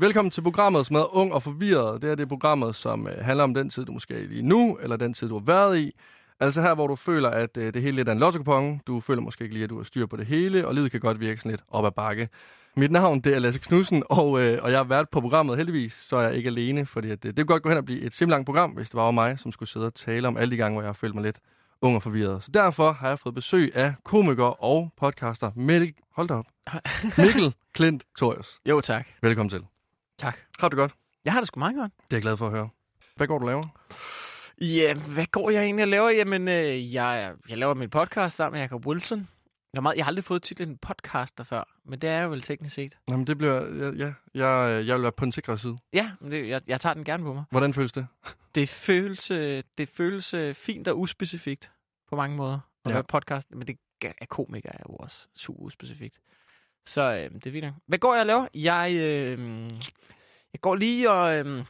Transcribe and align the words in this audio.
Velkommen 0.00 0.30
til 0.30 0.42
programmet, 0.42 0.86
som 0.86 0.96
hedder 0.96 1.16
Ung 1.16 1.32
og 1.32 1.42
Forvirret. 1.42 2.02
Det 2.02 2.10
er 2.10 2.14
det 2.14 2.28
programmet, 2.28 2.76
som 2.76 3.06
øh, 3.08 3.24
handler 3.24 3.44
om 3.44 3.54
den 3.54 3.70
tid, 3.70 3.84
du 3.84 3.92
måske 3.92 4.14
er 4.14 4.18
i 4.18 4.26
lige 4.26 4.42
nu, 4.42 4.78
eller 4.82 4.96
den 4.96 5.14
tid, 5.14 5.28
du 5.28 5.38
har 5.38 5.44
været 5.44 5.78
i. 5.78 5.92
Altså 6.40 6.62
her, 6.62 6.74
hvor 6.74 6.86
du 6.86 6.96
føler, 6.96 7.28
at 7.28 7.56
øh, 7.56 7.74
det 7.74 7.82
hele 7.82 7.96
lidt 7.96 8.08
er 8.08 8.12
en 8.12 8.18
lotto 8.18 8.78
Du 8.86 9.00
føler 9.00 9.22
måske 9.22 9.44
ikke 9.44 9.54
lige, 9.54 9.64
at 9.64 9.70
du 9.70 9.76
har 9.76 9.84
styr 9.84 10.06
på 10.06 10.16
det 10.16 10.26
hele, 10.26 10.66
og 10.66 10.74
livet 10.74 10.90
kan 10.90 11.00
godt 11.00 11.20
virke 11.20 11.40
sådan 11.40 11.50
lidt 11.50 11.64
op 11.70 11.86
ad 11.86 11.90
bakke. 11.90 12.28
Mit 12.76 12.90
navn 12.90 13.20
det 13.20 13.34
er 13.34 13.38
Lasse 13.38 13.60
Knudsen, 13.60 14.02
og, 14.10 14.40
øh, 14.40 14.58
og 14.62 14.70
jeg 14.70 14.78
har 14.78 14.84
været 14.84 15.08
på 15.08 15.20
programmet 15.20 15.56
heldigvis, 15.56 15.94
så 15.94 16.16
er 16.16 16.22
jeg 16.22 16.36
ikke 16.36 16.48
alene, 16.48 16.86
fordi 16.86 17.10
at, 17.10 17.22
det, 17.22 17.36
det 17.36 17.46
kunne 17.46 17.54
godt 17.54 17.62
gå 17.62 17.68
hen 17.68 17.78
og 17.78 17.84
blive 17.84 18.00
et 18.00 18.14
simpelthen 18.14 18.44
program, 18.44 18.70
hvis 18.70 18.90
det 18.90 18.96
var 18.96 19.10
mig, 19.10 19.38
som 19.38 19.52
skulle 19.52 19.68
sidde 19.68 19.86
og 19.86 19.94
tale 19.94 20.28
om 20.28 20.36
alle 20.36 20.50
de 20.50 20.56
gange, 20.56 20.74
hvor 20.74 20.82
jeg 20.82 20.88
har 20.88 20.92
følt 20.92 21.14
mig 21.14 21.24
lidt 21.24 21.38
ung 21.82 21.96
og 21.96 22.02
forvirret. 22.02 22.42
Så 22.42 22.50
derfor 22.50 22.92
har 22.92 23.08
jeg 23.08 23.18
fået 23.18 23.34
besøg 23.34 23.72
af 23.74 23.94
komiker 24.04 24.64
og 24.64 24.92
podcaster 24.96 25.50
Mikkel, 25.54 25.94
hold 26.12 26.28
da 26.28 26.34
op, 26.34 26.46
Mikkel 27.24 27.54
Klint 27.74 28.02
Torius. 28.18 28.60
Jo, 28.66 28.80
tak. 28.80 29.06
Velkommen 29.22 29.50
til. 29.50 29.79
Tak. 30.20 30.38
Har 30.58 30.68
du 30.68 30.76
godt? 30.76 30.94
Jeg 31.24 31.32
har 31.32 31.40
det 31.40 31.46
sgu 31.46 31.58
meget 31.58 31.76
godt. 31.76 31.92
Det 31.96 32.12
er 32.12 32.16
jeg 32.16 32.22
glad 32.22 32.36
for 32.36 32.46
at 32.46 32.52
høre. 32.52 32.68
Hvad 33.16 33.26
går 33.26 33.38
du 33.38 33.46
laver? 33.46 33.62
Ja, 34.60 34.94
hvad 34.94 35.26
går 35.26 35.50
jeg 35.50 35.62
egentlig 35.62 35.82
og 35.82 35.88
laver? 35.88 36.10
Jamen, 36.10 36.48
øh, 36.48 36.94
jeg, 36.94 37.34
jeg 37.48 37.58
laver 37.58 37.74
min 37.74 37.90
podcast 37.90 38.36
sammen 38.36 38.58
med 38.58 38.60
Jacob 38.60 38.86
Wilson. 38.86 39.18
Jeg 39.18 39.78
har, 39.78 39.80
meget, 39.80 39.96
jeg 39.96 40.04
har 40.04 40.10
aldrig 40.10 40.24
fået 40.24 40.42
titlen 40.42 40.78
podcaster 40.78 41.44
før, 41.44 41.64
men 41.84 41.98
det 41.98 42.10
er 42.10 42.20
jeg 42.20 42.30
vel 42.30 42.42
teknisk 42.42 42.74
set. 42.74 42.98
Jamen, 43.08 43.26
det 43.26 43.38
bliver... 43.38 43.74
Ja, 43.74 43.90
ja 44.06 44.12
jeg, 44.46 44.86
jeg 44.86 44.94
vil 44.94 45.02
være 45.02 45.12
på 45.12 45.24
den 45.24 45.32
sikre 45.32 45.58
side. 45.58 45.78
Ja, 45.92 46.10
men 46.20 46.32
det, 46.32 46.48
jeg, 46.48 46.60
jeg 46.66 46.80
tager 46.80 46.94
den 46.94 47.04
gerne 47.04 47.22
på 47.22 47.32
mig. 47.32 47.44
Hvordan 47.50 47.74
føles 47.74 47.92
det? 47.92 48.06
Det 48.54 48.68
føles, 48.68 49.30
øh, 49.30 49.62
det 49.78 49.88
føles 49.88 50.34
øh, 50.34 50.54
fint 50.54 50.88
og 50.88 51.00
uspecifikt 51.00 51.70
på 52.08 52.16
mange 52.16 52.36
måder 52.36 52.58
at 52.84 52.90
ja. 52.90 52.94
være 52.94 53.04
podcast, 53.04 53.50
men 53.50 53.66
det 53.66 53.76
er 54.02 54.26
komiker 54.26 54.70
er 54.72 54.82
jo 54.88 54.96
også 54.96 55.28
super 55.34 55.60
uspecifikt. 55.60 56.20
Så 56.86 57.02
øh, 57.02 57.30
det 57.34 57.46
er 57.46 57.52
fint. 57.52 57.74
Hvad 57.86 57.98
går 57.98 58.14
jeg 58.14 58.20
og 58.20 58.26
laver? 58.26 58.46
Jeg, 58.54 58.92
øh, 58.94 59.70
jeg 60.52 60.60
går 60.60 60.74
lige 60.74 61.10
og... 61.10 61.34
Øh, 61.34 61.64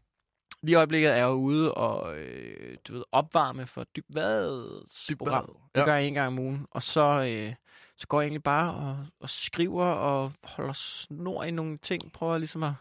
Lige 0.63 0.73
i 0.73 0.77
øjeblikket 0.77 1.11
er 1.11 1.17
jeg 1.17 1.31
ude 1.31 1.75
og 1.75 2.19
øh, 2.19 2.77
du 2.89 2.93
ved, 2.93 3.05
opvarme 3.13 3.67
for 3.67 3.85
dybvads 3.85 5.11
program. 5.19 5.57
Det 5.75 5.81
ja. 5.81 5.85
gør 5.85 5.95
jeg 5.95 6.07
en 6.07 6.15
gang 6.15 6.27
om 6.27 6.39
ugen. 6.39 6.67
Og 6.71 6.83
så, 6.83 7.23
øh, 7.23 7.55
så 7.97 8.07
går 8.07 8.21
jeg 8.21 8.27
egentlig 8.27 8.43
bare 8.43 8.75
og, 8.75 9.07
og 9.21 9.31
skriver 9.31 9.85
og 9.85 10.33
holder 10.45 10.73
snor 10.73 11.45
i 11.45 11.51
nogle 11.51 11.79
ting. 11.79 12.13
Prøver 12.13 12.39
ligesom 12.39 12.63
at... 12.63 12.73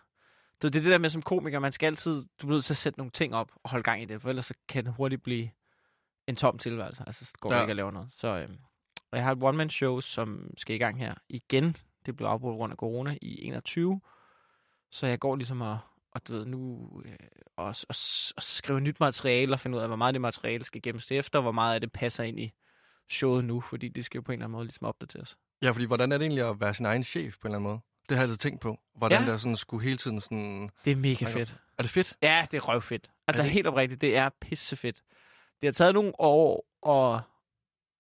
Det 0.61 0.67
er 0.67 0.71
det 0.71 0.86
der 0.86 0.97
med 0.97 1.09
som 1.09 1.21
komiker, 1.21 1.59
man 1.59 1.71
skal 1.71 1.88
altid... 1.88 2.16
Du 2.16 2.47
bliver 2.47 2.52
nødt 2.52 2.66
til 2.66 2.73
at 2.73 2.77
sætte 2.77 2.99
nogle 2.99 3.11
ting 3.11 3.36
op 3.36 3.52
og 3.64 3.69
holde 3.69 3.83
gang 3.83 4.02
i 4.02 4.05
det, 4.05 4.21
for 4.21 4.30
ellers 4.30 4.45
så 4.45 4.53
kan 4.67 4.86
det 4.86 4.93
hurtigt 4.93 5.23
blive 5.23 5.49
en 6.27 6.36
tom 6.36 6.58
tilværelse. 6.58 7.03
Altså, 7.08 7.25
så 7.25 7.33
går 7.39 7.53
ja. 7.53 7.61
ikke 7.61 7.71
at 7.71 7.75
lave 7.75 7.91
noget. 7.91 8.09
Så 8.11 8.27
øh, 8.27 8.49
jeg 9.14 9.23
har 9.23 9.31
et 9.31 9.43
one-man-show, 9.43 9.99
som 9.99 10.53
skal 10.58 10.75
i 10.75 10.80
gang 10.80 10.99
her 10.99 11.14
igen. 11.30 11.75
Det 12.09 12.15
blev 12.15 12.27
afbrudt 12.27 12.57
grund 12.57 12.71
af 12.71 12.77
corona 12.77 13.17
i 13.21 13.45
21. 13.45 14.02
Så 14.91 15.07
jeg 15.07 15.19
går 15.19 15.35
ligesom 15.35 15.61
og, 15.61 15.79
og 16.11 16.27
du 16.27 16.33
ved, 16.33 16.45
nu 16.45 16.89
øh, 17.05 17.13
og, 17.57 17.65
og, 17.65 17.95
og 18.38 18.43
skrive 18.43 18.79
nyt 18.79 18.99
materiale 18.99 19.53
og 19.53 19.59
finde 19.59 19.77
ud 19.77 19.81
af, 19.81 19.88
hvor 19.88 19.95
meget 19.95 20.13
det 20.13 20.21
materiale 20.21 20.63
skal 20.63 20.81
gemmes 20.81 21.11
efter, 21.11 21.41
hvor 21.41 21.52
meget 21.52 21.75
af 21.75 21.81
det 21.81 21.91
passer 21.91 22.23
ind 22.23 22.39
i 22.39 22.52
showet 23.09 23.45
nu, 23.45 23.61
fordi 23.61 23.87
det 23.87 24.05
skal 24.05 24.17
jo 24.17 24.21
på 24.21 24.31
en 24.31 24.33
eller 24.33 24.45
anden 24.45 24.52
måde 24.52 24.65
ligesom 24.65 24.87
opdateres. 24.87 25.37
Ja, 25.61 25.71
fordi 25.71 25.85
hvordan 25.85 26.11
er 26.11 26.17
det 26.17 26.25
egentlig 26.25 26.49
at 26.49 26.59
være 26.59 26.73
sin 26.73 26.85
egen 26.85 27.03
chef 27.03 27.37
på 27.41 27.47
en 27.47 27.52
eller 27.52 27.57
anden 27.57 27.69
måde? 27.71 27.80
Det 28.09 28.17
har 28.17 28.23
jeg 28.23 28.30
altid 28.30 28.37
tænkt 28.37 28.61
på. 28.61 28.80
Hvordan 28.95 29.21
ja. 29.21 29.31
der 29.31 29.37
sådan 29.37 29.55
skulle 29.55 29.83
hele 29.83 29.97
tiden 29.97 30.21
sådan... 30.21 30.69
Det 30.85 30.91
er 30.91 30.95
mega 30.95 31.25
fedt. 31.25 31.57
Er 31.77 31.81
det 31.83 31.91
fedt? 31.91 32.17
Ja, 32.21 32.47
det 32.52 32.57
er 32.57 32.61
røvfedt. 32.61 33.09
Altså 33.27 33.43
det... 33.43 33.52
helt 33.52 33.67
oprigtigt, 33.67 34.02
det 34.02 34.17
er 34.17 34.30
pissefedt. 34.41 35.03
Det 35.61 35.67
har 35.67 35.71
taget 35.71 35.93
nogle 35.93 36.11
år 36.19 36.65
at, 36.87 37.21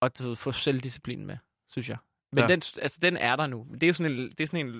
at 0.01 0.37
få 0.37 0.51
selvdisciplin 0.51 1.25
med, 1.25 1.37
synes 1.69 1.89
jeg. 1.89 1.97
Men 2.31 2.41
ja. 2.41 2.47
den, 2.47 2.61
altså, 2.81 2.99
den 3.01 3.17
er 3.17 3.35
der 3.35 3.47
nu. 3.47 3.67
Det 3.73 3.83
er 3.83 3.87
jo 3.87 3.93
sådan 3.93 4.11
en, 4.11 4.17
det 4.17 4.39
er 4.39 4.47
sådan 4.47 4.67
en, 4.67 4.73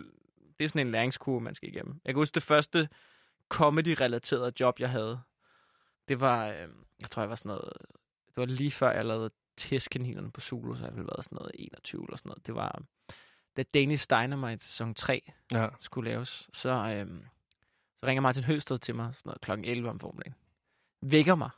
det 0.59 0.65
er 0.65 0.69
sådan 0.69 0.87
en 0.87 0.91
læringskurve, 0.91 1.41
man 1.41 1.55
skal 1.55 1.69
igennem. 1.69 2.01
Jeg 2.05 2.13
kan 2.13 2.19
huske 2.19 2.35
det 2.35 2.43
første 2.43 2.89
comedy-relaterede 3.49 4.51
job, 4.59 4.79
jeg 4.79 4.89
havde. 4.89 5.19
Det 6.07 6.21
var, 6.21 6.47
øh, 6.47 6.67
jeg 7.01 7.11
tror, 7.11 7.21
jeg 7.21 7.29
var 7.29 7.35
sådan 7.35 7.49
noget, 7.49 7.73
det 8.27 8.37
var 8.37 8.45
lige 8.45 8.71
før, 8.71 8.91
jeg 8.91 9.05
lavede 9.05 9.29
testkaninerne 9.57 10.31
på 10.31 10.41
Zulu, 10.41 10.75
så 10.75 10.83
jeg 10.83 10.93
ville 10.93 11.07
været 11.07 11.23
sådan 11.23 11.35
noget 11.35 11.51
21 11.53 12.03
eller 12.03 12.17
sådan 12.17 12.29
noget. 12.29 12.47
Det 12.47 12.55
var, 12.55 12.81
da 13.57 13.63
Danish 13.63 14.07
Dynamite 14.09 14.65
sæson 14.65 14.93
3 14.93 15.31
ja. 15.51 15.67
skulle 15.79 16.09
laves, 16.11 16.49
så, 16.53 16.69
øh, 16.69 17.07
så 17.97 18.07
ringer 18.07 18.21
Martin 18.21 18.43
Høsted 18.43 18.79
til 18.79 18.95
mig 18.95 19.15
sådan 19.15 19.29
noget, 19.29 19.41
klokken 19.41 19.65
11 19.65 19.89
om 19.89 19.99
formiddagen. 19.99 20.35
Vækker 21.01 21.35
mig. 21.35 21.49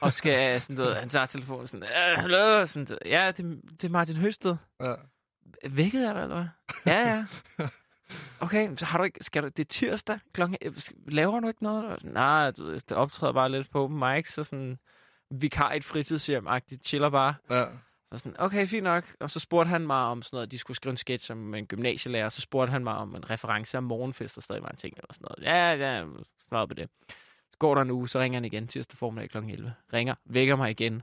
Og 0.00 0.12
skal 0.12 0.60
sådan 0.60 0.76
noget, 0.76 0.96
han 0.96 1.08
tager 1.08 1.26
telefonen 1.26 1.66
sådan, 1.66 1.82
øh, 1.82 2.16
hallo, 2.16 2.66
sådan, 2.66 2.98
ja, 3.04 3.32
det, 3.36 3.60
det 3.70 3.84
er 3.84 3.88
Martin 3.88 4.16
Høsted. 4.16 4.56
Ja. 4.80 4.94
Vækket 5.68 6.08
er 6.08 6.12
der, 6.12 6.22
eller 6.22 6.36
hvad? 6.36 6.46
Ja, 6.94 7.00
ja. 7.14 7.26
Okay, 8.40 8.76
så 8.76 8.84
har 8.84 8.98
du 8.98 9.04
ikke, 9.04 9.24
skal 9.24 9.42
du, 9.42 9.48
det 9.48 9.58
er 9.58 9.64
tirsdag 9.68 10.18
klokken, 10.32 10.58
laver 11.08 11.40
du 11.40 11.48
ikke 11.48 11.62
noget? 11.62 12.04
Nej, 12.04 12.50
du, 12.50 12.74
det 12.74 12.92
optræder 12.92 13.32
bare 13.32 13.50
lidt 13.50 13.70
på 13.70 13.84
open 13.84 13.98
mics, 13.98 14.32
så 14.32 14.44
sådan 14.44 14.78
vikar 15.30 15.72
et 15.72 15.84
fritidshjem-agtigt, 15.84 16.84
chiller 16.84 17.10
bare. 17.10 17.34
Ja. 17.50 17.64
Så 18.12 18.18
sådan, 18.18 18.36
okay, 18.38 18.66
fint 18.66 18.84
nok. 18.84 19.04
Og 19.20 19.30
så 19.30 19.40
spurgte 19.40 19.68
han 19.68 19.86
mig 19.86 19.96
om 19.96 20.22
sådan 20.22 20.36
noget, 20.36 20.50
de 20.50 20.58
skulle 20.58 20.76
skrive 20.76 20.90
en 20.90 20.96
sketch 20.96 21.32
om 21.32 21.54
en 21.54 21.66
gymnasielærer, 21.66 22.28
så 22.28 22.40
spurgte 22.40 22.70
han 22.70 22.84
mig 22.84 22.94
om 22.94 23.14
en 23.14 23.30
reference 23.30 23.78
om 23.78 23.84
morgenfest, 23.84 24.36
og 24.36 24.42
stadig 24.42 24.62
var 24.62 24.68
en 24.68 24.76
ting 24.76 24.96
eller 24.96 25.12
sådan 25.12 25.26
noget. 25.28 25.44
Ja, 25.44 25.72
ja, 25.72 26.04
svaret 26.48 26.68
på 26.68 26.74
det. 26.74 26.88
Så 27.54 27.58
går 27.58 27.74
der 27.74 27.82
en 27.82 27.90
uge, 27.90 28.08
så 28.08 28.20
ringer 28.20 28.36
han 28.36 28.44
igen 28.44 28.68
tirsdag 28.68 28.98
formiddag 28.98 29.30
kl. 29.30 29.38
11. 29.38 29.74
Ringer, 29.92 30.14
vækker 30.24 30.56
mig 30.56 30.70
igen. 30.70 31.02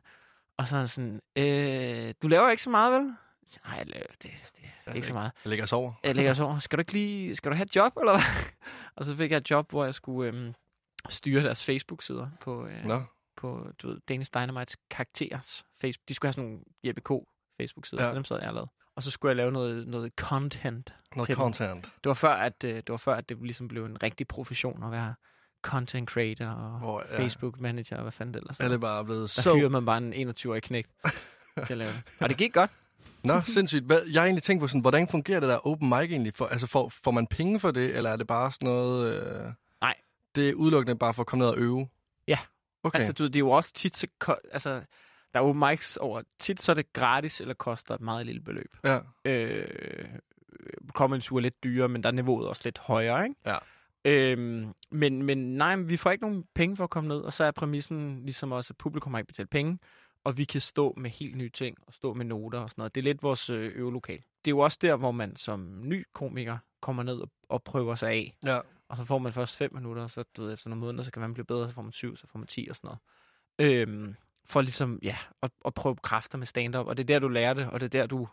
Og 0.58 0.68
så 0.68 0.76
er 0.76 0.80
han 0.80 0.88
sådan, 0.88 1.22
øh, 1.36 2.14
du 2.22 2.28
laver 2.28 2.50
ikke 2.50 2.64
så 2.64 2.70
meget, 2.70 2.94
vel? 2.94 3.16
Nej, 3.66 3.84
det, 3.84 3.94
det, 4.24 4.32
det 4.56 4.64
er 4.86 4.94
ikke 4.94 5.08
så 5.08 5.14
meget. 5.14 5.32
Jeg 5.46 5.50
ligger 5.50 5.64
og 5.64 5.70
sover. 5.70 5.94
Jeg 6.04 6.16
ligger 6.16 6.32
og 6.32 6.36
sover. 6.36 6.60
Skal 6.66 6.78
du 6.78 6.82
ikke 6.82 6.94
lige, 6.94 7.36
skal 7.36 7.52
du 7.52 7.56
have 7.56 7.64
et 7.64 7.76
job, 7.76 7.98
eller 7.98 8.12
hvad? 8.12 8.24
og 8.96 9.06
så 9.06 9.16
fik 9.16 9.32
jeg 9.32 9.38
et 9.38 9.52
job, 9.52 9.70
hvor 9.70 9.86
jeg 9.86 9.96
skulle 9.96 10.28
øhm, 10.28 10.54
styre 11.10 11.44
deres 11.44 11.64
Facebook-sider 11.66 12.30
på, 12.42 12.68
øh, 12.68 12.86
no. 12.86 13.02
på 13.38 13.68
du 13.82 13.88
ved, 13.88 14.00
Danish 14.10 14.32
Dynamites 14.34 14.78
karakterers 14.90 15.66
Facebook. 15.82 16.10
De 16.10 16.14
skulle 16.14 16.28
have 16.28 16.34
sådan 16.34 16.50
nogle 16.50 16.64
JBK 16.84 17.10
Facebook-sider, 17.58 18.04
ja. 18.04 18.10
så 18.10 18.16
dem 18.16 18.24
sad 18.24 18.40
jeg 18.40 18.48
og 18.48 18.54
lavede. 18.54 18.70
Og 18.96 19.04
så 19.04 19.12
skulle 19.12 19.30
jeg 19.30 19.36
lave 19.36 19.52
noget, 19.52 19.88
noget 19.88 20.12
content. 20.16 20.94
Noget 21.16 21.36
content. 21.36 21.72
Dem. 21.74 21.82
Det 21.82 22.10
var 22.10 22.14
før, 22.14 22.34
at, 22.34 22.64
øh, 22.64 22.76
det 22.76 22.90
var 22.90 22.98
før, 22.98 23.16
at 23.16 23.30
det 23.30 23.38
ligesom 23.42 23.68
blev 23.68 23.86
en 23.86 24.04
rigtig 24.04 24.28
profession 24.28 24.84
at 24.84 24.92
være 24.92 25.14
content 25.62 26.10
creator 26.10 26.46
og 26.46 26.94
oh, 26.94 27.02
ja. 27.12 27.24
Facebook 27.24 27.60
manager 27.60 27.96
og 27.96 28.02
hvad 28.02 28.12
fanden 28.12 28.34
det 28.34 28.40
ellers 28.40 28.60
er. 28.60 28.68
det 28.68 28.82
bare 28.82 29.06
blevet 29.06 29.30
så... 29.30 29.54
Der 29.54 29.70
man 29.70 29.86
bare 29.86 29.98
en 29.98 30.30
21-årig 30.30 30.64
knægt 30.64 30.90
til 31.66 31.74
at 31.74 31.78
lave 31.78 31.92
det. 31.92 32.02
Og 32.20 32.30
det 32.30 32.38
gik 32.38 32.54
godt. 32.54 32.72
Nå, 33.24 33.42
sindssygt. 33.42 33.86
Hvad, 33.86 34.00
jeg 34.12 34.22
har 34.22 34.26
egentlig 34.26 34.44
tænkt 34.44 34.62
på 34.62 34.68
sådan, 34.68 34.82
hvordan 34.82 35.08
fungerer 35.08 35.40
det 35.40 35.50
der 35.50 35.68
open 35.68 35.90
mic 35.90 36.10
egentlig? 36.10 36.34
For, 36.36 36.46
altså, 36.46 36.68
får, 36.68 36.90
får 36.90 37.12
man 37.12 37.28
penge 37.28 37.60
for 37.60 37.72
det, 37.72 37.96
eller 37.96 38.10
er 38.10 38.16
det 38.16 38.28
bare 38.28 38.52
sådan 38.52 38.66
noget... 38.66 39.14
Øh, 39.14 39.52
Nej. 39.82 39.96
Det 40.36 40.50
er 40.50 40.54
udelukkende 40.54 41.00
bare 41.00 41.14
for 41.14 41.22
at 41.22 41.28
komme 41.28 41.46
ned 41.46 41.50
og 41.50 41.58
øve? 41.58 41.88
Ja. 42.28 42.40
Okay. 42.84 42.98
Altså, 42.98 43.14
du, 43.14 43.24
det 43.24 43.36
er 43.36 43.40
jo 43.40 43.50
også 43.50 43.74
tit, 43.74 43.98
så, 43.98 44.08
altså, 44.52 44.70
der 45.34 45.40
er 45.40 45.44
open 45.44 45.70
mics 45.70 45.98
over, 45.98 46.22
tit 46.40 46.62
så 46.62 46.72
er 46.72 46.74
det 46.74 46.94
gratis, 46.94 47.42
eller 47.42 47.54
koster 47.54 47.96
et 47.96 48.02
meget 48.02 48.26
lille 48.26 48.42
beløb. 48.42 48.78
Ja. 48.84 49.00
Øh, 49.26 50.08
kommer 50.94 51.16
en 51.16 51.22
tur 51.22 51.40
lidt 51.40 51.64
dyrere, 51.64 51.90
men 51.90 52.04
der 52.04 52.10
er 52.10 52.14
niveauet 52.14 52.48
også 52.48 52.62
lidt 52.66 52.78
højere, 52.78 53.24
ikke? 53.24 53.36
Ja. 53.46 53.58
Øhm, 54.06 54.74
men, 54.92 55.24
men 55.24 55.38
nej, 55.38 55.76
vi 55.76 55.98
får 55.98 56.12
ikke 56.12 56.24
nogen 56.24 56.46
penge 56.56 56.76
for 56.76 56.84
at 56.84 56.90
komme 56.90 57.08
ned, 57.08 57.18
og 57.18 57.34
så 57.34 57.44
er 57.44 57.52
præmissen 57.52 58.22
ligesom 58.24 58.52
også, 58.52 58.72
at 58.72 58.78
publikum 58.78 59.14
har 59.14 59.20
ikke 59.20 59.28
betalt 59.28 59.50
penge, 59.50 59.80
og 60.24 60.38
vi 60.38 60.44
kan 60.44 60.62
stå 60.62 60.94
med 60.98 61.10
helt 61.10 61.36
nye 61.38 61.50
ting, 61.50 61.78
og 61.88 61.94
stå 61.94 62.14
med 62.14 62.26
noter 62.26 62.60
og 62.60 62.70
sådan 62.70 62.82
noget. 62.82 62.96
Det 62.96 63.02
er 63.02 63.04
lidt 63.04 63.24
vores 63.24 63.50
øh, 63.50 63.72
øvelokal. 63.76 64.18
Det 64.18 64.52
er 64.52 64.56
jo 64.56 64.60
også 64.60 64.78
der, 64.82 64.96
hvor 64.96 65.12
man 65.12 65.36
som 65.36 65.82
ny 65.84 66.06
komiker 66.14 66.58
kommer 66.82 67.04
ned 67.04 67.20
og, 67.20 67.30
og 67.50 67.64
prøver 67.64 67.96
sig 67.96 68.10
af. 68.10 68.38
Ja. 68.46 68.60
Og 68.90 68.98
så 68.98 69.06
får 69.06 69.18
man 69.18 69.34
først 69.34 69.58
fem 69.58 69.74
minutter, 69.74 70.08
så 70.08 70.24
du 70.38 70.44
ved, 70.44 70.54
efter 70.54 70.70
nogle 70.70 70.80
måneder, 70.86 71.04
så 71.04 71.12
kan 71.12 71.22
man 71.22 71.34
blive 71.34 71.46
bedre, 71.46 71.68
så 71.68 71.74
får 71.74 71.82
man 71.82 71.92
syv, 71.92 72.18
så 72.18 72.28
får 72.28 72.40
man 72.40 72.48
ti 72.48 72.68
og 72.70 72.76
sådan 72.76 72.88
noget. 72.88 73.00
Øhm, 73.80 74.16
for 74.46 74.62
ligesom, 74.62 75.00
ja, 75.04 75.18
at, 75.42 75.52
at 75.66 75.74
prøve 75.74 75.96
kræfter 75.96 76.38
med 76.38 76.48
stand-up, 76.48 76.88
og 76.88 76.98
det 76.98 77.04
er 77.04 77.08
der, 77.08 77.20
du 77.20 77.28
lærer 77.28 77.54
det, 77.54 77.68
og 77.68 77.80
det 77.80 77.86
er 77.86 78.02
der, 78.02 78.08
du 78.08 78.28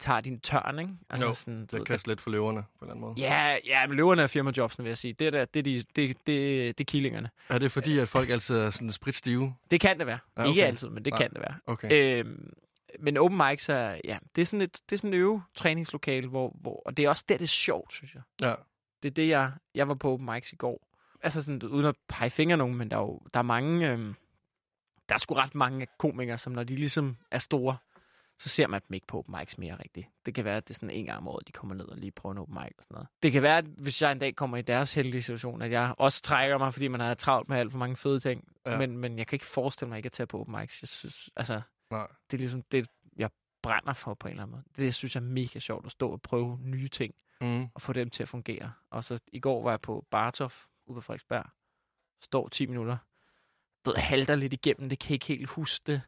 tager 0.00 0.20
din 0.20 0.40
tørn, 0.40 0.78
ikke? 0.78 0.92
Altså, 1.10 1.26
jo, 1.26 1.34
sådan, 1.34 1.66
det 1.66 1.86
kaster 1.86 2.10
lidt 2.10 2.20
for 2.20 2.30
løverne, 2.30 2.62
på 2.78 2.84
en 2.84 2.90
eller 2.90 2.90
anden 2.90 3.00
måde. 3.00 3.14
Ja, 3.18 3.56
ja 3.66 3.86
men 3.86 3.96
løverne 3.96 4.22
er 4.22 4.26
firmajobsen, 4.26 4.84
vil 4.84 4.90
jeg 4.90 4.98
sige. 4.98 5.12
Det 5.12 5.26
er, 5.26 5.30
der, 5.30 5.44
det 5.44 5.64
de, 5.64 5.76
det, 5.76 5.86
det, 5.96 6.16
det 6.26 6.80
er 6.80 6.84
killingerne. 6.84 7.30
Er 7.48 7.58
det 7.58 7.72
fordi, 7.72 7.98
at 7.98 8.08
folk 8.08 8.30
altid 8.30 8.56
er 8.56 8.70
sådan 8.70 8.92
spritstive? 8.92 9.54
Det 9.70 9.80
kan 9.80 9.98
det 9.98 10.06
være. 10.06 10.18
Ja, 10.36 10.42
okay. 10.42 10.48
Ikke 10.48 10.66
altid, 10.66 10.88
men 10.88 11.04
det 11.04 11.12
Nej. 11.12 11.22
kan 11.22 11.30
det 11.30 11.40
være. 11.40 11.54
Okay. 11.66 11.92
Øhm, 11.92 12.52
men 13.00 13.16
open 13.16 13.40
mics 13.48 13.68
er, 13.68 14.00
ja, 14.04 14.18
det 14.36 14.42
er 14.42 14.46
sådan 14.46 14.62
et, 14.62 14.80
det 14.90 14.96
er 14.96 14.98
sådan 14.98 15.14
et 15.14 15.18
øve 15.18 15.42
træningslokale, 15.54 16.28
hvor, 16.28 16.56
hvor, 16.60 16.82
og 16.86 16.96
det 16.96 17.04
er 17.04 17.08
også 17.08 17.24
der, 17.28 17.36
det 17.36 17.44
er 17.44 17.48
sjovt, 17.48 17.92
synes 17.92 18.14
jeg. 18.14 18.22
Ja. 18.40 18.54
Det 19.02 19.08
er 19.08 19.14
det, 19.14 19.28
jeg, 19.28 19.52
jeg 19.74 19.88
var 19.88 19.94
på 19.94 20.12
open 20.12 20.30
mics 20.34 20.52
i 20.52 20.56
går. 20.56 20.86
Altså 21.22 21.42
sådan, 21.42 21.62
uden 21.62 21.86
at 21.86 21.94
pege 22.08 22.30
fingre 22.30 22.56
nogen, 22.56 22.76
men 22.76 22.90
der 22.90 22.96
er 22.96 23.00
jo, 23.00 23.20
der 23.34 23.40
er 23.40 23.44
mange, 23.44 23.90
øhm, 23.90 24.14
der 25.08 25.14
er 25.14 25.18
sgu 25.18 25.34
ret 25.34 25.54
mange 25.54 25.86
komikere, 25.98 26.38
som 26.38 26.52
når 26.52 26.64
de 26.64 26.74
ligesom 26.76 27.16
er 27.30 27.38
store, 27.38 27.76
så 28.40 28.48
ser 28.48 28.66
man 28.66 28.80
dem 28.88 28.94
ikke 28.94 29.06
på 29.06 29.18
open 29.18 29.36
mics 29.38 29.58
mere 29.58 29.76
rigtigt. 29.84 30.06
Det 30.26 30.34
kan 30.34 30.44
være, 30.44 30.56
at 30.56 30.68
det 30.68 30.74
er 30.74 30.74
sådan 30.74 30.90
en 30.90 31.04
gang 31.04 31.18
om 31.18 31.28
året, 31.28 31.46
de 31.46 31.52
kommer 31.52 31.74
ned 31.74 31.84
og 31.84 31.96
lige 31.96 32.10
prøver 32.10 32.32
en 32.32 32.38
open 32.38 32.54
mic 32.54 32.72
og 32.78 32.82
sådan 32.84 32.94
noget. 32.94 33.08
Det 33.22 33.32
kan 33.32 33.42
være, 33.42 33.58
at 33.58 33.64
hvis 33.64 34.02
jeg 34.02 34.12
en 34.12 34.18
dag 34.18 34.36
kommer 34.36 34.56
i 34.56 34.62
deres 34.62 34.94
heldige 34.94 35.22
situation, 35.22 35.62
at 35.62 35.70
jeg 35.70 35.94
også 35.98 36.22
trækker 36.22 36.58
mig, 36.58 36.72
fordi 36.72 36.88
man 36.88 37.00
har 37.00 37.14
travlt 37.14 37.48
med 37.48 37.58
alt 37.58 37.72
for 37.72 37.78
mange 37.78 37.96
fede 37.96 38.20
ting. 38.20 38.48
Ja. 38.66 38.78
Men, 38.78 38.98
men 38.98 39.18
jeg 39.18 39.26
kan 39.26 39.36
ikke 39.36 39.46
forestille 39.46 39.88
mig 39.88 39.96
ikke 39.96 40.06
at 40.06 40.12
tage 40.12 40.26
på 40.26 40.40
open 40.40 40.56
mics. 40.60 40.82
Jeg 40.82 40.88
synes, 40.88 41.30
altså, 41.36 41.60
Nej. 41.90 42.06
det 42.30 42.36
er 42.36 42.38
ligesom 42.38 42.62
det, 42.62 42.88
jeg 43.16 43.30
brænder 43.62 43.92
for 43.92 44.14
på 44.14 44.28
en 44.28 44.32
eller 44.32 44.42
anden 44.42 44.52
måde. 44.52 44.64
Det 44.76 44.84
jeg 44.84 44.94
synes 44.94 45.14
jeg 45.14 45.20
er 45.20 45.26
mega 45.26 45.58
sjovt 45.58 45.86
at 45.86 45.92
stå 45.92 46.10
og 46.10 46.22
prøve 46.22 46.58
nye 46.62 46.88
ting. 46.88 47.14
Mm. 47.42 47.68
og 47.74 47.82
få 47.82 47.92
dem 47.92 48.10
til 48.10 48.22
at 48.22 48.28
fungere. 48.28 48.72
Og 48.90 49.04
så 49.04 49.20
i 49.32 49.40
går 49.40 49.62
var 49.62 49.70
jeg 49.70 49.80
på 49.80 50.06
Bartof 50.10 50.64
ude 50.86 50.94
på 50.94 51.00
Frederiksberg. 51.00 51.44
Står 52.22 52.48
10 52.48 52.66
minutter. 52.66 52.96
Du 53.86 53.94
halter 53.96 54.34
lidt 54.34 54.52
igennem 54.52 54.88
det, 54.88 54.98
kan 54.98 55.14
ikke 55.14 55.26
helt 55.26 55.48
huske 55.48 55.82
det. 55.86 56.02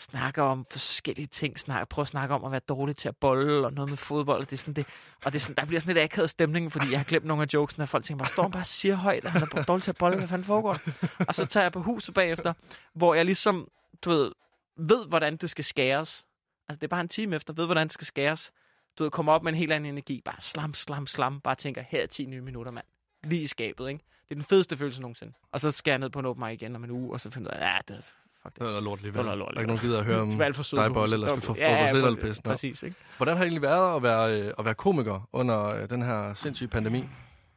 Snakker 0.00 0.42
om 0.42 0.66
forskellige 0.70 1.26
ting. 1.26 1.58
Snakker, 1.58 1.84
prøver 1.84 2.04
at 2.04 2.08
snakke 2.08 2.34
om 2.34 2.44
at 2.44 2.50
være 2.50 2.60
dårlig 2.68 2.96
til 2.96 3.08
at 3.08 3.16
bolle 3.16 3.66
og 3.66 3.72
noget 3.72 3.90
med 3.90 3.96
fodbold. 3.96 4.40
Og 4.40 4.50
det 4.50 4.52
er 4.52 4.58
sådan 4.58 4.74
det. 4.74 4.86
Og 5.24 5.32
det 5.32 5.38
er 5.38 5.40
sådan, 5.40 5.56
der 5.56 5.64
bliver 5.64 5.80
sådan 5.80 5.94
lidt 5.94 6.04
akavet 6.04 6.30
stemning, 6.30 6.72
fordi 6.72 6.90
jeg 6.90 6.98
har 6.98 7.04
glemt 7.04 7.24
nogle 7.24 7.42
af 7.42 7.46
jokesene, 7.54 7.84
og 7.84 7.88
folk 7.88 8.04
tænker 8.04 8.24
bare, 8.24 8.32
står 8.32 8.42
han 8.42 8.52
bare 8.52 8.62
og 8.62 8.66
siger 8.66 8.94
højt, 8.94 9.24
at 9.24 9.30
han 9.30 9.42
er 9.42 9.64
dårlig 9.64 9.82
til 9.82 9.90
at 9.90 9.96
bolle, 9.96 10.18
hvad 10.18 10.28
fanden 10.28 10.44
foregår 10.44 10.72
der? 10.72 10.92
Og 11.28 11.34
så 11.34 11.46
tager 11.46 11.64
jeg 11.64 11.72
på 11.72 11.82
huset 11.82 12.14
bagefter, 12.14 12.52
hvor 12.94 13.14
jeg 13.14 13.24
ligesom, 13.24 13.68
du 14.04 14.10
ved, 14.10 14.32
ved, 14.76 15.06
hvordan 15.06 15.36
det 15.36 15.50
skal 15.50 15.64
skæres. 15.64 16.26
Altså, 16.68 16.80
det 16.80 16.84
er 16.84 16.88
bare 16.88 17.00
en 17.00 17.08
time 17.08 17.36
efter, 17.36 17.54
ved, 17.54 17.66
hvordan 17.66 17.86
det 17.86 17.94
skal 17.94 18.06
skæres. 18.06 18.52
Du 18.98 19.02
ved, 19.02 19.10
kommer 19.10 19.32
op 19.32 19.42
med 19.42 19.52
en 19.52 19.58
helt 19.58 19.72
anden 19.72 19.92
energi. 19.92 20.22
Bare 20.24 20.40
slam, 20.40 20.74
slam, 20.74 21.06
slam. 21.06 21.40
Bare 21.40 21.54
tænker, 21.54 21.82
her 21.88 22.02
er 22.02 22.06
10 22.06 22.26
nye 22.26 22.40
minutter, 22.40 22.72
mand. 22.72 22.86
Lige 23.24 23.42
i 23.42 23.46
skabet, 23.46 23.88
ikke? 23.88 24.04
Det 24.28 24.30
er 24.30 24.34
den 24.34 24.44
fedeste 24.44 24.76
følelse 24.76 25.00
nogensinde. 25.00 25.32
Og 25.52 25.60
så 25.60 25.70
skal 25.70 25.90
jeg 25.90 25.98
ned 25.98 26.10
på 26.10 26.18
en 26.18 26.26
open 26.26 26.44
mic 26.44 26.52
igen 26.52 26.76
om 26.76 26.84
en 26.84 26.90
uge, 26.90 27.12
og 27.12 27.20
så 27.20 27.30
finder 27.30 27.50
jeg, 27.54 27.82
ja, 27.88 27.94
det, 27.94 28.04
fuck 28.42 28.54
Det 28.54 28.62
det. 28.62 28.76
er 28.76 28.80
lort 28.80 29.02
lige 29.02 29.12
Det 29.12 29.24
var 29.26 29.34
lort 29.34 29.50
Der 29.50 29.56
er 29.56 29.60
ikke 29.60 29.66
nogen, 29.66 29.78
der 29.82 29.86
gider 29.86 29.98
at 29.98 30.04
høre 30.04 30.20
om 30.26 30.28
dig, 30.30 30.92
Bolle, 30.92 31.14
eller 31.14 31.26
skal 31.28 31.40
få 31.40 31.56
Ja, 31.56 31.72
ja, 31.72 31.88
eller 31.90 32.16
pis. 32.16 32.44
Nå. 32.44 32.50
Præcis, 32.50 32.82
ikke? 32.82 32.96
Hvordan 33.16 33.36
har 33.36 33.44
det 33.44 33.48
egentlig 33.48 33.62
været 33.62 33.96
at 33.96 34.02
være, 34.02 34.40
øh, 34.40 34.54
at 34.58 34.64
være 34.64 34.74
komiker 34.74 35.28
under 35.32 35.64
øh, 35.74 35.90
den 35.90 36.02
her 36.02 36.34
sindssyge 36.34 36.68
pandemi? 36.68 36.98
I 36.98 37.04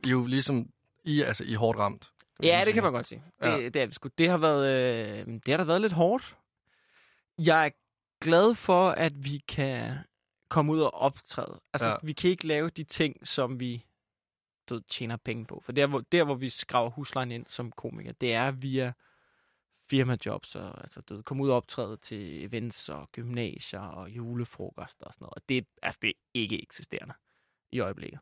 er 0.07 0.11
jo 0.11 0.25
ligesom, 0.25 0.69
I, 1.03 1.21
altså, 1.21 1.43
I 1.43 1.53
er 1.53 1.57
hårdt 1.57 1.79
ramt. 1.79 2.09
Ja, 2.43 2.61
det 2.65 2.73
kan 2.73 2.83
man 2.83 2.91
godt 2.91 3.07
sige. 3.07 3.23
Det, 3.43 3.49
Ja. 3.49 3.57
det, 3.69 3.75
er 3.75 3.87
sgu. 3.91 4.09
Det 4.17 4.29
har 4.29 4.37
været, 4.37 4.67
øh, 5.19 5.27
det 5.27 5.47
har 5.47 5.57
da 5.57 5.63
været 5.63 5.81
lidt 5.81 5.93
hårdt. 5.93 6.35
Jeg 7.39 7.65
er 7.65 7.69
glad 8.21 8.55
for, 8.55 8.89
at 8.89 9.13
vi 9.25 9.41
kan 9.47 9.93
komme 10.49 10.71
ud 10.71 10.79
og 10.81 10.93
optræde. 10.93 11.59
Altså, 11.73 11.87
Ja. 11.87 11.91
ja. 11.91 11.97
vi 12.03 12.13
kan 12.13 12.29
ikke 12.29 12.47
lave 12.47 12.69
de 12.69 12.83
ting, 12.83 13.27
som 13.27 13.59
vi 13.59 13.85
du, 14.69 14.73
ved, 14.73 14.81
tjener 14.89 15.17
penge 15.25 15.45
på. 15.45 15.61
For 15.65 15.71
der 15.71 15.87
hvor, 15.87 16.03
der, 16.11 16.23
hvor 16.23 16.35
vi 16.35 16.49
skraver 16.49 16.89
huslejen 16.89 17.31
ind 17.31 17.45
som 17.47 17.71
komiker, 17.71 18.11
det 18.21 18.33
er 18.33 18.51
via 18.51 18.93
firmajobs. 19.93 20.55
Og, 20.55 20.81
altså, 20.83 21.01
du 21.01 21.15
ved, 21.15 21.23
komme 21.23 21.43
ud 21.43 21.49
og 21.49 21.55
optræde 21.55 21.97
til 21.97 22.45
events 22.45 22.89
og 22.89 23.09
gymnasier 23.11 23.79
og 23.79 24.09
julefrokoster 24.09 25.05
og 25.05 25.13
sådan 25.13 25.23
noget. 25.25 25.33
Og 25.33 25.41
det, 25.49 25.65
altså, 25.83 25.99
det 26.01 26.09
er 26.09 26.13
ikke 26.33 26.63
eksisterende 26.63 27.13
i 27.71 27.79
øjeblikket. 27.79 28.19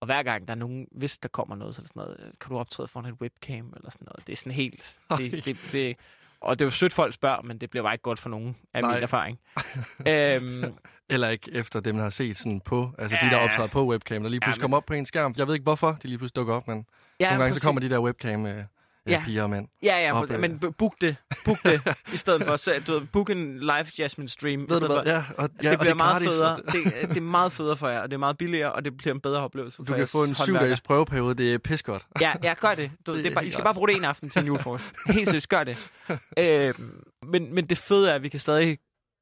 Og 0.00 0.06
hver 0.06 0.22
gang 0.22 0.48
der 0.48 0.54
er 0.54 0.58
nogen, 0.58 0.88
hvis 0.92 1.18
der 1.18 1.28
kommer 1.28 1.56
noget, 1.56 1.74
så 1.74 1.80
er 1.80 1.82
det 1.82 1.88
sådan 1.88 2.00
noget, 2.02 2.16
øh, 2.20 2.32
kan 2.40 2.50
du 2.50 2.58
optræde 2.58 2.88
foran 2.88 3.06
et 3.12 3.20
webcam 3.20 3.72
eller 3.76 3.90
sådan 3.90 4.04
noget. 4.04 4.26
Det 4.26 4.32
er 4.32 4.36
sådan 4.36 4.52
helt... 4.52 4.98
Ej. 5.10 5.16
Det, 5.16 5.44
det, 5.44 5.56
det, 5.72 5.96
og 6.40 6.58
det 6.58 6.64
er 6.64 6.66
jo 6.66 6.70
sødt, 6.70 6.92
folk 6.92 7.14
spørger, 7.14 7.42
men 7.42 7.58
det 7.58 7.70
bliver 7.70 7.82
bare 7.82 7.94
ikke 7.94 8.02
godt 8.02 8.18
for 8.18 8.28
nogen, 8.28 8.56
af 8.74 8.82
Nej. 8.82 8.94
min 8.94 9.02
erfaring. 9.02 9.38
øhm, 10.08 10.74
Eller 11.10 11.28
ikke 11.28 11.52
efter 11.52 11.80
dem, 11.80 11.96
der 11.96 12.02
har 12.02 12.10
set 12.10 12.38
sådan 12.38 12.60
på, 12.60 12.94
altså 12.98 13.18
de 13.20 13.26
Ja. 13.26 13.30
der 13.32 13.38
optræder 13.38 13.68
på 13.68 13.86
webcam, 13.88 14.22
der 14.22 14.30
lige 14.30 14.40
Ja, 14.42 14.46
pludselig 14.46 14.60
men- 14.60 14.62
kommer 14.62 14.76
op 14.76 14.86
på 14.86 14.94
en 14.94 15.06
skærm. 15.06 15.34
Jeg 15.36 15.46
ved 15.46 15.54
ikke, 15.54 15.62
hvorfor 15.62 15.98
de 16.02 16.08
lige 16.08 16.18
pludselig 16.18 16.36
dukker 16.36 16.54
op, 16.54 16.68
men 16.68 16.86
ja, 17.20 17.26
nogle 17.30 17.42
gange 17.42 17.50
præcis. 17.52 17.62
så 17.62 17.68
kommer 17.68 17.80
de 17.80 17.90
der 17.90 17.98
webcam 18.02 18.46
øh, 18.46 18.64
ja. 19.06 19.22
Piger 19.26 19.42
og 19.42 19.50
mænd. 19.50 19.68
Ja, 19.82 19.98
ja, 20.06 20.12
op, 20.22 20.30
øh. 20.30 20.40
men 20.40 20.58
book 20.78 20.94
det. 21.00 21.16
Book 21.44 21.62
det, 21.64 21.80
i 22.14 22.16
stedet 22.16 22.44
for. 22.44 22.56
Så, 22.56 22.82
du 22.86 22.92
ved, 22.92 23.00
book 23.06 23.30
en 23.30 23.58
live 23.60 23.86
Jasmine 23.98 24.28
stream. 24.28 24.60
Ved 24.68 24.80
du 24.80 24.86
hvad? 24.86 24.96
for- 24.96 25.08
Ja, 25.10 25.24
og, 25.38 25.48
ja, 25.62 25.70
det 25.70 25.72
og 25.72 25.80
bliver 25.80 25.90
er 25.90 25.94
meget 25.94 26.12
gratis, 26.22 26.28
federe. 26.28 26.56
Det, 27.02 27.08
det 27.10 27.16
er 27.16 27.20
meget 27.20 27.52
federe 27.52 27.76
for 27.76 27.88
jer, 27.88 28.00
og 28.00 28.08
det 28.10 28.14
er 28.14 28.18
meget 28.18 28.38
billigere, 28.38 28.72
og 28.72 28.84
det 28.84 28.96
bliver 28.96 29.14
en 29.14 29.20
bedre 29.20 29.40
oplevelse 29.40 29.76
for 29.76 29.84
Du 29.84 29.94
kan 29.94 30.08
få 30.08 30.24
en 30.24 30.34
syv 30.34 30.54
dages 30.54 30.80
prøveperiode, 30.80 31.34
det 31.34 31.54
er 31.54 31.58
pis 31.58 31.82
godt. 31.82 32.06
Ja, 32.20 32.32
ja, 32.42 32.54
gør 32.60 32.74
det. 32.74 32.90
Du, 33.06 33.12
Det 33.12 33.16
det, 33.16 33.24
det 33.24 33.30
er 33.30 33.34
bare, 33.34 33.46
I 33.46 33.50
skal 33.50 33.64
bare 33.64 33.74
bruge 33.74 33.88
det 33.88 33.96
en 33.96 34.04
aften 34.04 34.30
til 34.30 34.40
en 34.40 34.46
julefrokost. 34.46 34.84
Helt 35.06 35.28
seriøst, 35.28 35.48
gør 35.48 35.64
det. 35.64 35.90
Øhm, 36.38 37.04
men, 37.26 37.54
men 37.54 37.66
det 37.66 37.78
fede 37.78 38.10
er, 38.10 38.14
at 38.14 38.22
vi 38.22 38.28
kan 38.28 38.40
stadig 38.40 38.78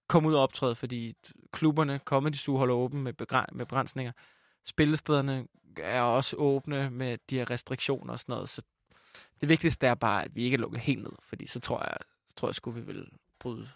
komme 0.09 0.29
ud 0.29 0.35
og 0.35 0.43
optræde, 0.43 0.75
fordi 0.75 1.15
klubberne, 1.53 2.01
Comedy 2.05 2.35
Zoo 2.35 2.57
holder 2.57 2.75
åben 2.75 3.03
med, 3.03 3.13
begræ- 3.23 3.47
med 3.57 3.67
begrænsninger. 3.67 4.13
Spillestederne 4.69 5.45
er 5.77 6.01
også 6.01 6.37
åbne 6.37 6.91
med 6.91 7.19
de 7.31 7.37
her 7.39 7.51
restriktioner 7.51 8.13
og 8.13 8.19
sådan 8.19 8.33
noget. 8.33 8.49
Så 8.49 8.63
det 9.41 9.49
vigtigste 9.49 9.87
er 9.87 9.95
bare, 9.95 10.25
at 10.25 10.31
vi 10.37 10.43
ikke 10.45 10.55
er 10.55 10.59
lukket 10.59 10.81
helt 10.81 11.03
ned, 11.03 11.13
fordi 11.23 11.47
så 11.47 11.61
tror 11.61 11.79
jeg, 11.83 11.97
så 12.29 12.35
tror 12.35 12.49
jeg 12.49 12.55
sgu, 12.55 12.71
vi 12.71 12.81
vil 12.81 13.07
bryde. 13.41 13.69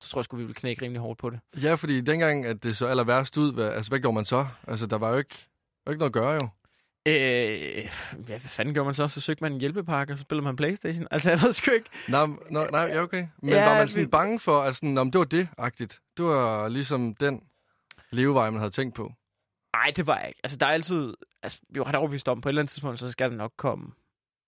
Så 0.00 0.08
tror 0.08 0.20
jeg 0.20 0.24
sgu, 0.24 0.36
vi 0.36 0.44
vil 0.44 0.54
knække 0.54 0.82
rimelig 0.82 1.00
hårdt 1.00 1.18
på 1.18 1.30
det. 1.30 1.40
Ja, 1.62 1.74
fordi 1.74 2.00
dengang, 2.00 2.46
at 2.46 2.62
det 2.62 2.76
så 2.76 2.86
aller 2.86 3.04
værst 3.04 3.36
ud, 3.36 3.52
hvad, 3.52 3.72
altså 3.72 3.90
hvad 3.90 4.00
gjorde 4.00 4.14
man 4.14 4.24
så? 4.24 4.46
Altså, 4.66 4.86
der 4.86 4.98
var 4.98 5.10
jo 5.10 5.16
ikke, 5.18 5.48
var 5.86 5.92
ikke 5.92 5.98
noget 5.98 6.10
at 6.10 6.12
gøre 6.14 6.32
jo. 6.32 6.48
Øh, 7.06 7.14
ja, 7.14 7.88
hvad 8.18 8.40
fanden 8.40 8.74
gjorde 8.74 8.84
man 8.86 8.94
så? 8.94 9.08
Så 9.08 9.20
søgte 9.20 9.44
man 9.44 9.52
en 9.52 9.60
hjælpepakke, 9.60 10.12
og 10.12 10.16
så 10.16 10.22
spillede 10.22 10.44
man 10.44 10.56
Playstation. 10.56 11.06
Altså, 11.10 11.30
jeg 11.30 11.40
ved 11.42 11.52
sgu 11.52 11.70
ikke. 11.70 11.90
Nej, 12.08 12.26
nej, 12.50 12.70
nej 12.70 12.80
ja, 12.80 13.00
okay. 13.02 13.26
Men 13.42 13.50
Ja, 13.50 13.68
var 13.68 13.78
man 13.78 13.88
sådan 13.88 14.04
vi- 14.06 14.10
bange 14.10 14.38
for, 14.40 14.60
at 14.60 14.76
sådan, 14.76 14.98
om 14.98 15.10
det 15.10 15.18
var 15.18 15.24
det-agtigt? 15.24 16.00
Det 16.16 16.24
var 16.24 16.68
ligesom 16.68 17.14
den 17.14 17.42
levevej, 18.10 18.50
man 18.50 18.60
havde 18.60 18.70
tænkt 18.72 18.94
på. 18.94 19.12
Nej, 19.72 19.92
det 19.96 20.06
var 20.06 20.18
jeg 20.18 20.28
ikke. 20.28 20.40
Altså, 20.44 20.58
der 20.58 20.66
er 20.66 20.70
altid... 20.70 21.14
Altså, 21.42 21.58
vi 21.68 21.76
jo 21.76 21.84
ret 21.84 21.94
overbevist 21.94 22.28
om, 22.28 22.40
på 22.40 22.48
et 22.48 22.50
eller 22.50 22.62
andet 22.62 22.70
tidspunkt, 22.72 23.00
så 23.00 23.10
skal 23.10 23.28
det 23.30 23.38
nok 23.38 23.52
komme... 23.56 23.92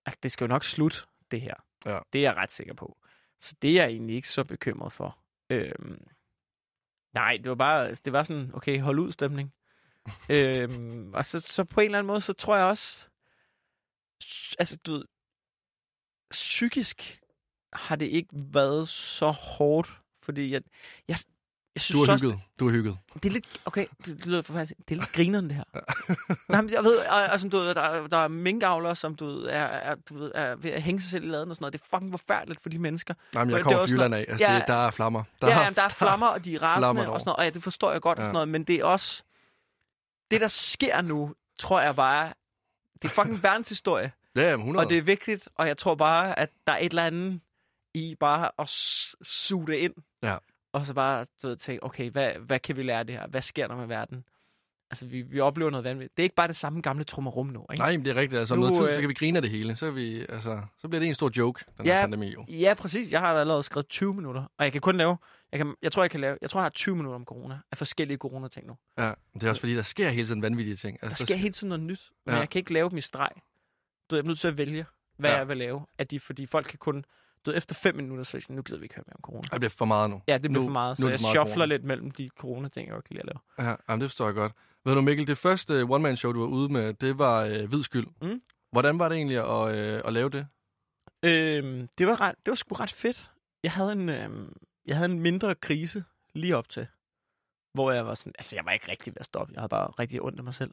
Altså, 0.06 0.18
det 0.22 0.32
skal 0.32 0.44
jo 0.44 0.48
nok 0.48 0.64
slutte, 0.64 0.98
det 1.30 1.40
her. 1.40 1.54
Ja. 1.84 1.98
Det 2.12 2.18
er 2.18 2.22
jeg 2.22 2.36
ret 2.36 2.52
sikker 2.52 2.74
på. 2.74 2.98
Så 3.40 3.54
det 3.62 3.70
er 3.70 3.74
jeg 3.74 3.90
egentlig 3.90 4.16
ikke 4.16 4.28
så 4.28 4.44
bekymret 4.44 4.92
for. 4.92 5.18
Øhm, 5.50 6.06
nej, 7.14 7.36
det 7.36 7.48
var 7.48 7.54
bare... 7.54 7.88
altså, 7.88 8.02
Det 8.04 8.12
var 8.12 8.22
sådan, 8.22 8.50
okay, 8.54 8.80
hold 8.80 8.98
ud 8.98 9.12
stemning. 9.12 9.54
øhm, 10.30 11.14
og 11.14 11.24
så, 11.24 11.40
så 11.40 11.64
på 11.64 11.80
en 11.80 11.84
eller 11.84 11.98
anden 11.98 12.06
måde, 12.06 12.20
så 12.20 12.32
tror 12.32 12.56
jeg 12.56 12.66
også... 12.66 13.08
Altså, 14.58 14.76
du 14.86 14.92
ved... 14.92 15.04
Psykisk 16.30 17.20
har 17.72 17.96
det 17.96 18.06
ikke 18.06 18.28
været 18.32 18.88
så 18.88 19.30
hårdt, 19.30 20.00
fordi 20.22 20.52
jeg... 20.52 20.62
Jeg, 21.08 21.16
jeg 21.74 21.82
synes 21.82 21.98
Du 22.00 22.04
har 22.04 22.12
også, 22.12 22.26
hygget. 22.26 22.40
Du 22.60 22.64
har 22.68 22.72
hygget. 22.72 22.98
det 23.14 23.24
er 23.24 23.30
lidt, 23.32 23.60
okay, 23.64 23.86
det, 23.98 24.06
det 24.06 24.26
lyder 24.26 24.42
forfærdeligt. 24.42 24.88
Det 24.88 24.94
er 24.96 25.00
lidt 25.00 25.12
grineren, 25.12 25.48
det 25.48 25.56
her. 25.56 25.64
Nej, 26.52 26.60
men 26.60 26.70
jeg 26.70 26.84
ved, 26.84 26.96
og, 26.98 27.22
og, 27.32 27.40
sådan, 27.40 27.50
du 27.50 27.56
ved, 27.58 27.74
der, 27.74 27.80
er- 27.82 28.06
der 28.06 28.16
er 28.16 28.28
minkavlere, 28.28 28.96
som 28.96 29.14
du 29.16 29.26
ved, 29.26 29.42
er, 29.46 29.64
er, 29.64 29.94
du 29.94 30.18
ved, 30.18 30.32
er 30.34 30.54
ved 30.56 30.70
at 30.70 30.82
hænge 30.82 31.00
sig 31.00 31.10
selv 31.10 31.24
i 31.24 31.28
laden 31.28 31.50
og 31.50 31.56
sådan 31.56 31.62
noget. 31.62 31.72
Det 31.72 31.80
er 31.80 31.96
fucking 31.96 32.10
forfærdeligt 32.12 32.62
for 32.62 32.68
de 32.68 32.78
mennesker. 32.78 33.14
Nej, 33.34 33.44
men 33.44 33.50
jeg 33.50 33.58
er 33.58 33.62
kommer 33.62 33.78
fra 33.78 33.86
Jylland 33.92 34.14
af. 34.14 34.24
Altså, 34.28 34.46
Ja. 34.50 34.56
det, 34.56 34.64
der 34.66 34.86
er 34.86 34.90
flammer. 34.90 35.22
Der 35.42 35.48
ja, 35.48 35.60
jamen, 35.60 35.74
der 35.74 35.82
er 35.82 35.88
flammer, 36.02 36.26
og 36.26 36.44
de 36.44 36.54
er 36.54 36.62
rasende 36.62 37.08
og 37.10 37.20
sådan 37.20 37.28
noget. 37.28 37.36
Og 37.36 37.44
ja, 37.44 37.50
det 37.50 37.62
forstår 37.62 37.92
jeg 37.92 38.00
godt 38.00 38.18
og 38.18 38.22
Ja. 38.22 38.26
sådan 38.26 38.32
noget. 38.32 38.48
Men 38.48 38.64
det 38.64 38.76
er 38.76 38.84
også... 38.84 39.22
Det, 40.30 40.40
der 40.40 40.48
sker 40.48 41.00
nu, 41.00 41.34
tror 41.58 41.80
jeg 41.80 41.96
bare... 41.96 42.32
Det 43.02 43.04
er 43.04 43.12
fucking 43.12 43.42
verdenshistorie. 43.48 44.12
Ja, 44.36 44.42
jamen, 44.42 44.60
100. 44.64 44.86
Og 44.86 44.90
det 44.90 44.98
er 44.98 45.02
vigtigt, 45.02 45.48
og 45.54 45.68
jeg 45.68 45.76
tror 45.78 45.94
bare, 45.94 46.38
at 46.38 46.50
der 46.66 46.72
er 46.72 46.78
et 46.78 46.90
eller 46.90 47.04
andet 47.04 47.40
i 47.94 48.14
bare 48.20 48.50
at 48.58 48.68
suge 49.22 49.66
det 49.66 49.74
ind. 49.74 49.94
Ja. 50.22 50.36
Og 50.72 50.86
så 50.86 50.94
bare 50.94 51.24
du 51.42 51.48
ved, 51.48 51.56
tænke, 51.56 51.84
okay, 51.84 52.10
hvad, 52.10 52.32
hvad 52.32 52.58
kan 52.60 52.76
vi 52.76 52.82
lære 52.82 52.98
af 52.98 53.06
det 53.06 53.16
her? 53.18 53.26
Hvad 53.26 53.42
sker 53.42 53.66
der 53.68 53.76
med 53.76 53.86
verden? 53.86 54.24
Altså, 54.90 55.06
vi, 55.06 55.22
vi 55.22 55.40
oplever 55.40 55.70
noget 55.70 55.84
vanvittigt. 55.84 56.16
Det 56.16 56.22
er 56.22 56.24
ikke 56.24 56.34
bare 56.36 56.48
det 56.48 56.56
samme 56.56 56.80
gamle 56.80 57.04
trummerum 57.04 57.46
nu, 57.46 57.66
ikke? 57.72 57.80
Nej, 57.82 57.96
men 57.96 58.04
det 58.04 58.10
er 58.10 58.14
rigtigt. 58.14 58.40
Altså, 58.40 58.54
om 58.54 58.60
Nu, 58.60 58.66
noget 58.66 58.78
tid, 58.80 58.86
øh, 58.86 58.92
så 58.94 59.00
kan 59.00 59.08
vi 59.08 59.14
grine 59.14 59.38
af 59.38 59.42
det 59.42 59.50
hele. 59.50 59.76
Så, 59.76 59.90
vi, 59.90 60.20
altså, 60.28 60.62
så 60.78 60.88
bliver 60.88 61.00
det 61.00 61.08
en 61.08 61.14
stor 61.14 61.30
joke, 61.36 61.64
den 61.78 61.86
Ja. 61.86 61.92
her 61.94 62.00
pandemi 62.00 62.32
jo. 62.32 62.44
Ja, 62.48 62.74
præcis. 62.78 63.12
Jeg 63.12 63.20
har 63.20 63.34
allerede 63.34 63.62
skrevet 63.62 63.88
20 63.88 64.14
minutter, 64.14 64.40
og 64.58 64.64
jeg 64.64 64.72
kan 64.72 64.80
kun 64.80 64.96
lave... 64.96 65.16
Jeg, 65.52 65.58
kan, 65.58 65.74
jeg 65.82 65.92
tror, 65.92 66.02
jeg 66.02 66.10
kan 66.10 66.20
lave... 66.20 66.38
Jeg 66.42 66.50
tror, 66.50 66.60
jeg 66.60 66.64
har 66.64 66.70
20 66.70 66.96
minutter 66.96 67.14
om 67.14 67.24
corona, 67.24 67.58
af 67.72 67.78
forskellige 67.78 68.18
corona-ting 68.18 68.66
nu. 68.66 68.76
Ja, 68.98 69.06
men 69.32 69.40
det 69.40 69.46
er 69.46 69.50
også 69.50 69.60
fordi, 69.60 69.76
der 69.76 69.82
sker 69.82 70.08
hele 70.08 70.26
tiden 70.26 70.42
vanvittige 70.42 70.76
ting. 70.76 71.00
Der 71.00 71.06
Altså, 71.08 71.24
sker 71.26 71.36
hele 71.36 71.52
tiden 71.52 71.68
noget 71.68 71.82
nyt, 71.82 72.10
men 72.26 72.34
Ja. 72.34 72.38
jeg 72.38 72.50
kan 72.50 72.58
ikke 72.58 72.72
lave 72.72 72.90
dem 72.90 72.98
i 72.98 73.00
streg. 73.00 73.30
Du 74.10 74.14
ved, 74.14 74.18
jeg 74.18 74.24
er 74.24 74.28
nødt 74.28 74.38
til 74.38 74.48
at 74.48 74.58
vælge, 74.58 74.86
hvad 75.18 75.30
Ja. 75.30 75.36
jeg 75.36 75.48
vil 75.48 75.56
lave. 75.56 75.86
At 75.98 76.10
de, 76.10 76.20
fordi 76.20 76.46
folk 76.46 76.66
kan 76.66 76.78
kun... 76.78 77.04
Du 77.46 77.50
ved, 77.50 77.56
efter 77.58 77.74
fem 77.74 77.94
minutter, 77.94 78.24
så 78.24 78.36
er 78.36 78.40
sådan, 78.40 78.56
nu 78.56 78.62
gider 78.62 78.78
vi 78.80 78.84
ikke 78.84 78.94
høre 78.94 79.04
mere 79.06 79.14
om 79.16 79.20
corona. 79.22 79.48
Det 79.52 79.60
bliver 79.60 79.70
for 79.70 79.84
meget 79.84 80.10
nu. 80.10 80.22
Ja, 80.28 80.32
det 80.32 80.40
bliver 80.42 80.52
Nu- 80.60 80.66
for 80.66 80.72
meget, 80.72 80.98
nu 80.98 81.02
så 81.02 81.06
er 81.06 81.10
jeg 81.10 81.20
shuffler 81.20 81.66
lidt 81.66 81.84
mellem 81.84 82.10
de 82.10 82.28
corona-ting, 82.28 82.86
jeg 82.86 82.94
godt 82.94 83.04
kan 83.04 83.14
lide 83.14 83.22
at 83.22 83.26
lave. 83.58 83.68
Ja, 83.70 83.76
jamen, 83.88 84.00
det 84.00 84.10
forstår 84.10 84.24
jeg 84.26 84.34
godt. 84.34 84.52
Ved 84.84 84.94
du, 84.94 85.00
Mikkel, 85.00 85.26
det 85.26 85.38
første 85.38 85.82
one-man-show, 85.82 86.32
du 86.32 86.40
var 86.40 86.46
ude 86.46 86.72
med, 86.72 86.94
det 86.94 87.18
var 87.18 87.42
øh, 87.44 87.68
Hvid 87.68 87.82
Skyld. 87.82 88.06
Mm. 88.22 88.42
Hvordan 88.72 88.98
var 88.98 89.08
det 89.08 89.16
egentlig 89.16 89.36
at, 89.38 89.74
øh, 89.74 90.02
at 90.04 90.12
lave 90.12 90.30
det? 90.30 90.46
Øhm, 91.24 91.88
det, 91.98 92.06
var 92.06 92.20
ret, 92.20 92.34
det 92.46 92.50
var 92.50 92.54
sgu 92.54 92.74
ret 92.74 92.92
fedt. 92.92 93.30
Jeg 93.62 93.72
havde 93.72 93.92
en, 93.92 94.08
øhm, 94.08 94.52
jeg 94.86 94.96
havde 94.96 95.12
en 95.12 95.20
mindre 95.20 95.54
krise 95.54 96.04
lige 96.34 96.56
op 96.56 96.68
til, 96.68 96.86
hvor 97.74 97.92
jeg 97.92 98.06
var 98.06 98.14
sådan, 98.14 98.32
altså 98.38 98.56
jeg 98.56 98.64
var 98.64 98.70
ikke 98.72 98.90
rigtig 98.90 99.10
ved 99.14 99.20
at 99.20 99.26
stoppe, 99.26 99.52
jeg 99.54 99.60
havde 99.60 99.68
bare 99.68 99.86
rigtig 99.90 100.22
ondt 100.22 100.38
af 100.38 100.44
mig 100.44 100.54
selv. 100.54 100.70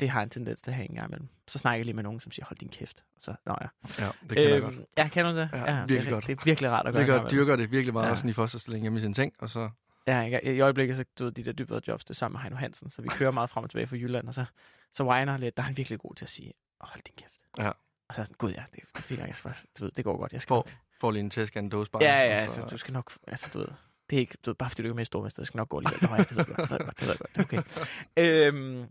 Det 0.00 0.10
har 0.10 0.20
jeg 0.20 0.24
en 0.24 0.30
tendens 0.30 0.62
til 0.62 0.70
at 0.70 0.74
have 0.74 0.88
en 0.90 0.94
gang 0.94 1.08
imellem. 1.08 1.28
Så 1.48 1.58
snakker 1.58 1.78
jeg 1.78 1.84
lige 1.84 1.94
med 1.94 2.02
nogen, 2.02 2.20
som 2.20 2.32
siger, 2.32 2.46
hold 2.46 2.58
din 2.58 2.68
kæft. 2.68 3.04
Og 3.16 3.22
så, 3.22 3.34
nå 3.46 3.56
ja. 3.60 3.66
Ja, 3.98 4.10
det 4.22 4.28
kender 4.28 4.52
jeg 4.52 4.62
godt. 4.62 4.74
Ja, 4.96 5.08
kender 5.08 5.32
du 5.32 5.38
det? 5.38 5.50
Ja, 5.52 5.58
det, 5.58 5.88
virkelig 5.88 6.10
er, 6.10 6.14
godt. 6.14 6.26
Det 6.26 6.38
er 6.38 6.44
virkelig 6.44 6.70
rart 6.70 6.86
at 6.86 6.92
gøre. 6.94 7.02
Det 7.02 7.22
gør, 7.22 7.28
dyrker 7.28 7.56
det 7.56 7.70
virkelig 7.70 7.92
meget, 7.92 8.06
Ja. 8.06 8.10
ja. 8.10 8.16
sådan 8.16 8.30
i 8.30 8.32
fosterstilling 8.32 8.82
hjemme 8.82 8.98
i 8.98 9.00
sin 9.02 9.14
ting, 9.14 9.32
og 9.38 9.50
så... 9.50 9.70
Ja, 10.06 10.22
i, 10.22 10.56
i 10.56 10.60
øjeblikket, 10.60 10.96
så 10.96 11.04
du 11.18 11.24
ved, 11.24 11.32
de 11.32 11.44
der 11.44 11.52
dybere 11.52 11.80
jobs, 11.88 12.04
det 12.04 12.10
er 12.10 12.14
sammen 12.14 12.34
med 12.34 12.40
Heino 12.40 12.56
Hansen, 12.56 12.90
så 12.90 13.02
vi 13.02 13.08
kører 13.08 13.30
meget 13.30 13.50
frem 13.50 13.64
og 13.64 13.70
tilbage 13.70 13.86
fra 13.86 13.96
Jylland, 13.96 14.28
og 14.28 14.34
så, 14.34 14.44
så 14.94 15.04
whiner 15.04 15.36
lidt, 15.36 15.56
der 15.56 15.62
er 15.62 15.66
han 15.66 15.76
virkelig 15.76 15.98
god 15.98 16.14
til 16.14 16.24
at 16.24 16.28
sige, 16.28 16.52
hold 16.80 17.02
din 17.02 17.14
kæft. 17.16 17.40
Ja. 17.58 17.68
Og 17.68 18.14
så 18.14 18.20
er 18.20 18.22
jeg 18.22 18.26
sådan, 18.26 18.34
gud 18.38 18.50
ja, 18.50 18.64
det, 18.74 18.80
det 18.96 19.04
fik 19.04 19.18
jeg, 19.18 19.26
jeg 19.26 19.36
skal, 19.36 19.54
du 19.78 19.84
ved, 19.84 19.92
det 19.96 20.04
går 20.04 20.16
godt, 20.16 20.32
jeg 20.32 20.42
skal 20.42 20.48
Får, 20.48 20.68
får 21.00 21.10
lige 21.10 21.20
en 21.20 21.30
tæsk 21.30 21.56
af 21.56 21.60
en 21.60 21.68
dåse 21.68 21.90
bare. 21.90 22.02
Ja, 22.02 22.18
ja, 22.18 22.34
så, 22.36 22.40
altså, 22.42 22.62
du 22.70 22.78
skal 22.78 22.92
nok, 22.92 23.12
altså, 23.26 23.48
du 23.52 23.58
ved, 23.58 23.68
det 24.10 24.16
er 24.16 24.20
ikke, 24.20 24.36
du 24.44 24.50
ved, 24.50 24.54
bare 24.54 24.70
fordi 24.70 24.82
du 24.82 24.86
ikke 24.86 24.92
er 24.92 24.94
med 24.94 25.02
i 25.02 25.04
stormester, 25.04 25.42
det 25.42 25.46
skal 25.46 25.58
nok 25.58 25.68
gå 25.68 25.78
alligevel. 25.78 26.08
Nå, 26.10 26.16
ja, 26.16 26.22
det 26.22 26.36
ved 26.36 26.44
jeg 26.48 26.56
godt, 26.56 26.58
det 26.58 26.70
ved 26.70 27.08
jeg 27.08 27.18
godt, 27.18 27.34
det 27.34 27.52
jeg 27.52 27.58
godt, 27.58 27.78
okay. 28.16 28.52
øhm, 28.52 28.86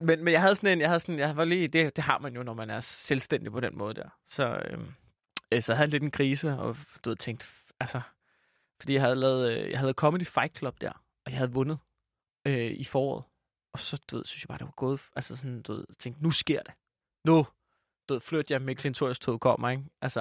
men, 0.00 0.24
men 0.24 0.32
jeg 0.32 0.42
havde 0.42 0.54
sådan 0.54 0.72
en, 0.72 0.80
jeg 0.80 0.88
havde 0.88 1.00
sådan, 1.00 1.18
jeg 1.18 1.36
var 1.36 1.44
lige, 1.44 1.68
det, 1.68 1.96
det 1.96 2.04
har 2.04 2.18
man 2.18 2.34
jo, 2.34 2.42
når 2.42 2.54
man 2.54 2.70
er 2.70 2.80
selvstændig 2.80 3.52
på 3.52 3.60
den 3.60 3.78
måde 3.78 3.94
der. 3.94 4.08
Så, 4.24 4.62
øhm, 4.70 4.94
øh, 5.52 5.62
så 5.62 5.72
jeg 5.72 5.78
havde 5.78 5.90
lidt 5.90 6.02
en 6.02 6.10
krise, 6.10 6.52
og 6.52 6.76
du 7.04 7.10
ved, 7.10 7.16
tænkt, 7.16 7.64
altså, 7.80 8.00
fordi 8.80 8.92
jeg 8.92 9.02
havde 9.02 9.16
lavet, 9.16 9.50
øh, 9.50 9.70
jeg 9.70 9.78
havde 9.78 9.92
Comedy 9.92 10.26
Fight 10.26 10.58
Club 10.58 10.80
der, 10.80 10.92
og 11.24 11.30
jeg 11.30 11.38
havde 11.38 11.52
vundet 11.52 11.78
øh, 12.46 12.70
i 12.70 12.84
foråret. 12.84 13.24
Og 13.72 13.78
så, 13.78 14.02
du 14.10 14.16
ved, 14.16 14.24
synes 14.24 14.44
jeg 14.44 14.48
bare, 14.48 14.58
det 14.58 14.66
var 14.66 14.72
gået, 14.76 15.00
altså 15.16 15.36
sådan, 15.36 15.62
du 15.62 15.72
ved, 15.72 15.86
tænkte, 15.98 16.22
nu 16.22 16.30
sker 16.30 16.62
det. 16.62 16.74
Nu, 17.24 17.46
du 18.08 18.14
ved, 18.14 18.20
flytter 18.20 18.54
jeg 18.54 18.62
med 18.62 18.76
Clintorius 18.76 19.18
tog 19.18 19.40
kommer, 19.40 19.70
ikke? 19.70 19.84
Altså, 20.00 20.20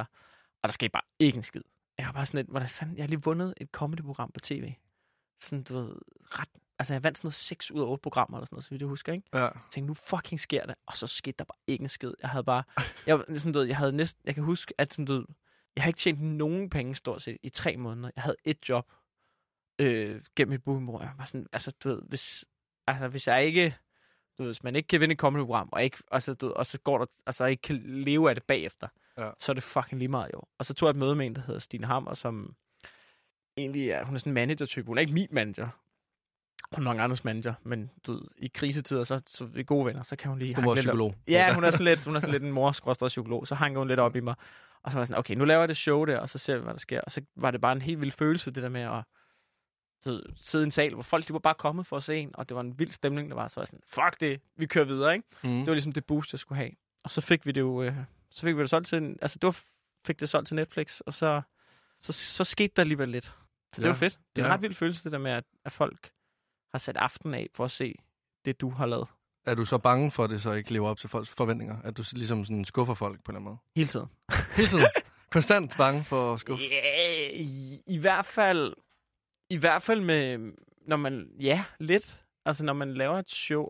og 0.61 0.69
der 0.69 0.71
skete 0.71 0.89
bare 0.89 1.03
ikke 1.19 1.37
en 1.37 1.43
skid. 1.43 1.61
Jeg 1.97 2.05
har 2.05 2.13
bare 2.13 2.25
sådan 2.25 2.37
lidt, 2.37 2.49
hvordan 2.49 2.69
fanden, 2.69 2.97
jeg 2.97 3.03
har 3.03 3.07
lige 3.07 3.23
vundet 3.23 3.53
et 3.57 3.69
comedy-program 3.71 4.31
på 4.31 4.39
tv. 4.39 4.73
Sådan, 5.39 5.63
du 5.63 5.73
ved, 5.73 5.95
ret, 6.21 6.49
altså 6.79 6.93
jeg 6.93 7.03
vandt 7.03 7.17
sådan 7.17 7.25
noget 7.25 7.33
6 7.33 7.71
ud 7.71 7.81
af 7.81 7.85
8 7.85 8.01
programmer, 8.01 8.37
eller 8.37 8.45
sådan 8.45 8.55
noget, 8.55 8.65
så 8.65 8.69
vidt 8.69 8.81
jeg 8.81 8.87
husker, 8.87 9.13
ikke? 9.13 9.27
Ja. 9.33 9.39
Jeg 9.39 9.51
tænkte, 9.71 9.87
nu 9.87 9.93
fucking 9.93 10.39
sker 10.39 10.65
det. 10.65 10.75
Og 10.85 10.97
så 10.97 11.07
skete 11.07 11.35
der 11.37 11.43
bare 11.43 11.57
ikke 11.67 11.81
en 11.81 11.89
skid. 11.89 12.13
Jeg 12.21 12.29
havde 12.29 12.43
bare... 12.43 12.63
Jeg, 13.07 13.23
sådan, 13.37 13.51
du 13.51 13.59
ved, 13.59 13.67
jeg 13.67 13.77
havde 13.77 13.91
næsten... 13.91 14.21
Jeg 14.25 14.35
kan 14.35 14.43
huske, 14.43 14.73
at 14.77 14.93
sådan, 14.93 15.05
du 15.05 15.25
jeg 15.75 15.83
har 15.83 15.87
ikke 15.89 15.97
tjent 15.97 16.21
nogen 16.21 16.69
penge 16.69 16.95
stort 16.95 17.21
set 17.21 17.37
i 17.43 17.49
tre 17.49 17.77
måneder. 17.77 18.09
Jeg 18.15 18.23
havde 18.23 18.35
et 18.45 18.69
job 18.69 18.91
øh, 19.79 20.21
gennem 20.35 20.49
mit 20.51 20.63
bookingbureau. 20.63 21.03
Jeg 21.03 21.13
var 21.17 21.25
sådan, 21.25 21.47
altså, 21.53 21.71
du 21.71 21.89
ved, 21.89 22.01
hvis, 22.07 22.45
altså, 22.87 23.07
hvis 23.07 23.27
jeg 23.27 23.45
ikke... 23.45 23.75
Du 24.37 24.43
ved, 24.43 24.49
hvis 24.51 24.63
man 24.63 24.75
ikke 24.75 24.87
kan 24.87 25.01
vinde 25.01 25.13
et 25.13 25.19
comedy-program, 25.19 25.69
og, 25.71 25.83
ikke, 25.83 25.97
og, 26.07 26.21
så, 26.21 26.33
du 26.33 26.45
ved, 26.45 26.53
og 26.53 26.65
så 26.65 26.79
går 26.81 26.97
der, 26.97 27.05
altså 27.25 27.45
ikke 27.45 27.61
kan 27.61 27.81
leve 27.85 28.29
af 28.29 28.35
det 28.35 28.43
bagefter, 28.43 28.87
Ja. 29.17 29.29
så 29.39 29.51
er 29.51 29.53
det 29.53 29.63
fucking 29.63 29.99
lige 29.99 30.09
meget 30.09 30.29
jo. 30.33 30.41
Og 30.57 30.65
så 30.65 30.73
tog 30.73 30.87
jeg 30.87 30.91
et 30.91 30.95
møde 30.95 31.15
med 31.15 31.25
en, 31.25 31.35
der 31.35 31.41
hedder 31.41 31.59
Stine 31.59 31.87
Hammer, 31.87 32.13
som 32.13 32.55
egentlig 33.57 33.89
er, 33.89 34.03
hun 34.05 34.15
er 34.15 34.19
sådan 34.19 34.29
en 34.29 34.33
manager-type. 34.33 34.87
Hun 34.87 34.97
er 34.97 35.01
ikke 35.01 35.13
min 35.13 35.27
manager. 35.31 35.67
Er 36.75 36.81
mange 36.81 37.03
andres 37.03 37.23
manager, 37.23 37.53
men 37.63 37.91
du 38.05 38.11
ved, 38.13 38.21
i 38.37 38.47
krisetider, 38.53 39.03
så, 39.03 39.21
så 39.27 39.49
er 39.57 39.63
gode 39.63 39.85
venner, 39.85 40.03
så 40.03 40.15
kan 40.15 40.29
hun 40.29 40.39
lige 40.39 40.55
Hun 40.55 40.65
var 40.65 40.73
lidt 40.75 40.79
op- 40.87 40.91
psykolog. 40.91 41.15
Ja, 41.27 41.53
hun 41.53 41.63
er 41.63 41.71
sådan 41.71 41.85
lidt, 41.85 42.05
hun 42.05 42.15
er 42.15 42.19
sådan 42.19 42.31
lidt 42.31 42.43
en 42.43 42.51
mor 42.51 42.71
psykolog. 43.07 43.47
Så 43.47 43.55
hang 43.55 43.77
hun 43.77 43.87
lidt 43.87 43.99
op 43.99 44.15
i 44.15 44.19
mig. 44.19 44.35
Og 44.83 44.91
så 44.91 44.95
var 44.97 45.01
jeg 45.01 45.07
sådan, 45.07 45.19
okay, 45.19 45.35
nu 45.35 45.45
laver 45.45 45.59
jeg 45.61 45.67
det 45.69 45.77
show 45.77 46.05
der, 46.05 46.19
og 46.19 46.29
så 46.29 46.37
ser 46.37 46.55
vi, 46.55 46.63
hvad 46.63 46.73
der 46.73 46.79
sker. 46.79 47.01
Og 47.01 47.11
så 47.11 47.21
var 47.35 47.51
det 47.51 47.61
bare 47.61 47.71
en 47.71 47.81
helt 47.81 48.01
vild 48.01 48.11
følelse, 48.11 48.51
det 48.51 48.63
der 48.63 48.69
med 48.69 48.81
at 48.81 49.03
ved, 50.05 50.23
sidde 50.35 50.63
i 50.63 50.65
en 50.65 50.71
sal, 50.71 50.93
hvor 50.93 51.03
folk 51.03 51.27
de 51.27 51.33
var 51.33 51.39
bare 51.39 51.53
kommet 51.53 51.85
for 51.87 51.97
at 51.97 52.03
se 52.03 52.15
en, 52.17 52.31
og 52.33 52.49
det 52.49 52.55
var 52.55 52.61
en 52.61 52.79
vild 52.79 52.91
stemning, 52.91 53.29
der 53.29 53.35
var. 53.35 53.47
Så 53.47 53.55
var 53.55 53.61
jeg 53.61 53.67
sådan, 53.67 53.81
fuck 53.87 54.19
det, 54.19 54.41
vi 54.57 54.65
kører 54.65 54.85
videre, 54.85 55.13
ikke? 55.15 55.27
Mm. 55.43 55.49
Det 55.57 55.67
var 55.67 55.73
ligesom 55.73 55.91
det 55.91 56.05
boost, 56.05 56.33
jeg 56.33 56.39
skulle 56.39 56.57
have. 56.57 56.71
Og 57.03 57.11
så 57.11 57.21
fik 57.21 57.45
vi 57.45 57.51
det 57.51 57.61
jo, 57.61 57.83
øh, 57.83 57.95
så 58.29 58.41
fik 58.41 58.55
vi 58.57 58.61
det 58.61 58.69
solgt 58.69 58.87
til, 58.87 58.97
en- 58.97 59.17
altså 59.21 59.37
det 59.41 59.47
var, 59.47 59.59
fik 60.07 60.19
det 60.19 60.29
solgt 60.29 60.47
til 60.47 60.55
Netflix, 60.55 60.99
og 60.99 61.13
så, 61.13 61.41
så, 62.01 62.13
så 62.13 62.43
skete 62.43 62.73
der 62.75 62.81
alligevel 62.81 63.09
lidt. 63.09 63.25
Så 63.25 63.33
det 63.75 63.81
Ja. 63.83 63.87
var 63.87 63.93
fedt. 63.95 64.19
Det 64.35 64.41
er 64.41 64.45
en 64.45 64.49
Ja. 64.49 64.53
ret 64.55 64.61
vild 64.61 64.73
følelse, 64.73 65.03
det 65.03 65.11
der 65.11 65.17
med, 65.17 65.31
at, 65.31 65.43
at 65.65 65.71
folk 65.71 66.09
har 66.75 66.79
sat 66.79 66.97
aften 66.97 67.33
af 67.33 67.47
for 67.53 67.65
at 67.65 67.71
se 67.71 67.95
det, 68.45 68.61
du 68.61 68.69
har 68.69 68.85
lavet 68.85 69.07
Er 69.45 69.55
du 69.55 69.65
så 69.65 69.77
bange 69.77 70.11
for, 70.11 70.23
at 70.23 70.29
det 70.29 70.41
så 70.41 70.51
ikke 70.51 70.73
lever 70.73 70.89
op 70.89 70.99
til 70.99 71.09
folks 71.09 71.29
forventninger? 71.29 71.77
At 71.83 71.97
du 71.97 72.03
ligesom 72.13 72.45
sådan 72.45 72.65
skuffer 72.65 72.93
folk 72.93 73.23
på 73.23 73.31
en 73.31 73.35
eller 73.37 73.39
anden 73.39 73.49
måde? 73.49 73.57
hele 73.75 73.87
tiden. 73.87 74.07
Hele 74.57 74.67
tiden. 74.67 74.85
Konstant 75.31 75.77
bange 75.77 76.03
for 76.03 76.33
at 76.33 76.39
skuffe. 76.39 76.63
Ja, 76.63 77.29
i, 77.33 77.81
i 77.87 77.97
hvert 77.97 78.25
fald, 78.25 78.73
i 79.49 79.57
hvert 79.57 79.83
fald 79.83 80.01
med, 80.01 80.53
når 80.87 80.95
man, 80.97 81.29
ja, 81.39 81.65
lidt. 81.79 82.25
Altså, 82.45 82.65
når 82.65 82.73
man 82.73 82.93
laver 82.93 83.19
et 83.19 83.31
show, 83.31 83.67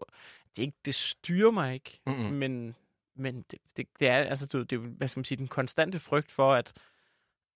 det, 0.56 0.64
ikke, 0.64 0.78
det 0.86 0.96
styrer 0.96 1.52
mig 1.52 1.74
ikke, 1.74 2.02
Mm-mm. 2.08 2.34
men, 2.34 2.76
men 3.16 3.46
det, 3.52 3.60
det, 3.78 3.88
det 4.00 4.08
er, 4.08 4.18
altså, 4.18 4.46
det 4.46 4.72
er, 4.74 4.76
jo, 4.76 4.82
hvad 4.82 5.08
skal 5.08 5.20
man 5.20 5.26
sige, 5.26 5.38
den 5.38 5.48
konstante 5.48 6.00
frygt 6.00 6.32
for, 6.32 6.54
at, 6.54 6.74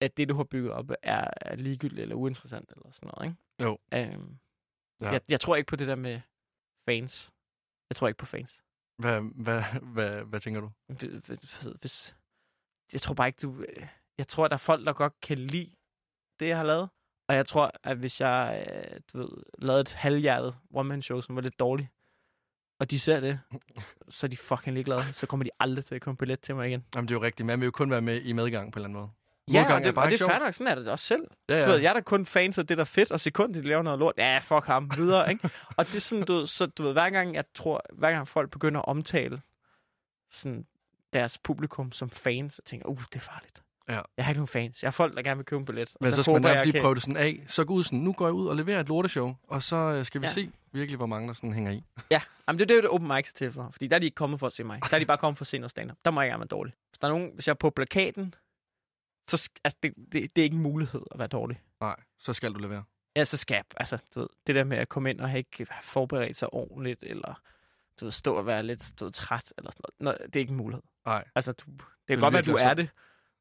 at 0.01 0.17
det, 0.17 0.29
du 0.29 0.35
har 0.35 0.43
bygget 0.43 0.71
op, 0.71 0.91
er, 1.03 1.27
er 1.41 1.55
ligegyldigt 1.55 2.01
eller 2.01 2.15
uinteressant 2.15 2.71
eller 2.71 2.91
sådan 2.91 3.11
noget, 3.15 3.31
ikke? 3.31 3.37
Jo. 3.63 3.77
Øhm, 3.93 4.37
Ja. 5.01 5.11
jeg, 5.11 5.21
jeg 5.29 5.39
tror 5.39 5.55
ikke 5.55 5.67
på 5.67 5.75
det 5.75 5.87
der 5.87 5.95
med 5.95 6.21
fans. 6.89 7.31
Jeg 7.89 7.95
tror 7.95 8.07
ikke 8.07 8.17
på 8.17 8.25
fans. 8.25 8.63
Hvad, 8.97 9.21
hvad, 9.35 9.63
hvad, 9.81 10.23
hvad 10.23 10.39
tænker 10.39 10.61
du? 10.61 10.71
Hvis, 11.79 12.15
jeg 12.93 13.01
tror 13.01 13.13
bare 13.13 13.27
ikke, 13.27 13.39
du... 13.41 13.61
øh, 13.61 13.87
Jeg 14.17 14.27
tror, 14.27 14.47
der 14.47 14.53
er 14.53 14.57
folk, 14.57 14.85
der 14.85 14.93
godt 14.93 15.19
kan 15.21 15.37
lide 15.37 15.75
det, 16.39 16.47
jeg 16.47 16.57
har 16.57 16.63
lavet. 16.63 16.89
Og 17.29 17.35
jeg 17.35 17.45
tror, 17.45 17.71
at 17.83 17.97
hvis 17.97 18.21
jeg, 18.21 18.67
øh, 18.69 18.99
du 19.13 19.17
ved, 19.17 19.43
lavede 19.57 19.81
et 19.81 19.91
halvhjertet 19.91 20.57
one-man-show, 20.73 21.21
som 21.21 21.35
var 21.35 21.41
lidt 21.41 21.59
dårligt, 21.59 21.89
og 22.79 22.91
de 22.91 22.99
ser 22.99 23.19
det, 23.19 23.39
så 24.15 24.25
er 24.25 24.29
de 24.29 24.37
fucking 24.37 24.73
ligeglade. 24.73 25.13
Så 25.13 25.27
kommer 25.27 25.43
de 25.43 25.49
aldrig 25.59 25.85
til 25.85 25.95
at 25.95 26.01
komme 26.01 26.17
billet 26.17 26.39
til 26.39 26.55
mig 26.55 26.67
igen. 26.67 26.85
Jamen, 26.95 27.07
det 27.07 27.13
er 27.15 27.19
jo 27.19 27.23
rigtigt. 27.23 27.45
Man 27.45 27.59
vil 27.59 27.65
jo 27.65 27.71
kun 27.71 27.91
være 27.91 28.01
med 28.01 28.21
i 28.21 28.31
medgang 28.33 28.73
på 28.73 28.79
en 28.79 28.85
eller 28.85 28.89
anden 28.89 29.01
måde. 29.01 29.11
Ja, 29.53 29.75
og 29.75 29.81
det, 29.81 29.97
og 29.97 30.11
det 30.11 30.21
er 30.21 30.27
fair 30.27 30.39
nok. 30.39 30.53
Sådan 30.53 30.71
er 30.71 30.75
det 30.75 30.87
også 30.87 31.05
selv. 31.05 31.23
Ja, 31.49 31.55
Ja. 31.57 31.65
Du 31.65 31.71
ved, 31.71 31.79
jeg 31.79 31.89
er 31.89 31.93
da 31.93 32.01
kun 32.01 32.25
fans 32.25 32.57
af 32.57 32.67
det, 32.67 32.77
der 32.77 32.83
er 32.83 32.85
fedt, 32.85 33.11
og 33.11 33.19
sekund, 33.19 33.53
de 33.53 33.61
laver 33.61 33.81
noget 33.81 33.99
lort, 33.99 34.13
ja, 34.17 34.37
fuck 34.39 34.65
ham, 34.65 34.91
videre, 34.97 35.31
ikke? 35.31 35.49
og 35.77 35.87
det 35.87 35.95
er 35.95 35.99
sådan, 35.99 36.25
du 36.25 36.33
ved, 36.33 36.47
så 36.47 36.65
du 36.65 36.83
ved, 36.83 36.93
hver 36.93 37.09
gang, 37.09 37.35
jeg 37.35 37.43
tror, 37.55 37.81
hver 37.93 38.11
gang 38.11 38.27
folk 38.27 38.51
begynder 38.51 38.79
at 38.81 38.87
omtale 38.87 39.41
sådan, 40.31 40.65
deres 41.13 41.37
publikum 41.37 41.91
som 41.91 42.09
fans, 42.09 42.53
så 42.53 42.61
tænker 42.65 42.87
uh, 42.87 42.97
det 43.13 43.15
er 43.15 43.19
farligt. 43.19 43.61
Ja. 43.89 43.99
Jeg 44.17 44.25
har 44.25 44.31
ikke 44.31 44.39
nogen 44.39 44.47
fans. 44.47 44.83
Jeg 44.83 44.87
har 44.87 44.91
folk, 44.91 45.15
der 45.15 45.21
gerne 45.21 45.37
vil 45.37 45.45
købe 45.45 45.59
en 45.59 45.65
billet. 45.65 45.93
Men 46.01 46.11
så 46.11 46.23
skal 46.23 46.31
man 46.33 46.41
nærmest 46.41 46.65
lige 46.65 46.73
kan- 46.73 46.81
prøve 46.81 46.95
det 46.95 47.01
sådan 47.03 47.17
af. 47.17 47.43
Så 47.47 47.65
gå 47.65 47.73
ud 47.73 47.83
sådan, 47.83 47.99
nu 47.99 48.13
går 48.13 48.25
jeg 48.25 48.33
ud 48.33 48.47
og 48.47 48.55
leverer 48.55 48.79
et 48.79 48.87
lorteshow, 48.87 49.35
og 49.47 49.63
så 49.63 49.75
øh, 49.75 50.05
skal 50.05 50.21
vi 50.21 50.25
Ja. 50.25 50.31
se 50.31 50.49
virkelig, 50.71 50.97
hvor 50.97 51.05
mange 51.05 51.27
der 51.27 51.33
sådan 51.33 51.53
hænger 51.53 51.71
i. 51.71 51.83
Ja, 52.11 52.21
Jamen, 52.47 52.59
det 52.59 52.71
er 52.71 52.75
det, 52.75 52.83
det 52.83 52.89
open 52.91 53.07
mic 53.07 53.29
er 53.29 53.33
til 53.35 53.51
for. 53.51 53.69
Fordi 53.71 53.87
der 53.87 53.95
er 53.95 53.99
de 53.99 54.05
ikke 54.05 54.15
kommet 54.15 54.39
for 54.39 54.47
at 54.47 54.53
se 54.53 54.63
mig. 54.63 54.79
Der 54.89 54.95
er 54.95 54.99
de 54.99 55.05
bare 55.05 55.17
kommet 55.17 55.37
for 55.37 55.43
at 55.43 55.47
se 55.47 55.57
noget 55.57 55.71
stand 55.71 55.91
Der 56.05 56.11
må 56.11 56.21
jeg 56.21 56.29
gerne 56.29 56.39
være 56.39 56.47
dårlig. 56.47 56.73
Hvis 56.89 56.97
der 56.99 57.07
er 57.07 57.11
nogen, 57.11 57.31
hvis 57.33 57.47
jeg 57.47 57.53
er 57.53 57.57
på 57.57 57.69
plakaten, 57.69 58.33
så 59.29 59.49
altså, 59.63 59.77
det, 59.83 59.93
det, 59.97 60.35
det, 60.35 60.41
er 60.41 60.43
ikke 60.43 60.55
en 60.55 60.61
mulighed 60.61 61.01
at 61.11 61.19
være 61.19 61.27
dårlig. 61.27 61.61
Nej, 61.81 61.95
så 62.19 62.33
skal 62.33 62.53
du 62.53 62.59
levere. 62.59 62.83
Ja, 63.15 63.25
så 63.25 63.37
skal 63.37 63.55
jeg, 63.55 63.63
altså, 63.77 63.97
du 64.15 64.19
ved, 64.19 64.27
det 64.47 64.55
der 64.55 64.63
med 64.63 64.77
at 64.77 64.89
komme 64.89 65.09
ind 65.09 65.21
og 65.21 65.29
have 65.29 65.37
ikke 65.37 65.67
forberedt 65.81 66.37
sig 66.37 66.53
ordentligt, 66.53 67.03
eller 67.03 67.41
du 67.99 68.05
ved, 68.05 68.11
stå 68.11 68.35
og 68.35 68.45
være 68.45 68.63
lidt 68.63 68.93
du 68.99 69.05
ved, 69.05 69.11
træt, 69.11 69.53
eller 69.57 69.71
sådan 69.71 69.83
noget. 69.99 70.19
Nå, 70.19 70.25
det 70.25 70.35
er 70.35 70.39
ikke 70.39 70.51
en 70.51 70.57
mulighed. 70.57 70.83
Nej, 71.05 71.23
Altså, 71.35 71.51
du, 71.51 71.65
det 71.71 71.83
kan 72.07 72.19
godt 72.19 72.33
være, 72.33 72.39
at 72.39 72.45
du 72.45 72.55
er 72.55 72.73
det, 72.73 72.89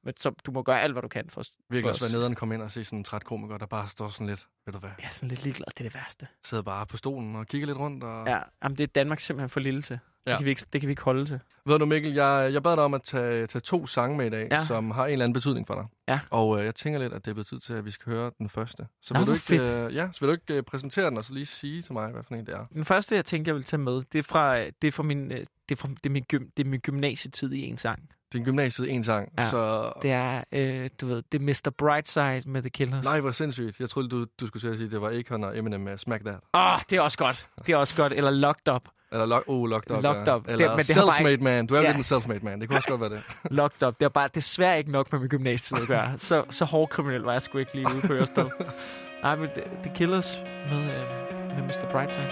men 0.04 0.16
så, 0.16 0.30
du 0.30 0.52
må 0.52 0.62
gøre 0.62 0.80
alt, 0.80 0.92
hvad 0.92 1.02
du 1.02 1.08
kan 1.08 1.30
for, 1.30 1.42
virkelig 1.68 1.82
for 1.82 1.90
også 1.90 2.04
være 2.04 2.12
nederen 2.12 2.34
komme 2.34 2.54
ind 2.54 2.62
og 2.62 2.72
se 2.72 2.84
sådan 2.84 2.98
en 2.98 3.04
træt 3.04 3.24
komiker, 3.24 3.58
der 3.58 3.66
bare 3.66 3.88
står 3.88 4.08
sådan 4.08 4.26
lidt, 4.26 4.46
ved 4.66 4.72
du 4.72 4.78
hvad, 4.78 4.90
er 4.98 5.08
sådan 5.10 5.28
lidt 5.28 5.44
ligeglad, 5.44 5.66
det 5.66 5.80
er 5.80 5.84
det 5.84 5.94
værste. 5.94 6.28
sidder 6.44 6.62
bare 6.62 6.86
på 6.86 6.96
stolen 6.96 7.36
og 7.36 7.46
kigger 7.46 7.66
lidt 7.66 7.78
rundt. 7.78 8.04
Og... 8.04 8.26
Ja, 8.26 8.40
jamen, 8.62 8.78
det 8.78 8.84
er 8.84 8.86
Danmark 8.86 9.20
simpelthen 9.20 9.48
for 9.48 9.60
lille 9.60 9.82
til. 9.82 9.98
Ja. 10.28 10.32
Det, 10.32 10.38
kan 10.38 10.44
vi 10.44 10.50
ikke, 10.50 10.62
det 10.72 10.80
kan 10.80 10.88
vi 10.88 10.92
ikke 10.92 11.02
holde 11.02 11.26
til. 11.26 11.40
Ved 11.66 11.78
du 11.78 11.86
Mikkel, 11.86 12.12
jeg, 12.14 12.50
jeg 12.52 12.62
bad 12.62 12.76
dig 12.76 12.84
om 12.84 12.94
at 12.94 13.02
tage, 13.02 13.46
tage 13.46 13.60
to 13.60 13.86
sange 13.86 14.16
med 14.16 14.26
i 14.26 14.30
dag, 14.30 14.48
Ja. 14.50 14.64
som 14.66 14.90
har 14.90 15.06
en 15.06 15.12
eller 15.12 15.24
anden 15.24 15.32
betydning 15.34 15.66
for 15.66 15.74
dig. 15.74 15.84
Ja. 16.08 16.20
Og 16.30 16.58
øh, 16.58 16.64
jeg 16.64 16.74
tænker 16.74 17.00
lidt, 17.00 17.12
at 17.12 17.24
det 17.24 17.30
er 17.30 17.34
blevet 17.34 17.46
tid 17.46 17.60
til, 17.60 17.72
at 17.72 17.84
vi 17.84 17.90
skal 17.90 18.12
høre 18.12 18.30
den 18.38 18.48
første. 18.48 18.86
Så 19.02 19.14
Nå, 19.14 19.20
vil, 19.20 19.26
du 19.26 19.30
hvor 19.30 19.34
ikke, 19.34 19.64
fedt. 19.66 19.90
øh, 19.90 19.94
ja, 19.94 20.08
så 20.12 20.20
vil 20.20 20.28
du 20.28 20.32
ikke 20.32 20.54
øh, 20.54 20.62
præsentere 20.62 21.10
den, 21.10 21.18
og 21.18 21.24
så 21.24 21.32
lige 21.34 21.46
sige 21.46 21.82
til 21.82 21.92
mig, 21.92 22.10
hvad 22.10 22.22
for 22.22 22.34
en 22.34 22.46
det 22.46 22.54
er? 22.54 22.64
Den 22.74 22.84
første, 22.84 23.14
jeg 23.14 23.24
tænkte, 23.24 23.48
jeg 23.48 23.54
ville 23.54 23.64
tage 23.64 23.80
med, 23.80 24.02
det 24.12 24.18
er 24.18 24.22
fra, 24.22 24.58
det 24.60 24.84
er 24.84 24.92
fra 24.92 25.02
min, 25.02 25.32
øh, 25.32 25.38
det 25.38 25.46
er, 25.70 25.76
fra, 25.76 25.88
det 25.88 26.06
er 26.06 26.10
min, 26.10 26.24
gym, 26.28 26.42
det 26.56 26.64
er 26.66 26.68
min 26.70 26.80
gymnasietid 26.80 27.52
i 27.52 27.60
en 27.66 27.78
sang. 27.78 28.08
Det 28.32 28.34
er 28.34 28.38
en 28.38 28.44
gymnasiet 28.44 28.90
en 28.90 29.04
sang, 29.04 29.32
Ja. 29.38 29.50
så... 29.50 29.92
Det 30.02 30.10
er, 30.12 30.44
øh, 30.52 30.90
du 31.00 31.06
ved, 31.06 31.22
det 31.32 31.40
er 31.42 31.44
Mr. 31.44 31.70
Brightside 31.78 32.42
med 32.50 32.62
The 32.62 32.70
Killers. 32.70 33.04
Nej, 33.04 33.20
hvor 33.20 33.30
sindssygt. 33.32 33.80
Jeg 33.80 33.90
troede, 33.90 34.08
du, 34.08 34.26
du 34.40 34.46
skulle 34.46 34.60
til 34.62 34.68
at 34.68 34.76
sige, 34.76 34.86
at 34.86 34.92
det 34.92 35.00
var 35.02 35.10
Akon 35.18 35.44
og 35.44 35.58
Eminem 35.58 35.80
med 35.80 35.98
Smack 35.98 36.24
That. 36.24 36.34
Åh, 36.54 36.60
oh, 36.74 36.78
det 36.90 36.96
er 36.96 37.00
også 37.00 37.18
godt. 37.18 37.48
Det 37.66 37.72
er 37.72 37.76
også 37.76 37.96
godt. 37.96 38.12
Eller 38.12 38.30
Locked 38.30 38.68
Up. 38.74 38.82
Eller 39.12 39.26
lock, 39.26 39.44
oh, 39.46 39.68
Locked 39.68 39.90
Up. 39.96 40.02
Locked 40.02 40.26
ja. 40.26 40.36
Up. 40.36 40.44
Det- 40.44 40.52
Eller 40.52 40.68
men 40.76 40.78
det 40.78 40.94
har 40.96 41.06
bare 41.06 41.18
Self-Made 41.20 41.28
ikke- 41.28 41.44
Man. 41.44 41.66
Du 41.66 41.74
er 41.74 41.80
Ja. 41.80 41.86
lidt 41.92 41.96
en 42.12 42.16
Self-Made 42.16 42.44
Man. 42.44 42.60
Det 42.60 42.68
kunne 42.68 42.78
også 42.78 42.88
godt 42.88 43.00
være 43.00 43.10
det. 43.10 43.22
Locked 43.50 43.88
Up. 43.88 43.94
Det 44.00 44.04
er 44.04 44.08
bare 44.08 44.28
desværre 44.34 44.78
ikke 44.78 44.90
nok 44.90 45.12
med 45.12 45.20
min 45.20 45.28
gymnasietid 45.28 45.82
at 45.82 45.88
gøre. 45.88 46.12
Så, 46.18 46.44
så 46.50 46.64
hård 46.64 46.88
kriminel 46.88 47.20
var 47.22 47.32
jeg 47.32 47.42
sgu 47.42 47.58
ikke 47.58 47.74
lige 47.74 47.86
ude 47.86 48.06
på 48.06 48.12
Ørsted. 48.12 48.44
Nej, 49.22 49.36
men 49.36 49.48
The, 49.48 49.62
The 49.82 49.92
Killers 49.94 50.38
med, 50.70 50.78
øh, 50.78 51.56
med 51.56 51.62
Mr. 51.62 51.90
Brightside. 51.92 52.28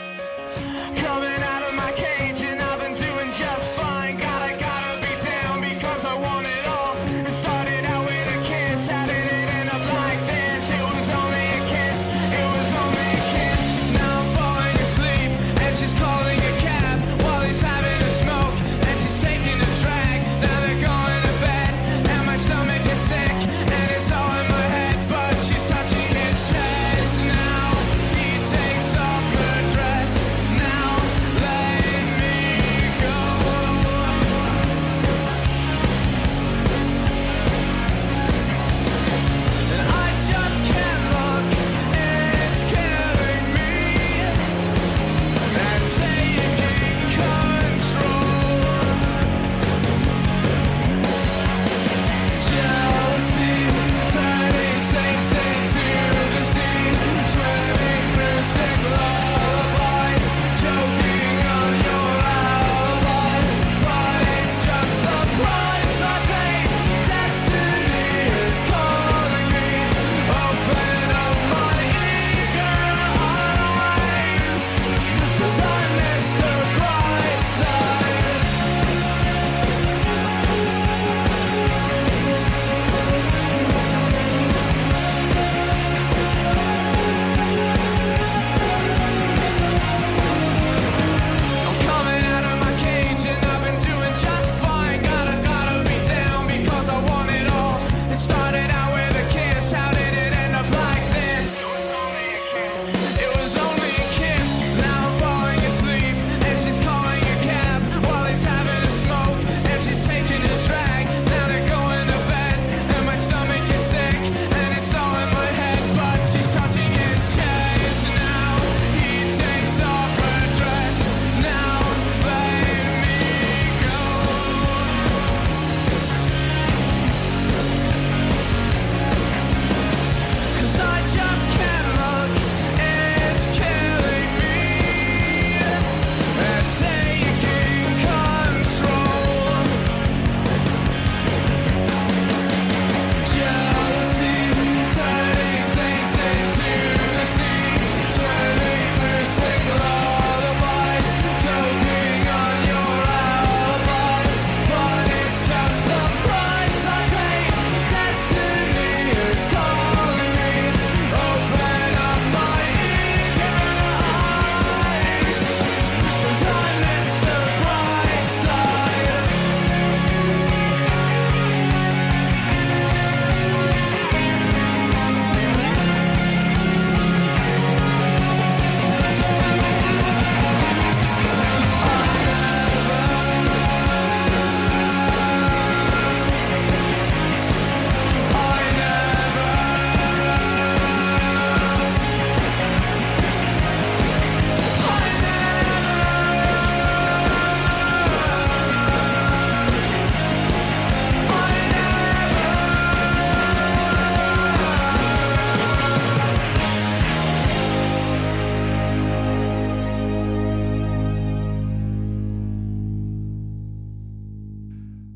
Coming 1.07 1.46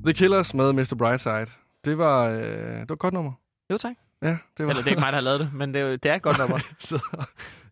The 0.04 0.12
Killers 0.14 0.54
med 0.54 0.72
Mr. 0.72 0.94
Brightside. 0.98 1.46
Det 1.84 1.98
var, 1.98 2.28
øh, 2.28 2.40
det 2.40 2.88
var 2.88 2.92
et 2.94 2.98
godt 2.98 3.14
nummer. 3.14 3.32
Jo, 3.70 3.78
tak. 3.78 3.96
Ja, 4.22 4.28
det 4.28 4.38
var... 4.58 4.70
Eller 4.70 4.74
det 4.82 4.86
er 4.86 4.90
ikke 4.90 5.00
mig, 5.00 5.12
der 5.12 5.16
har 5.16 5.20
lavet 5.20 5.40
det, 5.40 5.52
men 5.54 5.74
det 5.74 5.80
er, 5.82 5.86
jo- 5.86 5.96
det 5.96 6.10
er 6.10 6.14
et 6.14 6.22
godt 6.22 6.38
nummer. 6.38 6.58
så, 6.78 7.16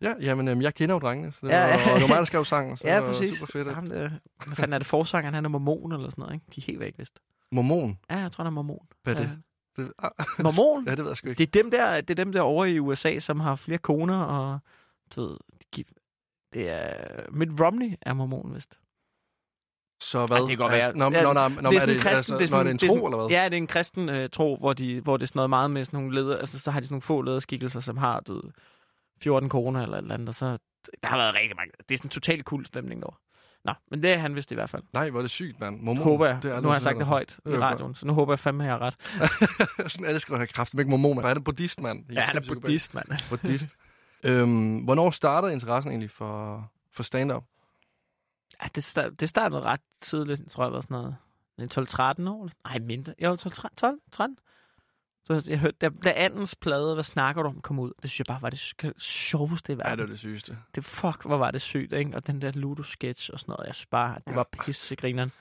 ja, 0.01 0.13
jamen, 0.21 0.47
øhm, 0.47 0.61
jeg 0.61 0.73
kender 0.75 0.95
jo 0.95 0.99
drengene, 0.99 1.31
så 1.31 1.39
det 1.41 1.49
Ja, 1.51 1.59
var, 1.59 1.67
ja. 1.67 1.89
og 1.93 1.95
det 1.95 2.01
var 2.01 2.07
mig, 2.07 2.17
der 2.17 2.23
skrev 2.23 2.45
sangen, 2.45 2.77
så 2.77 2.87
ja, 2.87 2.95
det 2.95 3.03
var 3.03 3.09
præcis. 3.09 3.37
super 3.37 3.51
fedt. 3.51 3.67
at- 3.67 3.75
Ham, 3.75 3.85
øh, 3.91 4.11
hvad 4.45 4.55
fanden 4.55 4.73
er 4.73 4.77
det? 4.77 4.87
Forsangeren, 4.87 5.33
han 5.33 5.45
er 5.45 5.49
mormon 5.49 5.91
eller 5.91 6.09
sådan 6.09 6.21
noget, 6.21 6.33
ikke? 6.33 6.45
De 6.55 6.61
er 6.61 6.65
helt 6.65 6.79
væk, 6.79 6.93
vist. 6.97 7.19
Mormon. 7.51 7.97
Ja, 8.09 8.17
jeg 8.17 8.31
tror, 8.31 8.43
han 8.43 8.51
er 8.51 8.55
mormon. 8.55 8.87
Hvad 9.03 9.15
er 9.15 9.19
det? 9.19 9.29
Ja. 9.77 9.83
det 9.83 9.91
ah, 9.99 10.09
Mormon? 10.43 10.85
ja, 10.87 10.91
det 10.91 10.99
ved 10.99 11.07
jeg 11.07 11.17
sgu 11.17 11.29
ikke. 11.29 11.37
Det 11.37 11.47
er 11.47 11.61
dem 11.63 11.71
der, 11.71 12.01
det 12.01 12.09
er 12.19 12.23
dem 12.23 12.31
der 12.31 12.41
over 12.41 12.65
i 12.65 12.79
USA, 12.79 13.19
som 13.19 13.39
har 13.39 13.55
flere 13.55 13.77
koner, 13.79 14.19
og 14.21 14.59
du 15.15 15.21
ved, 15.21 15.37
det 16.53 16.69
er 16.69 16.93
Mitt 17.31 17.61
Romney 17.61 17.93
er 18.01 18.13
mormon, 18.13 18.55
vist. 18.55 18.77
Så 20.01 20.25
hvad? 20.25 20.37
Ej, 20.37 20.41
det 20.41 20.49
kan 20.49 20.57
godt 20.57 20.71
være. 20.71 20.81
Altså, 20.81 20.97
Nå, 20.97 21.09
Ja, 21.11 21.23
nå, 21.23 21.33
nå, 21.33 21.47
nå, 21.61 21.69
det 21.69 21.75
er 21.75 21.79
sådan 21.79 21.95
en 21.95 22.01
kristen, 22.01 22.09
altså, 22.15 22.37
det 22.37 22.43
er 22.43 22.47
sådan, 22.47 22.59
er 22.59 22.63
det 22.63 22.71
en 22.71 22.77
det 22.77 22.83
er 22.83 22.87
tro, 22.87 22.95
sådan, 22.95 23.05
eller 23.05 23.17
hvad? 23.17 23.37
Ja, 23.37 23.45
det 23.45 23.53
er 23.53 23.57
en 23.57 23.67
kristen 23.67 24.09
øh, 24.09 24.29
tro, 24.29 24.57
hvor, 24.57 24.73
de, 24.73 25.01
hvor 25.01 25.17
det 25.17 25.23
er 25.23 25.27
sådan 25.27 25.37
noget 25.37 25.49
meget 25.49 25.71
med 25.71 25.85
sådan 25.85 25.99
nogle 25.99 26.15
leder, 26.15 26.37
altså 26.37 26.59
så 26.59 26.71
har 26.71 26.79
de 26.79 26.85
sådan 26.85 26.93
nogle 26.93 27.01
få 27.01 27.21
lederskikkelser, 27.21 27.79
som 27.79 27.97
har, 27.97 28.19
du 28.19 28.33
ved, 28.33 28.51
14 29.23 29.49
kroner 29.49 29.81
eller 29.83 29.97
et 29.97 30.01
eller 30.01 30.13
andet, 30.13 30.29
og 30.29 30.35
så 30.35 30.57
der 31.03 31.07
har 31.07 31.17
været 31.17 31.35
rigtig 31.35 31.55
mange. 31.55 31.71
Det 31.89 31.93
er 31.93 31.97
sådan 31.97 32.05
en 32.07 32.09
total 32.11 32.43
kul 32.43 32.65
stemning 32.65 33.01
derovre. 33.01 33.17
Nå, 33.65 33.73
men 33.91 34.03
det 34.03 34.11
er 34.13 34.17
han 34.17 34.35
vist 34.35 34.51
i 34.51 34.55
hvert 34.55 34.69
fald. 34.69 34.83
Nej, 34.93 35.09
hvor 35.09 35.19
er 35.19 35.23
det 35.23 35.31
sygt, 35.31 35.59
mand. 35.59 35.79
Mormon. 35.81 36.03
Håber 36.03 36.25
jeg. 36.25 36.39
Det 36.43 36.51
er 36.51 36.61
nu 36.61 36.67
har 36.67 36.75
jeg 36.75 36.81
sagt 36.81 36.97
det 36.97 37.05
højt 37.05 37.39
i 37.45 37.49
er 37.49 37.59
radioen, 37.59 37.95
så 37.95 38.05
nu 38.05 38.13
håber 38.13 38.33
jeg 38.33 38.39
fandme, 38.39 38.63
at 38.63 38.67
jeg 38.67 38.77
har 38.77 38.81
ret. 38.81 38.95
Sådan 39.91 40.05
alle 40.05 40.19
skriver, 40.19 40.37
han 40.37 40.47
er 40.47 40.51
kraftigt 40.53 40.79
ikke 40.79 40.89
mormon. 40.89 41.19
Hvad 41.19 41.29
er 41.29 41.33
det 41.33 41.43
buddhist, 41.43 41.81
mand? 41.81 42.05
Ja, 42.13 42.21
han 42.21 42.37
er 42.37 42.41
buddhist, 42.47 42.93
mand. 42.93 43.07
buddhist. 43.29 43.67
øhm, 44.23 44.77
hvornår 44.77 45.11
startede 45.11 45.53
interessen 45.53 45.91
egentlig 45.91 46.11
for, 46.11 46.65
for 46.93 47.03
stand-up? 47.03 47.43
Ja, 48.63 48.67
det, 48.75 48.83
start, 48.83 49.19
det 49.19 49.29
startede 49.29 49.61
ret 49.61 49.81
tidligt, 50.01 50.39
jeg 50.39 50.47
tror 50.51 50.63
jeg 50.63 50.73
var 50.73 50.81
sådan 50.81 50.97
noget 50.97 51.15
12-13 51.77 52.29
år. 52.29 52.49
Nej, 52.67 52.79
mindre. 52.79 53.13
Jo, 53.23 53.33
12-13. 53.35 54.35
Så 55.23 55.43
jeg 55.47 55.59
hørte, 55.59 55.77
da, 55.81 55.89
da 56.03 56.13
Andens 56.15 56.55
plade, 56.55 56.93
hvad 56.93 57.03
snakker 57.03 57.43
du 57.43 57.49
om, 57.49 57.61
kom 57.61 57.79
ud, 57.79 57.91
det 58.01 58.09
synes 58.09 58.19
jeg 58.19 58.25
bare 58.25 58.41
var 58.41 58.49
det 58.49 58.59
sjoveste 58.97 59.73
i 59.73 59.75
Ja, 59.75 59.77
verden. 59.77 59.97
det 59.97 60.03
var 60.03 60.09
det 60.09 60.19
sygeste. 60.19 60.57
det 60.75 60.85
fuck, 60.85 61.25
hvor 61.25 61.37
var 61.37 61.51
det 61.51 61.61
sygt, 61.61 61.93
ikke? 61.93 62.15
Og 62.15 62.27
den 62.27 62.41
der 62.41 62.51
Ludo-sketch 62.51 63.29
og 63.33 63.39
sådan 63.39 63.51
noget, 63.51 63.67
jeg 63.67 63.75
synes 63.75 63.85
bare, 63.85 64.17
det 64.27 64.35
var 64.35 64.47
pissegrineren. 64.63 65.31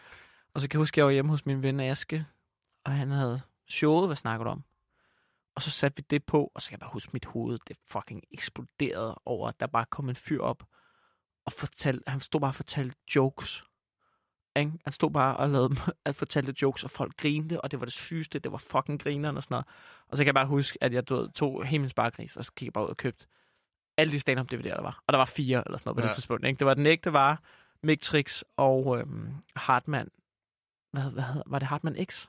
Og 0.55 0.61
så 0.61 0.69
kan 0.69 0.79
jeg 0.79 0.81
huske, 0.81 0.95
at 0.95 0.97
jeg 0.97 1.05
var 1.07 1.11
hjemme 1.13 1.31
hos 1.31 1.47
min 1.47 1.63
ven 1.63 1.81
Aske, 1.81 2.27
og 2.85 2.93
han 2.93 3.11
havde 3.11 3.41
showet, 3.69 4.09
hvad 4.09 4.17
snakker 4.17 4.45
du 4.45 4.51
om? 4.51 4.65
Og 5.55 5.63
så 5.63 5.71
satte 5.71 5.97
vi 5.97 6.07
det 6.11 6.25
på, 6.25 6.53
og 6.55 6.63
så 6.63 6.69
kan 6.69 6.73
jeg 6.75 6.81
bare 6.81 6.91
huske, 6.93 7.11
mit 7.13 7.25
hoved, 7.25 7.59
det 7.69 7.77
fucking 7.87 8.23
eksploderede 8.33 9.21
over, 9.25 9.49
at 9.49 9.61
der 9.61 9.67
bare 9.67 9.87
kom 9.91 10.09
en 10.09 10.17
fyr 10.17 10.41
op, 10.43 10.63
og 11.49 11.53
fortalte, 11.53 12.03
han 12.07 12.21
stod 12.21 12.41
bare 12.41 12.51
og 12.51 12.55
fortalte 12.55 12.97
jokes. 13.17 13.65
Ikke? 14.57 14.73
Han 14.85 14.93
stod 14.93 15.11
bare 15.11 15.37
og 15.37 15.49
lavede, 15.49 15.75
at 16.05 16.15
fortalte 16.17 16.55
jokes, 16.63 16.85
og 16.85 16.91
folk 16.91 17.17
grinte, 17.17 17.61
og 17.61 17.71
det 17.71 17.81
var 17.81 17.87
det 17.87 17.95
sygeste, 17.95 18.39
det 18.39 18.53
var 18.53 18.59
fucking 18.59 19.03
grineren 19.03 19.37
og 19.37 19.43
sådan 19.43 19.55
noget. 19.55 19.67
Og 20.09 20.17
så 20.17 20.21
kan 20.21 20.27
jeg 20.27 20.35
bare 20.35 20.47
huske, 20.47 20.79
at 20.81 20.93
jeg 20.93 21.09
du 21.09 21.17
ved, 21.17 21.29
tog 21.31 21.65
Himmelens 21.67 21.95
Bargris, 21.95 22.37
og 22.37 22.45
så 22.45 22.53
gik 22.53 22.67
jeg 22.67 22.73
bare 22.73 22.85
ud 22.85 22.89
og 22.91 22.97
købte 22.97 23.27
alle 23.97 24.13
de 24.13 24.21
stand-up 24.21 24.53
DVD'er, 24.53 24.63
der 24.63 24.83
var. 24.83 25.03
Og 25.07 25.13
der 25.13 25.19
var 25.19 25.25
fire 25.25 25.63
eller 25.67 25.79
sådan 25.79 25.89
noget 25.89 25.97
på 25.97 26.03
Ja. 26.03 26.07
det 26.09 26.15
tidspunkt. 26.15 26.45
Ikke? 26.47 26.59
Det 26.59 26.67
var 26.67 26.75
Den 26.75 26.87
Ægte 26.87 27.13
Var, 27.13 27.43
Mictrix 27.83 28.43
og 28.57 28.99
øhm, 28.99 29.35
Hartmann. 29.57 30.09
Hvad, 30.93 31.03
hvad 31.03 31.23
hedder, 31.23 31.43
var 31.47 31.59
det 31.59 31.69
Hartmann 31.69 32.05
X? 32.05 32.27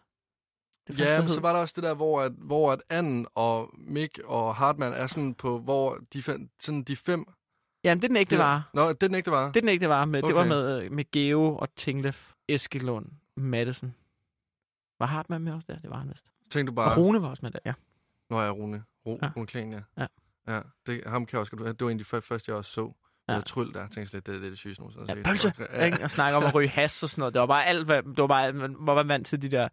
Det 0.87 0.99
Ja, 0.99 1.21
men 1.21 1.29
så 1.29 1.41
var 1.41 1.53
der 1.53 1.59
også 1.59 1.73
det 1.75 1.83
der, 1.83 1.95
hvor, 1.95 2.21
at, 2.21 2.31
hvor 2.31 2.71
at 2.71 2.81
Anden 2.89 3.27
og 3.35 3.69
Mick 3.77 4.19
og 4.25 4.55
Hartmann 4.55 4.93
er 4.93 5.07
sådan 5.07 5.35
på, 5.35 5.59
hvor 5.59 5.99
de, 6.13 6.23
fem, 6.23 6.49
sådan 6.59 6.83
de 6.83 6.95
fem... 6.95 7.25
Jamen, 7.83 8.01
det 8.01 8.03
er 8.03 8.07
Den 8.07 8.17
Ægte 8.17 8.35
Ja. 8.35 8.41
Var. 8.41 8.69
Nå, 8.73 8.89
det 8.89 9.03
er 9.03 9.07
den 9.07 9.15
ikke, 9.15 9.25
det 9.25 9.33
var. 9.33 9.47
Det 9.47 9.55
er 9.55 9.61
Den 9.61 9.69
Ægte 9.69 9.89
Var. 9.89 10.05
Med, 10.05 10.21
Det 10.21 10.33
var 10.35 10.39
Okay. 10.41 10.49
med, 10.49 10.83
øh, 10.83 10.91
med 10.91 11.11
Geo 11.11 11.55
og 11.57 11.75
Tinglef, 11.75 12.31
Eskelund, 12.47 13.05
Madison. 13.35 13.95
Var 14.99 15.05
Hartmann 15.05 15.43
med 15.43 15.53
også 15.53 15.65
der? 15.69 15.79
Det 15.79 15.89
var 15.89 15.97
han 15.97 16.09
vist. 16.09 16.25
Tænkte 16.49 16.71
du 16.75 16.81
Og 16.81 16.85
bare... 16.87 16.97
Rune 16.97 17.21
var 17.21 17.27
også 17.29 17.39
med 17.45 17.51
der, 17.51 17.59
ja. 17.65 17.73
Nå 18.29 18.41
ja, 18.41 18.49
Rune. 18.51 18.83
Ro, 19.05 19.17
Ja. 19.21 19.29
Rune 19.37 19.47
Klan, 19.47 19.71
ja. 19.71 19.81
Ja. 19.97 20.07
Ja, 20.47 20.61
det, 20.85 21.03
ham 21.07 21.25
kan 21.25 21.33
jeg 21.33 21.39
også. 21.39 21.55
Det 21.55 21.81
var 21.81 21.89
en 21.89 21.91
af 21.91 21.97
de 21.97 22.03
før- 22.03 22.19
første, 22.19 22.51
jeg 22.51 22.57
også 22.57 22.71
så. 22.71 22.93
Ja. 23.27 23.33
Ja. 23.33 23.41
Tryl 23.41 23.73
der. 23.73 23.79
Jeg 23.79 23.89
tænkte 23.91 24.09
slet, 24.09 24.25
det, 24.27 24.35
det 24.35 24.45
er 24.45 24.49
det 24.49 24.57
sygeste 24.57 24.83
nu. 24.83 24.91
Så 24.91 25.05
Ja, 25.07 25.15
det- 25.15 25.25
pølse, 25.25 25.53
Ja. 25.59 26.03
Og 26.03 26.11
snakke 26.11 26.37
om 26.37 26.43
at 26.43 26.55
ryge 26.55 26.67
has 26.69 27.03
og 27.03 27.09
sådan 27.09 27.21
noget. 27.21 27.33
Det 27.33 27.39
var 27.39 27.45
bare 27.45 27.65
alt, 27.65 27.85
hvad, 27.85 28.03
det 28.03 28.17
var 28.17 28.27
bare, 28.27 28.53
man 28.53 28.75
var 28.79 28.95
bare 28.95 29.07
vant 29.07 29.27
til 29.27 29.41
de 29.41 29.49
der 29.49 29.69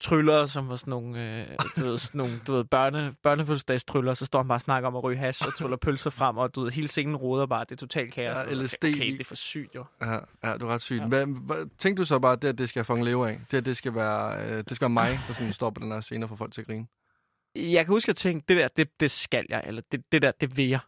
tryller, 0.00 0.46
som 0.46 0.68
var 0.68 0.76
sådan 0.76 0.90
nogle, 0.90 1.40
øh, 1.40 1.46
du 1.76 1.80
ved, 1.84 1.98
sådan 1.98 2.18
nogle, 2.18 2.40
du 2.46 2.52
ved, 2.52 2.64
børne, 2.64 3.14
børnefødselsdagstryller, 3.22 4.14
så 4.14 4.26
står 4.26 4.38
han 4.38 4.48
bare 4.48 4.56
og 4.56 4.60
snakker 4.60 4.86
om 4.88 4.96
at 4.96 5.04
ryge 5.04 5.16
hash 5.18 5.46
og 5.46 5.56
tryller 5.56 5.76
pølser 5.76 6.10
frem, 6.10 6.36
og 6.36 6.54
du 6.54 6.60
ved, 6.62 6.70
hele 6.72 6.88
scenen 6.88 7.16
roder 7.16 7.46
bare, 7.46 7.64
det 7.64 7.72
er 7.72 7.76
totalt 7.76 8.14
kaos. 8.14 8.38
Ja, 8.38 8.52
LSD 8.54 8.84
Okay, 8.84 9.04
i- 9.04 9.12
det 9.12 9.20
er 9.20 9.24
for 9.24 9.34
sygt, 9.34 9.74
jo. 9.74 9.84
Ja, 10.00 10.18
ja, 10.44 10.56
du 10.56 10.66
er 10.66 10.74
ret 10.74 10.82
sygt. 10.82 10.96
Ja. 10.98 11.02
Ja. 11.02 11.08
Hvad, 11.08 11.26
hvad, 11.26 11.66
tænkte 11.78 12.00
du 12.02 12.06
så 12.06 12.18
bare, 12.18 12.32
at 12.32 12.42
det, 12.42 12.48
at 12.48 12.58
det 12.58 12.68
skal 12.68 12.80
jeg 12.80 12.86
fucking 12.86 13.04
leve 13.04 13.28
af? 13.30 13.40
Det, 13.50 13.56
at 13.56 13.64
det 13.64 13.76
skal 13.76 13.94
være, 13.94 14.44
øh, 14.44 14.58
det 14.58 14.76
skal 14.76 14.80
være 14.84 14.90
mig, 14.90 15.20
der 15.28 15.34
sådan 15.34 15.52
står 15.52 15.70
på 15.70 15.80
den 15.80 15.92
her 15.92 16.00
scene 16.00 16.24
og 16.24 16.28
får 16.28 16.36
folk 16.36 16.52
til 16.52 16.60
at 16.60 16.66
grine. 16.66 16.86
Jeg 17.56 17.84
kan 17.86 17.94
huske, 17.94 18.04
at 18.04 18.08
jeg 18.08 18.16
tænkte, 18.16 18.54
det 18.54 18.62
der, 18.62 18.68
det, 18.76 19.00
det 19.00 19.10
skal 19.10 19.46
jeg, 19.48 19.62
eller 19.66 19.82
det, 19.92 20.12
det 20.12 20.22
der, 20.22 20.32
det 20.40 20.56
vil 20.56 20.68
jeg. 20.68 20.80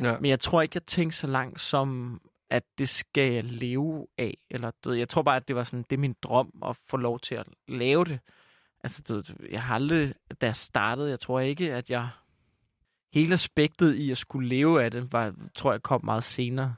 Ja. 0.00 0.16
Men 0.20 0.30
jeg 0.30 0.40
tror 0.40 0.62
ikke, 0.62 0.72
jeg 0.76 0.82
tænkte 0.86 1.16
så 1.18 1.26
langt 1.26 1.60
som, 1.60 2.20
at 2.50 2.62
det 2.78 2.88
skal 2.88 3.32
jeg 3.32 3.44
leve 3.44 4.06
af. 4.18 4.34
Eller, 4.50 4.70
du 4.84 4.88
ved, 4.88 4.96
jeg 4.98 5.08
tror 5.08 5.22
bare, 5.22 5.36
at 5.36 5.48
det 5.48 5.56
var 5.56 5.64
sådan, 5.64 5.84
det 5.90 5.96
er 5.96 6.00
min 6.00 6.14
drøm 6.22 6.50
at 6.66 6.76
få 6.90 6.96
lov 6.96 7.20
til 7.20 7.34
at 7.34 7.46
lave 7.68 8.04
det. 8.04 8.18
Altså, 8.84 9.02
du 9.02 9.22
jeg 9.50 9.62
har 9.62 9.74
aldrig, 9.74 10.14
da 10.40 10.46
jeg 10.46 10.56
startede, 10.56 11.10
jeg 11.10 11.20
tror 11.20 11.40
ikke, 11.40 11.74
at 11.74 11.90
jeg... 11.90 12.08
Hele 13.12 13.32
aspektet 13.32 13.94
i 13.94 14.10
at 14.10 14.18
skulle 14.18 14.48
leve 14.48 14.84
af 14.84 14.90
det, 14.90 15.12
var, 15.12 15.34
tror 15.54 15.72
jeg, 15.72 15.82
kom 15.82 16.04
meget 16.04 16.24
senere. 16.24 16.74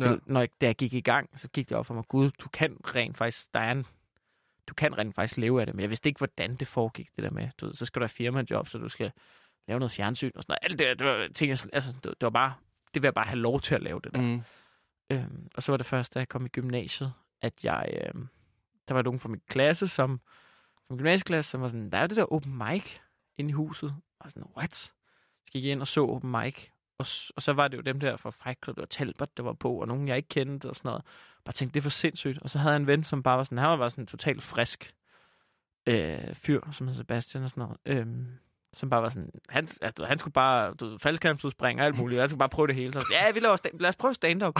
Ja. 0.00 0.16
Når 0.26 0.40
jeg, 0.40 0.48
da 0.60 0.66
jeg 0.66 0.76
gik 0.76 0.94
i 0.94 1.00
gang, 1.00 1.38
så 1.38 1.48
gik 1.48 1.68
det 1.68 1.76
op 1.76 1.86
for 1.86 1.94
mig, 1.94 2.04
gud, 2.08 2.30
du 2.30 2.48
kan 2.48 2.76
rent 2.94 3.16
faktisk, 3.16 3.54
der 3.54 3.60
er 3.60 3.70
en, 3.70 3.86
du 4.68 4.74
kan 4.74 4.98
rent 4.98 5.14
faktisk 5.14 5.36
leve 5.36 5.60
af 5.60 5.66
det, 5.66 5.74
men 5.74 5.80
jeg 5.80 5.90
vidste 5.90 6.08
ikke, 6.08 6.18
hvordan 6.18 6.56
det 6.56 6.68
foregik, 6.68 7.08
det 7.16 7.24
der 7.24 7.30
med, 7.30 7.48
du 7.60 7.66
ved, 7.66 7.74
så 7.74 7.86
skal 7.86 8.00
du 8.00 8.02
have 8.02 8.08
firmajob, 8.08 8.68
så 8.68 8.78
du 8.78 8.88
skal 8.88 9.12
lave 9.68 9.78
noget 9.78 9.92
fjernsyn 9.92 10.30
og 10.34 10.42
sådan 10.42 10.52
noget. 10.62 10.70
Alt 10.70 10.78
det, 10.78 10.86
der, 10.86 10.94
det 10.94 11.06
var, 11.06 11.28
ting, 11.34 11.50
jeg, 11.50 11.58
altså, 11.72 11.92
det, 11.92 12.04
det 12.04 12.22
var 12.22 12.30
bare, 12.30 12.54
det 12.94 13.02
vil 13.02 13.06
jeg 13.06 13.14
bare 13.14 13.26
have 13.26 13.38
lov 13.38 13.60
til 13.60 13.74
at 13.74 13.82
lave 13.82 14.00
det 14.04 14.14
der. 14.14 14.20
Mm. 14.20 14.42
Øhm, 15.10 15.48
og 15.54 15.62
så 15.62 15.72
var 15.72 15.76
det 15.76 15.86
først, 15.86 16.14
da 16.14 16.18
jeg 16.18 16.28
kom 16.28 16.46
i 16.46 16.48
gymnasiet, 16.48 17.12
at 17.42 17.64
jeg, 17.64 18.00
øhm, 18.04 18.28
der 18.88 18.94
var 18.94 19.02
nogen 19.02 19.20
fra 19.20 19.28
min 19.28 19.42
klasse, 19.48 19.88
som, 19.88 20.20
som 20.88 20.96
gymnasieklasse, 20.96 21.50
som 21.50 21.60
var 21.60 21.68
sådan, 21.68 21.90
der 21.90 21.98
er 21.98 22.02
jo 22.02 22.08
det 22.08 22.16
der 22.16 22.32
open 22.32 22.58
mic 22.58 22.98
inde 23.38 23.50
i 23.50 23.52
huset. 23.52 23.90
Og 23.90 24.24
jeg 24.24 24.30
sådan, 24.30 24.50
what? 24.56 24.76
Så 24.76 25.52
gik 25.52 25.64
jeg 25.64 25.72
ind 25.72 25.80
og 25.80 25.88
så 25.88 26.06
open 26.06 26.30
mic, 26.30 26.68
og, 26.98 27.06
og 27.36 27.42
så 27.42 27.52
var 27.52 27.68
det 27.68 27.76
jo 27.76 27.82
dem 27.82 28.00
der 28.00 28.16
fra 28.16 28.30
Fight 28.30 28.64
Club, 28.64 28.78
og 28.78 28.80
var 28.80 28.86
Talbot, 28.86 29.36
der 29.36 29.42
var 29.42 29.52
på, 29.52 29.80
og 29.80 29.88
nogen, 29.88 30.08
jeg 30.08 30.16
ikke 30.16 30.28
kendte 30.28 30.68
og 30.68 30.76
sådan 30.76 30.88
noget. 30.88 31.04
Bare 31.44 31.52
tænkte, 31.52 31.74
det 31.74 31.80
er 31.80 31.82
for 31.82 31.90
sindssygt. 31.90 32.38
Og 32.38 32.50
så 32.50 32.58
havde 32.58 32.72
jeg 32.72 32.80
en 32.80 32.86
ven, 32.86 33.04
som 33.04 33.22
bare 33.22 33.36
var 33.36 33.42
sådan, 33.42 33.58
han 33.58 33.68
var 33.68 33.76
bare 33.76 33.90
sådan 33.90 34.02
en 34.02 34.06
totalt 34.06 34.42
frisk 34.42 34.94
øh, 35.86 36.34
fyr, 36.34 36.70
som 36.70 36.86
hed 36.86 36.96
Sebastian 36.96 37.44
og 37.44 37.50
sådan 37.50 37.60
noget. 37.60 37.78
Øhm, 37.86 38.26
som 38.72 38.90
bare 38.90 39.02
var 39.02 39.08
sådan, 39.08 39.30
han, 39.48 39.68
altså, 39.82 40.04
han 40.04 40.18
skulle 40.18 40.32
bare, 40.32 40.74
du 40.74 40.88
ved, 40.88 40.98
faldskærmsudspring 40.98 41.80
og 41.80 41.86
alt 41.86 41.98
muligt, 41.98 42.20
jeg 42.20 42.28
skulle 42.28 42.38
bare 42.38 42.48
prøve 42.48 42.66
det 42.66 42.74
hele. 42.74 42.92
Så, 42.92 43.04
ja, 43.12 43.32
vi 43.32 43.40
laver 43.40 43.56
stand, 43.56 43.80
lad 43.80 43.88
os 43.88 43.96
prøve 43.96 44.14
stand-up. 44.14 44.54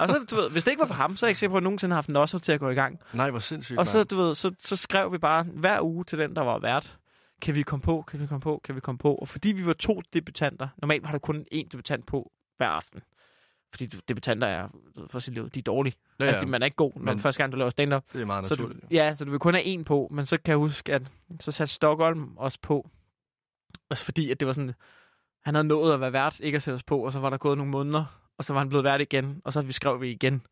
og 0.00 0.08
så, 0.08 0.26
du 0.30 0.36
ved, 0.36 0.50
hvis 0.50 0.64
det 0.64 0.70
ikke 0.70 0.80
var 0.80 0.86
for 0.86 0.94
ham, 0.94 1.16
så 1.16 1.26
er 1.26 1.28
jeg 1.28 1.30
ikke 1.30 1.38
sikker 1.38 1.50
på, 1.52 1.56
at 1.56 1.60
jeg 1.60 1.64
nogensinde 1.64 1.92
har 1.92 1.96
haft 1.96 2.08
nosser 2.08 2.38
til 2.38 2.52
at 2.52 2.60
gå 2.60 2.68
i 2.70 2.74
gang. 2.74 3.00
Nej, 3.12 3.30
hvor 3.30 3.38
sindssygt, 3.40 3.78
Og 3.78 3.86
så, 3.86 4.04
du 4.04 4.16
ved, 4.16 4.34
så, 4.34 4.54
så 4.58 4.76
skrev 4.76 5.12
vi 5.12 5.18
bare 5.18 5.42
hver 5.42 5.80
uge 5.82 6.04
til 6.04 6.18
den, 6.18 6.36
der 6.36 6.42
var 6.42 6.58
vært, 6.58 6.96
kan 7.42 7.54
vi 7.54 7.62
komme 7.62 7.82
på, 7.82 8.04
kan 8.08 8.20
vi 8.20 8.26
komme 8.26 8.40
på, 8.40 8.60
kan 8.64 8.74
vi 8.74 8.80
komme 8.80 8.98
på. 8.98 9.14
Og 9.14 9.28
fordi 9.28 9.52
vi 9.52 9.66
var 9.66 9.72
to 9.72 10.02
debutanter, 10.12 10.68
normalt 10.78 11.02
var 11.02 11.10
der 11.10 11.18
kun 11.18 11.46
én 11.54 11.68
debutant 11.72 12.06
på 12.06 12.32
hver 12.56 12.68
aften. 12.68 13.02
Fordi 13.70 13.86
debutanter 13.86 14.46
er, 14.48 14.68
for 15.10 15.18
sit 15.18 15.34
liv, 15.34 15.50
de 15.50 15.58
er 15.58 15.62
dårlige. 15.62 15.94
Ja, 16.20 16.24
Ja. 16.24 16.30
Altså, 16.30 16.48
man 16.48 16.62
er 16.62 16.64
ikke 16.64 16.76
god, 16.76 16.92
når 16.96 17.12
Men- 17.12 17.20
første 17.20 17.42
gang, 17.42 17.52
du 17.52 17.56
laver 17.56 17.70
stand-up. 17.70 18.04
Det 18.12 18.20
er 18.20 18.24
meget 18.24 18.46
Så 18.46 18.54
du, 18.54 18.62
naturligt. 18.62 18.84
ja, 18.90 19.14
så 19.14 19.24
du 19.24 19.30
vil 19.30 19.40
kun 19.40 19.54
have 19.54 19.64
en 19.64 19.84
på, 19.84 20.08
men 20.10 20.26
så 20.26 20.36
kan 20.36 20.50
jeg 20.52 20.56
huske, 20.56 20.92
at 20.92 21.02
så 21.40 21.52
satte 21.52 21.74
Stockholm 21.74 22.32
os 22.36 22.58
på. 22.58 22.90
Også 23.90 24.04
fordi, 24.04 24.30
at 24.30 24.40
det 24.40 24.46
var 24.46 24.52
sådan, 24.52 24.74
han 25.44 25.54
havde 25.54 25.68
nået 25.68 25.94
at 25.94 26.00
være 26.00 26.12
vært, 26.12 26.40
ikke 26.40 26.56
at 26.56 26.62
sætte 26.62 26.74
os 26.76 26.82
på, 26.82 26.98
og 26.98 27.12
så 27.12 27.20
var 27.20 27.30
der 27.30 27.36
gået 27.36 27.58
nogle 27.58 27.72
måneder, 27.72 28.04
og 28.38 28.44
så 28.44 28.52
var 28.52 28.60
han 28.60 28.68
blevet 28.68 28.84
vært 28.84 29.00
igen, 29.00 29.40
og 29.44 29.52
så 29.52 29.62
vi 29.62 29.72
skrev 29.72 30.00
vi 30.00 30.10
igen, 30.10 30.46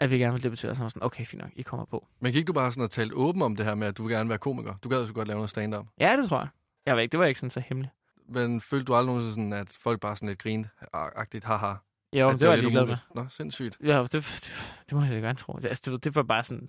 at 0.00 0.10
vi 0.10 0.18
gerne 0.18 0.32
ville 0.32 0.44
debutere, 0.44 0.70
og 0.70 0.76
så 0.76 0.82
var 0.82 0.88
sådan, 0.88 1.02
okay, 1.02 1.26
fint 1.26 1.42
nok, 1.42 1.50
I 1.56 1.62
kommer 1.62 1.86
på. 1.86 2.06
Men 2.20 2.32
gik 2.32 2.46
du 2.46 2.52
bare 2.52 2.72
sådan 2.72 2.84
og 2.84 2.90
talt 2.90 3.12
åben 3.12 3.42
om 3.42 3.56
det 3.56 3.66
her 3.66 3.74
med, 3.74 3.86
at 3.86 3.98
du 3.98 4.02
vil 4.02 4.16
gerne 4.16 4.28
være 4.28 4.38
komiker? 4.38 4.74
Du 4.84 4.88
gad 4.88 5.00
jo 5.00 5.06
så 5.06 5.12
godt 5.12 5.28
lave 5.28 5.36
noget 5.36 5.50
stand-up. 5.50 5.86
Ja, 6.00 6.16
det 6.16 6.28
tror 6.28 6.38
jeg. 6.38 6.48
Jeg 6.86 6.96
ved 6.96 7.02
ikke, 7.02 7.12
det 7.12 7.20
var 7.20 7.26
ikke 7.26 7.40
sådan 7.40 7.50
så 7.50 7.60
hemmeligt. 7.60 7.94
Men 8.28 8.60
følte 8.60 8.84
du 8.84 8.94
aldrig 8.94 9.06
nogensinde 9.06 9.32
sådan, 9.32 9.52
at 9.52 9.76
folk 9.80 10.00
bare 10.00 10.16
sådan 10.16 10.28
lidt 10.28 10.38
grinagtigt, 10.38 11.44
haha? 11.44 11.74
Jo, 12.12 12.28
at 12.28 12.40
det 12.40 12.48
var 12.48 12.54
jeg 12.54 12.62
lidt 12.62 12.72
ligeglad 12.72 12.86
med. 12.86 12.96
Nå, 13.14 13.26
sindssygt. 13.30 13.76
Ja, 13.82 14.02
det, 14.02 14.12
det, 14.12 14.52
det 14.88 14.92
må 14.92 15.04
jeg 15.04 15.22
gerne 15.22 15.38
tro. 15.38 15.52
Det, 15.52 15.64
altså, 15.64 15.90
det, 15.90 16.04
det 16.04 16.14
var 16.14 16.22
bare 16.22 16.44
sådan... 16.44 16.68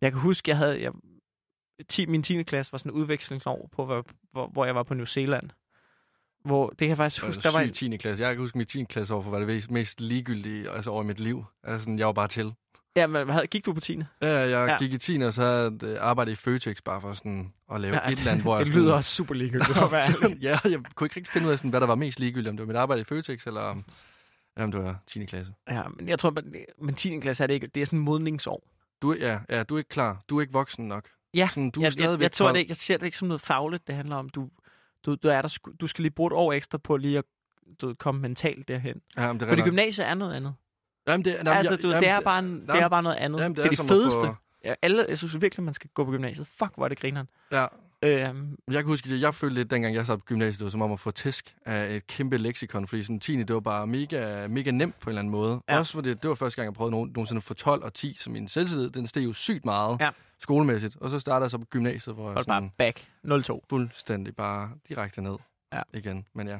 Jeg 0.00 0.12
kan 0.12 0.20
huske, 0.20 0.50
jeg 0.50 0.56
havde... 0.56 0.82
Jeg, 0.82 0.92
10, 1.88 2.06
min 2.06 2.22
10. 2.22 2.42
klasse 2.42 2.72
var 2.72 2.78
sådan 2.78 2.92
en 2.92 2.96
udvekslingsår, 2.98 3.68
på, 3.72 3.84
hvor, 3.84 4.06
hvor, 4.32 4.46
hvor 4.48 4.64
jeg 4.64 4.74
var 4.74 4.82
på 4.82 4.94
New 4.94 5.04
Zealand. 5.06 5.50
Hvor, 6.44 6.68
det 6.68 6.78
kan 6.78 6.88
jeg 6.88 6.96
faktisk 6.96 7.20
Det 7.22 7.26
huske, 7.28 7.44
var 7.44 7.50
der 7.50 7.58
var 7.58 7.64
en, 7.64 7.72
10. 7.72 7.96
klasse. 7.96 8.24
Jeg 8.24 8.34
kan 8.34 8.40
huske 8.42 8.58
mit 8.58 8.68
10. 8.68 8.84
klasse 8.84 9.14
år 9.14 9.22
for, 9.22 9.30
hvad 9.30 9.40
det 9.46 9.70
mest- 9.70 10.00
ligegyldige 10.00 10.70
altså 10.70 10.90
over 10.90 11.02
i 11.02 11.06
mit 11.06 11.20
liv. 11.20 11.44
Altså, 11.64 11.84
sådan, 11.84 11.98
jeg 11.98 12.06
var 12.06 12.12
bare 12.12 12.28
til. 12.28 12.52
Ja, 12.96 13.06
men 13.06 13.24
hvad 13.24 13.34
havde, 13.34 13.46
gik 13.46 13.66
du 13.66 13.72
på 13.72 13.80
10. 13.80 14.00
Ja, 14.22 14.28
jeg 14.28 14.50
Ja. 14.68 14.78
gik 14.78 14.92
i 14.92 14.98
10. 14.98 15.16
og 15.22 15.34
så 15.34 15.40
havde 15.42 15.62
jeg 15.82 15.82
øh, 15.82 15.96
arbejdet 16.00 16.32
i 16.32 16.34
Føtex 16.34 16.76
bare 16.84 17.00
for 17.00 17.12
sådan 17.12 17.52
at 17.72 17.80
lave 17.80 17.94
ja, 17.94 18.10
et 18.12 18.18
eller 18.18 18.30
andet, 18.30 18.44
hvor 18.44 18.56
jeg 18.58 18.66
det 18.66 18.74
lyder 18.74 18.94
også 18.94 19.10
super 19.14 19.34
ligegyldigt 19.34 19.76
for 19.78 19.86
at 19.86 20.10
ærlig. 20.24 20.38
ja, 20.42 20.58
jeg 20.64 20.80
kunne 20.94 21.06
ikke 21.06 21.16
rigtig 21.16 21.26
finde 21.32 21.46
ud 21.46 21.52
af, 21.52 21.58
sådan, 21.58 21.70
hvad 21.70 21.80
der 21.80 21.86
var 21.86 21.94
mest 21.94 22.20
ligegyldigt. 22.20 22.48
Om 22.50 22.56
det 22.56 22.66
var 22.66 22.72
mit 22.72 22.76
arbejde 22.76 23.00
i 23.00 23.04
Føtex, 23.04 23.46
eller 23.46 23.60
om, 23.60 23.84
om 24.56 24.72
det 24.72 24.82
var 24.82 24.98
10. 25.06 25.24
klasse. 25.24 25.52
Ja, 25.70 25.82
men 25.88 26.08
jeg 26.08 26.18
tror, 26.18 26.30
men, 26.30 26.54
men 26.82 26.94
10. 26.94 27.20
klasse 27.20 27.42
er 27.42 27.46
det 27.46 27.54
ikke. 27.54 27.66
Det 27.66 27.80
er 27.82 27.86
sådan 27.86 27.98
en 27.98 28.04
modningsår. 28.04 28.62
Du, 29.02 29.12
er- 29.12 29.16
ja, 29.20 29.40
ja, 29.56 29.62
du 29.62 29.74
er 29.74 29.78
ikke 29.78 29.88
klar. 29.88 30.22
Du 30.28 30.36
er 30.36 30.40
ikke 30.40 30.52
voksen 30.52 30.88
nok. 30.88 31.08
Ja, 31.34 31.48
Sådan, 31.48 31.70
du 31.70 31.80
er 31.80 31.84
jeg, 31.84 31.86
jeg, 31.86 31.92
stadigvæk 31.92 32.22
jeg, 32.22 32.32
tror 32.32 32.46
kold. 32.46 32.54
det 32.54 32.60
ikke, 32.60 32.70
jeg 32.70 32.76
ser 32.76 32.96
det 32.96 33.06
ikke 33.06 33.16
som 33.18 33.28
noget 33.28 33.40
fagligt, 33.40 33.86
det 33.86 33.94
handler 33.94 34.16
om. 34.16 34.28
Du, 34.28 34.48
du, 35.06 35.14
du, 35.14 35.28
er 35.28 35.42
der, 35.42 35.58
du 35.80 35.86
skal 35.86 36.02
lige 36.02 36.10
bruge 36.12 36.26
et 36.28 36.32
år 36.32 36.52
ekstra 36.52 36.78
på 36.78 36.96
lige 36.96 37.18
at 37.18 37.24
du, 37.80 37.94
komme 37.98 38.20
mentalt 38.20 38.68
derhen. 38.68 39.00
Ja, 39.16 39.26
men 39.32 39.40
det 39.40 39.46
er 39.46 39.50
Fordi 39.50 39.62
gymnasiet 39.62 40.06
er 40.06 40.14
noget 40.14 40.34
andet. 40.34 40.54
Jamen, 41.08 41.24
det, 41.24 41.30
jamen, 41.32 41.46
altså, 41.46 41.72
jeg- 41.72 41.82
du, 41.82 41.88
jamen, 41.88 42.02
det, 42.02 42.08
er 42.10 42.20
bare 42.20 42.38
en, 42.38 42.60
det 42.60 42.70
er 42.70 42.74
jamen, 42.76 42.90
bare 42.90 43.02
noget 43.02 43.16
andet. 43.16 43.40
jamen, 43.40 43.56
det, 43.56 43.64
er 43.64 43.68
det 43.70 43.78
at 43.80 43.84
få- 43.86 43.88
fedeste. 43.88 44.28
Ja, 44.64 44.74
alle, 44.82 45.06
jeg 45.08 45.18
synes 45.18 45.40
virkelig, 45.40 45.64
man 45.64 45.74
skal 45.74 45.90
gå 45.94 46.04
på 46.04 46.10
gymnasiet. 46.10 46.46
Fuck, 46.46 46.72
hvor 46.74 46.84
er 46.84 46.88
det 46.88 46.98
grineren. 47.00 47.28
Ja, 47.52 47.66
Øhm, 48.04 48.56
jeg 48.70 48.74
kan 48.82 48.86
huske, 48.86 49.10
at 49.10 49.20
jeg 49.20 49.34
følte 49.34 49.54
lidt, 49.54 49.70
dengang 49.70 49.94
jeg 49.94 50.06
sad 50.06 50.18
på 50.18 50.24
gymnasiet, 50.24 50.58
det 50.58 50.64
var 50.64 50.70
som 50.70 50.82
om 50.82 50.92
at 50.92 51.00
få 51.00 51.10
tæsk 51.10 51.56
af 51.66 51.94
et 51.96 52.06
kæmpe 52.06 52.36
leksikon, 52.36 52.86
fordi 52.86 53.02
sådan 53.02 53.20
10. 53.20 53.36
det 53.36 53.54
var 53.54 53.60
bare 53.60 53.86
mega, 53.86 54.46
mega 54.48 54.70
nemt 54.70 55.00
på 55.00 55.10
en 55.10 55.12
eller 55.12 55.20
anden 55.20 55.30
måde. 55.32 55.60
Ja. 55.68 55.78
Også 55.78 55.92
fordi 55.92 56.08
det 56.14 56.28
var 56.28 56.34
første 56.34 56.56
gang, 56.56 56.66
jeg 56.66 56.74
prøvede 56.74 56.90
nogen, 56.90 57.10
nogensinde 57.16 57.38
at 57.38 57.42
få 57.42 57.54
12 57.54 57.82
og 57.84 57.94
10, 57.94 58.16
så 58.20 58.30
min 58.30 58.48
selvtillid, 58.48 58.90
den 58.90 59.06
steg 59.06 59.24
jo 59.24 59.32
sygt 59.32 59.64
meget 59.64 60.00
Ja. 60.00 60.10
skolemæssigt. 60.38 60.96
Og 61.00 61.10
så 61.10 61.18
startede 61.18 61.42
jeg 61.44 61.50
så 61.50 61.58
på 61.58 61.64
gymnasiet, 61.64 62.14
hvor 62.14 62.28
jeg 62.30 62.36
og 62.38 62.44
bare 62.46 62.60
sådan 62.62 62.70
back 62.78 63.08
0-2. 63.24 63.60
fuldstændig 63.70 64.36
bare 64.36 64.70
direkte 64.88 65.22
ned 65.22 65.36
Ja. 65.72 65.82
igen. 65.94 66.26
Men 66.34 66.48
ja, 66.48 66.58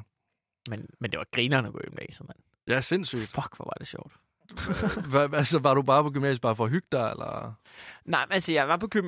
Men, 0.69 0.85
men 0.99 1.11
det 1.11 1.17
var 1.17 1.25
grineren 1.31 1.65
at 1.65 1.73
gå 1.73 1.79
i 1.79 1.89
gymnasiet, 1.89 2.27
mand. 2.27 2.37
ja 2.67 2.81
sindssygt. 2.81 3.21
Fuck, 3.27 3.55
hvor 3.55 3.65
var 3.65 3.75
det 3.79 3.87
sjovt. 3.87 4.13
Hvad, 5.09 5.33
altså, 5.33 5.59
var 5.59 5.73
du 5.73 5.81
bare 5.81 6.03
på 6.03 6.09
gymnasiet 6.09 6.41
bare 6.41 6.55
for 6.55 6.63
at 6.63 6.69
hygge 6.69 6.87
dig, 6.91 7.09
eller? 7.11 7.53
Nej, 8.05 8.25
men 8.25 8.33
altså, 8.33 8.53
jeg 8.53 8.67
var 8.67 8.77
på 8.77 8.87
gym... 8.87 9.05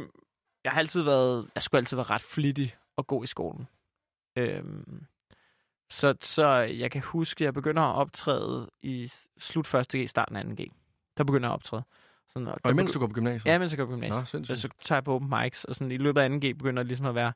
Jeg 0.64 0.72
har 0.72 0.80
altid 0.80 1.02
været... 1.02 1.50
Jeg 1.56 1.64
skulle 1.64 1.80
altid 1.80 1.98
være 1.98 2.10
ret 2.10 2.22
flittig 2.22 2.76
og 2.98 3.08
god 3.08 3.24
i 3.24 3.28
skolen. 3.28 3.68
Øhm, 4.36 5.06
så, 5.90 6.16
så 6.22 6.48
jeg 6.58 6.92
kan 6.92 7.02
huske, 7.02 7.42
at 7.42 7.46
jeg 7.46 7.54
begynder 7.54 7.82
at 7.82 7.96
optræde 7.96 8.70
i 8.82 9.12
slut 9.38 9.74
1. 9.74 9.88
G, 9.96 10.10
starten 10.10 10.58
2. 10.58 10.64
G. 10.64 10.68
Der 11.18 11.24
begynder 11.24 11.48
jeg 11.48 11.52
at 11.52 11.56
optræde. 11.56 11.84
Sådan, 12.28 12.48
og 12.48 12.58
Og 12.64 12.72
imens 12.72 12.92
du 12.92 13.00
går 13.00 13.08
på 13.08 13.14
gymnasiet? 13.14 13.46
Ja, 13.46 13.58
mens 13.60 13.72
jeg 13.72 13.78
går 13.78 13.86
på 13.86 13.92
gymnasiet. 13.92 14.20
Nå, 14.20 14.26
sindssygt. 14.26 14.60
Så, 14.60 14.62
så 14.62 14.70
tager 14.82 14.98
jeg 14.98 15.04
på 15.04 15.14
open 15.14 15.30
mics, 15.30 15.64
og 15.64 15.76
sådan, 15.76 15.92
i 15.92 15.98
løbet 15.98 16.22
af 16.22 16.30
2. 16.30 16.36
G 16.36 16.40
begynder 16.42 16.84
det 16.84 16.88
ligesom 16.88 17.06
at 17.06 17.16
være 17.16 17.34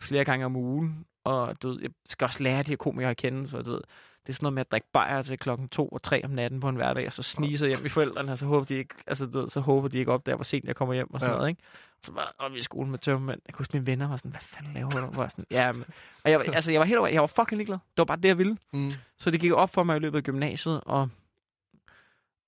flere 0.00 0.24
gange 0.24 0.46
om 0.46 0.56
ugen. 0.56 1.06
Og 1.24 1.62
du 1.62 1.68
ved, 1.68 1.78
jeg 1.82 1.90
skal 2.06 2.24
også 2.24 2.42
lære 2.42 2.62
de 2.62 2.68
her 2.68 2.76
komikere 2.76 3.10
at 3.10 3.16
kende, 3.16 3.48
så 3.48 3.62
du 3.62 3.70
ved, 3.70 3.80
det 4.26 4.32
er 4.32 4.34
sådan 4.34 4.44
noget 4.44 4.54
med 4.54 4.60
at 4.60 4.70
drikke 4.70 4.86
bajer 4.92 5.22
til 5.22 5.38
klokken 5.38 5.68
2 5.68 5.88
og 5.88 6.02
3 6.02 6.24
om 6.24 6.30
natten 6.30 6.60
på 6.60 6.68
en 6.68 6.76
hverdag, 6.76 7.06
og 7.06 7.12
så 7.12 7.22
snige 7.22 7.58
sig 7.58 7.68
hjem 7.68 7.86
i 7.86 7.88
forældrene, 7.88 8.32
og 8.32 8.38
så 8.38 8.46
håber 8.46 8.64
de 8.66 8.74
ikke, 8.74 8.94
altså, 9.06 9.26
du 9.26 9.40
ved, 9.40 9.48
så 9.48 9.60
håber 9.60 9.88
de 9.88 9.98
ikke 9.98 10.12
op 10.12 10.26
der, 10.26 10.34
hvor 10.34 10.44
sent 10.44 10.64
jeg 10.64 10.76
kommer 10.76 10.94
hjem 10.94 11.14
og 11.14 11.20
sådan 11.20 11.32
Ja. 11.32 11.36
noget, 11.36 11.48
ikke? 11.50 11.62
Så 12.02 12.12
var 12.12 12.34
og 12.38 12.52
vi 12.52 12.58
i 12.58 12.62
skole 12.62 12.88
med 12.90 12.98
tømmermænd. 12.98 13.40
Jeg 13.46 13.54
kunne 13.54 13.60
huske, 13.62 13.72
mine 13.76 13.86
venner 13.86 14.08
var 14.08 14.16
sådan, 14.16 14.30
hvad 14.30 14.40
fanden 14.40 14.72
laver 14.74 14.90
du? 14.90 14.96
Jeg 14.98 15.16
Var 15.16 15.28
sådan, 15.28 15.46
ja, 15.50 15.72
men, 15.72 15.84
og 16.24 16.30
jeg, 16.30 16.54
altså, 16.54 16.72
jeg 16.72 16.80
var 16.80 16.86
helt 16.86 16.98
over, 16.98 17.08
jeg 17.08 17.20
var 17.20 17.26
fucking 17.26 17.56
ligeglad. 17.56 17.78
Det 17.78 17.98
var 17.98 18.04
bare 18.04 18.16
det, 18.16 18.28
jeg 18.28 18.38
ville. 18.38 18.56
Mm. 18.72 18.92
Så 19.18 19.30
det 19.30 19.40
gik 19.40 19.52
op 19.52 19.70
for 19.74 19.82
mig 19.82 19.96
i 19.96 20.00
løbet 20.00 20.18
af 20.18 20.24
gymnasiet, 20.24 20.80
og, 20.86 21.08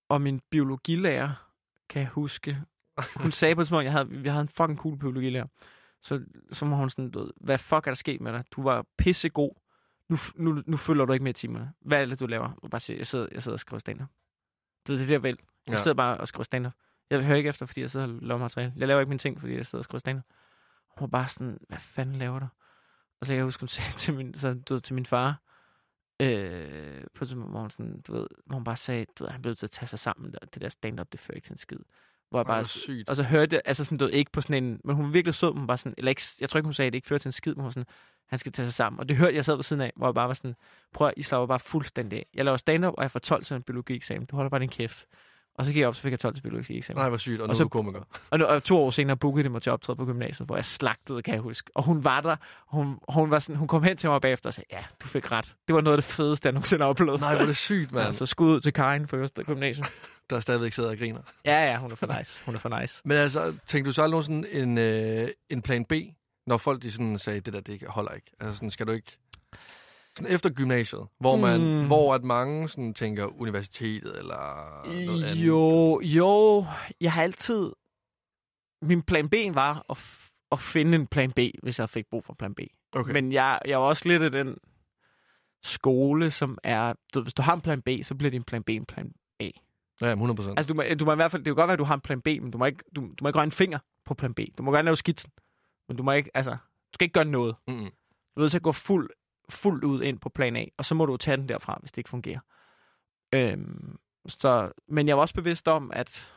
og 0.09 0.21
min 0.21 0.41
biologilærer, 0.51 1.31
kan 1.89 2.01
jeg 2.03 2.09
huske, 2.09 2.59
hun 3.17 3.33
sagde 3.33 3.55
på 3.55 3.61
et 3.61 3.65
tidspunkt, 3.67 3.85
jeg 3.85 3.93
havde, 3.93 4.09
vi 4.11 4.29
havde 4.29 4.43
en 4.43 4.49
fucking 4.49 4.79
cool 4.79 4.99
biologilærer. 4.99 5.47
Så, 6.07 6.25
så 6.53 6.67
var 6.67 6.77
hun 6.77 6.91
sådan, 6.91 7.11
du 7.11 7.19
ved, 7.19 7.31
hvad 7.41 7.59
fuck 7.59 7.87
er 7.87 7.91
der 7.91 7.95
sket 7.95 8.21
med 8.21 8.33
dig? 8.33 8.45
Du 8.51 8.63
var 8.63 8.87
pissegod. 8.99 9.51
Nu, 10.09 10.17
nu, 10.35 10.63
nu 10.67 10.77
følger 10.77 11.05
du 11.05 11.13
ikke 11.13 11.23
med 11.23 11.31
i 11.31 11.33
timerne. 11.41 11.73
Hvad 11.81 12.03
er 12.03 12.07
det, 12.07 12.21
du 12.21 12.27
laver? 12.27 12.51
Jeg 12.63 12.71
bare 12.71 12.81
siger, 12.81 12.97
jeg 12.97 13.07
sidder, 13.07 13.27
jeg 13.33 13.43
sidder 13.43 13.57
og 13.57 13.61
skriver 13.61 13.79
stand 13.79 14.01
Det 14.87 14.95
er 14.95 14.99
det, 14.99 15.11
jeg 15.11 15.23
vil. 15.23 15.39
Jeg 15.67 15.73
Ja. 15.73 15.79
sidder 15.83 15.95
bare 15.95 16.17
og 16.19 16.29
skriver 16.29 16.45
stand 16.45 16.67
Jeg 17.11 17.25
hører 17.25 17.37
ikke 17.37 17.49
efter, 17.49 17.67
fordi 17.67 17.81
jeg 17.81 17.91
sidder 17.91 18.07
og 18.07 18.13
laver 18.23 18.39
materiale. 18.41 18.73
Jeg 18.77 18.89
laver 18.89 19.01
ikke 19.01 19.09
mine 19.09 19.19
ting, 19.19 19.41
fordi 19.41 19.55
jeg 19.57 19.67
sidder 19.67 19.81
og 19.81 19.85
skriver 19.85 19.99
stand 19.99 20.21
Hun 20.97 21.01
var 21.01 21.07
bare 21.07 21.29
sådan, 21.29 21.59
hvad 21.69 21.79
fanden 21.79 22.17
laver 22.17 22.39
du? 22.39 22.47
Og 23.21 23.27
så 23.27 23.35
jeg 23.35 23.45
huske, 23.45 23.61
hun 23.61 23.69
sagde 23.79 23.93
til 23.99 24.15
min, 24.15 24.35
så, 24.35 24.55
du 24.69 24.75
ved, 24.75 24.81
til 24.81 24.95
min 24.95 25.07
far, 25.07 25.43
øh, 26.23 27.05
på 27.15 27.25
et 27.25 27.29
tidspunkt, 27.29 27.51
hvor 27.51 27.61
hun, 27.61 27.71
sådan, 27.71 28.01
du 28.01 28.13
ved, 28.13 28.27
hvor 28.47 28.55
hun 28.55 28.65
bare 28.65 28.77
sagde, 28.77 29.07
du 29.19 29.25
ved, 29.25 29.31
han 29.31 29.43
blev 29.43 29.51
nødt 29.51 29.59
til 29.59 29.67
at 29.67 29.71
tage 29.71 29.89
sig 29.89 29.99
sammen. 29.99 30.33
Der, 30.33 30.39
det 30.39 30.63
der 30.63 30.69
stand-up, 30.69 31.13
det 31.13 31.21
fører 31.21 31.35
ikke 31.37 31.47
til 31.47 31.53
en 31.55 31.59
skid. 31.59 31.79
Hvor 32.31 32.39
jeg 32.39 32.47
Bare 32.47 32.65
sygt. 32.65 33.09
og 33.09 33.17
så 33.17 33.23
hørte 33.23 33.55
jeg, 33.55 33.63
altså 33.65 33.85
sådan, 33.85 33.99
du 33.99 34.07
ikke 34.07 34.33
på 34.33 34.41
sådan 34.41 34.65
en, 34.65 34.81
men 34.85 34.97
hun 34.97 35.05
var 35.05 35.11
virkelig 35.11 35.35
sød, 35.35 35.53
hun 35.53 35.69
var 35.69 35.77
sådan, 35.77 35.95
eller 35.99 36.09
ikke, 36.09 36.23
jeg 36.41 36.49
tror 36.49 36.59
ikke, 36.59 36.67
hun 36.67 36.75
sagde, 36.75 36.87
at 36.87 36.93
det 36.93 36.97
ikke 36.97 37.07
fører 37.07 37.19
til 37.19 37.29
en 37.29 37.33
skid, 37.33 37.55
men 37.55 37.61
hun 37.61 37.65
var 37.65 37.71
sådan, 37.71 37.87
han 38.29 38.39
skal 38.39 38.53
tage 38.53 38.67
sig 38.67 38.75
sammen. 38.75 39.01
Og 39.01 39.09
det 39.09 39.17
hørte 39.17 39.37
jeg 39.37 39.45
sad 39.45 39.55
ved 39.55 39.63
siden 39.63 39.83
af, 39.83 39.93
hvor 39.97 40.07
jeg 40.07 40.15
bare 40.15 40.29
var 40.29 40.35
sådan, 40.35 40.57
prøv 40.93 41.09
at, 41.09 41.15
I 41.17 41.23
slapper 41.23 41.47
bare 41.47 41.61
fuldstændig 41.61 42.19
af. 42.19 42.27
Jeg 42.35 42.45
laver 42.45 42.57
stand-up, 42.57 42.95
og 42.97 43.03
jeg 43.03 43.11
får 43.11 43.21
12 43.21 43.45
til 43.45 43.57
en 43.57 43.63
biologi-eksamen. 43.63 44.27
Du 44.27 44.37
holder 44.37 44.51
bare 44.51 44.61
din 44.61 44.69
kæft. 44.69 45.07
Og 45.59 45.65
så 45.65 45.73
gik 45.73 45.81
jeg 45.81 45.89
op, 45.89 45.95
så 45.97 46.03
fik 46.03 46.11
jeg 46.11 46.21
12 46.21 46.35
til 46.35 46.43
biologi-eksamen. 46.43 47.01
Nej, 47.01 47.09
hvor 47.09 47.19
sygt, 47.19 47.41
og 47.41 47.47
nu 47.47 47.51
Og 47.51 47.57
så- 47.57 47.63
er 47.63 47.65
du 47.65 47.69
komiker. 47.69 48.01
Og, 48.31 48.39
nu, 48.39 48.45
og 48.45 48.65
to 48.65 48.79
år 48.79 48.91
senere 48.91 49.17
bookede 49.17 49.45
de 49.45 49.49
mig 49.49 49.63
til 49.63 49.73
optræde 49.73 49.97
på 49.97 50.05
gymnasiet, 50.05 50.47
hvor 50.49 50.57
jeg 50.57 50.65
slagtede, 50.65 51.23
kan 51.23 51.35
jeg 51.35 51.41
huske. 51.43 51.71
Og 51.75 51.83
hun 51.85 52.05
var 52.05 52.21
der, 52.21 52.37
hun, 52.67 52.99
hun, 53.09 53.31
var 53.31 53.39
sådan, 53.39 53.57
hun 53.57 53.69
kom 53.69 53.83
hen 53.83 53.97
til 53.97 54.11
mig 54.11 54.21
bagefter 54.21 54.51
og 54.51 54.55
sagde, 54.55 54.67
ja, 54.73 54.85
du 55.03 55.07
fik 55.07 55.33
ret. 55.33 55.55
Det 55.69 55.75
var 55.75 55.81
noget 55.81 55.97
af 55.97 56.03
det 56.03 56.11
fedeste, 56.13 56.47
jeg 56.47 56.53
nogensinde 56.53 56.83
har 56.83 56.89
oplevet. 56.91 57.21
Nej, 57.21 57.35
hvor 57.35 57.43
er 57.43 57.47
det 57.47 57.57
sygt, 57.57 57.93
mand. 57.93 58.07
Ja, 58.07 58.13
så 58.13 58.27
skud 58.27 58.49
ud 58.55 58.61
til 58.61 58.73
Karin 58.73 59.09
for 59.09 59.17
Ørsted 59.17 59.45
Gymnasium. 59.45 59.87
Der 60.31 60.41
stadigvæk 60.41 60.73
sidder 60.73 60.91
og 60.91 60.97
griner. 60.99 61.21
Ja, 61.45 61.71
ja, 61.71 61.77
hun 61.79 61.91
er 61.93 61.95
for 61.97 62.19
nice. 62.19 62.43
Hun 62.47 62.55
er 62.55 62.59
for 62.59 62.81
nice. 62.81 63.03
Men 63.05 63.17
altså, 63.17 63.55
tænkte 63.67 63.89
du 63.89 63.93
så 63.95 64.03
aldrig 64.03 64.29
nogensinde 64.31 64.63
en, 64.63 64.79
øh, 64.79 65.29
en 65.51 65.63
plan 65.63 65.85
B, 65.85 65.93
når 66.47 66.57
folk 66.57 66.83
de 66.83 66.93
sådan 66.93 67.19
sagde, 67.19 67.41
det 67.41 67.53
der, 67.53 67.61
det 67.61 67.83
holder 67.89 68.11
ikke? 68.13 68.31
Altså 68.41 68.55
sådan, 68.55 68.71
skal 68.71 68.87
du 68.87 68.93
ikke... 68.93 69.19
Sådan 70.17 70.33
efter 70.33 70.51
gymnasiet, 70.51 71.07
hvor 71.21 71.37
man, 71.37 71.61
Mm. 71.61 71.67
mm. 71.81 71.87
hvor 71.87 72.15
at 72.15 72.25
mange 72.25 72.69
sådan 72.69 72.95
tænker 72.95 73.41
universitetet 73.41 74.19
eller 74.19 74.83
noget 75.07 75.25
andet. 75.25 75.47
Jo, 75.47 76.01
jo, 76.01 76.67
jeg 77.01 77.13
har 77.13 77.23
altid... 77.23 77.73
Min 78.83 79.03
plan 79.03 79.29
B 79.29 79.35
var 79.55 79.85
at, 79.91 79.97
f- 79.99 80.49
at 80.53 80.61
finde 80.61 80.95
en 80.99 81.07
plan 81.07 81.33
B, 81.33 81.39
hvis 81.63 81.79
jeg 81.79 81.89
fik 81.89 82.07
brug 82.11 82.25
for 82.25 82.35
plan 82.35 82.55
B. 82.55 82.61
Okay. 82.93 83.13
Men 83.13 83.33
jeg, 83.33 83.59
jeg 83.65 83.81
var 83.81 83.87
også 83.87 84.09
lidt 84.09 84.23
af 84.23 84.31
den 84.33 84.57
skole, 85.63 86.31
som 86.31 86.59
er... 86.65 86.95
Du, 87.15 87.23
hvis 87.23 87.35
du 87.35 87.43
har 87.43 87.55
en 87.55 87.61
plan 87.61 87.83
B, 87.83 87.89
så 88.03 88.15
bliver 88.15 88.31
din 88.31 88.43
plan 88.43 88.63
B 88.63 88.71
en 88.71 88.85
plan 88.85 89.13
A. 89.41 89.51
Ja, 90.01 90.11
100 90.11 90.37
procent. 90.37 90.59
Altså, 90.59 90.69
du 90.69 90.75
må, 90.75 90.83
du 91.01 91.05
må 91.05 91.13
i 91.13 91.17
hvert 91.17 91.31
fald... 91.31 91.43
Det 91.45 91.51
kan 91.51 91.55
godt 91.55 91.69
være, 91.69 91.73
at 91.73 91.79
du 91.79 91.85
har 91.85 91.95
en 91.95 92.01
plan 92.01 92.21
B, 92.21 92.27
men 92.27 92.51
du 92.51 92.59
må 92.59 92.65
ikke, 92.65 92.85
du, 92.97 93.01
du 93.01 93.15
må 93.23 93.29
ikke 93.29 93.37
røre 93.39 93.45
en 93.45 93.51
finger 93.51 93.79
på 94.05 94.15
plan 94.15 94.35
B. 94.35 94.41
Du 94.59 94.63
må 94.63 94.73
gerne 94.73 94.85
lave 94.85 94.97
skitsen, 94.97 95.33
men 95.89 95.97
du 95.97 96.03
må 96.03 96.13
ikke... 96.13 96.31
Altså, 96.35 96.51
du 96.53 96.91
skal 96.95 97.05
ikke 97.05 97.13
gøre 97.15 97.25
noget. 97.25 97.57
Mm-hmm. 97.69 97.85
Du 97.85 97.91
er 98.37 98.41
nødt 98.41 98.51
til 98.51 98.59
at 98.59 98.63
gå 98.63 98.73
fuld, 98.73 99.11
fuldt 99.49 99.85
ud 99.85 100.03
ind 100.03 100.19
på 100.19 100.29
plan 100.29 100.57
A, 100.57 100.65
og 100.77 100.85
så 100.85 100.95
må 100.95 101.07
du 101.07 101.17
tage 101.17 101.37
den 101.37 101.49
derfra, 101.49 101.77
hvis 101.81 101.93
det 101.93 101.99
ikke 101.99 102.11
fungerer. 102.11 102.41
Øhm, 103.33 103.99
så, 104.27 104.73
men 104.89 105.09
jeg 105.09 105.17
var 105.17 105.21
også 105.21 105.35
bevidst 105.35 105.69
om, 105.69 105.91
at, 105.95 106.33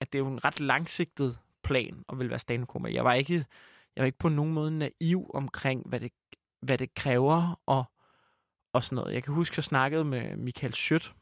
at 0.00 0.12
det 0.12 0.18
er 0.18 0.22
jo 0.22 0.28
en 0.28 0.44
ret 0.44 0.60
langsigtet 0.60 1.38
plan 1.64 2.04
at 2.08 2.18
vil 2.18 2.30
være 2.30 2.38
stand 2.38 2.66
Jeg 2.88 3.04
var 3.04 3.12
ikke, 3.12 3.46
jeg 3.96 4.02
var 4.02 4.06
ikke 4.06 4.18
på 4.18 4.28
nogen 4.28 4.52
måde 4.52 4.78
naiv 4.78 5.30
omkring, 5.34 5.88
hvad 5.88 6.00
det, 6.00 6.12
hvad 6.60 6.78
det 6.78 6.94
kræver 6.94 7.60
og, 7.66 7.84
og 8.72 8.84
sådan 8.84 8.96
noget. 8.96 9.14
Jeg 9.14 9.22
kan 9.22 9.34
huske, 9.34 9.54
at 9.54 9.56
jeg 9.56 9.64
snakkede 9.64 10.04
med 10.04 10.36
Michael 10.36 10.74
Schødt, 10.74 11.14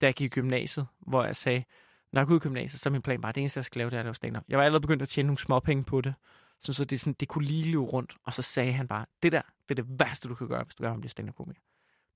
da 0.00 0.06
jeg 0.06 0.14
gik 0.14 0.26
i 0.26 0.34
gymnasiet, 0.34 0.86
hvor 1.00 1.24
jeg 1.24 1.36
sagde, 1.36 1.64
når 2.12 2.20
jeg 2.20 2.26
går 2.26 2.34
ud 2.34 2.40
i 2.40 2.42
gymnasiet, 2.42 2.80
så 2.80 2.88
er 2.88 2.90
min 2.90 3.02
plan 3.02 3.20
bare, 3.20 3.32
det 3.32 3.40
eneste, 3.40 3.58
jeg 3.58 3.64
skal 3.64 3.78
lave, 3.78 3.90
det 3.90 3.96
er 3.96 4.00
at 4.00 4.04
lave 4.04 4.14
stand 4.14 4.36
Jeg 4.48 4.58
var 4.58 4.64
allerede 4.64 4.80
begyndt 4.80 5.02
at 5.02 5.08
tjene 5.08 5.26
nogle 5.26 5.38
småpenge 5.38 5.84
på 5.84 6.00
det, 6.00 6.14
så, 6.62 6.72
så 6.72 6.84
det, 6.84 7.00
sådan, 7.00 7.16
det 7.20 7.28
kunne 7.28 7.44
lige 7.44 7.70
løbe 7.70 7.82
rundt. 7.82 8.16
Og 8.24 8.34
så 8.34 8.42
sagde 8.42 8.72
han 8.72 8.88
bare, 8.88 9.06
det 9.22 9.32
der, 9.32 9.42
det 9.68 9.78
er 9.78 9.82
det 9.82 9.98
værste, 10.00 10.28
du 10.28 10.34
kan 10.34 10.48
gøre, 10.48 10.64
hvis 10.64 10.74
du 10.74 10.82
gerne 10.82 10.96
vil 10.96 11.00
blive 11.00 11.10
stand-up-komiker. 11.10 11.60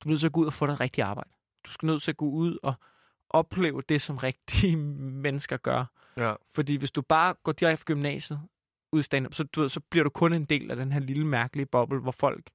Du 0.01 0.09
er 0.09 0.11
nødt 0.11 0.21
til 0.21 0.27
at 0.27 0.33
gå 0.33 0.41
ud 0.41 0.47
og 0.47 0.53
få 0.53 0.67
dig 0.67 0.73
et 0.73 0.81
rigtigt 0.81 1.05
arbejde. 1.05 1.31
Du 1.67 1.71
skal 1.71 1.87
nødt 1.87 2.03
til 2.03 2.11
at 2.11 2.17
gå 2.17 2.27
ud 2.27 2.59
og 2.63 2.75
opleve 3.31 3.83
det, 3.89 4.03
som 4.03 4.17
rigtige 4.17 4.77
mennesker 5.27 5.57
gør. 5.57 5.85
Ja. 6.17 6.35
Fordi 6.55 6.77
hvis 6.77 6.91
du 6.91 7.03
bare 7.03 7.35
går 7.43 7.53
direkte 7.53 7.81
fra 7.81 7.85
gymnasiet 7.87 8.41
ud 8.93 9.03
stand 9.03 9.33
så, 9.33 9.45
du 9.45 9.61
ved, 9.61 9.69
så 9.69 9.81
bliver 9.81 10.05
du 10.05 10.11
kun 10.11 10.33
en 10.33 10.45
del 10.45 10.71
af 10.71 10.77
den 10.77 10.93
her 10.93 11.01
lille 11.01 11.27
mærkelige 11.27 11.67
boble, 11.67 12.01
hvor 12.01 12.13
folk 12.13 12.51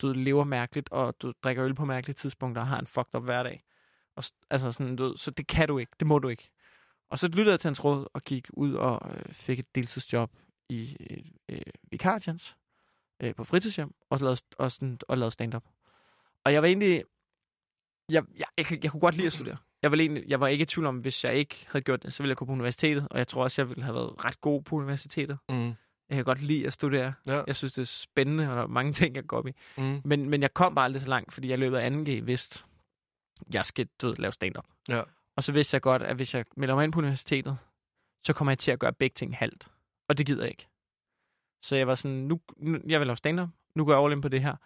du 0.00 0.06
ved, 0.06 0.14
lever 0.14 0.44
mærkeligt, 0.44 0.88
og 0.88 1.14
du 1.22 1.32
drikker 1.44 1.64
øl 1.64 1.74
på 1.74 1.84
mærkelige 1.84 2.14
tidspunkter 2.14 2.62
og 2.62 2.68
har 2.68 2.78
en 2.78 2.86
fucked 2.86 3.14
up 3.14 3.24
hverdag. 3.24 3.64
Og, 4.16 4.24
altså 4.50 4.72
sådan, 4.72 4.96
du 4.96 5.04
ved, 5.04 5.16
så 5.16 5.30
det 5.30 5.46
kan 5.46 5.68
du 5.68 5.78
ikke. 5.78 5.92
Det 5.98 6.06
må 6.06 6.18
du 6.18 6.28
ikke. 6.28 6.50
Og 7.10 7.18
så 7.18 7.28
lyttede 7.28 7.50
jeg 7.50 7.60
til 7.60 7.68
hans 7.68 7.84
råd 7.84 8.06
og 8.12 8.22
gik 8.22 8.48
ud 8.52 8.74
og 8.74 9.10
øh, 9.14 9.32
fik 9.32 9.58
et 9.58 9.74
deltidsjob 9.74 10.30
i 10.68 10.96
øh, 11.48 11.60
vikartjans 11.90 12.56
øh, 13.20 13.34
på 13.34 13.44
fritidshjem 13.44 13.94
og 14.10 14.18
lavede, 14.20 14.40
og, 14.58 14.72
sådan, 14.72 14.98
og 15.08 15.18
lavede 15.18 15.30
stand-up. 15.30 15.64
Og 16.44 16.52
jeg 16.52 16.62
var 16.62 16.68
egentlig... 16.68 17.04
Jeg, 18.08 18.24
jeg, 18.38 18.46
jeg, 18.58 18.84
jeg 18.84 18.90
kunne 18.90 19.00
godt 19.00 19.14
lide 19.14 19.26
at 19.26 19.32
studere. 19.32 19.56
Jeg 19.82 19.90
var, 19.90 19.96
egentlig, 19.96 20.24
jeg 20.28 20.40
var 20.40 20.48
ikke 20.48 20.62
i 20.62 20.66
tvivl 20.66 20.86
om, 20.86 20.98
hvis 20.98 21.24
jeg 21.24 21.34
ikke 21.34 21.66
havde 21.68 21.82
gjort 21.84 22.02
det, 22.02 22.12
så 22.12 22.22
ville 22.22 22.30
jeg 22.30 22.36
gå 22.36 22.44
på 22.44 22.52
universitetet, 22.52 23.08
og 23.10 23.18
jeg 23.18 23.28
tror 23.28 23.42
også, 23.42 23.62
jeg 23.62 23.68
ville 23.68 23.84
have 23.84 23.94
været 23.94 24.24
ret 24.24 24.40
god 24.40 24.62
på 24.62 24.76
universitetet. 24.76 25.38
Mm. 25.48 25.74
Jeg 26.08 26.16
kan 26.16 26.24
godt 26.24 26.42
lide 26.42 26.66
at 26.66 26.72
studere. 26.72 27.14
Ja. 27.26 27.42
Jeg 27.46 27.56
synes, 27.56 27.72
det 27.72 27.82
er 27.82 27.86
spændende, 27.86 28.50
og 28.50 28.56
der 28.56 28.62
er 28.62 28.66
mange 28.66 28.92
ting, 28.98 29.16
jeg 29.16 29.26
går 29.26 29.38
op 29.38 29.46
i. 29.46 29.52
Mm. 29.78 30.00
Men, 30.04 30.30
men 30.30 30.42
jeg 30.42 30.54
kom 30.54 30.74
bare 30.74 30.84
aldrig 30.84 31.02
så 31.02 31.08
langt, 31.08 31.34
fordi 31.34 31.48
jeg 31.48 31.58
i 31.58 31.60
løbet 31.60 31.78
af 31.78 31.90
2G 31.90 32.24
vidste, 32.24 32.64
jeg 33.52 33.64
skal 33.64 33.88
du 34.02 34.06
ved, 34.06 34.16
lave 34.16 34.32
stand-up. 34.32 34.66
Ja. 34.88 35.02
Og 35.36 35.44
så 35.44 35.52
vidste 35.52 35.74
jeg 35.74 35.82
godt, 35.82 36.02
at 36.02 36.16
hvis 36.16 36.34
jeg 36.34 36.44
melder 36.56 36.74
mig 36.74 36.84
ind 36.84 36.92
på 36.92 36.98
universitetet, 36.98 37.58
så 38.26 38.32
kommer 38.32 38.50
jeg 38.50 38.58
til 38.58 38.70
at 38.70 38.78
gøre 38.78 38.92
begge 38.92 39.14
ting 39.14 39.36
halvt. 39.36 39.68
Og 40.08 40.18
det 40.18 40.26
gider 40.26 40.42
jeg 40.42 40.50
ikke. 40.50 40.66
Så 41.62 41.76
jeg 41.76 41.86
var 41.86 41.94
sådan, 41.94 42.16
nu, 42.16 42.40
nu 42.56 42.78
jeg 42.86 43.00
vil 43.00 43.06
lave 43.06 43.16
stand-up, 43.16 43.48
nu 43.74 43.84
går 43.84 43.92
jeg 43.92 44.02
all 44.04 44.12
in 44.12 44.20
på 44.20 44.28
det 44.28 44.42
her. 44.42 44.56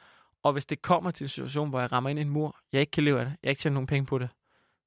Og 0.43 0.53
hvis 0.53 0.67
det 0.67 0.83
kommer 0.83 1.11
til 1.11 1.25
en 1.25 1.29
situation, 1.29 1.69
hvor 1.69 1.81
jeg 1.81 1.93
rammer 1.93 2.11
ind 2.11 2.19
i 2.19 2.23
en 2.23 2.29
mur, 2.29 2.57
jeg 2.73 2.81
ikke 2.81 2.91
kan 2.91 3.05
leve 3.05 3.21
af 3.21 3.25
det, 3.27 3.35
jeg 3.43 3.51
ikke 3.51 3.61
tjener 3.61 3.75
nogen 3.75 3.87
penge 3.87 4.07
på 4.07 4.19
det, 4.19 4.29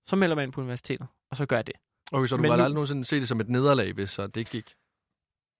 så 0.05 0.15
melder 0.15 0.35
mig 0.35 0.43
ind 0.43 0.51
på 0.51 0.61
universitetet, 0.61 1.07
og 1.31 1.37
så 1.37 1.45
gør 1.45 1.55
jeg 1.55 1.67
det. 1.67 1.75
Okay, 2.11 2.27
så 2.27 2.35
du 2.35 2.41
Men 2.41 2.49
var 2.49 2.57
nu- 2.57 2.63
aldrig 2.63 2.73
nogensinde 2.75 3.05
se 3.05 3.19
det 3.19 3.27
som 3.27 3.39
et 3.41 3.49
nederlag, 3.49 3.93
hvis 3.93 4.09
så 4.09 4.27
det 4.27 4.49
gik? 4.49 4.73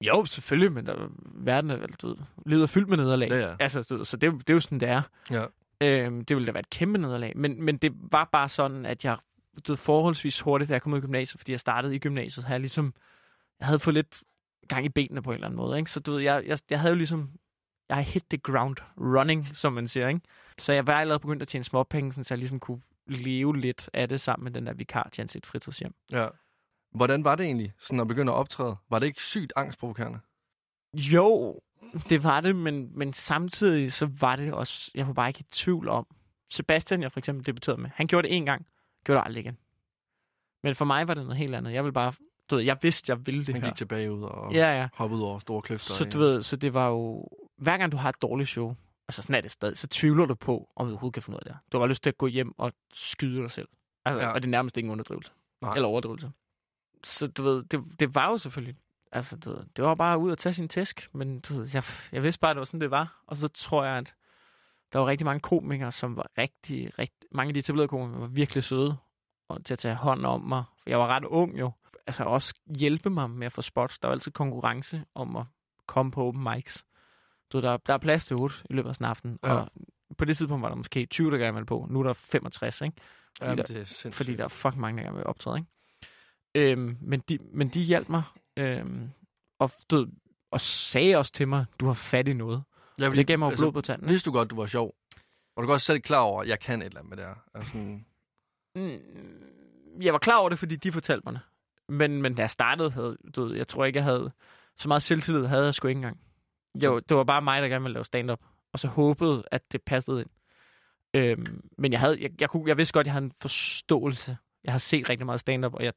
Jo, 0.01 0.25
selvfølgelig, 0.25 0.71
men 0.71 0.85
der, 0.85 1.07
verden 1.19 1.69
er 1.71 1.87
du 1.87 2.07
ved, 2.07 2.15
livet 2.45 2.69
fyldt 2.69 2.89
med 2.89 2.97
nederlag. 2.97 3.29
Ja, 3.29 3.37
ja. 3.37 3.55
Altså, 3.59 3.83
du, 3.83 3.97
ved, 3.97 4.05
så 4.05 4.17
det, 4.17 4.31
det 4.33 4.49
er 4.49 4.53
jo 4.53 4.59
sådan, 4.59 4.79
det 4.79 4.89
er. 4.89 5.01
Ja. 5.31 5.45
Øhm, 5.81 6.25
det 6.25 6.35
ville 6.35 6.47
da 6.47 6.51
være 6.51 6.59
et 6.59 6.69
kæmpe 6.69 6.97
nederlag. 6.99 7.33
Men, 7.35 7.63
men 7.63 7.77
det 7.77 7.91
var 8.11 8.29
bare 8.31 8.49
sådan, 8.49 8.85
at 8.85 9.05
jeg 9.05 9.17
du 9.67 9.71
ved, 9.71 9.77
forholdsvis 9.77 10.39
hurtigt, 10.41 10.67
da 10.69 10.73
jeg 10.73 10.81
kom 10.81 10.93
ud 10.93 10.97
i 10.97 11.01
gymnasiet, 11.01 11.39
fordi 11.39 11.51
jeg 11.51 11.59
startede 11.59 11.95
i 11.95 11.99
gymnasiet, 11.99 12.45
havde 12.45 12.53
jeg 12.53 12.59
ligesom, 12.61 12.93
jeg 13.59 13.65
havde 13.67 13.79
fået 13.79 13.93
lidt 13.93 14.23
gang 14.67 14.85
i 14.85 14.89
benene 14.89 15.21
på 15.21 15.29
en 15.29 15.33
eller 15.33 15.47
anden 15.47 15.57
måde. 15.57 15.77
Ikke? 15.77 15.91
Så 15.91 15.99
du 15.99 16.11
ved, 16.11 16.21
jeg, 16.21 16.43
jeg, 16.45 16.57
jeg 16.69 16.79
havde 16.79 16.91
jo 16.91 16.97
ligesom, 16.97 17.31
jeg 17.89 18.03
hit 18.03 18.23
the 18.29 18.37
ground 18.37 18.75
running, 18.97 19.47
som 19.47 19.73
man 19.73 19.87
siger. 19.87 20.07
Ikke? 20.07 20.21
Så 20.57 20.73
jeg 20.73 20.87
var 20.87 20.99
allerede 20.99 21.19
begyndt 21.19 21.41
at 21.41 21.47
tjene 21.47 21.63
småpenge, 21.63 22.13
så 22.13 22.33
jeg 22.33 22.37
ligesom 22.37 22.59
kunne 22.59 22.81
leve 23.07 23.57
lidt 23.57 23.89
af 23.93 24.09
det 24.09 24.21
sammen 24.21 24.43
med 24.43 24.51
den 24.51 24.67
der 24.67 24.73
vikar 24.73 25.09
til 25.11 25.29
sit 25.29 25.45
fritidshjem. 25.45 25.93
Ja. 26.11 26.27
Hvordan 26.91 27.23
var 27.23 27.35
det 27.35 27.45
egentlig, 27.45 27.73
sådan 27.79 27.99
at 27.99 28.07
begynde 28.07 28.31
at 28.31 28.35
optræde? 28.35 28.75
Var 28.89 28.99
det 28.99 29.05
ikke 29.07 29.21
sygt 29.21 29.53
angstprovokerende? 29.55 30.19
Jo, 30.93 31.59
det 32.09 32.23
var 32.23 32.41
det, 32.41 32.55
men, 32.55 32.97
men 32.97 33.13
samtidig 33.13 33.93
så 33.93 34.09
var 34.19 34.35
det 34.35 34.53
også, 34.53 34.91
jeg 34.95 35.07
var 35.07 35.13
bare 35.13 35.29
ikke 35.29 35.39
i 35.39 35.45
tvivl 35.51 35.89
om. 35.89 36.07
Sebastian, 36.53 37.01
jeg 37.01 37.11
for 37.11 37.19
eksempel 37.19 37.45
debuterede 37.45 37.81
med, 37.81 37.89
han 37.93 38.07
gjorde 38.07 38.27
det 38.27 38.35
en 38.37 38.45
gang, 38.45 38.67
gjorde 39.03 39.19
det 39.19 39.25
aldrig 39.25 39.41
igen. 39.41 39.57
Men 40.63 40.75
for 40.75 40.85
mig 40.85 41.07
var 41.07 41.13
det 41.13 41.23
noget 41.23 41.37
helt 41.37 41.55
andet. 41.55 41.73
Jeg 41.73 41.83
ville 41.83 41.93
bare, 41.93 42.13
du 42.49 42.55
ved, 42.55 42.63
jeg 42.63 42.77
vidste, 42.81 43.11
jeg 43.11 43.27
ville 43.27 43.45
det 43.45 43.55
Han 43.55 43.61
her. 43.63 43.69
gik 43.69 43.77
tilbage 43.77 44.11
ud 44.13 44.21
og 44.23 44.53
Ja, 44.53 44.79
ja. 44.79 44.87
hoppede 44.93 45.21
ud 45.21 45.25
over 45.25 45.39
store 45.39 45.61
kløfter. 45.61 45.93
Så 45.93 46.03
du 46.05 46.19
ved, 46.19 46.43
så 46.43 46.55
det 46.55 46.73
var 46.73 46.87
jo, 46.89 47.27
hver 47.57 47.77
gang 47.77 47.91
du 47.91 47.97
har 47.97 48.09
et 48.09 48.21
dårligt 48.21 48.49
show, 48.49 48.75
altså 49.07 49.21
sådan 49.21 49.35
er 49.35 49.41
det 49.41 49.51
stadig, 49.51 49.77
så 49.77 49.87
tvivler 49.87 50.25
du 50.25 50.35
på, 50.35 50.69
om 50.75 50.85
du 50.85 50.91
overhovedet 50.91 51.13
kan 51.13 51.23
få 51.23 51.31
noget 51.31 51.47
af 51.47 51.53
det. 51.53 51.59
Du 51.71 51.77
har 51.77 51.81
bare 51.81 51.89
lyst 51.89 52.03
til 52.03 52.09
at 52.09 52.17
gå 52.17 52.27
hjem 52.27 52.59
og 52.59 52.71
skyde 52.93 53.41
dig 53.41 53.51
selv. 53.51 53.67
Altså, 54.05 54.19
Ja. 54.23 54.27
ja. 54.29 54.33
Og 54.35 54.41
det 54.41 54.47
er 54.47 54.51
nærmest 54.51 54.77
ingen 54.77 54.91
underdrivelse. 54.91 55.31
Nej. 55.61 55.73
Eller 55.75 55.87
overdrivelse. 55.87 56.31
Så 57.03 57.27
du 57.27 57.43
ved, 57.43 57.63
det, 57.63 57.83
det 57.99 58.15
var 58.15 58.29
jo 58.29 58.37
selvfølgelig, 58.37 58.75
altså 59.11 59.37
du 59.37 59.49
ved, 59.49 59.57
det 59.75 59.85
var 59.85 59.95
bare 59.95 60.17
ud 60.17 60.31
at 60.31 60.37
tage 60.37 60.53
sin 60.53 60.67
tæsk, 60.69 61.09
men 61.13 61.39
du 61.39 61.53
ved, 61.53 61.69
jeg, 61.73 61.83
jeg 62.11 62.23
vidste 62.23 62.39
bare, 62.39 62.51
at 62.51 62.55
det 62.55 62.59
var 62.59 62.65
sådan, 62.65 62.81
det 62.81 62.91
var. 62.91 63.23
Og 63.27 63.35
så 63.35 63.47
tror 63.47 63.83
jeg, 63.85 63.97
at 63.97 64.13
der 64.93 64.99
var 64.99 65.07
rigtig 65.07 65.25
mange 65.25 65.39
komikere, 65.39 65.91
som 65.91 66.17
var 66.17 66.27
rigtig, 66.37 66.99
rigtig, 66.99 67.27
mange 67.31 67.49
af 67.49 67.53
de 67.53 67.59
etablerede 67.59 67.87
komikere 67.87 68.21
var 68.21 68.27
virkelig 68.27 68.63
søde 68.63 68.97
og 69.49 69.65
til 69.65 69.73
at 69.73 69.79
tage 69.79 69.95
hånd 69.95 70.25
om 70.25 70.41
mig. 70.41 70.63
For 70.83 70.89
jeg 70.89 70.99
var 70.99 71.07
ret 71.07 71.23
ung 71.25 71.59
jo. 71.59 71.71
Altså 72.07 72.23
også 72.23 72.53
hjælpe 72.77 73.09
mig 73.09 73.29
med 73.29 73.45
at 73.45 73.51
få 73.51 73.61
spots. 73.61 73.99
Der 73.99 74.07
var 74.07 74.13
altid 74.15 74.31
konkurrence 74.31 75.05
om 75.15 75.35
at 75.35 75.45
komme 75.87 76.11
på 76.11 76.23
open 76.27 76.43
mics. 76.43 76.85
Du 77.51 77.61
der, 77.61 77.77
der 77.77 77.93
er 77.93 77.97
plads 77.97 78.25
til 78.25 78.35
8 78.35 78.55
i 78.69 78.73
løbet 78.73 78.89
af 78.89 78.95
sådan 78.95 79.05
en 79.05 79.09
aften. 79.09 79.39
Ja. 79.43 79.53
Ja. 79.53 79.59
Og 79.59 80.17
på 80.17 80.25
det 80.25 80.37
tidspunkt 80.37 80.61
var 80.61 80.69
der 80.69 80.75
måske 80.75 81.05
20, 81.05 81.31
der 81.31 81.37
gerne 81.37 81.53
ville 81.53 81.65
på. 81.65 81.87
Nu 81.89 81.99
er 81.99 82.03
der 82.03 82.13
65, 82.13 82.81
ikke? 82.81 82.97
Jamen, 83.41 83.57
der- 83.57 83.63
det 83.63 83.77
er 83.77 83.85
sindssygt. 83.85 84.15
Fordi 84.15 84.35
der 84.35 84.43
er 84.43 84.47
fucking 84.47 84.81
mange, 84.81 84.97
der 84.97 85.03
gerne 85.03 85.17
vil 85.17 85.25
optræde, 85.27 85.57
ikke? 85.57 86.71
Øhm, 86.71 86.97
men, 87.01 87.19
de, 87.19 87.39
men 87.53 87.67
de 87.69 87.79
hjalp 87.79 88.09
mig. 88.09 88.23
Øhm, 88.57 89.09
og, 89.59 89.71
ved, 89.91 90.07
og 90.51 90.61
sagde 90.61 91.15
også 91.15 91.31
til 91.31 91.47
mig, 91.47 91.65
du 91.79 91.85
har 91.85 91.93
fat 91.93 92.27
i 92.27 92.33
noget. 92.33 92.63
jeg 92.97 93.11
Det 93.11 93.27
gav 93.27 93.39
mig 93.39 93.51
jo 93.51 93.55
blod 93.57 93.71
på 93.71 93.81
tanden. 93.81 94.09
Vidste 94.09 94.29
du 94.29 94.35
godt, 94.35 94.49
du 94.51 94.55
var 94.55 94.65
sjov? 94.67 94.95
Var 95.55 95.61
du 95.63 95.67
godt 95.67 95.81
selv 95.81 95.99
klar 96.01 96.19
over, 96.21 96.41
at 96.41 96.47
jeg 96.47 96.59
kan 96.59 96.81
et 96.81 96.85
eller 96.85 96.99
andet 96.99 97.09
med 97.09 97.17
det 97.17 97.25
her? 97.25 97.35
Altså, 97.53 97.71
sådan, 97.71 98.05
Mm, 98.75 100.01
jeg 100.01 100.13
var 100.13 100.19
klar 100.19 100.37
over 100.37 100.49
det, 100.49 100.59
fordi 100.59 100.75
de 100.75 100.91
fortalte 100.91 101.21
mig 101.25 101.33
det. 101.33 101.41
Men, 101.89 102.21
men 102.21 102.35
da 102.35 102.41
jeg 102.41 102.49
startede, 102.49 102.91
havde, 102.91 103.17
du 103.35 103.43
ved, 103.45 103.55
jeg 103.55 103.67
tror 103.67 103.85
ikke, 103.85 103.97
jeg 103.97 104.03
havde 104.03 104.31
så 104.77 104.87
meget 104.87 105.03
selvtillid, 105.03 105.45
havde 105.45 105.65
jeg 105.65 105.73
sgu 105.73 105.87
ikke 105.87 105.97
engang. 105.97 106.19
Var- 106.81 106.99
det 106.99 107.17
var 107.17 107.23
bare 107.23 107.41
mig, 107.41 107.61
der 107.61 107.67
gerne 107.67 107.83
ville 107.83 107.93
lave 107.93 108.05
stand-up. 108.05 108.39
Og 108.73 108.79
så 108.79 108.87
håbede, 108.87 109.43
at 109.51 109.71
det 109.71 109.81
passede 109.83 110.19
ind. 110.21 110.29
Øhm, 111.13 111.69
men 111.77 111.91
jeg, 111.91 111.99
havde, 111.99 112.21
jeg, 112.21 112.31
jeg, 112.41 112.49
kunne, 112.49 112.63
jeg 112.67 112.77
vidste 112.77 112.93
godt, 112.93 113.03
at 113.03 113.05
jeg 113.05 113.13
havde 113.13 113.25
en 113.25 113.31
forståelse. 113.41 114.37
Jeg 114.63 114.73
har 114.73 114.79
set 114.79 115.09
rigtig 115.09 115.25
meget 115.25 115.39
stand-up, 115.39 115.73
og 115.73 115.83
jeg, 115.83 115.93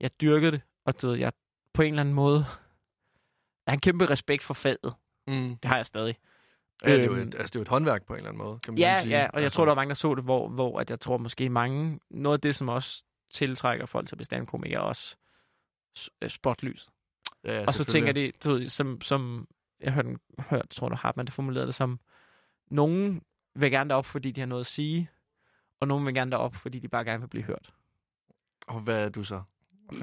jeg 0.00 0.10
dyrkede 0.20 0.52
det. 0.52 0.60
Og 0.84 1.02
du 1.02 1.08
ved, 1.08 1.16
jeg 1.18 1.32
på 1.74 1.82
en 1.82 1.88
eller 1.88 2.00
anden 2.00 2.14
måde... 2.14 2.36
Jeg 3.66 3.72
har 3.72 3.76
en 3.76 3.80
kæmpe 3.80 4.06
respekt 4.10 4.42
for 4.42 4.54
faget. 4.54 4.94
mm. 5.26 5.56
Det 5.56 5.64
har 5.64 5.76
jeg 5.76 5.86
stadig. 5.86 6.16
ja, 6.84 6.92
det, 6.92 7.00
er 7.00 7.04
jo 7.04 7.12
Øhm, 7.14 7.28
et, 7.28 7.34
altså, 7.34 7.46
det 7.46 7.56
er 7.56 7.60
jo 7.60 7.62
et 7.62 7.68
håndværk 7.68 8.06
på 8.06 8.12
en 8.12 8.16
eller 8.16 8.28
anden 8.30 8.42
måde, 8.42 8.58
kan 8.58 8.74
man 8.74 8.78
Ja, 8.78 9.00
sige. 9.02 9.18
ja, 9.18 9.26
og 9.32 9.36
jeg 9.38 9.44
altså, 9.44 9.56
tror, 9.56 9.64
der 9.64 9.70
var 9.70 9.74
mange, 9.74 9.88
der 9.88 9.94
så 9.94 10.14
det, 10.14 10.24
hvor, 10.24 10.48
hvor 10.48 10.80
at 10.80 10.90
jeg 10.90 11.00
tror 11.00 11.16
måske 11.16 11.48
mange... 11.48 12.00
Noget 12.10 12.36
af 12.36 12.40
det, 12.40 12.54
som 12.54 12.68
også 12.68 13.02
tiltrækker 13.30 13.86
folk 13.86 14.08
til 14.08 14.18
er 14.72 14.78
også 14.78 15.16
øh, 16.22 16.30
spotlys. 16.30 16.88
ja, 17.44 17.64
og 17.66 17.74
så 17.74 17.84
tænker 17.84 18.12
de, 18.12 18.32
du 18.44 18.50
ved, 18.50 18.68
som, 18.68 19.00
som 19.00 19.48
jeg 19.80 19.92
hørte, 19.92 20.16
hørt, 20.38 20.68
tror 20.70 20.88
du, 20.88 20.96
Hartmann, 20.96 21.26
der 21.26 21.32
formulerede 21.32 21.66
det 21.66 21.74
som, 21.74 22.00
nogen 22.70 23.22
vil 23.54 23.70
gerne 23.70 23.90
derop, 23.90 24.06
fordi 24.06 24.30
de 24.30 24.40
har 24.40 24.46
noget 24.46 24.60
at 24.60 24.66
sige, 24.66 25.10
og 25.80 25.88
nogen 25.88 26.06
vil 26.06 26.14
gerne 26.14 26.30
derop, 26.30 26.54
fordi 26.54 26.78
de 26.78 26.88
bare 26.88 27.04
gerne 27.04 27.20
vil 27.20 27.28
blive 27.28 27.44
hørt. 27.44 27.72
Og 28.66 28.80
hvad 28.80 29.04
er 29.04 29.08
du 29.08 29.24
så? 29.24 29.42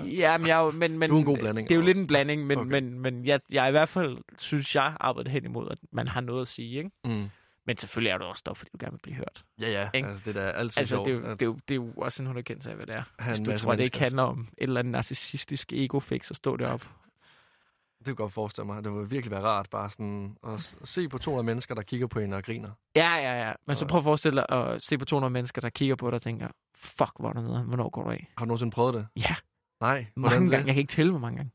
Ja, 0.06 0.38
men 0.38 0.48
jeg 0.48 0.72
men, 0.74 0.98
men, 0.98 1.10
Du 1.10 1.16
er 1.16 1.20
en 1.20 1.26
god 1.26 1.38
blanding. 1.38 1.70
Det 1.70 1.76
er 1.76 1.80
jo 1.80 1.86
lidt 1.86 1.98
en 1.98 2.08
blanding, 2.08 2.48
men, 2.48 2.58
okay. 2.58 2.72
men, 2.72 3.00
men 3.00 3.26
jeg, 3.26 3.40
jeg 3.52 3.68
i 3.68 3.72
hvert 3.72 3.90
fald 3.90 4.18
synes, 4.38 4.76
jeg 4.76 4.98
arbejder 5.00 5.32
hen 5.32 5.46
imod, 5.46 5.70
at 5.72 5.78
man 5.92 6.08
har 6.08 6.22
noget 6.22 6.42
at 6.42 6.48
sige, 6.48 6.78
ikke? 6.78 6.92
Mm. 7.06 7.30
Men 7.66 7.78
selvfølgelig 7.78 8.10
er 8.12 8.18
du 8.18 8.26
også 8.26 8.42
derop, 8.46 8.58
fordi 8.58 8.70
du 8.74 8.78
gerne 8.80 8.92
vil 8.92 9.00
blive 9.04 9.16
hørt. 9.16 9.44
Ja, 9.62 9.70
ja, 9.72 9.90
Ikke? 9.94 10.08
altså 10.08 10.24
det 10.26 10.36
der 10.36 10.42
er 10.42 10.52
altid 10.52 10.80
Altså, 10.80 10.96
sjovt. 10.96 11.08
det 11.08 11.14
er, 11.16 11.20
jo, 11.20 11.26
at 11.26 11.40
det, 11.40 11.42
er 11.42 11.50
jo, 11.50 11.60
det 11.68 11.72
er 11.72 11.76
jo 11.76 11.94
også 11.98 12.24
en 12.24 12.30
underkendelse 12.30 12.70
af, 12.70 12.76
hvad 12.76 12.86
det 12.88 12.96
er. 12.96 13.04
Hvis 13.28 13.40
du 13.40 13.58
tror, 13.58 13.76
det 13.76 13.84
ikke 13.84 14.00
handler 14.00 14.24
om 14.24 14.40
et 14.58 14.64
eller 14.68 14.80
andet 14.80 14.92
narcissistisk 14.92 15.74
ego-fix 15.74 16.30
at 16.32 16.36
stå 16.36 16.58
deroppe. 16.58 16.86
Det 18.00 18.06
kan 18.06 18.12
jeg 18.12 18.16
godt 18.18 18.34
forestille 18.34 18.66
mig. 18.66 18.84
Det 18.84 18.92
må 18.92 19.04
virkelig 19.04 19.32
være 19.32 19.42
rart 19.42 19.70
bare 19.70 19.90
sådan 19.92 20.38
at 20.48 20.76
se 20.84 21.10
på 21.10 21.18
200 21.18 21.46
mennesker, 21.46 21.76
der 21.76 21.82
kigger 21.82 22.08
på 22.08 22.20
en 22.20 22.34
og 22.34 22.44
griner. 22.44 22.70
Ja, 22.96 23.16
ja, 23.16 23.48
ja. 23.48 23.54
Men 23.68 23.78
så 23.78 23.86
prøv 23.88 23.98
at 23.98 24.04
forestille 24.04 24.36
dig 24.50 24.58
at 24.58 24.82
se 24.84 24.98
på 24.98 25.06
200 25.06 25.34
mennesker, 25.34 25.62
der 25.62 25.70
kigger 25.70 25.96
på 25.96 26.08
dig 26.10 26.16
og 26.16 26.22
tænker, 26.22 26.48
fuck, 26.76 27.12
hvor 27.20 27.30
er 27.30 27.34
der 27.34 27.42
noget. 27.42 27.66
Hvornår 27.66 27.90
går 27.90 28.04
du 28.04 28.10
af? 28.10 28.28
Har 28.38 28.46
du 28.46 28.48
nogensinde 28.48 28.72
prøvet 28.72 28.94
det? 28.94 29.08
Ja, 29.16 29.36
Nej. 29.82 30.06
mange 30.16 30.36
gange. 30.40 30.52
det? 30.52 30.66
Jeg 30.66 30.74
kan 30.74 30.78
ikke 30.82 30.92
tælle, 30.92 31.12
hvor 31.12 31.20
mange 31.20 31.38
gange. 31.38 31.52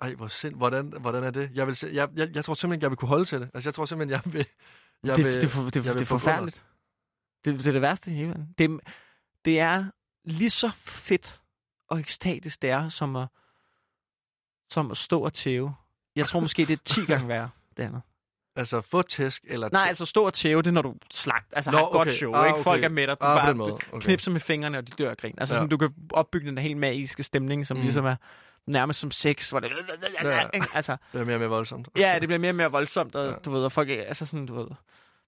Ej, 0.00 0.14
hvor 0.14 0.26
sind... 0.28 0.54
hvordan, 0.56 0.92
hvordan 1.00 1.24
er 1.24 1.30
det? 1.30 1.50
Jeg, 1.54 1.66
vil 1.66 1.76
se... 1.76 1.88
jeg, 1.92 2.08
jeg, 2.16 2.28
jeg 2.34 2.44
tror 2.44 2.54
simpelthen, 2.54 2.82
jeg 2.82 2.90
vil 2.90 2.96
kunne 2.96 3.08
holde 3.08 3.24
til 3.24 3.40
det. 3.40 3.50
Altså, 3.54 3.68
jeg 3.68 3.74
tror 3.74 3.84
simpelthen, 3.84 4.20
jeg 4.24 4.32
vil... 4.32 4.46
Jeg 5.04 5.16
det, 5.16 5.24
vil... 5.24 5.34
det, 5.34 5.44
er 5.44 5.48
for- 5.48 5.62
det, 5.62 5.76
jeg 5.76 5.84
det, 5.84 5.94
det 5.94 6.00
er 6.00 6.04
forfærdeligt. 6.04 6.64
Det, 7.44 7.58
det 7.58 7.66
er 7.66 7.72
det 7.72 7.82
værste 7.82 8.10
i 8.10 8.14
hele 8.14 8.28
verden. 8.28 8.54
Det, 8.58 8.80
det 9.44 9.60
er 9.60 9.84
lige 10.24 10.50
så 10.50 10.70
fedt 10.84 11.40
og 11.88 12.00
ekstatisk, 12.00 12.62
det 12.62 12.70
er, 12.70 12.88
som 12.88 13.16
at, 13.16 13.28
som 14.70 14.90
at 14.90 14.96
stå 14.96 15.20
og 15.20 15.34
tæve. 15.34 15.74
Jeg 16.16 16.26
tror 16.26 16.40
måske, 16.40 16.64
det 16.66 16.72
er 16.72 16.82
10 16.84 17.04
gange 17.04 17.28
værre, 17.34 17.50
det 17.76 17.82
andet. 17.82 18.02
Altså, 18.56 18.80
få 18.80 19.02
tæsk, 19.02 19.44
eller... 19.48 19.68
Nej, 19.72 19.84
altså 19.88 20.06
stå 20.06 20.24
og 20.26 20.34
tæve, 20.34 20.62
det 20.62 20.66
er, 20.66 20.72
når 20.72 20.82
du 20.82 20.94
slagt. 21.10 21.46
Altså 21.52 21.70
Nå, 21.70 21.76
har 21.76 21.84
et 21.84 21.92
godt 21.92 22.08
okay. 22.08 22.16
show, 22.16 22.32
Ah, 22.32 22.48
ikke? 22.48 22.62
Folk 22.62 22.78
okay. 22.78 22.84
er 22.84 22.88
med 22.88 23.06
dig. 23.06 23.16
Du 23.20 23.26
Ah, 23.26 23.56
bare. 23.56 23.72
Okay. 23.72 24.00
knipser 24.00 24.30
med 24.30 24.40
fingrene, 24.40 24.78
og 24.78 24.86
de 24.88 24.92
dør 24.92 25.10
af 25.10 25.16
grin. 25.16 25.34
Altså 25.38 25.54
Ja. 25.54 25.58
sådan, 25.58 25.68
du 25.68 25.76
kan 25.76 25.94
opbygge 26.12 26.46
den 26.48 26.56
der 26.56 26.62
helt 26.62 26.76
magiske 26.76 27.22
stemning, 27.22 27.66
som 27.66 27.76
mm. 27.76 27.82
ligesom 27.82 28.04
er 28.04 28.16
nærmest 28.68 29.00
som 29.00 29.10
sex, 29.10 29.50
hvor 29.50 29.60
det... 29.60 29.70
Ja. 30.22 30.48
Altså, 30.74 30.96
Det 31.12 31.20
er 31.20 31.24
mere 31.24 31.36
og 31.36 31.40
mere 31.40 31.48
voldsomt. 31.48 31.88
ja, 31.96 32.16
det 32.20 32.28
bliver 32.28 32.38
mere 32.38 32.50
og 32.50 32.54
mere 32.56 32.70
voldsomt, 32.70 33.14
og 33.16 33.26
Ja. 33.30 33.32
du 33.44 33.50
ved, 33.50 33.64
og 33.64 33.72
folk, 33.72 33.90
er- 33.90 34.02
altså 34.04 34.26
sådan, 34.26 34.46
du 34.46 34.54
ved, 34.54 34.66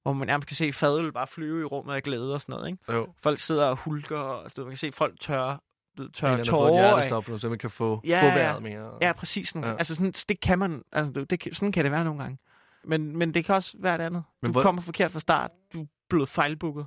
hvor 0.03 0.13
man 0.13 0.27
nærmest 0.27 0.49
kan 0.49 0.57
se 0.57 0.73
fadøl 0.73 1.13
bare 1.13 1.27
flyve 1.27 1.61
i 1.61 1.65
rummet 1.65 1.95
af 1.95 2.03
glæde 2.03 2.35
og 2.35 2.41
sådan 2.41 2.53
noget, 2.53 2.69
ikke? 2.71 2.93
Jo. 2.93 3.07
Folk 3.23 3.39
sidder 3.39 3.67
og 3.67 3.77
hulker, 3.77 4.19
og 4.19 4.51
du 4.57 4.61
ved, 4.61 4.65
man 4.65 4.71
kan 4.73 4.79
se 4.79 4.93
folk 4.93 5.21
tørre, 5.21 5.59
En 5.99 6.13
tørre 6.13 6.33
eller 6.33 6.45
tårer 6.45 6.67
af. 6.85 6.95
hjertestop, 7.09 7.41
så 7.41 7.49
man 7.49 7.59
kan 7.59 7.71
få, 7.71 8.01
Ja, 8.05 8.23
få 8.23 8.27
vejret 8.35 8.63
mere. 8.63 8.91
Ja, 9.01 9.13
præcis. 9.13 9.49
Sådan. 9.49 9.65
Ja. 9.69 9.77
Altså 9.77 9.95
sådan, 9.95 10.13
det 10.29 10.41
kan 10.41 10.59
man, 10.59 10.83
altså, 10.93 11.25
det, 11.31 11.49
sådan 11.53 11.73
kan 11.73 11.85
det 11.85 11.93
være 11.93 12.05
nogle 12.05 12.23
gange. 12.23 12.39
Men, 12.85 13.17
men 13.19 13.35
det 13.35 13.45
kan 13.45 13.55
også 13.55 13.77
være 13.81 13.99
det 13.99 14.05
andet. 14.05 14.23
Men 14.43 14.49
Du 14.49 14.53
hvor- 14.53 14.63
kommer 14.63 14.83
forkert 14.83 15.11
fra 15.13 15.21
start, 15.21 15.51
du 15.73 15.83
er 15.83 15.87
blevet 16.09 16.29
fejlbooket. 16.29 16.87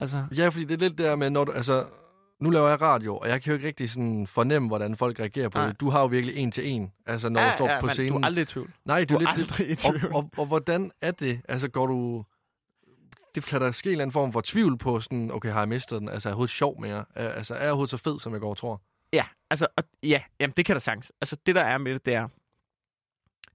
Altså, 0.00 0.24
Ja, 0.36 0.48
fordi 0.48 0.64
det 0.64 0.74
er 0.74 0.88
lidt 0.88 0.98
der 0.98 1.16
med, 1.16 1.30
når 1.30 1.44
du, 1.44 1.52
altså, 1.52 1.84
nu 2.40 2.50
laver 2.50 2.68
jeg 2.68 2.80
radio, 2.80 3.16
og 3.16 3.28
jeg 3.28 3.42
kan 3.42 3.50
jo 3.50 3.54
ikke 3.54 3.66
rigtig 3.66 3.90
sådan 3.90 4.26
fornemme, 4.26 4.68
hvordan 4.68 4.96
folk 4.96 5.20
reagerer 5.20 5.48
på 5.48 5.58
Nej. 5.58 5.66
det. 5.66 5.80
Du 5.80 5.90
har 5.90 6.00
jo 6.00 6.06
virkelig 6.06 6.36
en 6.36 6.52
til 6.52 6.68
en, 6.68 6.92
altså 7.06 7.28
når 7.28 7.44
du 7.44 7.52
står 7.52 7.80
på 7.80 7.86
men 7.86 7.94
scenen. 7.94 8.12
du 8.12 8.18
er 8.18 8.24
aldrig 8.24 8.42
i 8.42 8.46
tvivl. 8.46 8.72
Nej, 8.84 9.00
det 9.00 9.08
Du 9.08 9.14
er 9.14 9.18
er 9.18 9.36
lidt 9.36 9.52
aldrig 9.52 9.70
i 9.70 9.74
tvivl. 9.74 10.06
Og, 10.06 10.14
og, 10.14 10.30
og, 10.36 10.46
hvordan 10.46 10.92
er 11.00 11.10
det? 11.10 11.40
Altså, 11.48 11.68
går 11.68 11.86
du... 11.86 12.24
Det, 13.34 13.44
kan 13.44 13.60
der 13.60 13.72
ske 13.72 13.86
en 13.86 13.92
eller 13.92 14.02
anden 14.02 14.12
form 14.12 14.32
for 14.32 14.40
tvivl 14.40 14.78
på 14.78 15.00
sådan, 15.00 15.30
okay, 15.30 15.48
har 15.48 15.60
jeg 15.60 15.68
mistet 15.68 16.00
den? 16.00 16.08
Altså, 16.08 16.28
er 16.28 16.30
jeg 16.30 16.34
overhovedet 16.34 16.54
sjov 16.54 16.80
mere? 16.80 17.04
Er, 17.14 17.28
altså, 17.28 17.54
er 17.54 17.58
jeg 17.58 17.68
overhovedet 17.68 17.90
så 17.90 17.96
fed, 17.96 18.20
som 18.20 18.32
jeg 18.32 18.40
går 18.40 18.50
og 18.50 18.56
tror? 18.56 18.82
Ja, 19.12 19.24
altså, 19.50 19.66
og, 19.76 19.84
ja, 20.02 20.22
jamen, 20.40 20.54
det 20.56 20.66
kan 20.66 20.74
der 20.74 20.80
sagtens. 20.80 21.12
Altså, 21.20 21.36
det 21.46 21.54
der 21.54 21.62
er 21.62 21.78
med 21.78 21.92
det, 21.94 22.06
det 22.06 22.14
er, 22.14 22.28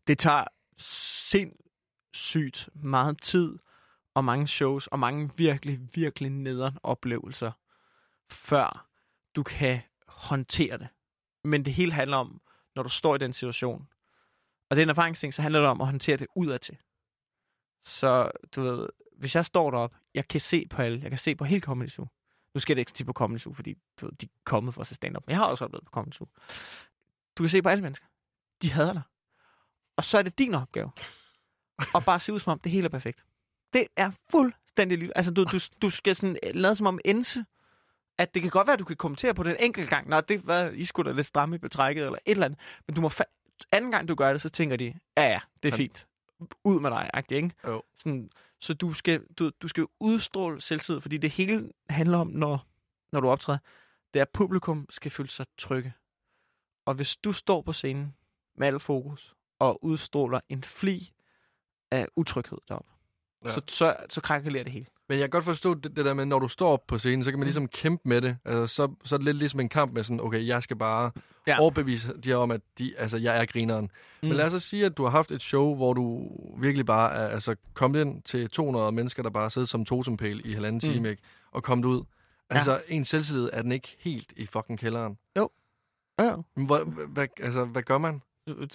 det 0.07 0.17
tager 0.17 0.43
sindssygt 0.77 2.69
meget 2.73 3.21
tid, 3.21 3.57
og 4.15 4.25
mange 4.25 4.47
shows, 4.47 4.87
og 4.87 4.99
mange 4.99 5.31
virkelig, 5.37 5.79
virkelig 5.93 6.31
nederen 6.31 6.77
oplevelser, 6.83 7.51
før 8.29 8.87
du 9.35 9.43
kan 9.43 9.81
håndtere 10.07 10.77
det. 10.77 10.87
Men 11.43 11.65
det 11.65 11.73
hele 11.73 11.91
handler 11.91 12.17
om, 12.17 12.41
når 12.75 12.83
du 12.83 12.89
står 12.89 13.15
i 13.15 13.17
den 13.17 13.33
situation, 13.33 13.87
og 14.69 14.75
det 14.75 14.81
er 14.81 14.85
en 14.85 14.89
erfaringsting, 14.89 15.33
så 15.33 15.41
handler 15.41 15.59
det 15.59 15.69
om 15.69 15.81
at 15.81 15.87
håndtere 15.87 16.17
det 16.17 16.27
udadtil. 16.35 16.77
Så, 17.81 18.31
du 18.55 18.61
ved, 18.61 18.89
hvis 19.17 19.35
jeg 19.35 19.45
står 19.45 19.71
derop, 19.71 19.95
jeg 20.13 20.27
kan 20.27 20.41
se 20.41 20.67
på 20.67 20.81
alle, 20.81 21.01
jeg 21.01 21.11
kan 21.11 21.19
se 21.19 21.35
på 21.35 21.43
hele 21.45 21.61
Comedy 21.61 21.89
Zoo. 21.89 22.07
Nu 22.53 22.59
skal 22.59 22.75
det 22.75 22.79
ikke 22.79 22.91
tit 22.91 23.05
på 23.05 23.13
Comedy 23.13 23.39
Zoo, 23.39 23.53
fordi 23.53 23.73
du 24.01 24.05
ved, 24.05 24.13
de 24.13 24.25
er 24.25 24.29
kommet 24.43 24.73
for 24.73 24.81
at 24.81 24.87
se 24.87 24.95
stand-up. 24.95 25.23
Men 25.27 25.31
jeg 25.31 25.37
har 25.37 25.45
også 25.45 25.65
oplevet 25.65 25.85
på 25.85 25.89
Comedy 25.89 26.13
Zoo. 26.13 26.27
Du 27.37 27.43
kan 27.43 27.49
se 27.49 27.61
på 27.61 27.69
alle 27.69 27.81
mennesker. 27.81 28.05
De 28.61 28.71
hader 28.71 28.93
dig. 28.93 29.01
Og 29.97 30.03
så 30.03 30.17
er 30.17 30.21
det 30.21 30.37
din 30.37 30.53
opgave. 30.53 30.91
at 31.95 32.05
bare 32.05 32.19
se 32.19 32.33
ud 32.33 32.39
som 32.39 32.51
om, 32.51 32.59
det 32.59 32.71
hele 32.71 32.85
er 32.85 32.89
perfekt. 32.89 33.25
Det 33.73 33.87
er 33.95 34.11
fuldstændig 34.29 34.97
lige. 34.97 35.17
Altså, 35.17 35.31
du, 35.31 35.43
du, 35.43 35.59
du 35.81 35.89
skal 35.89 36.15
sådan 36.15 36.37
lade 36.53 36.75
som 36.75 36.87
om 36.87 36.99
ense, 37.05 37.45
at 38.17 38.33
det 38.33 38.41
kan 38.41 38.51
godt 38.51 38.67
være, 38.67 38.73
at 38.73 38.79
du 38.79 38.85
kan 38.85 38.95
kommentere 38.95 39.33
på 39.33 39.43
det 39.43 39.51
en 39.51 39.57
enkelt 39.59 39.89
gang. 39.89 40.09
Nå, 40.09 40.21
det 40.21 40.47
var, 40.47 40.69
I 40.69 40.85
skulle 40.85 41.11
da 41.11 41.15
lidt 41.15 41.27
stramme 41.27 41.55
i 41.55 41.59
betrækket, 41.59 42.05
eller 42.05 42.19
et 42.25 42.31
eller 42.31 42.45
andet. 42.45 42.59
Men 42.87 42.95
du 42.95 43.01
må 43.01 43.09
fa- 43.09 43.67
anden 43.71 43.91
gang, 43.91 44.07
du 44.07 44.15
gør 44.15 44.31
det, 44.31 44.41
så 44.41 44.49
tænker 44.49 44.75
de, 44.75 44.93
ja, 45.17 45.23
ja, 45.23 45.39
det 45.63 45.73
er 45.73 45.77
fint. 45.77 46.07
Ud 46.63 46.79
med 46.79 46.89
dig, 46.89 47.09
agtigt, 47.13 47.37
ikke? 47.37 47.51
Jo. 47.67 47.83
Sådan, 47.97 48.29
så 48.59 48.73
du 48.73 48.93
skal, 48.93 49.25
du, 49.39 49.51
du 49.61 49.67
skal 49.67 49.85
udstråle 49.99 50.61
selvtid, 50.61 51.01
fordi 51.01 51.17
det 51.17 51.29
hele 51.31 51.71
handler 51.89 52.17
om, 52.17 52.27
når, 52.27 52.67
når 53.11 53.19
du 53.19 53.29
optræder, 53.29 53.59
det 54.13 54.19
er, 54.19 54.23
at 54.23 54.29
publikum 54.29 54.87
skal 54.89 55.11
føle 55.11 55.29
sig 55.29 55.45
trygge. 55.57 55.93
Og 56.85 56.93
hvis 56.93 57.17
du 57.17 57.31
står 57.31 57.61
på 57.61 57.73
scenen, 57.73 58.15
med 58.57 58.67
al 58.67 58.79
fokus 58.79 59.35
og 59.59 59.83
udstråler 59.83 60.39
en 60.49 60.63
fli 60.63 61.11
af 61.91 62.07
utryghed 62.15 62.57
deroppe. 62.67 62.91
Ja. 63.45 63.51
Så, 63.51 63.61
så, 63.67 63.95
så 64.09 64.21
krakelerer 64.21 64.63
det 64.63 64.73
hele. 64.73 64.85
Men 65.09 65.19
jeg 65.19 65.23
kan 65.23 65.29
godt 65.29 65.43
forstå 65.43 65.73
det, 65.73 65.95
det 65.95 66.05
der 66.05 66.13
med, 66.13 66.25
når 66.25 66.39
du 66.39 66.47
står 66.47 66.67
op 66.73 66.87
på 66.87 66.97
scenen, 66.97 67.23
så 67.23 67.29
kan 67.31 67.39
man 67.39 67.45
ligesom 67.45 67.67
kæmpe 67.67 68.09
med 68.09 68.21
det. 68.21 68.37
Altså, 68.45 68.75
så, 68.75 68.91
så 69.03 69.15
er 69.15 69.17
det 69.17 69.25
lidt 69.25 69.37
ligesom 69.37 69.59
en 69.59 69.69
kamp 69.69 69.93
med 69.93 70.03
sådan, 70.03 70.21
okay, 70.21 70.47
jeg 70.47 70.63
skal 70.63 70.75
bare 70.77 71.11
ja. 71.47 71.59
Overbevise 71.59 72.13
de 72.23 72.29
her 72.29 72.35
om, 72.35 72.51
at 72.51 72.61
de, 72.79 72.93
altså, 72.97 73.17
jeg 73.17 73.41
er 73.41 73.45
grineren. 73.45 73.91
Mm. 74.21 74.27
Men 74.27 74.37
lad 74.37 74.45
os 74.45 74.51
så 74.51 74.59
sige, 74.59 74.85
at 74.85 74.97
du 74.97 75.03
har 75.03 75.09
haft 75.09 75.31
et 75.31 75.41
show, 75.41 75.75
hvor 75.75 75.93
du 75.93 76.29
virkelig 76.61 76.85
bare 76.85 77.13
er 77.13 77.27
altså, 77.27 77.55
kommet 77.73 78.01
ind 78.01 78.21
til 78.21 78.49
200 78.49 78.91
mennesker, 78.91 79.23
der 79.23 79.29
bare 79.29 79.49
sidder 79.49 79.67
som 79.67 79.85
totempæl 79.85 80.41
i 80.45 80.53
halvanden 80.53 80.89
Mm. 80.89 80.93
time, 80.93 81.09
ikke? 81.09 81.21
og 81.51 81.63
kommet 81.63 81.85
ud. 81.85 82.03
Altså, 82.49 82.71
ja. 82.71 82.77
en 82.87 83.05
selvtillid 83.05 83.49
er 83.53 83.61
den 83.61 83.71
ikke 83.71 83.95
helt 83.99 84.33
i 84.35 84.45
fucking 84.45 84.79
kælderen. 84.79 85.17
Ja. 85.35 85.45
Men 86.55 86.65
Hvor, 86.65 86.83
hvad, 87.07 87.27
altså, 87.39 87.65
hvad 87.65 87.83
gør 87.83 87.97
man? 87.97 88.21
Du, 88.47 88.53
du, 88.53 88.67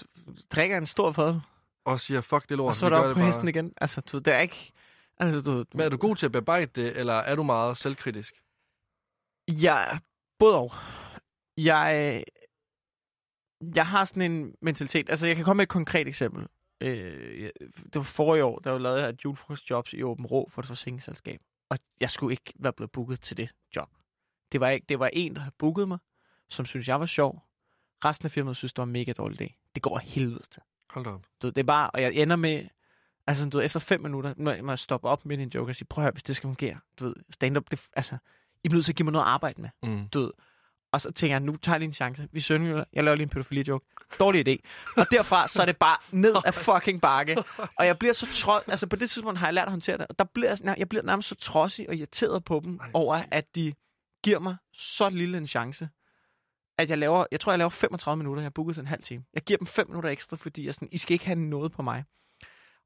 drikker 0.55 0.79
en 0.79 0.87
stor 0.87 1.13
fad, 1.13 1.41
Og 1.85 2.01
siger, 2.01 2.21
fuck 2.21 2.49
det 2.49 2.57
lort, 2.57 2.69
og 2.69 2.75
så 2.75 2.87
er 2.87 2.91
du 2.91 2.97
oppe 2.97 3.15
på 3.15 3.19
det 3.19 3.27
hesten 3.27 3.49
igen. 3.49 3.73
Altså, 3.81 4.01
du, 4.13 4.19
det 4.19 4.35
er 4.35 4.39
ikke... 4.39 4.73
Altså, 5.21 5.41
du, 5.41 5.65
Men 5.75 5.81
er 5.81 5.89
du 5.89 5.97
god 5.97 6.17
til 6.17 6.27
at 6.27 6.33
bearbejde 6.33 6.83
det, 6.83 6.99
eller 6.99 7.15
er 7.15 7.37
du 7.37 7.43
meget 7.43 7.77
selvkritisk? 7.77 8.43
Jeg, 9.49 10.01
både 10.39 10.59
og. 10.59 10.73
Jeg, 11.57 12.25
jeg 13.75 13.87
har 13.87 14.05
sådan 14.05 14.33
en 14.33 14.55
mentalitet. 14.63 15.11
Altså, 15.11 15.27
jeg 15.27 15.37
kan 15.37 15.45
komme 15.45 15.59
med 15.59 15.63
et 15.63 15.69
konkret 15.69 16.09
eksempel. 16.09 16.47
Øh, 16.81 17.51
det 17.85 17.95
var 17.95 18.03
forrige 18.03 18.45
år, 18.45 18.59
der 18.59 18.71
var 18.71 18.79
lavet 18.79 19.09
et 19.09 19.25
julefrokostjobs 19.25 19.93
i 19.93 20.03
Åben 20.03 20.27
Rå 20.27 20.49
for 20.49 20.63
et 20.63 20.67
forsikringsselskab. 20.67 21.41
Og 21.71 21.79
jeg 22.01 22.11
skulle 22.11 22.33
ikke 22.33 22.53
være 22.59 22.73
blevet 22.73 22.91
booket 22.91 23.21
til 23.21 23.37
det 23.37 23.49
job. 23.77 23.89
Det 24.53 24.61
var, 24.61 24.69
ikke, 24.69 24.87
det 24.89 24.99
var 24.99 25.11
en, 25.13 25.35
der 25.35 25.41
havde 25.41 25.55
booket 25.59 25.89
mig, 25.89 25.99
som 26.49 26.67
synes 26.67 26.89
jeg 26.89 27.01
var 27.01 27.07
sjov. 27.07 27.43
Resten 28.05 28.27
af 28.27 28.31
firmaet 28.31 28.57
synes, 28.57 28.73
det 28.73 28.79
var 28.79 28.87
en 28.87 28.93
mega 28.93 29.13
dårlig 29.13 29.43
idé. 29.43 29.71
Det 29.75 29.83
går 29.83 29.99
helvedes 29.99 30.49
til. 30.49 30.63
Hold 30.91 31.07
op. 31.07 31.27
Du, 31.43 31.49
det 31.49 31.59
er 31.59 31.65
bare, 31.65 31.91
og 31.91 32.03
jeg 32.03 32.15
ender 32.15 32.37
med, 32.37 32.69
altså 33.31 33.49
du 33.49 33.57
ved, 33.59 33.65
efter 33.65 33.81
fem 33.81 34.01
minutter, 34.01 34.35
når 34.37 34.53
jeg 34.53 34.65
må 34.65 34.77
stoppe 34.77 35.09
op 35.09 35.31
i 35.31 35.35
en 35.35 35.49
joke 35.55 35.71
og 35.71 35.75
sige, 35.75 35.87
prøv 35.91 36.03
at 36.03 36.05
høre, 36.05 36.13
hvis 36.13 36.23
det 36.23 36.37
skal 36.37 36.47
fungere, 36.49 36.79
du 37.01 37.05
ved, 37.05 37.15
stand-up, 37.31 37.71
det, 37.71 37.81
altså, 37.97 38.17
I 38.65 38.69
bliver 38.69 38.77
nødt 38.77 38.85
til 38.85 38.93
at 38.93 38.97
give 38.97 39.05
mig 39.05 39.13
noget 39.13 39.25
at 39.25 39.31
arbejde 39.31 39.63
med, 39.63 39.71
Mm. 39.83 40.09
du 40.09 40.21
ved. 40.21 40.31
Og 40.93 41.01
så 41.01 41.11
tænker 41.13 41.35
jeg, 41.35 41.41
nu 41.41 41.57
tager 41.57 41.75
jeg 41.75 41.81
lige 41.81 41.87
en 41.89 41.93
chance. 41.93 42.29
Vi 42.33 42.41
synger, 42.41 42.85
jeg 42.93 43.05
laver 43.05 43.15
lige 43.17 43.23
en 43.23 43.29
pædofili-joke. 43.29 43.87
Dårlig 44.19 44.49
idé. 44.49 44.57
Og 44.97 45.07
derfra, 45.11 45.49
så 45.49 45.63
er 45.63 45.67
det 45.67 45.77
bare 45.77 45.97
ned 46.11 46.35
af 46.45 46.55
fucking 46.55 47.01
bakke. 47.01 47.37
Og 47.79 47.87
jeg 47.87 47.99
bliver 47.99 48.13
så 48.13 48.27
tro... 48.35 48.53
Altså 48.67 48.87
på 48.87 48.97
det 48.97 49.11
tidspunkt 49.11 49.39
har 49.39 49.47
jeg 49.47 49.55
lært 49.55 49.65
at 49.65 49.71
håndtere 49.71 49.99
det. 49.99 50.07
Og 50.07 50.19
der 50.19 50.25
bliver, 50.25 50.75
jeg 50.79 50.89
bliver 50.89 51.03
nærmest 51.03 51.29
så 51.29 51.35
trodsig 51.35 51.89
og 51.89 51.95
irriteret 51.97 52.45
på 52.45 52.61
dem 52.65 52.81
over, 52.93 53.23
at 53.31 53.55
de 53.55 53.75
giver 54.25 54.39
mig 54.39 54.57
så 54.73 55.11
lille 55.11 55.39
en 55.39 55.47
chance. 55.47 55.89
At 56.79 56.91
jeg 56.91 56.99
laver, 56.99 57.25
jeg 57.33 57.41
tror, 57.41 57.53
jeg 57.53 57.59
laver 57.59 57.69
35 57.71 58.17
minutter. 58.17 58.41
Jeg 58.43 58.45
har 58.45 58.51
booket 58.51 58.75
til 58.75 58.81
en 58.81 58.87
halv 58.87 59.03
time. 59.03 59.25
Jeg 59.35 59.43
giver 59.43 59.57
dem 59.59 59.67
5 59.67 59.89
minutter 59.89 60.11
ekstra, 60.11 60.37
fordi 60.37 60.67
jeg 60.67 60.75
sådan, 60.75 60.89
I 60.93 60.99
skal 60.99 61.13
ikke 61.13 61.27
have 61.27 61.39
noget 61.39 61.73
på 61.73 61.83
mig. 61.83 62.05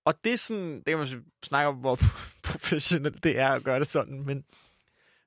Og 0.05 0.25
det 0.25 0.33
er 0.33 0.37
sådan, 0.37 0.77
det 0.77 0.85
kan 0.85 0.99
man 0.99 1.25
snakke 1.43 1.69
om, 1.69 1.77
hvor 1.77 1.99
professionelt 2.49 3.25
det 3.25 3.39
er 3.39 3.49
at 3.49 3.65
gøre 3.65 3.79
det 3.79 3.87
sådan, 3.87 4.23
men, 4.23 4.45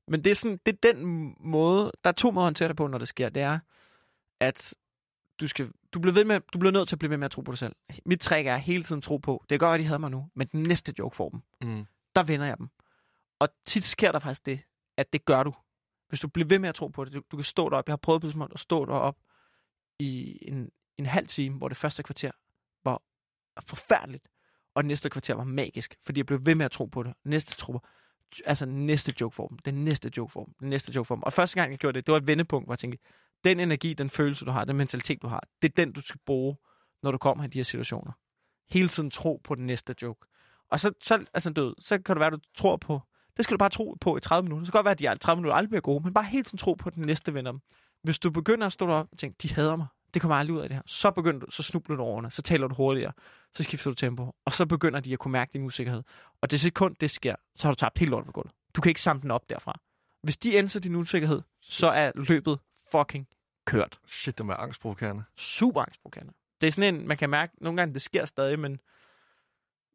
men 0.08 0.24
det 0.24 0.32
er 0.32 0.36
sådan, 0.36 0.60
det 0.66 0.74
er 0.74 0.94
den 0.94 1.36
måde, 1.40 1.92
der 2.04 2.10
er 2.10 2.12
to 2.12 2.32
måder 2.32 2.44
at 2.44 2.46
håndtere 2.46 2.68
det 2.68 2.78
på, 2.78 2.88
når 2.88 2.98
det 2.98 3.08
sker. 3.08 3.30
Det 3.30 3.44
er, 3.44 3.60
at 4.40 4.74
du 5.40 5.48
skal, 5.48 5.72
du 5.94 6.00
bliver, 6.00 6.14
ved 6.14 6.26
med, 6.26 6.42
du 6.54 6.60
bliver 6.60 6.72
nødt 6.72 6.88
til 6.88 6.96
at 6.96 7.00
blive 7.00 7.10
ved 7.10 7.18
med 7.18 7.26
at 7.26 7.32
tro 7.32 7.42
på 7.42 7.52
dig 7.52 7.60
selv. 7.60 7.76
Mit 8.06 8.20
trick 8.20 8.48
er 8.48 8.58
hele 8.58 8.84
tiden 8.84 9.02
tro 9.02 9.18
på, 9.18 9.46
det 9.50 9.60
gør, 9.60 9.72
at 9.72 9.80
de 9.80 9.86
havde 9.86 10.00
mig 10.00 10.12
nu, 10.12 10.30
men 10.34 10.48
den 10.48 10.64
næste 10.64 10.94
joke 11.00 11.16
får 11.16 11.30
dem. 11.30 11.42
Mm. 11.62 11.86
Der 12.16 12.24
vinder 12.24 12.46
jeg 12.46 12.58
dem. 12.58 12.70
Og 13.40 13.50
tit 13.66 13.84
sker 13.84 14.12
der 14.12 14.20
faktisk 14.20 14.46
det, 14.46 14.60
at 14.98 15.14
det 15.14 15.26
gør 15.26 15.44
du. 15.44 15.54
Hvis 16.10 16.20
du 16.20 16.28
bliver 16.28 16.48
ved 16.48 16.60
med 16.60 16.70
at 16.70 16.76
tro 16.76 16.88
på 16.88 17.06
det, 17.06 17.14
du, 17.14 17.22
du 17.32 17.38
kan 17.38 17.44
stå 17.44 17.70
derop. 17.70 17.88
Jeg 17.88 17.92
har 17.92 17.98
prøvet 17.98 18.22
på 18.22 18.30
sådan 18.30 18.48
at 18.54 18.60
stå 18.60 18.86
derop 18.86 19.18
i 20.00 20.38
en, 20.42 20.72
en 20.98 21.06
halv 21.06 21.28
time, 21.28 21.58
hvor 21.58 21.68
det 21.68 21.78
første 21.78 22.04
kvarter 22.04 22.32
var 22.84 23.02
forfærdeligt, 23.62 24.28
og 24.78 24.84
det 24.84 24.88
næste 24.88 25.10
kvarter 25.10 25.34
var 25.34 25.44
magisk, 25.44 25.96
fordi 26.06 26.20
jeg 26.20 26.26
blev 26.26 26.40
ved 26.46 26.56
med 26.56 26.66
at 26.66 26.72
tro 26.72 26.86
på 26.86 27.04
det. 27.04 27.14
Næste 27.26 27.56
trupper, 27.56 27.80
altså 28.46 28.66
næste 28.66 29.14
joke 29.22 29.36
for 29.36 29.48
dem, 29.48 29.58
den 29.58 29.86
næste 29.86 30.12
joke 30.18 30.32
for 30.32 30.44
dem, 30.44 30.54
den 30.60 30.70
næste 30.70 30.92
joke 30.96 31.08
for 31.08 31.16
dem. 31.16 31.24
Og 31.24 31.34
første 31.34 31.56
gang 31.56 31.72
jeg 31.72 31.80
gjorde 31.80 31.98
det, 31.98 32.06
det 32.08 32.12
var 32.12 32.18
et 32.18 32.28
vendepunkt, 32.28 32.68
hvor 32.68 32.74
jeg 32.74 32.80
tænkte, 32.80 33.00
den 33.44 33.60
energi, 33.60 33.94
den 33.94 34.10
følelse, 34.10 34.46
du 34.46 34.52
har, 34.52 34.66
den 34.66 34.78
mentalitet, 34.78 35.22
du 35.22 35.28
har, 35.28 35.48
det 35.62 35.70
er 35.70 35.74
den, 35.76 35.92
du 35.92 36.02
skal 36.02 36.20
bruge, 36.26 36.56
når 37.04 37.12
du 37.12 37.18
kommer 37.18 37.44
i 37.44 37.48
de 37.48 37.58
her 37.58 37.64
situationer. 37.64 38.12
Hele 38.70 38.88
tiden 38.88 39.12
tro 39.12 39.42
på 39.44 39.56
den 39.56 39.66
næste 39.66 39.96
joke. 40.02 40.26
Og 40.72 40.80
så, 40.80 40.92
så, 41.04 41.26
altså, 41.34 41.50
du, 41.50 41.74
så 41.80 42.00
kan 42.00 42.16
det 42.16 42.20
være, 42.20 42.28
at 42.28 42.34
du 42.34 42.40
tror 42.56 42.78
på, 42.78 43.02
det 43.38 43.44
skal 43.44 43.54
du 43.54 43.58
bare 43.58 43.70
tro 43.70 43.98
på 44.02 44.18
i 44.18 44.20
30 44.20 44.44
minutter. 44.44 44.66
Så 44.66 44.72
kan 44.72 44.78
det 44.78 44.86
godt 44.86 45.02
være, 45.02 45.12
at 45.12 45.18
de 45.18 45.20
30 45.20 45.42
minutter 45.42 45.56
aldrig 45.56 45.70
bliver 45.70 45.82
gode, 45.82 46.04
men 46.04 46.14
bare 46.14 46.26
hele 46.26 46.44
tiden 46.44 46.58
tro 46.58 46.74
på, 46.74 46.90
den 46.90 47.04
næste 47.04 47.34
vinder. 47.34 47.54
Hvis 48.04 48.20
du 48.20 48.32
begynder 48.32 48.68
at 48.68 48.74
stå 48.74 48.88
deroppe 48.88 49.14
og 49.14 49.18
tænke, 49.18 49.38
de 49.42 49.54
hader 49.54 49.76
mig, 49.76 49.88
det 50.18 50.22
kommer 50.22 50.36
aldrig 50.36 50.56
ud 50.56 50.62
af 50.62 50.70
det 50.70 50.76
her, 50.76 50.82
så 50.86 51.12
begynder 51.12 51.40
du, 51.40 51.52
så 51.52 51.64
snubler 51.64 51.96
du 51.96 52.04
over 52.04 52.30
så 52.30 52.42
taler 52.42 52.68
du 52.68 52.76
hurtigere, 52.76 53.12
så 53.54 53.64
skifter 53.64 53.92
du 53.92 53.96
tempo, 53.96 54.36
og 54.46 54.52
så 54.52 54.66
begynder 54.66 55.00
de 55.00 55.14
at 55.14 55.20
kunne 55.20 55.32
mærke 55.32 55.54
din 55.54 55.64
usikkerhed. 55.64 56.04
Og 56.42 56.52
det 56.52 56.62
sekund, 56.62 56.96
det 56.96 57.12
sker, 57.12 57.36
så 57.56 57.68
har 57.68 57.72
du 57.72 57.76
tabt 57.76 57.98
helt 57.98 58.12
lort 58.12 58.26
på 58.26 58.32
gulvet. 58.32 58.52
Du 58.76 58.82
kan 58.82 58.90
ikke 58.90 59.02
samle 59.02 59.22
den 59.22 59.32
op 59.32 59.50
derfra. 59.50 59.80
Hvis 60.24 60.38
de 60.38 60.54
ændrer 60.54 60.82
din 60.82 60.96
usikkerhed, 60.96 61.42
så 61.62 61.88
er 61.88 62.12
løbet 62.16 62.60
fucking 62.92 63.28
kørt. 63.66 64.00
Shit, 64.08 64.38
det 64.38 64.48
være 64.48 64.58
angstprovokerende. 64.58 65.24
Super 65.36 65.82
angstprovokerende. 65.82 66.34
Det 66.62 66.68
er 66.68 66.72
sådan 66.72 66.96
en, 66.96 67.08
man 67.08 67.18
kan 67.18 67.30
mærke, 67.30 67.54
nogle 67.62 67.78
gange 67.78 67.94
det 67.94 68.02
sker 68.02 68.26
stadig, 68.26 68.60
men 68.60 68.80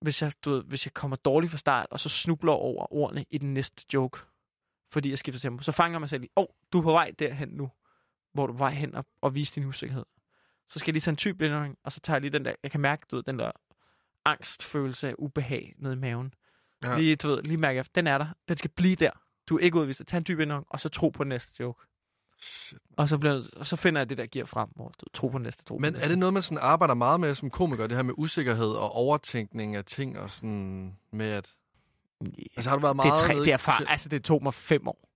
hvis 0.01 0.23
jeg, 0.23 0.33
du 0.45 0.51
ved, 0.51 0.65
hvis 0.65 0.87
jeg 0.87 0.95
kommer 0.95 1.17
dårligt 1.17 1.51
fra 1.51 1.59
start, 1.59 1.87
og 1.91 2.01
så 2.01 2.09
snubler 2.09 2.53
over 2.53 2.93
ordene 2.93 3.25
i 3.31 3.39
den 3.39 3.55
næste 3.55 3.87
joke, 3.95 4.19
fordi 4.93 5.11
jeg 5.11 5.19
skifter 5.19 5.41
tempo, 5.41 5.63
så 5.63 5.73
fanger 5.73 5.99
mig 5.99 6.09
selv 6.09 6.23
i, 6.23 6.29
åh, 6.37 6.43
oh, 6.43 6.47
du 6.73 6.79
er 6.79 6.83
på 6.83 6.93
vej 6.93 7.13
derhen 7.19 7.49
nu, 7.49 7.71
hvor 8.35 8.47
du 8.47 8.53
er 8.53 8.57
på 8.57 8.59
vej 8.59 8.71
hen 8.71 8.95
og, 8.95 9.07
og 9.21 9.35
vise 9.35 9.55
din 9.55 9.69
usikkerhed. 9.69 10.05
Så 10.69 10.79
skal 10.79 10.91
jeg 10.91 10.93
lige 10.93 11.01
tage 11.01 11.13
en 11.13 11.17
typ 11.17 11.39
blindring, 11.39 11.77
og 11.85 11.93
så 11.93 12.01
tager 12.01 12.15
jeg 12.15 12.21
lige 12.21 12.31
den 12.31 12.45
der, 12.45 12.53
jeg 12.63 12.71
kan 12.71 12.81
mærke, 12.81 13.07
du 13.11 13.17
ved, 13.17 13.23
den 13.23 13.39
der 13.39 13.51
angstfølelse 14.25 15.09
af 15.09 15.15
ubehag 15.19 15.75
nede 15.79 15.95
i 15.95 15.97
maven. 15.97 16.35
Ja. 16.85 16.99
Lige, 16.99 17.17
du 17.17 17.29
ved, 17.29 17.43
lige 17.43 17.57
mærke, 17.57 17.85
den 17.95 18.07
er 18.07 18.19
der, 18.19 18.27
den 18.49 18.57
skal 18.57 18.71
blive 18.71 18.97
der. 18.97 19.11
Du 19.49 19.57
er 19.59 19.61
ikke 19.61 19.79
udvist. 19.79 20.03
Tag 20.07 20.19
en 20.19 20.25
dyb 20.29 20.41
indånding, 20.41 20.67
og 20.71 20.81
så 20.81 20.89
tro 20.89 21.09
på 21.09 21.25
den 21.25 21.29
næste 21.29 21.53
joke. 21.61 21.87
Shit. 22.41 22.79
Og 22.97 23.09
så, 23.09 23.19
bliver, 23.19 23.43
og 23.57 23.67
så 23.67 23.77
finder 23.77 24.01
jeg 24.01 24.09
det, 24.09 24.19
der 24.19 24.27
giver 24.27 24.45
frem, 24.45 24.69
hvor 24.77 24.89
du 24.89 25.07
tro 25.15 25.29
på 25.29 25.39
den 25.39 25.43
næste, 25.43 25.65
tro 25.65 25.75
på 25.75 25.79
Men 25.79 25.85
den 25.85 25.93
næste. 25.93 26.05
er 26.05 26.09
det 26.09 26.19
noget, 26.19 26.33
man 26.33 26.43
sådan 26.43 26.59
arbejder 26.59 26.95
meget 26.95 27.21
med 27.21 27.35
som 27.35 27.51
komiker, 27.51 27.87
det 27.87 27.97
her 27.97 28.03
med 28.03 28.15
usikkerhed 28.17 28.71
og 28.71 28.93
overtænkning 28.93 29.77
af 29.77 29.85
ting 29.85 30.19
og 30.19 30.31
sådan 30.31 30.99
med 31.11 31.27
at... 31.27 31.55
Yeah. 32.23 32.33
Altså 32.57 32.71
har 32.71 32.77
du 32.77 32.81
været 32.81 32.97
det, 32.97 32.97
meget... 32.97 33.21
er 33.21 33.27
tre, 33.27 33.35
det, 33.35 33.53
er 33.53 33.57
far, 33.57 33.85
altså, 33.89 34.09
det 34.09 34.25
tog 34.25 34.43
mig 34.43 34.55
fem 34.55 34.89
år. 34.89 35.09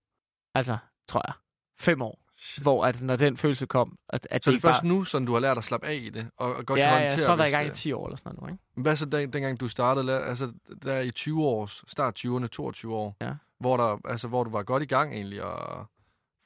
Altså, 0.54 0.78
tror 1.08 1.22
jeg. 1.26 1.34
Fem 1.78 2.02
år. 2.02 2.25
Hvor 2.62 2.84
at, 2.86 3.00
når 3.02 3.16
den 3.16 3.36
følelse 3.36 3.66
kom, 3.66 3.98
at, 4.08 4.26
at 4.30 4.44
Så 4.44 4.50
det 4.50 4.56
er 4.56 4.60
først 4.60 4.80
bare... 4.82 4.88
nu, 4.88 5.04
sådan 5.04 5.26
du 5.26 5.32
har 5.32 5.40
lært 5.40 5.58
at 5.58 5.64
slappe 5.64 5.86
af 5.86 5.94
i 5.94 6.08
det, 6.10 6.30
og, 6.36 6.54
og 6.56 6.66
godt 6.66 6.80
Ja, 6.80 6.84
kan 6.84 6.92
ja, 6.94 7.00
håndtere 7.00 7.18
jeg 7.20 7.26
tror, 7.26 7.36
der 7.36 7.42
er 7.44 7.48
i 7.48 7.50
gang 7.50 7.66
i 7.66 7.68
det- 7.68 7.76
10 7.76 7.92
år 7.92 8.06
eller 8.06 8.16
sådan 8.16 8.34
noget 8.34 8.42
nu, 8.42 8.54
ikke? 8.54 8.82
Hvad 8.82 8.96
så 8.96 9.04
den, 9.06 9.32
dengang 9.32 9.60
du 9.60 9.68
startede, 9.68 10.20
altså 10.24 10.52
der 10.82 11.00
i 11.00 11.10
20 11.10 11.44
års, 11.44 11.84
start 11.88 12.24
20'erne, 12.26 12.46
22 12.46 12.94
år, 12.94 13.16
Ja. 13.20 13.32
hvor, 13.60 13.76
der, 13.76 13.98
altså, 14.04 14.28
hvor 14.28 14.44
du 14.44 14.50
var 14.50 14.62
godt 14.62 14.82
i 14.82 14.86
gang 14.86 15.14
egentlig, 15.14 15.42
og 15.42 15.86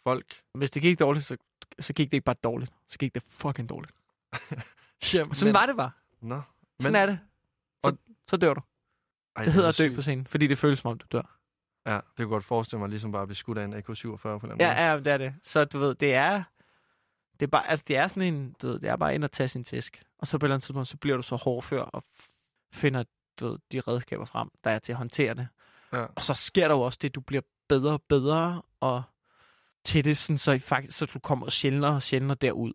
folk... 0.06 0.26
Hvis 0.54 0.70
det 0.70 0.82
gik 0.82 1.00
dårligt, 1.00 1.26
så, 1.26 1.36
så 1.80 1.92
gik 1.92 2.06
det 2.10 2.14
ikke 2.16 2.24
bare 2.24 2.36
dårligt. 2.44 2.72
Så 2.88 2.98
gik 2.98 3.14
det 3.14 3.22
fucking 3.28 3.68
dårligt. 3.68 3.92
Jamen, 5.14 5.34
Sådan 5.34 5.54
var 5.54 5.66
det 5.66 5.76
bare. 5.76 5.90
Nå. 6.20 6.40
Sådan 6.80 6.94
er 6.96 7.06
det. 7.06 7.18
Så, 7.84 7.90
Og- 7.90 7.98
så 8.30 8.36
dør 8.36 8.54
du. 8.54 8.60
Ej, 9.36 9.44
Det 9.44 9.52
hedder 9.52 9.66
er 9.68 9.72
at 9.72 9.78
dø 9.78 9.84
sygt. 9.84 9.94
på 9.94 10.02
scenen, 10.02 10.26
fordi 10.26 10.46
det 10.46 10.58
føles 10.58 10.78
som 10.78 10.90
om, 10.90 10.98
du 10.98 11.06
dør. 11.12 11.36
Ja, 11.90 11.94
det 11.94 12.16
kunne 12.16 12.28
godt 12.28 12.44
forestille 12.44 12.80
mig 12.80 12.88
ligesom 12.88 13.12
bare 13.12 13.22
at 13.22 13.28
blive 13.28 13.36
skudt 13.36 13.58
af 13.58 13.64
en 13.64 13.74
AK-47 13.74 13.82
på 13.82 13.86
en 13.86 13.90
eller 13.94 14.42
anden 14.42 14.50
måde. 14.50 14.64
Ja, 14.64 14.90
ja, 14.90 14.98
det 14.98 15.06
er 15.06 15.18
det. 15.18 15.34
Så 15.42 15.64
du 15.64 15.78
ved, 15.78 15.94
det 15.94 16.14
er... 16.14 16.42
Det 17.40 17.46
er, 17.46 17.50
bare, 17.50 17.68
altså, 17.68 17.84
det 17.88 17.96
er 17.96 18.06
sådan 18.06 18.34
en, 18.34 18.54
du 18.62 18.66
ved, 18.66 18.78
det 18.78 18.88
er 18.88 18.96
bare 18.96 19.14
ind 19.14 19.24
og 19.24 19.32
tage 19.32 19.48
sin 19.48 19.64
tæsk. 19.64 20.02
Og 20.18 20.26
så 20.26 20.38
på 20.38 20.46
et 20.46 20.48
eller 20.48 20.54
andet 20.54 20.64
tidspunkt, 20.64 20.88
så 20.88 20.96
bliver 20.96 21.16
du 21.16 21.22
så 21.22 21.36
hård 21.36 21.62
før 21.62 21.82
og 21.82 22.04
finder 22.72 23.04
du 23.40 23.48
ved, 23.48 23.58
de 23.72 23.80
redskaber 23.80 24.24
frem, 24.24 24.48
der 24.64 24.70
er 24.70 24.78
til 24.78 24.92
at 24.92 24.96
håndtere 24.96 25.34
det. 25.34 25.48
Ja. 25.92 26.04
Og 26.16 26.22
så 26.22 26.34
sker 26.34 26.68
der 26.68 26.74
jo 26.74 26.80
også 26.80 26.98
det, 27.02 27.14
du 27.14 27.20
bliver 27.20 27.42
bedre 27.68 27.92
og 27.92 28.02
bedre, 28.08 28.62
og 28.80 29.02
til 29.84 30.04
det, 30.04 30.18
sådan, 30.18 30.38
så, 30.38 30.58
faktisk, 30.58 30.98
så 30.98 31.06
du 31.06 31.18
kommer 31.18 31.50
sjældnere 31.50 31.94
og 31.94 32.02
sjældnere 32.02 32.36
derud. 32.40 32.72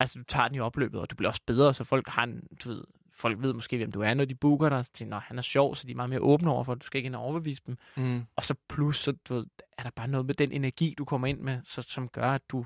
Altså, 0.00 0.18
du 0.18 0.24
tager 0.24 0.48
den 0.48 0.54
i 0.54 0.60
opløbet, 0.60 1.00
og 1.00 1.10
du 1.10 1.16
bliver 1.16 1.30
også 1.30 1.42
bedre, 1.46 1.74
så 1.74 1.84
folk 1.84 2.08
har 2.08 2.22
en, 2.22 2.48
du 2.64 2.68
ved, 2.68 2.84
folk 3.14 3.42
ved 3.42 3.52
måske, 3.52 3.76
hvem 3.76 3.92
du 3.92 4.00
er, 4.00 4.14
når 4.14 4.24
de 4.24 4.34
booker 4.34 4.68
dig. 4.68 4.86
Så 4.86 4.92
tænker, 4.92 5.16
"Nå, 5.16 5.20
han 5.20 5.38
er 5.38 5.42
sjov, 5.42 5.74
så 5.76 5.86
de 5.86 5.92
er 5.92 5.96
meget 5.96 6.10
mere 6.10 6.20
åbne 6.20 6.50
over 6.50 6.64
for, 6.64 6.72
at 6.72 6.80
du 6.80 6.86
skal 6.86 6.98
ikke 6.98 7.06
ind 7.06 7.16
og 7.16 7.22
overbevise 7.22 7.62
dem. 7.66 7.76
Mm. 7.96 8.22
Og 8.36 8.44
så 8.44 8.54
plus, 8.68 8.98
så 8.98 9.12
du 9.28 9.34
ved, 9.34 9.46
er 9.78 9.82
der 9.82 9.90
bare 9.96 10.08
noget 10.08 10.26
med 10.26 10.34
den 10.34 10.52
energi, 10.52 10.94
du 10.98 11.04
kommer 11.04 11.26
ind 11.26 11.40
med, 11.40 11.58
så, 11.64 11.82
som 11.82 12.08
gør, 12.08 12.30
at 12.30 12.42
du, 12.48 12.58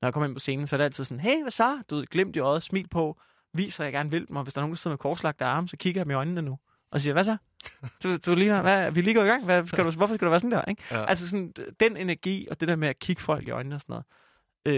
når 0.00 0.06
jeg 0.06 0.12
kommer 0.12 0.26
ind 0.26 0.34
på 0.36 0.40
scenen, 0.40 0.66
så 0.66 0.76
er 0.76 0.78
det 0.78 0.84
altid 0.84 1.04
sådan, 1.04 1.20
hey, 1.20 1.42
hvad 1.42 1.50
så? 1.50 1.82
Du 1.90 1.96
ved, 1.96 2.06
glimt 2.06 2.36
i 2.36 2.38
øjet, 2.38 2.62
smil 2.62 2.88
på, 2.88 3.20
viser, 3.52 3.84
at 3.84 3.86
jeg 3.86 3.92
gerne 3.92 4.10
vil 4.10 4.28
dem, 4.28 4.36
og 4.36 4.42
hvis 4.42 4.54
der 4.54 4.60
er 4.60 4.62
nogen, 4.62 4.72
der 4.74 4.76
sidder 4.78 4.92
med 4.94 4.98
korslagte 4.98 5.44
arme, 5.44 5.68
så 5.68 5.76
kigger 5.76 6.00
jeg 6.00 6.04
dem 6.06 6.10
i 6.10 6.14
øjnene 6.14 6.42
nu, 6.42 6.58
og 6.90 7.00
siger, 7.00 7.12
hvad 7.12 7.24
så? 7.24 7.36
Du, 8.02 8.16
du 8.16 8.34
ligner, 8.34 8.62
hvad, 8.62 8.90
vi 8.90 9.00
er 9.00 9.04
lige 9.04 9.14
gået 9.14 9.24
i 9.24 9.28
gang, 9.28 9.44
hvad, 9.44 9.66
skal 9.66 9.78
du, 9.84 9.90
hvorfor 9.90 10.14
skal 10.14 10.26
du 10.26 10.30
være 10.30 10.40
sådan 10.40 10.50
der? 10.52 10.64
Ikke? 10.64 10.82
Ja. 10.90 11.04
Altså 11.04 11.28
sådan, 11.28 11.52
den 11.80 11.96
energi, 11.96 12.46
og 12.50 12.60
det 12.60 12.68
der 12.68 12.76
med 12.76 12.88
at 12.88 12.98
kigge 12.98 13.22
folk 13.22 13.48
i 13.48 13.50
øjnene 13.50 13.74
og 13.74 13.80
sådan 13.80 13.92
noget, 13.92 14.04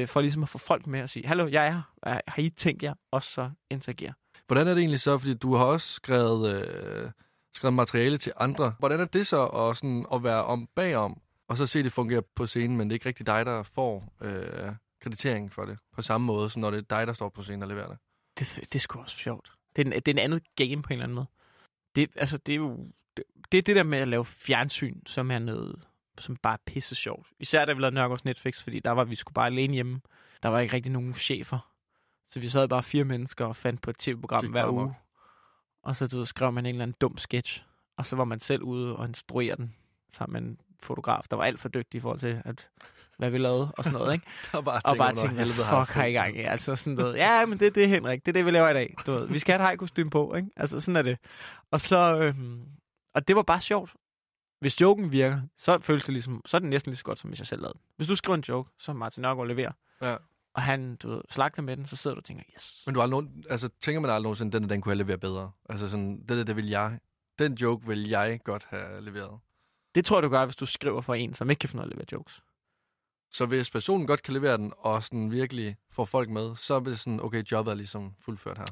øh, 0.02 0.08
for 0.08 0.20
ligesom 0.20 0.42
at 0.42 0.48
få 0.48 0.58
folk 0.58 0.86
med 0.86 1.02
og 1.02 1.08
sige, 1.08 1.26
hallo, 1.26 1.46
jeg 1.48 1.66
er 1.66 1.70
her, 1.70 1.82
Er- 2.02 2.20
har 2.28 2.42
I 2.42 2.50
tænkt 2.50 2.82
jer, 2.82 2.94
og 3.10 3.22
så 3.22 3.50
interagere. 3.70 4.12
Hvordan 4.46 4.68
er 4.68 4.74
det 4.74 4.80
egentlig 4.80 5.00
så, 5.00 5.18
fordi 5.18 5.34
du 5.34 5.54
har 5.54 5.64
også 5.64 5.92
skrevet, 5.92 6.56
øh, 6.56 7.10
skrevet 7.54 7.74
materiale 7.74 8.16
til 8.18 8.32
andre. 8.36 8.74
Hvordan 8.78 9.00
er 9.00 9.04
det 9.04 9.26
så 9.26 9.46
at, 9.46 9.76
sådan, 9.76 10.06
at 10.12 10.24
være 10.24 10.44
om 10.44 10.68
bagom, 10.74 11.20
og 11.48 11.56
så 11.56 11.66
se 11.66 11.82
det 11.82 11.92
fungere 11.92 12.22
på 12.22 12.46
scenen, 12.46 12.76
men 12.76 12.90
det 12.90 12.92
er 12.92 12.96
ikke 12.96 13.08
rigtig 13.08 13.26
dig, 13.26 13.46
der 13.46 13.62
får 13.62 14.14
øh, 14.20 14.72
kreditering 15.00 15.52
for 15.52 15.64
det, 15.64 15.78
på 15.92 16.02
samme 16.02 16.26
måde, 16.26 16.50
som 16.50 16.60
når 16.60 16.70
det 16.70 16.78
er 16.78 16.96
dig, 16.98 17.06
der 17.06 17.12
står 17.12 17.28
på 17.28 17.42
scenen 17.42 17.62
og 17.62 17.68
leverer 17.68 17.88
det? 17.88 17.98
det, 18.38 18.56
det 18.56 18.74
er 18.74 18.78
sgu 18.78 18.98
også 18.98 19.16
sjovt. 19.16 19.52
Det 19.76 19.82
er, 19.82 19.86
en, 19.86 19.92
det 19.92 20.08
er 20.08 20.12
en 20.12 20.18
andet 20.18 20.42
game 20.56 20.82
på 20.82 20.88
en 20.88 20.92
eller 20.92 21.04
anden 21.04 21.14
måde. 21.14 21.26
Det, 21.94 22.10
altså, 22.16 22.38
det 22.38 22.52
er 22.52 22.56
jo 22.56 22.86
det, 23.16 23.24
det 23.52 23.58
er 23.58 23.62
det 23.62 23.76
der 23.76 23.82
med 23.82 23.98
at 23.98 24.08
lave 24.08 24.24
fjernsyn, 24.24 25.00
som 25.06 25.30
er 25.30 25.38
noget, 25.38 25.86
som 26.18 26.36
bare 26.36 26.54
er 26.54 26.62
pisse 26.66 26.94
sjovt. 26.94 27.28
Især 27.38 27.64
da 27.64 27.72
vi 27.72 27.80
lavede 27.80 27.94
Nørgaards 27.94 28.24
Netflix, 28.24 28.62
fordi 28.62 28.80
der 28.80 28.90
var 28.90 29.04
vi 29.04 29.14
sgu 29.14 29.32
bare 29.32 29.46
alene 29.46 29.74
hjemme. 29.74 30.00
Der 30.42 30.48
var 30.48 30.60
ikke 30.60 30.74
rigtig 30.74 30.92
nogen 30.92 31.14
chefer. 31.14 31.73
Så 32.34 32.40
vi 32.40 32.48
sad 32.48 32.68
bare 32.68 32.82
fire 32.82 33.04
mennesker 33.04 33.44
og 33.44 33.56
fandt 33.56 33.82
på 33.82 33.90
et 33.90 33.98
tv-program 33.98 34.46
hver 34.46 34.68
uge. 34.68 34.94
Og 35.82 35.96
så 35.96 36.06
du 36.06 36.16
ved, 36.18 36.26
skrev 36.26 36.52
man 36.52 36.66
en 36.66 36.74
eller 36.74 36.82
anden 36.82 36.96
dum 37.00 37.18
sketch. 37.18 37.62
Og 37.96 38.06
så 38.06 38.16
var 38.16 38.24
man 38.24 38.40
selv 38.40 38.62
ude 38.62 38.96
og 38.96 39.04
instruere 39.06 39.56
den 39.56 39.74
sammen 40.12 40.42
med 40.42 40.50
en 40.50 40.58
fotograf, 40.82 41.22
der 41.30 41.36
var 41.36 41.44
alt 41.44 41.60
for 41.60 41.68
dygtig 41.68 41.98
i 41.98 42.00
forhold 42.00 42.18
til, 42.20 42.42
at, 42.44 42.68
hvad 43.18 43.30
vi 43.30 43.38
lavede 43.38 43.72
og 43.78 43.84
sådan 43.84 43.98
noget, 43.98 44.12
ikke? 44.14 44.26
Og 44.52 44.64
bare 44.64 44.80
og 44.84 44.96
bare 44.96 44.96
"Hvornår 44.96 45.14
tænke, 45.14 45.34
hvad 45.34 45.44
helvede 45.44 45.64
har 45.66 45.84
fuck 45.84 45.94
har 45.94 46.04
I 46.04 46.06
fået?" 46.06 46.14
gang 46.14 46.36
i? 46.36 46.40
Altså 46.40 46.76
sådan 46.76 46.92
noget. 46.92 47.16
Ja, 47.16 47.46
men 47.46 47.58
det 47.58 47.66
er 47.66 47.70
det, 47.70 47.88
Henrik. 47.88 48.26
Det 48.26 48.28
er 48.30 48.32
det, 48.32 48.46
vi 48.46 48.50
laver 48.50 48.68
i 48.68 48.74
dag. 48.74 48.94
Du 49.06 49.12
ved. 49.12 49.28
Vi 49.28 49.38
skal 49.38 49.52
have 49.52 49.58
et 49.62 49.66
hejkostyme 49.68 50.10
på, 50.10 50.34
ikke? 50.34 50.48
Altså 50.56 50.80
sådan 50.80 50.96
er 50.96 51.02
det. 51.02 51.18
Og 51.70 51.80
så... 51.80 52.18
Øhm, 52.18 52.62
og 53.14 53.28
det 53.28 53.36
var 53.36 53.42
bare 53.42 53.60
sjovt. 53.60 53.94
Hvis 54.60 54.80
joken 54.80 55.12
virker, 55.12 55.40
så 55.58 55.78
føles 55.78 56.04
det 56.04 56.12
ligesom, 56.12 56.42
så 56.46 56.56
er 56.56 56.58
det 56.58 56.68
næsten 56.68 56.90
lige 56.90 56.96
så 56.98 57.04
godt, 57.04 57.18
som 57.18 57.30
hvis 57.30 57.38
jeg 57.40 57.46
selv 57.46 57.62
lavede. 57.62 57.78
Hvis 57.96 58.08
du 58.08 58.16
skriver 58.16 58.34
en 58.36 58.44
joke, 58.48 58.70
som 58.78 58.96
Martin 58.96 59.22
Nørgaard 59.22 59.48
leverer, 59.48 59.72
Ja. 60.02 60.16
Og 60.54 60.62
han, 60.62 60.96
du 60.96 61.08
ved, 61.08 61.20
slagter 61.30 61.62
med 61.62 61.76
den, 61.76 61.86
så 61.86 61.96
sidder 61.96 62.14
du 62.14 62.18
og 62.18 62.24
tænker, 62.24 62.44
yes. 62.54 62.82
Men 62.86 62.94
du 62.94 63.00
har 63.00 63.04
aldrig, 63.04 63.28
altså, 63.50 63.68
tænker 63.80 64.00
man 64.00 64.10
aldrig 64.10 64.22
nogensinde, 64.22 64.60
den, 64.60 64.68
den 64.68 64.80
kunne 64.80 64.90
jeg 64.90 64.96
levere 64.96 65.18
bedre? 65.18 65.50
Altså 65.68 65.88
sådan, 65.88 66.20
det 66.20 66.28
der, 66.28 66.44
det 66.44 66.56
vil 66.56 66.68
jeg, 66.68 66.98
den 67.38 67.54
joke 67.54 67.86
vil 67.86 68.08
jeg 68.08 68.40
godt 68.44 68.66
have 68.68 69.00
leveret. 69.00 69.40
Det 69.94 70.04
tror 70.04 70.16
jeg, 70.16 70.22
du 70.22 70.28
gør, 70.28 70.44
hvis 70.44 70.56
du 70.56 70.66
skriver 70.66 71.00
for 71.00 71.14
en, 71.14 71.34
som 71.34 71.50
ikke 71.50 71.60
kan 71.60 71.68
finde 71.68 71.82
af 71.82 71.86
at 71.86 71.92
levere 71.92 72.06
jokes. 72.12 72.42
Så 73.32 73.46
hvis 73.46 73.70
personen 73.70 74.06
godt 74.06 74.22
kan 74.22 74.34
levere 74.34 74.56
den, 74.56 74.72
og 74.78 75.02
sådan 75.02 75.30
virkelig 75.30 75.76
får 75.90 76.04
folk 76.04 76.30
med, 76.30 76.56
så 76.56 76.74
er 76.74 76.80
det 76.80 76.98
sådan, 76.98 77.20
okay, 77.20 77.42
jobbet 77.52 77.70
er 77.70 77.74
ligesom 77.74 78.14
fuldført 78.20 78.58
her. 78.58 78.66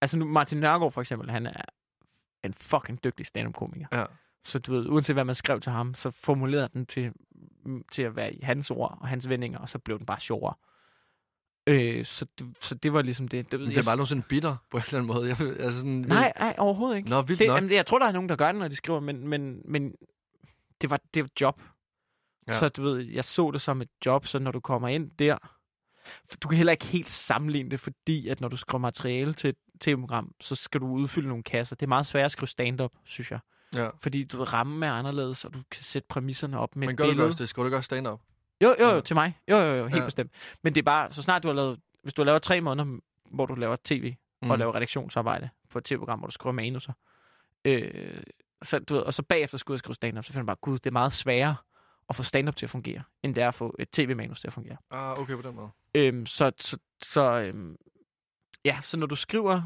Altså 0.00 0.18
nu, 0.18 0.24
Martin 0.24 0.58
Nørgaard 0.58 0.92
for 0.92 1.00
eksempel, 1.00 1.30
han 1.30 1.46
er 1.46 1.62
en 2.44 2.54
fucking 2.54 3.04
dygtig 3.04 3.26
stand-up-komiker. 3.26 3.86
Ja. 3.92 4.04
Så 4.42 4.58
du 4.58 4.72
ved, 4.72 4.88
uanset 4.88 5.16
hvad 5.16 5.24
man 5.24 5.34
skrev 5.34 5.60
til 5.60 5.72
ham, 5.72 5.94
så 5.94 6.10
formulerede 6.10 6.68
den 6.72 6.86
til, 6.86 7.12
til 7.92 8.02
at 8.02 8.16
være 8.16 8.34
i 8.34 8.40
hans 8.42 8.70
ord 8.70 8.98
og 9.00 9.08
hans 9.08 9.28
vendinger, 9.28 9.58
og 9.58 9.68
så 9.68 9.78
blev 9.78 9.98
den 9.98 10.06
bare 10.06 10.20
sjovere. 10.20 10.54
Øh, 11.66 12.04
så, 12.04 12.26
det, 12.38 12.56
så 12.60 12.74
det 12.74 12.92
var 12.92 13.02
ligesom 13.02 13.28
det. 13.28 13.52
det, 13.52 13.60
ved 13.60 13.66
det 13.66 13.78
er 13.78 13.82
bare 13.82 13.96
nogensinde 13.96 14.22
bitter 14.22 14.56
på 14.70 14.76
en 14.76 14.82
eller 14.86 14.98
anden 14.98 15.14
måde. 15.14 15.28
Jeg, 15.28 15.40
altså 15.60 15.78
sådan, 15.78 15.92
Nej, 16.08 16.32
nej, 16.38 16.54
overhovedet 16.58 16.96
ikke. 16.96 17.08
Nå, 17.08 17.22
vildt 17.22 17.38
Det, 17.38 17.48
nok. 17.48 17.56
jamen, 17.56 17.70
jeg 17.72 17.86
tror, 17.86 17.98
der 17.98 18.06
er 18.06 18.12
nogen, 18.12 18.28
der 18.28 18.36
gør 18.36 18.52
det, 18.52 18.58
når 18.60 18.68
de 18.68 18.76
skriver, 18.76 19.00
men, 19.00 19.28
men, 19.28 19.62
men 19.64 19.94
det 20.80 20.90
var 20.90 21.00
det 21.14 21.22
var 21.22 21.28
job. 21.40 21.62
Ja. 22.48 22.58
Så 22.58 22.68
du 22.68 22.82
ved, 22.82 23.00
jeg 23.00 23.24
så 23.24 23.50
det 23.50 23.60
som 23.60 23.82
et 23.82 23.88
job, 24.06 24.26
så 24.26 24.38
når 24.38 24.50
du 24.50 24.60
kommer 24.60 24.88
ind 24.88 25.10
der, 25.10 25.38
du 26.42 26.48
kan 26.48 26.56
heller 26.56 26.72
ikke 26.72 26.86
helt 26.86 27.10
sammenligne 27.10 27.70
det, 27.70 27.80
fordi 27.80 28.28
at 28.28 28.40
når 28.40 28.48
du 28.48 28.56
skriver 28.56 28.80
materiale 28.80 29.32
til 29.32 29.48
et 29.48 29.56
tv-program, 29.80 30.32
så 30.40 30.54
skal 30.54 30.80
du 30.80 30.86
udfylde 30.86 31.28
nogle 31.28 31.42
kasser. 31.42 31.76
Det 31.76 31.86
er 31.86 31.88
meget 31.88 32.06
svært 32.06 32.24
at 32.24 32.32
skrive 32.32 32.48
stand-up, 32.48 32.92
synes 33.04 33.30
jeg. 33.30 33.38
Ja. 33.74 33.88
Fordi 34.02 34.24
du 34.24 34.36
ved, 34.38 34.52
rammen 34.52 34.82
er 34.82 34.92
anderledes, 34.92 35.44
og 35.44 35.54
du 35.54 35.58
kan 35.70 35.82
sætte 35.84 36.06
præmisserne 36.08 36.58
op 36.58 36.76
med 36.76 36.86
Men 36.86 36.96
gør 36.96 37.04
du 37.04 37.10
billede. 37.10 37.28
også 37.28 37.38
det? 37.42 37.48
Skal 37.48 37.60
du 37.60 37.66
ikke 37.66 37.76
også 37.76 37.86
stand-up? 37.86 38.20
Jo, 38.62 38.68
jo, 38.80 38.86
Ja. 38.86 38.94
jo, 38.94 39.00
til 39.00 39.16
mig. 39.16 39.38
Jo, 39.50 39.56
jo, 39.56 39.74
jo, 39.74 39.86
helt 39.86 40.00
Ja. 40.00 40.04
bestemt. 40.04 40.32
Men 40.62 40.74
det 40.74 40.80
er 40.80 40.84
bare, 40.84 41.12
så 41.12 41.22
snart 41.22 41.42
du 41.42 41.48
har 41.48 41.54
lavet, 41.54 41.80
hvis 42.02 42.14
du 42.14 42.22
har 42.22 42.24
lavet 42.26 42.42
tre 42.42 42.60
måneder, 42.60 42.98
hvor 43.34 43.46
du 43.46 43.54
laver 43.54 43.76
tv, 43.84 44.14
mm. 44.42 44.50
og 44.50 44.58
laver 44.58 44.74
redaktionsarbejde 44.74 45.48
på 45.70 45.78
et 45.78 45.84
tv-program, 45.84 46.18
hvor 46.18 46.26
du 46.28 46.32
skriver 46.32 46.52
manuser, 46.52 46.92
øh, 47.64 48.20
så, 48.62 48.78
du 48.78 48.94
ved, 48.94 49.02
og 49.02 49.14
så 49.14 49.22
bagefter 49.22 49.58
du 49.58 49.72
ud 49.72 49.74
og 49.74 49.78
skrive 49.78 49.94
stand-up, 49.94 50.24
så 50.24 50.32
finder 50.32 50.42
du 50.42 50.46
bare, 50.46 50.56
gud, 50.56 50.78
det 50.78 50.86
er 50.86 50.90
meget 50.90 51.12
sværere 51.12 51.56
at 52.08 52.16
få 52.16 52.22
stand-up 52.22 52.56
til 52.56 52.66
at 52.66 52.70
fungere, 52.70 53.02
end 53.22 53.34
det 53.34 53.42
er 53.42 53.48
at 53.48 53.54
få 53.54 53.76
et 53.78 53.90
tv-manus 53.90 54.40
til 54.40 54.46
at 54.46 54.52
fungere. 54.52 54.76
Ah, 54.90 55.18
okay, 55.18 55.34
på 55.36 55.42
den 55.42 55.54
måde. 55.54 55.68
Øhm, 55.94 56.26
så, 56.26 56.52
så, 56.60 56.78
så 57.02 57.22
øhm, 57.22 57.76
ja, 58.64 58.78
så 58.82 58.96
når 58.96 59.06
du 59.06 59.14
skriver 59.16 59.62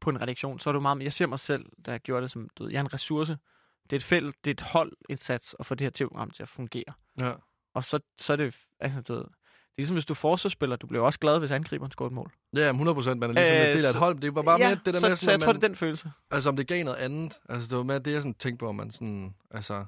på 0.00 0.10
en 0.10 0.20
redaktion, 0.20 0.58
så 0.58 0.70
er 0.70 0.72
du 0.72 0.80
meget, 0.80 1.02
jeg 1.02 1.12
ser 1.12 1.26
mig 1.26 1.38
selv, 1.38 1.66
jeg 1.86 2.00
gjorde 2.00 2.22
det 2.22 2.30
som, 2.30 2.48
du 2.56 2.62
ved, 2.62 2.70
jeg 2.72 2.78
er 2.78 2.82
en 2.84 2.94
ressource. 2.94 3.36
Det 3.82 3.92
er 3.92 3.96
et 3.96 4.04
felt, 4.04 4.36
det 4.44 4.50
er 4.50 4.54
et 4.54 4.60
holdindsats 4.60 5.56
at 5.60 5.66
få 5.66 5.74
det 5.74 5.84
her 5.84 5.90
tv-program 5.94 6.30
til 6.30 6.42
at 6.42 6.48
fungere. 6.48 6.92
Ja. 7.18 7.32
Og 7.74 7.84
så, 7.84 8.00
så 8.18 8.32
er 8.32 8.36
det, 8.36 8.56
altså, 8.80 9.00
du 9.00 9.12
ved, 9.12 9.20
det 9.22 9.28
er 9.28 9.82
ligesom 9.82 9.94
hvis 9.94 10.04
du 10.06 10.12
er 10.12 10.16
forsvarsspiller, 10.16 10.76
du 10.76 10.86
bliver 10.86 11.04
også 11.04 11.18
glad, 11.18 11.38
hvis 11.38 11.50
angriberen 11.50 11.92
scorer 11.92 12.06
et 12.08 12.14
mål. 12.14 12.32
Ja, 12.56 12.60
jamen, 12.60 12.76
100 12.80 12.94
procent. 12.94 13.20
Man 13.20 13.30
er 13.30 13.34
ligesom 13.34 13.54
Øh, 13.54 13.60
en 13.60 13.66
del 13.66 13.84
af 13.84 13.88
et 13.88 13.92
så- 13.92 13.98
hold. 13.98 14.20
Det 14.20 14.34
var 14.34 14.42
bare 14.42 14.60
ja, 14.60 14.68
mere 14.68 14.80
det 14.84 14.94
der 14.94 15.00
så, 15.00 15.08
med, 15.08 15.16
så 15.16 15.20
sådan, 15.20 15.30
jeg 15.30 15.34
at 15.34 15.40
tror, 15.40 15.52
man, 15.52 15.56
det 15.60 15.64
er 15.64 15.68
den 15.68 15.76
følelse. 15.76 16.10
altså 16.30 16.48
om 16.48 16.56
det 16.56 16.66
gav 16.68 16.84
noget 16.84 16.96
andet. 16.98 17.38
Altså 17.48 17.68
det 17.68 17.76
var 17.78 17.84
mere 17.84 17.98
det, 17.98 18.12
jeg 18.12 18.20
sådan 18.22 18.34
tænkte 18.34 18.58
på, 18.62 18.68
om 18.68 18.74
man 18.74 18.90
sådan, 18.90 19.34
altså... 19.50 19.84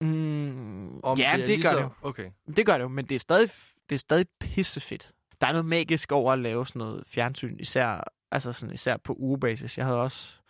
Mm, 0.00 1.00
Om 1.00 1.18
ja, 1.18 1.30
det, 1.32 1.38
det, 1.38 1.48
det 1.48 1.56
lige 1.58 1.62
gør 1.62 1.70
så, 1.70 1.76
det 1.76 1.82
jo. 1.82 1.90
Okay. 2.02 2.30
Det 2.56 2.66
gør 2.66 2.72
det 2.78 2.82
jo, 2.82 2.88
men 2.88 3.04
det 3.04 3.14
er 3.14 3.18
stadig, 3.18 3.50
det 3.88 3.94
er 3.94 3.98
stadig 3.98 4.26
pissefedt. 4.40 5.12
Der 5.40 5.46
er 5.46 5.52
noget 5.52 5.66
magisk 5.66 6.12
over 6.12 6.32
at 6.32 6.38
lave 6.38 6.66
sådan 6.66 6.78
noget 6.80 7.04
fjernsyn, 7.06 7.56
især, 7.60 8.04
altså 8.30 8.52
sådan, 8.52 8.74
især 8.74 8.96
på 8.96 9.14
ugebasis. 9.14 9.78
Jeg 9.78 9.86
havde 9.86 10.00
også, 10.00 10.40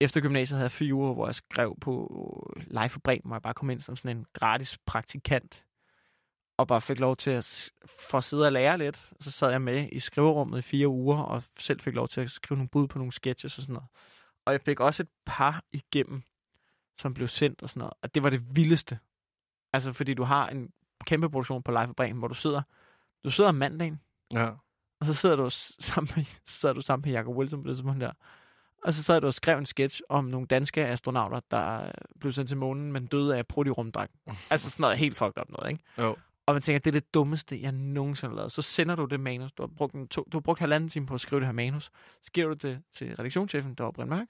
efter 0.00 0.20
gymnasiet 0.20 0.56
havde 0.56 0.64
jeg 0.64 0.70
fire 0.70 0.94
uger, 0.94 1.14
hvor 1.14 1.26
jeg 1.26 1.34
skrev 1.34 1.76
på 1.80 2.52
Live 2.56 2.88
for 2.88 3.00
Bremen, 3.00 3.22
hvor 3.24 3.34
jeg 3.34 3.42
bare 3.42 3.54
kom 3.54 3.70
ind 3.70 3.80
som 3.80 3.96
sådan 3.96 4.16
en 4.16 4.26
gratis 4.32 4.78
praktikant, 4.86 5.64
og 6.58 6.68
bare 6.68 6.80
fik 6.80 7.00
lov 7.00 7.16
til 7.16 7.30
at, 7.30 7.70
for 8.08 8.18
at 8.18 8.24
sidde 8.24 8.46
og 8.46 8.52
lære 8.52 8.78
lidt. 8.78 9.12
Så 9.20 9.30
sad 9.30 9.50
jeg 9.50 9.62
med 9.62 9.88
i 9.92 9.98
skriverummet 9.98 10.58
i 10.58 10.62
fire 10.62 10.88
uger, 10.88 11.18
og 11.18 11.42
selv 11.58 11.80
fik 11.80 11.94
lov 11.94 12.08
til 12.08 12.20
at 12.20 12.30
skrive 12.30 12.56
nogle 12.56 12.68
bud 12.68 12.88
på 12.88 12.98
nogle 12.98 13.12
sketches 13.12 13.58
og 13.58 13.62
sådan 13.62 13.72
noget. 13.72 13.88
Og 14.44 14.52
jeg 14.52 14.60
fik 14.60 14.80
også 14.80 15.02
et 15.02 15.08
par 15.26 15.64
igennem, 15.72 16.22
som 16.98 17.14
blev 17.14 17.28
sendt 17.28 17.62
og 17.62 17.68
sådan 17.68 17.78
noget. 17.78 17.94
Og 18.02 18.14
det 18.14 18.22
var 18.22 18.30
det 18.30 18.56
vildeste. 18.56 18.98
Altså, 19.72 19.92
fordi 19.92 20.14
du 20.14 20.22
har 20.22 20.48
en 20.48 20.72
kæmpe 21.04 21.30
produktion 21.30 21.62
på 21.62 21.70
Live 21.70 21.86
for 21.86 21.94
Bremen, 21.94 22.18
hvor 22.18 22.28
du 22.28 22.34
sidder, 22.34 22.62
du 23.24 23.30
sidder 23.30 23.48
om 23.48 23.54
mandagen, 23.54 24.00
Ja 24.32 24.50
og 25.02 25.06
så 25.06 25.14
sidder 25.14 25.36
du 25.36 25.50
sammen 25.90 26.12
med, 26.16 26.24
så 26.24 26.60
sidder 26.60 26.72
du 26.72 26.80
sammen 26.80 27.08
med 27.08 27.12
Jacob 27.12 27.36
Wilson 27.36 27.62
på 27.62 27.68
det 27.68 27.76
tidspunkt 27.76 28.00
der. 28.00 28.12
Og 28.84 28.92
så 28.92 29.02
sad 29.02 29.20
du 29.20 29.26
og 29.26 29.34
skrev 29.34 29.58
en 29.58 29.66
sketch 29.66 30.00
om 30.08 30.24
nogle 30.24 30.46
danske 30.46 30.86
astronauter, 30.86 31.40
der 31.50 31.92
blev 32.20 32.32
sendt 32.32 32.48
til 32.48 32.56
månen, 32.56 32.92
men 32.92 33.06
døde 33.06 33.36
af 33.36 33.44
rumdragten. 33.56 34.32
altså 34.50 34.70
sådan 34.70 34.82
noget 34.82 34.98
helt 34.98 35.16
fucked 35.16 35.42
up 35.42 35.48
noget, 35.48 35.70
ikke? 35.70 35.84
Jo. 35.98 36.16
Og 36.46 36.54
man 36.54 36.62
tænker, 36.62 36.78
det 36.78 36.90
er 36.90 37.00
det 37.00 37.14
dummeste, 37.14 37.62
jeg 37.62 37.72
nogensinde 37.72 38.30
har 38.30 38.36
lavet. 38.36 38.52
Så 38.52 38.62
sender 38.62 38.94
du 38.94 39.04
det 39.04 39.20
manus. 39.20 39.52
Du 39.52 39.62
har 39.62 39.66
brugt, 39.76 39.94
en 39.94 40.08
to, 40.08 40.28
du 40.32 40.36
har 40.36 40.40
brugt 40.40 40.60
halvanden 40.60 40.90
time 40.90 41.06
på 41.06 41.14
at 41.14 41.20
skrive 41.20 41.40
det 41.40 41.48
her 41.48 41.52
manus. 41.52 41.90
Så 42.22 42.32
giver 42.32 42.46
du 42.48 42.54
det 42.54 42.82
til 42.94 43.16
redaktionschefen, 43.16 43.74
der 43.74 43.84
var 43.84 43.90
Brind 43.90 44.08
Mørk. 44.10 44.26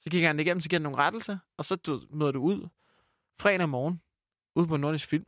Så 0.00 0.10
kigger 0.10 0.28
han 0.28 0.38
det 0.38 0.44
igennem, 0.44 0.60
så 0.60 0.68
giver 0.68 0.80
han 0.80 0.82
nogle 0.82 0.98
rettelser. 0.98 1.38
Og 1.56 1.64
så 1.64 1.76
du, 1.76 2.00
møder 2.10 2.32
du 2.32 2.40
ud 2.40 2.68
fredag 3.40 3.68
morgen 3.68 4.00
ude 4.54 4.66
på 4.66 4.76
Nordisk 4.76 5.08
Film. 5.08 5.26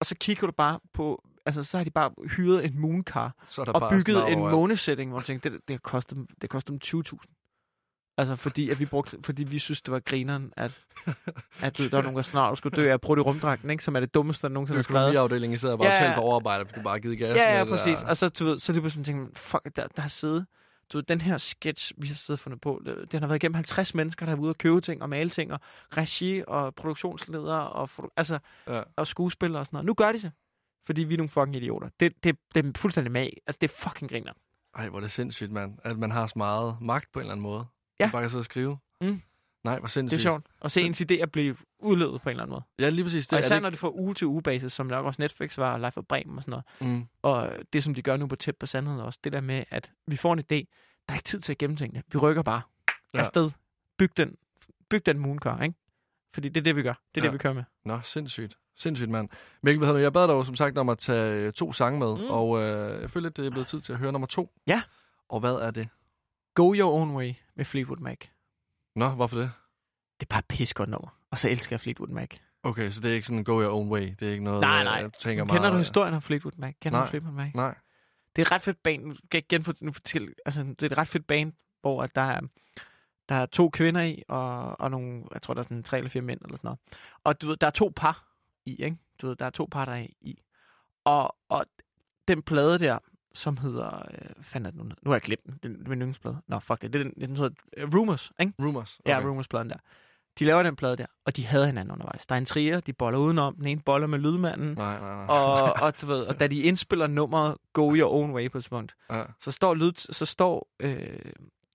Og 0.00 0.06
så 0.06 0.14
kigger 0.20 0.46
du 0.46 0.52
bare 0.52 0.80
på... 0.92 1.24
Altså, 1.46 1.62
så 1.62 1.76
har 1.76 1.84
de 1.84 1.90
bare 1.90 2.10
hyret 2.36 2.64
en 2.64 2.78
mooncar 2.80 3.34
Så 3.48 3.60
er 3.60 3.64
der 3.64 3.72
og 3.72 3.80
bare 3.80 3.90
bygget 3.90 4.16
en 4.32 4.38
overalt. 4.38 4.56
månesætning, 4.56 5.10
hvor 5.10 5.18
du 5.20 5.24
tænker, 5.26 5.50
det, 5.50 5.60
det 5.68 5.82
kostede, 5.82 6.20
dem- 6.20 6.28
det 6.42 6.50
kostede 6.50 6.78
dem 6.94 7.02
20.000. 7.02 8.12
Altså, 8.18 8.36
fordi, 8.36 8.70
at 8.70 8.80
vi 8.80 8.84
brugte, 8.86 9.18
fordi 9.24 9.44
vi 9.44 9.58
synes, 9.58 9.82
det 9.82 9.92
var 9.92 10.00
grineren, 10.00 10.52
at, 10.56 10.78
at 11.60 11.78
du, 11.78 11.82
der 11.84 11.96
var 11.96 12.02
nogen, 12.02 12.16
der 12.16 12.22
snart 12.22 12.58
skulle 12.58 12.76
dø 12.76 12.92
af 12.92 13.00
bruge 13.00 13.18
i 13.18 13.20
rumdragten, 13.20 13.70
ikke? 13.70 13.84
som 13.84 13.96
er 13.96 14.00
det 14.00 14.14
dummeste, 14.14 14.42
der 14.42 14.48
nogensinde 14.54 14.76
har 14.78 14.82
skrevet. 14.82 15.02
Økonomiafdelingen 15.08 15.58
sidder 15.58 15.76
bare 15.76 15.86
Ja, 15.86 15.92
og 15.92 15.98
ja. 15.98 16.04
taler 16.04 16.14
på 16.16 16.20
overarbejde, 16.22 16.66
fordi 16.66 16.78
du 16.80 16.84
bare 16.84 16.92
har 16.94 16.98
givet 16.98 17.18
gas. 17.18 17.36
Ja, 17.36 17.58
ja, 17.58 17.64
præcis. 17.64 18.02
Og 18.02 18.16
så, 18.16 18.28
du 18.28 18.44
ved, 18.44 18.58
så 18.58 18.72
lige 18.72 18.80
pludselig 18.82 19.06
tænker 19.06 19.22
man, 19.22 19.32
fuck, 19.34 19.64
der, 19.76 19.86
der 19.86 20.02
har 20.02 20.08
siddet, 20.08 20.46
du 20.92 20.98
ved, 20.98 21.02
den 21.04 21.20
her 21.20 21.38
sketch, 21.38 21.92
vi 21.98 22.06
har 22.06 22.14
siddet 22.14 22.40
og 22.40 22.42
fundet 22.42 22.60
på, 22.60 22.82
den 23.12 23.20
har 23.20 23.26
været 23.26 23.42
igennem 23.42 23.54
50 23.54 23.94
mennesker, 23.94 24.26
der 24.26 24.30
har 24.30 24.36
været 24.36 24.42
ude 24.44 24.50
og 24.50 24.58
købe 24.58 24.80
ting 24.80 25.02
og 25.02 25.08
male 25.08 25.30
ting, 25.30 25.52
og 25.52 25.60
regi 25.96 26.42
og 26.46 26.74
produktionsledere 26.74 27.68
og, 27.70 27.88
altså, 28.16 28.38
Ja. 28.68 28.82
og 28.96 29.06
skuespillere 29.06 29.60
og 29.60 29.66
sådan 29.66 29.76
noget. 29.76 29.86
Nu 29.86 29.94
gør 29.94 30.12
de 30.12 30.20
det, 30.22 30.32
fordi 30.86 31.04
vi 31.04 31.14
er 31.14 31.18
nogle 31.18 31.30
fucking 31.30 31.56
idioter. 31.56 31.88
Det, 32.00 32.24
det, 32.24 32.36
det 32.54 32.66
er 32.66 32.72
fuldstændig 32.76 33.12
mag. 33.12 33.36
Altså, 33.46 33.58
det 33.60 33.70
er 33.70 33.74
fucking 33.88 34.10
griner. 34.10 34.32
Ej, 34.74 34.88
hvor 34.88 34.98
er 34.98 35.02
det 35.02 35.10
sindssygt, 35.10 35.50
mand. 35.52 35.78
At 35.84 35.98
man 35.98 36.10
har 36.10 36.26
så 36.26 36.32
meget 36.36 36.76
magt 36.80 37.12
på 37.12 37.18
en 37.18 37.22
eller 37.22 37.32
anden 37.32 37.42
måde. 37.42 37.66
Ja. 38.00 38.04
Man 38.06 38.12
bare 38.12 38.22
kan 38.22 38.30
sidde 38.30 38.40
og 38.40 38.44
skrive. 38.44 38.78
Mm. 39.00 39.22
Nej, 39.64 39.78
hvor 39.78 39.88
sindssygt. 39.88 40.18
Det 40.18 40.26
er 40.26 40.30
sjovt 40.30 40.46
at 40.62 40.72
se 40.72 40.80
ens 40.82 41.00
idéer 41.00 41.24
blive 41.26 41.56
udlevet 41.78 42.20
på 42.22 42.28
en 42.28 42.30
eller 42.30 42.42
anden 42.42 42.52
måde. 42.52 42.62
Ja, 42.78 42.88
lige 42.88 43.04
præcis. 43.04 43.26
Det, 43.26 43.30
Det, 43.30 43.36
og 43.36 43.44
især 43.46 43.56
er 43.56 43.60
når 43.60 43.70
det 43.70 43.78
får 43.78 43.94
uge 43.98 44.14
til 44.14 44.26
uge 44.26 44.42
basis, 44.42 44.72
som 44.72 44.86
nok 44.86 45.06
også 45.06 45.22
Netflix 45.22 45.58
var, 45.58 45.72
og 45.72 45.80
Life 45.80 45.98
of 45.98 46.04
Bremen 46.04 46.36
og 46.36 46.42
sådan 46.42 46.50
noget. 46.50 46.64
det... 46.78 46.86
mm. 46.88 47.06
Og 47.22 47.52
det, 47.72 47.84
som 47.84 47.94
de 47.94 48.02
gør 48.02 48.16
nu 48.16 48.26
på 48.26 48.36
Tæt 48.36 48.56
på 48.56 48.66
Sandheden 48.66 49.00
også, 49.00 49.18
det 49.24 49.32
der 49.32 49.40
med, 49.40 49.64
at 49.70 49.92
vi 50.06 50.16
får 50.16 50.32
en 50.32 50.38
idé, 50.38 50.44
der 51.08 51.12
er 51.12 51.14
ikke 51.14 51.24
tid 51.24 51.40
til 51.40 51.52
at 51.52 51.58
gennemtænke 51.58 51.96
det. 51.96 52.04
Vi 52.12 52.18
rykker 52.18 52.42
bare 52.42 52.62
Ja. 52.88 52.92
ja. 53.14 53.20
afsted. 53.20 53.50
Byg 53.98 54.16
den, 54.16 54.36
byg 54.90 55.06
den 55.06 55.18
mooncar, 55.18 55.62
ikke? 55.62 55.74
Fordi 56.34 56.48
det 56.48 56.60
er 56.60 56.64
det, 56.64 56.76
vi 56.76 56.82
gør. 56.82 56.92
Det 57.14 57.20
er 57.20 57.24
Ja. 57.24 57.26
det, 57.26 57.32
vi 57.32 57.38
kører 57.38 57.54
med. 57.54 57.64
Nå, 57.84 58.00
sindssygt. 58.04 58.58
Sindssygt, 58.76 59.10
mand. 59.10 59.28
Mikkel, 59.62 59.86
hvad? 59.86 60.00
Jeg 60.00 60.12
bad 60.12 60.28
dig 60.28 60.34
jo 60.34 60.44
som 60.44 60.56
sagt 60.56 60.78
om 60.78 60.88
at 60.88 60.98
tage 60.98 61.46
øh, 61.46 61.52
to 61.52 61.72
sange 61.72 61.98
med, 61.98 62.16
mm. 62.16 62.30
Og 62.30 62.62
øh, 62.62 63.00
jeg 63.00 63.10
føler, 63.10 63.28
at 63.28 63.36
det 63.36 63.46
er 63.46 63.50
blevet 63.50 63.66
tid 63.66 63.80
til 63.80 63.92
at 63.92 63.98
høre 63.98 64.12
nummer 64.12 64.26
to. 64.26 64.50
Ja. 64.66 64.82
Og 65.28 65.40
hvad 65.40 65.54
er 65.54 65.70
det? 65.70 65.88
Go 66.54 66.74
Your 66.74 66.92
Own 66.92 67.10
Way 67.10 67.34
med 67.56 67.64
Fleetwood 67.64 67.98
Mac. 67.98 68.18
Nå, 68.96 69.08
hvorfor 69.08 69.38
det? 69.38 69.50
Det 70.20 70.26
er 70.26 70.30
bare 70.30 70.38
et 70.38 70.44
pis 70.44 70.74
godt 70.74 70.88
nummer. 70.88 71.08
Og 71.30 71.38
så 71.38 71.48
elsker 71.48 71.74
jeg 71.74 71.80
Fleetwood 71.80 72.08
Mac. 72.08 72.30
Okay, 72.62 72.90
så 72.90 73.00
det 73.00 73.10
er 73.10 73.14
ikke 73.14 73.26
sådan 73.26 73.44
go 73.44 73.62
your 73.62 73.70
own 73.72 73.88
way. 73.88 74.14
Det 74.20 74.28
er 74.28 74.32
ikke 74.32 74.44
noget, 74.44 74.60
Nej, 74.60 74.78
øh, 74.78 74.84
nej. 74.84 74.94
jeg 74.94 75.12
tænker 75.12 75.44
Kender 75.44 75.60
meget... 75.60 75.72
du 75.72 75.78
historien 75.78 76.14
om 76.14 76.22
Fleetwood 76.22 76.52
Mac? 76.58 76.74
Kender 76.80 76.98
Nej. 76.98 77.06
du 77.06 77.10
Fleetwood 77.10 77.34
Mac? 77.34 77.50
Nej. 77.54 77.74
Det 78.36 78.42
er 78.42 78.46
et 78.46 78.52
ret 78.52 78.62
fedt 78.62 78.82
band. 78.82 79.16
Jeg 79.32 79.42
igen 79.52 79.64
fortælle, 79.64 80.34
altså, 80.46 80.62
det 80.62 80.82
er 80.82 80.86
et 80.86 80.98
ret 80.98 81.08
fedt 81.08 81.26
band, 81.26 81.52
hvor 81.80 82.02
at 82.02 82.14
der 82.14 82.22
er, 82.22 82.40
der 83.28 83.34
er 83.34 83.46
to 83.46 83.68
kvinder 83.68 84.02
i, 84.02 84.22
og, 84.28 84.80
og 84.80 84.90
nogle, 84.90 85.24
jeg 85.32 85.42
tror, 85.42 85.54
der 85.54 85.60
er 85.60 85.64
sådan 85.64 85.82
tre 85.82 85.96
eller 85.96 86.10
fire 86.10 86.22
mænd, 86.22 86.40
eller 86.44 86.56
sådan 86.56 86.68
noget. 86.68 86.78
Og 87.24 87.42
du 87.42 87.48
ved, 87.48 87.56
der 87.56 87.66
er 87.66 87.70
to 87.70 87.92
par 87.96 88.35
i, 88.66 88.82
ikke? 88.84 88.96
Du 89.22 89.26
ved, 89.28 89.36
der 89.36 89.46
er 89.46 89.50
to 89.50 89.68
par, 89.70 89.84
der 89.84 89.92
er 89.92 90.06
i. 90.20 90.42
Og, 91.04 91.36
og 91.48 91.66
den 92.28 92.42
plade 92.42 92.78
der, 92.78 92.98
som 93.34 93.56
hedder... 93.56 94.02
Øh, 94.10 94.30
fanden 94.42 94.66
er 94.66 94.70
det 94.70 94.78
nu? 94.78 94.84
Nu 94.84 95.10
har 95.10 95.14
jeg 95.14 95.22
glemt 95.22 95.62
den. 95.62 95.72
Er 95.74 95.88
min 95.88 95.92
yndlingsplade. 95.98 96.36
Nå, 96.46 96.58
fuck 96.58 96.82
det. 96.82 96.92
Det 96.92 97.00
er 97.00 97.04
den, 97.04 97.12
den 97.28 97.36
hedder 97.36 97.84
uh, 97.84 97.94
Rumors, 97.94 98.32
ikke? 98.40 98.52
Rumors. 98.60 98.98
Okay. 99.00 99.10
Ja, 99.10 99.20
Rumors-pladen 99.20 99.70
der. 99.70 99.76
De 100.38 100.44
laver 100.44 100.62
den 100.62 100.76
plade 100.76 100.96
der, 100.96 101.06
og 101.24 101.36
de 101.36 101.46
havde 101.46 101.66
hinanden 101.66 101.92
undervejs. 101.92 102.26
Der 102.26 102.34
er 102.34 102.38
en 102.38 102.44
trier, 102.44 102.80
de 102.80 102.92
boller 102.92 103.18
udenom. 103.18 103.54
Den 103.56 103.66
ene 103.66 103.80
boller 103.80 104.06
med 104.06 104.18
lydmanden. 104.18 104.74
Nej, 104.74 105.00
nej, 105.00 105.14
nej. 105.14 105.26
og, 105.26 105.72
og, 105.82 106.00
du 106.00 106.06
ved, 106.06 106.22
og 106.22 106.40
da 106.40 106.46
de 106.46 106.60
indspiller 106.60 107.06
nummeret 107.06 107.56
Go 107.72 107.94
Your 107.94 108.10
Own 108.12 108.30
Way 108.30 108.50
på 108.50 108.58
et 108.58 108.66
punkt, 108.70 108.94
Ja. 109.10 109.22
så 109.40 109.52
står 109.52 109.74
lyd, 109.74 109.92
så 109.96 110.26
står, 110.26 110.68
øh, 110.80 111.32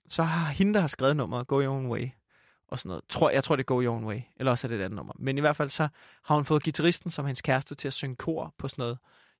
så 0.09 0.23
har 0.23 0.51
hende, 0.51 0.73
der 0.73 0.79
har 0.79 0.87
skrevet 0.87 1.15
nummeret 1.17 1.47
Go 1.47 1.61
Your 1.61 1.73
Own 1.75 1.87
Way, 1.87 2.09
og 2.71 2.79
sådan 2.79 2.89
noget. 2.89 3.03
Tror, 3.09 3.29
jeg 3.29 3.43
tror, 3.43 3.55
det 3.55 3.63
er 3.63 3.65
Go 3.65 3.81
Your 3.81 3.95
Own 3.95 4.05
Way, 4.05 4.19
eller 4.35 4.51
også 4.51 4.67
er 4.67 4.69
det 4.69 4.79
et 4.79 4.83
andet 4.83 4.95
nummer. 4.95 5.13
Men 5.19 5.37
i 5.37 5.41
hvert 5.41 5.55
fald 5.55 5.69
så 5.69 5.87
har 6.23 6.35
hun 6.35 6.45
fået 6.45 6.63
gitarristen 6.63 7.11
som 7.11 7.25
hendes 7.25 7.41
kæreste 7.41 7.75
til 7.75 7.87
at 7.87 7.93
synge 7.93 8.15
kor 8.15 8.53
på 8.57 8.67
sådan 8.67 8.81
noget 8.81 8.97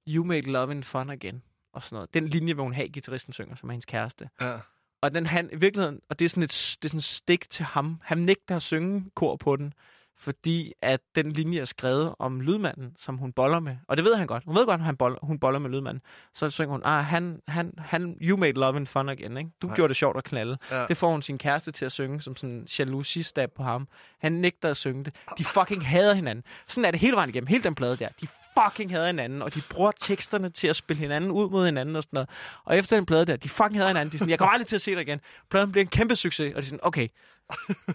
You 0.08 0.26
Made 0.26 0.52
Love 0.52 0.72
and 0.72 0.84
Fun 0.84 1.10
Again, 1.10 1.42
og 1.74 1.84
sådan 1.84 1.96
noget. 1.96 2.14
Den 2.14 2.28
linje 2.28 2.56
vil 2.56 2.64
hun 2.64 2.74
have, 2.74 2.90
gitarristen 2.90 3.34
synger, 3.34 3.56
som 3.56 3.70
er 3.70 3.74
hendes 3.74 3.86
kæreste. 3.86 4.30
Ja. 4.42 4.58
Og 5.02 5.14
den 5.14 5.26
han, 5.26 5.50
i 5.54 5.56
virkeligheden, 5.56 6.00
og 6.10 6.20
det 6.20 6.26
er 6.26 6.30
sådan 6.30 6.44
et, 6.44 6.78
det 6.82 6.88
er 6.88 6.90
sådan 6.90 6.98
et 6.98 7.04
stik 7.04 7.50
til 7.50 7.66
ham. 7.66 8.00
Han 8.04 8.18
nægter 8.18 8.56
at 8.56 8.62
synge 8.62 9.12
kor 9.16 9.36
på 9.36 9.56
den, 9.56 9.74
fordi 10.22 10.74
at 10.82 11.00
den 11.16 11.32
linje 11.32 11.60
er 11.60 11.66
skrevet 11.66 12.16
om 12.20 12.42
lydmanden, 12.42 12.94
som 12.98 13.18
hun 13.18 13.32
boller 13.34 13.60
med. 13.60 13.78
Og 13.88 13.98
det 13.98 14.06
ved 14.06 14.16
han 14.16 14.28
godt. 14.28 14.44
Hun 14.46 14.56
ved 14.56 14.66
godt, 14.66 14.80
at 14.80 14.86
han 14.86 14.98
boller, 14.98 15.18
hun 15.24 15.40
boller 15.40 15.60
med 15.60 15.70
lydmanden. 15.70 16.02
Så 16.34 16.50
synger 16.50 16.72
hun, 16.72 16.82
ah, 16.86 17.04
han, 17.04 17.42
han, 17.48 17.74
han, 17.78 18.18
you 18.22 18.38
made 18.38 18.52
love 18.52 18.76
and 18.76 18.88
fun 18.88 19.10
again, 19.10 19.38
ikke? 19.38 19.50
Du 19.62 19.68
Nej. 19.68 19.76
gjorde 19.76 19.90
det 19.90 19.98
sjovt 19.98 20.18
at 20.18 20.24
knalde. 20.24 20.58
Ja. 20.72 20.86
Det 20.88 20.98
får 20.98 21.12
hun 21.12 21.22
sin 21.22 21.38
kæreste 21.38 21.72
til 21.72 21.86
at 21.86 21.92
synge, 21.92 22.22
som 22.22 22.36
sådan 22.36 22.56
en 22.56 22.68
jalousi-stab 22.80 23.52
på 23.56 23.64
ham. 23.64 23.88
Han 24.20 24.32
nægter 24.32 24.70
at 24.70 24.78
synge 24.78 25.04
det. 25.04 25.16
De 25.38 25.44
fucking 25.46 25.88
hader 25.88 26.14
hinanden. 26.14 26.44
Sådan 26.68 26.86
er 26.86 26.92
det 26.92 27.00
hele 27.00 27.16
vejen 27.16 27.30
igennem. 27.30 27.48
Hele 27.48 27.64
den 27.64 27.76
plade 27.76 27.98
der. 27.98 28.10
De 28.22 28.28
fucking 28.60 28.92
hader 28.92 29.08
hinanden, 29.08 29.42
og 29.42 29.56
de 29.56 29.62
bruger 29.70 29.92
teksterne 30.00 30.50
til 30.50 30.68
at 30.68 30.76
spille 30.76 31.00
hinanden 31.00 31.32
ud 31.32 31.50
mod 31.50 31.66
hinanden 31.66 31.96
og 31.96 32.04
sådan 32.04 32.16
noget. 32.18 32.30
Og 32.66 32.78
efter 32.78 32.96
den 32.96 33.06
plade 33.06 33.26
der, 33.26 33.36
de 33.36 33.50
fucking 33.50 33.76
hader 33.78 33.88
hinanden. 33.88 34.12
De 34.12 34.16
er 34.16 34.20
sådan, 34.20 34.30
jeg 34.30 34.40
kommer 34.40 34.54
aldrig 34.54 34.68
til 34.68 34.76
at 34.76 34.82
se 34.82 34.92
dig 34.92 35.02
igen. 35.02 35.20
Pladen 35.50 35.72
bliver 35.72 35.84
en 35.84 35.90
kæmpe 35.90 36.16
succes, 36.16 36.54
og 36.56 36.62
de 36.62 36.66
er 36.66 36.70
sådan, 36.70 36.80
okay, 36.84 37.08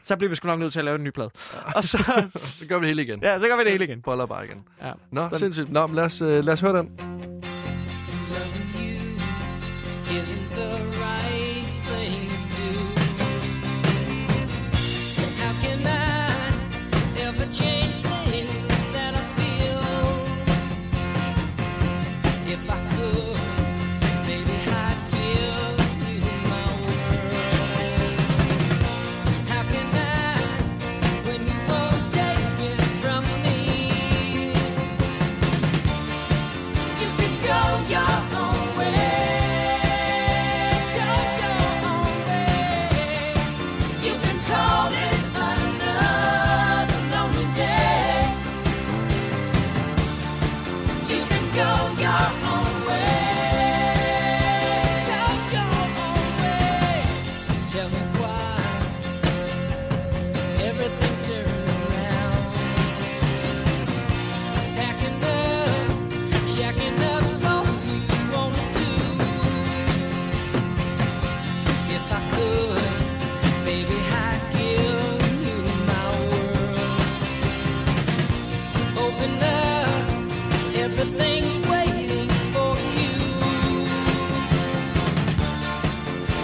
så 0.05 0.17
bliver 0.17 0.31
vi 0.31 0.37
sgu 0.37 0.47
nok 0.49 0.59
nødt 0.59 0.73
til 0.73 0.79
at 0.79 0.85
lave 0.85 0.95
en 0.99 1.05
ny 1.05 1.11
plade. 1.11 1.31
Og 1.77 1.85
så, 1.85 1.99
Så 2.37 2.69
gør 2.69 2.79
vi 2.79 2.81
det 2.81 2.89
hele 2.89 3.03
igen. 3.03 3.23
ja, 3.23 3.39
så 3.39 3.49
gør 3.49 3.57
vi 3.57 3.63
det 3.65 3.73
hele 3.73 3.85
igen. 3.85 4.03
Boller 4.03 4.27
bare 4.27 4.45
igen. 4.45 4.65
Ja. 4.83 4.93
Nå, 5.11 5.29
Den- 5.29 5.39
sindssygt. 5.39 5.73
Nå, 5.73 5.87
lad 5.87 6.05
os, 6.05 6.21
øh, 6.23 6.45
lad 6.45 6.53
os 6.53 6.61
høre 6.61 6.79
den. 6.79 6.91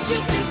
You 0.09 0.41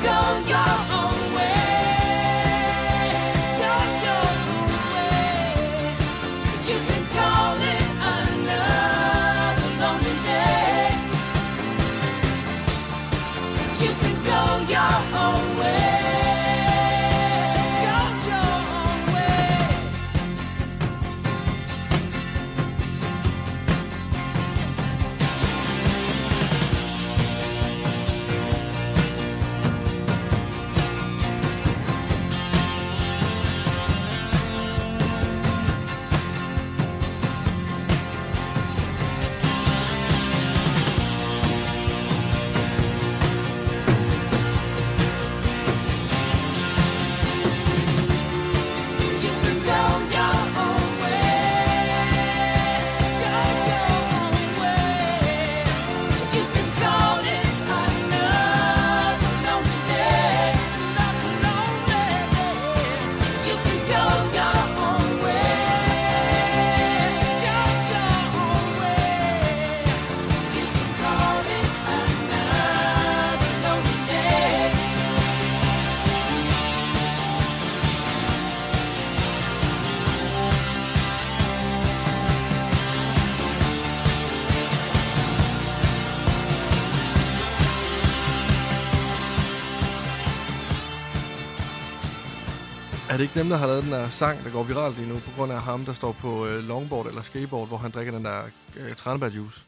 det 93.22 93.28
ikke 93.28 93.40
dem, 93.40 93.50
der 93.50 93.58
har 93.58 93.68
lavet 93.68 93.84
den 93.84 93.92
der 93.92 94.08
sang, 94.08 94.44
der 94.44 94.52
går 94.52 94.64
viralt 94.64 94.98
lige 94.98 95.10
nu, 95.10 95.16
på 95.16 95.32
grund 95.36 95.52
af 95.52 95.62
ham, 95.62 95.86
der 95.86 95.94
står 95.94 96.12
på 96.12 96.48
øh, 96.48 96.68
longboard 96.68 97.06
eller 97.06 97.22
skateboard, 97.22 97.68
hvor 97.68 97.78
han 97.78 97.92
drikker 97.92 98.14
den 98.14 98.26
der 98.26 98.44
øh, 98.78 98.96
tranebærjuice? 98.96 99.66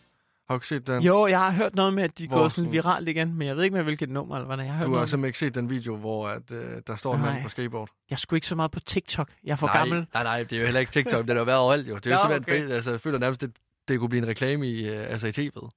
Har 0.47 0.55
du 0.55 0.57
ikke 0.57 0.67
set 0.67 0.87
den? 0.87 1.03
Jo, 1.03 1.27
jeg 1.27 1.39
har 1.39 1.51
hørt 1.51 1.75
noget 1.75 1.93
med, 1.93 2.03
at 2.03 2.17
de 2.17 2.27
Hvor 2.27 2.37
går 2.37 2.49
sådan 2.49 2.71
viralt 2.71 3.09
igen, 3.09 3.33
men 3.33 3.47
jeg 3.47 3.55
ved 3.55 3.63
ikke 3.63 3.73
med, 3.73 3.83
hvilket 3.83 4.09
nummer 4.09 4.35
eller 4.35 4.45
hvad 4.45 4.57
det 4.57 4.61
er. 4.61 4.65
Jeg 4.65 4.73
har, 4.73 4.79
hørt 4.79 4.87
Du 4.87 4.95
har 4.95 5.05
simpelthen 5.05 5.27
ikke 5.27 5.39
set 5.39 5.55
den 5.55 5.69
video, 5.69 5.95
hvor 5.95 6.27
at, 6.27 6.51
øh, 6.51 6.81
der 6.87 6.95
står 6.95 7.15
en 7.15 7.21
mand 7.21 7.33
Nej. 7.33 7.43
på 7.43 7.49
skateboard? 7.49 7.89
Jeg 8.09 8.19
skulle 8.19 8.37
ikke 8.37 8.47
så 8.47 8.55
meget 8.55 8.71
på 8.71 8.79
TikTok. 8.79 9.29
Jeg 9.43 9.51
er 9.51 9.55
for 9.55 9.67
nej, 9.67 9.77
gammel. 9.77 10.07
Nej, 10.13 10.23
nej, 10.23 10.43
det 10.43 10.53
er 10.55 10.59
jo 10.59 10.65
heller 10.65 10.79
ikke 10.79 10.91
TikTok. 10.91 11.21
Den 11.27 11.29
har 11.29 11.37
jo 11.37 11.43
været 11.43 11.59
overalt 11.59 11.87
jo. 11.89 11.95
Det 11.95 12.05
er 12.05 12.09
jo 12.09 12.15
Nå, 12.15 12.33
simpelthen, 12.33 12.65
okay. 12.65 12.75
altså, 12.75 12.91
jeg 12.91 13.01
føler 13.01 13.19
nærmest, 13.19 13.41
det, 13.41 13.51
det 13.87 13.99
kunne 13.99 14.09
blive 14.09 14.23
en 14.23 14.27
reklame 14.29 14.67
i, 14.67 14.89
øh, 14.89 15.11
altså 15.11 15.27
i 15.27 15.31
tv'et. 15.31 15.69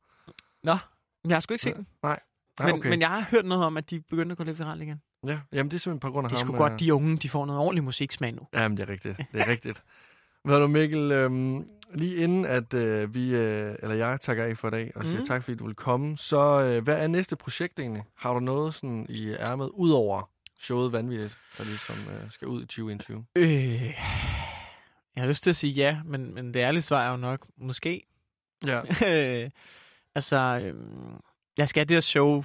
Nå, 0.65 0.77
men 1.25 1.31
jeg 1.31 1.37
har 1.37 1.41
sgu 1.41 1.55
ikke 1.55 1.63
set 1.63 1.77
den. 1.77 1.87
Nej, 2.03 2.21
Men, 2.61 2.75
okay. 2.75 2.91
men 2.91 3.01
jeg 3.01 3.09
har 3.09 3.27
hørt 3.31 3.45
noget 3.45 3.65
om, 3.65 3.77
at 3.77 3.91
de 3.91 4.01
begynder 4.01 4.33
at 4.33 4.39
gå 4.39 4.45
lidt 4.45 4.59
viralt 4.59 4.83
igen. 4.83 5.01
Ja, 5.27 5.39
jamen 5.53 5.71
det 5.71 5.77
er 5.77 5.81
simpelthen 5.81 6.01
på 6.01 6.11
grund 6.13 6.25
af 6.25 6.29
Det 6.31 6.39
ham. 6.39 6.47
sgu 6.47 6.53
øh, 6.55 6.59
godt, 6.59 6.81
de 6.81 6.95
unge, 6.95 7.17
de 7.17 7.29
får 7.29 7.47
noget 7.47 7.61
ordentlig 7.61 7.85
musiksmag 7.85 8.33
nu. 8.35 8.47
Jamen, 8.55 8.77
det 8.77 8.83
er 8.89 8.93
rigtigt. 8.93 9.17
Det 9.33 9.41
er 9.41 9.47
rigtigt. 9.49 9.83
Ved 10.45 10.61
du, 10.61 10.67
Mikkel, 10.67 11.13
øhm, 11.13 11.69
lige 11.95 12.17
inden 12.17 12.45
at 12.45 12.75
øh, 12.75 13.15
vi, 13.15 13.31
øh, 13.35 13.75
eller 13.83 13.95
jeg 13.95 14.21
takker 14.21 14.45
af 14.45 14.57
for 14.59 14.69
i 14.69 14.71
dag, 14.71 14.93
og 14.95 15.05
siger 15.05 15.17
Mhm. 15.19 15.27
tak, 15.27 15.43
fordi 15.45 15.57
du 15.57 15.67
vil 15.67 15.75
komme, 15.75 16.19
så 16.19 16.61
øh, 16.61 16.85
hvad 16.85 17.03
er 17.03 17.07
næste 17.07 17.37
projekt 17.37 17.79
egentlig? 17.79 18.03
Har 18.17 18.35
du 18.35 18.41
noget 18.41 18.75
sådan 18.75 19.07
i 19.09 19.31
ærmet, 19.33 19.71
udover 19.75 20.31
showet 20.61 20.93
Vanvittigt, 20.93 21.37
der 21.59 21.65
ligesom 21.65 21.97
øh, 22.15 22.31
skal 22.31 22.49
ud 22.49 22.63
i 22.63 22.67
2021? 22.67 23.25
Øh, 23.37 23.83
jeg 25.17 25.23
har 25.23 25.27
lyst 25.27 25.43
til 25.43 25.51
at 25.51 25.57
sige 25.57 25.73
ja, 25.73 25.99
men, 26.05 26.35
men 26.35 26.55
det 26.55 26.61
ærlige 26.61 26.83
svar 26.83 27.07
er 27.07 27.11
jo 27.11 27.17
nok 27.17 27.47
måske. 27.57 28.07
Ja. 28.67 28.81
altså, 30.15 30.61
øhm, 30.65 31.21
jeg 31.59 31.69
skal 31.69 31.81
have 31.81 31.85
det 31.89 31.95
her 31.97 32.01
show, 32.01 32.45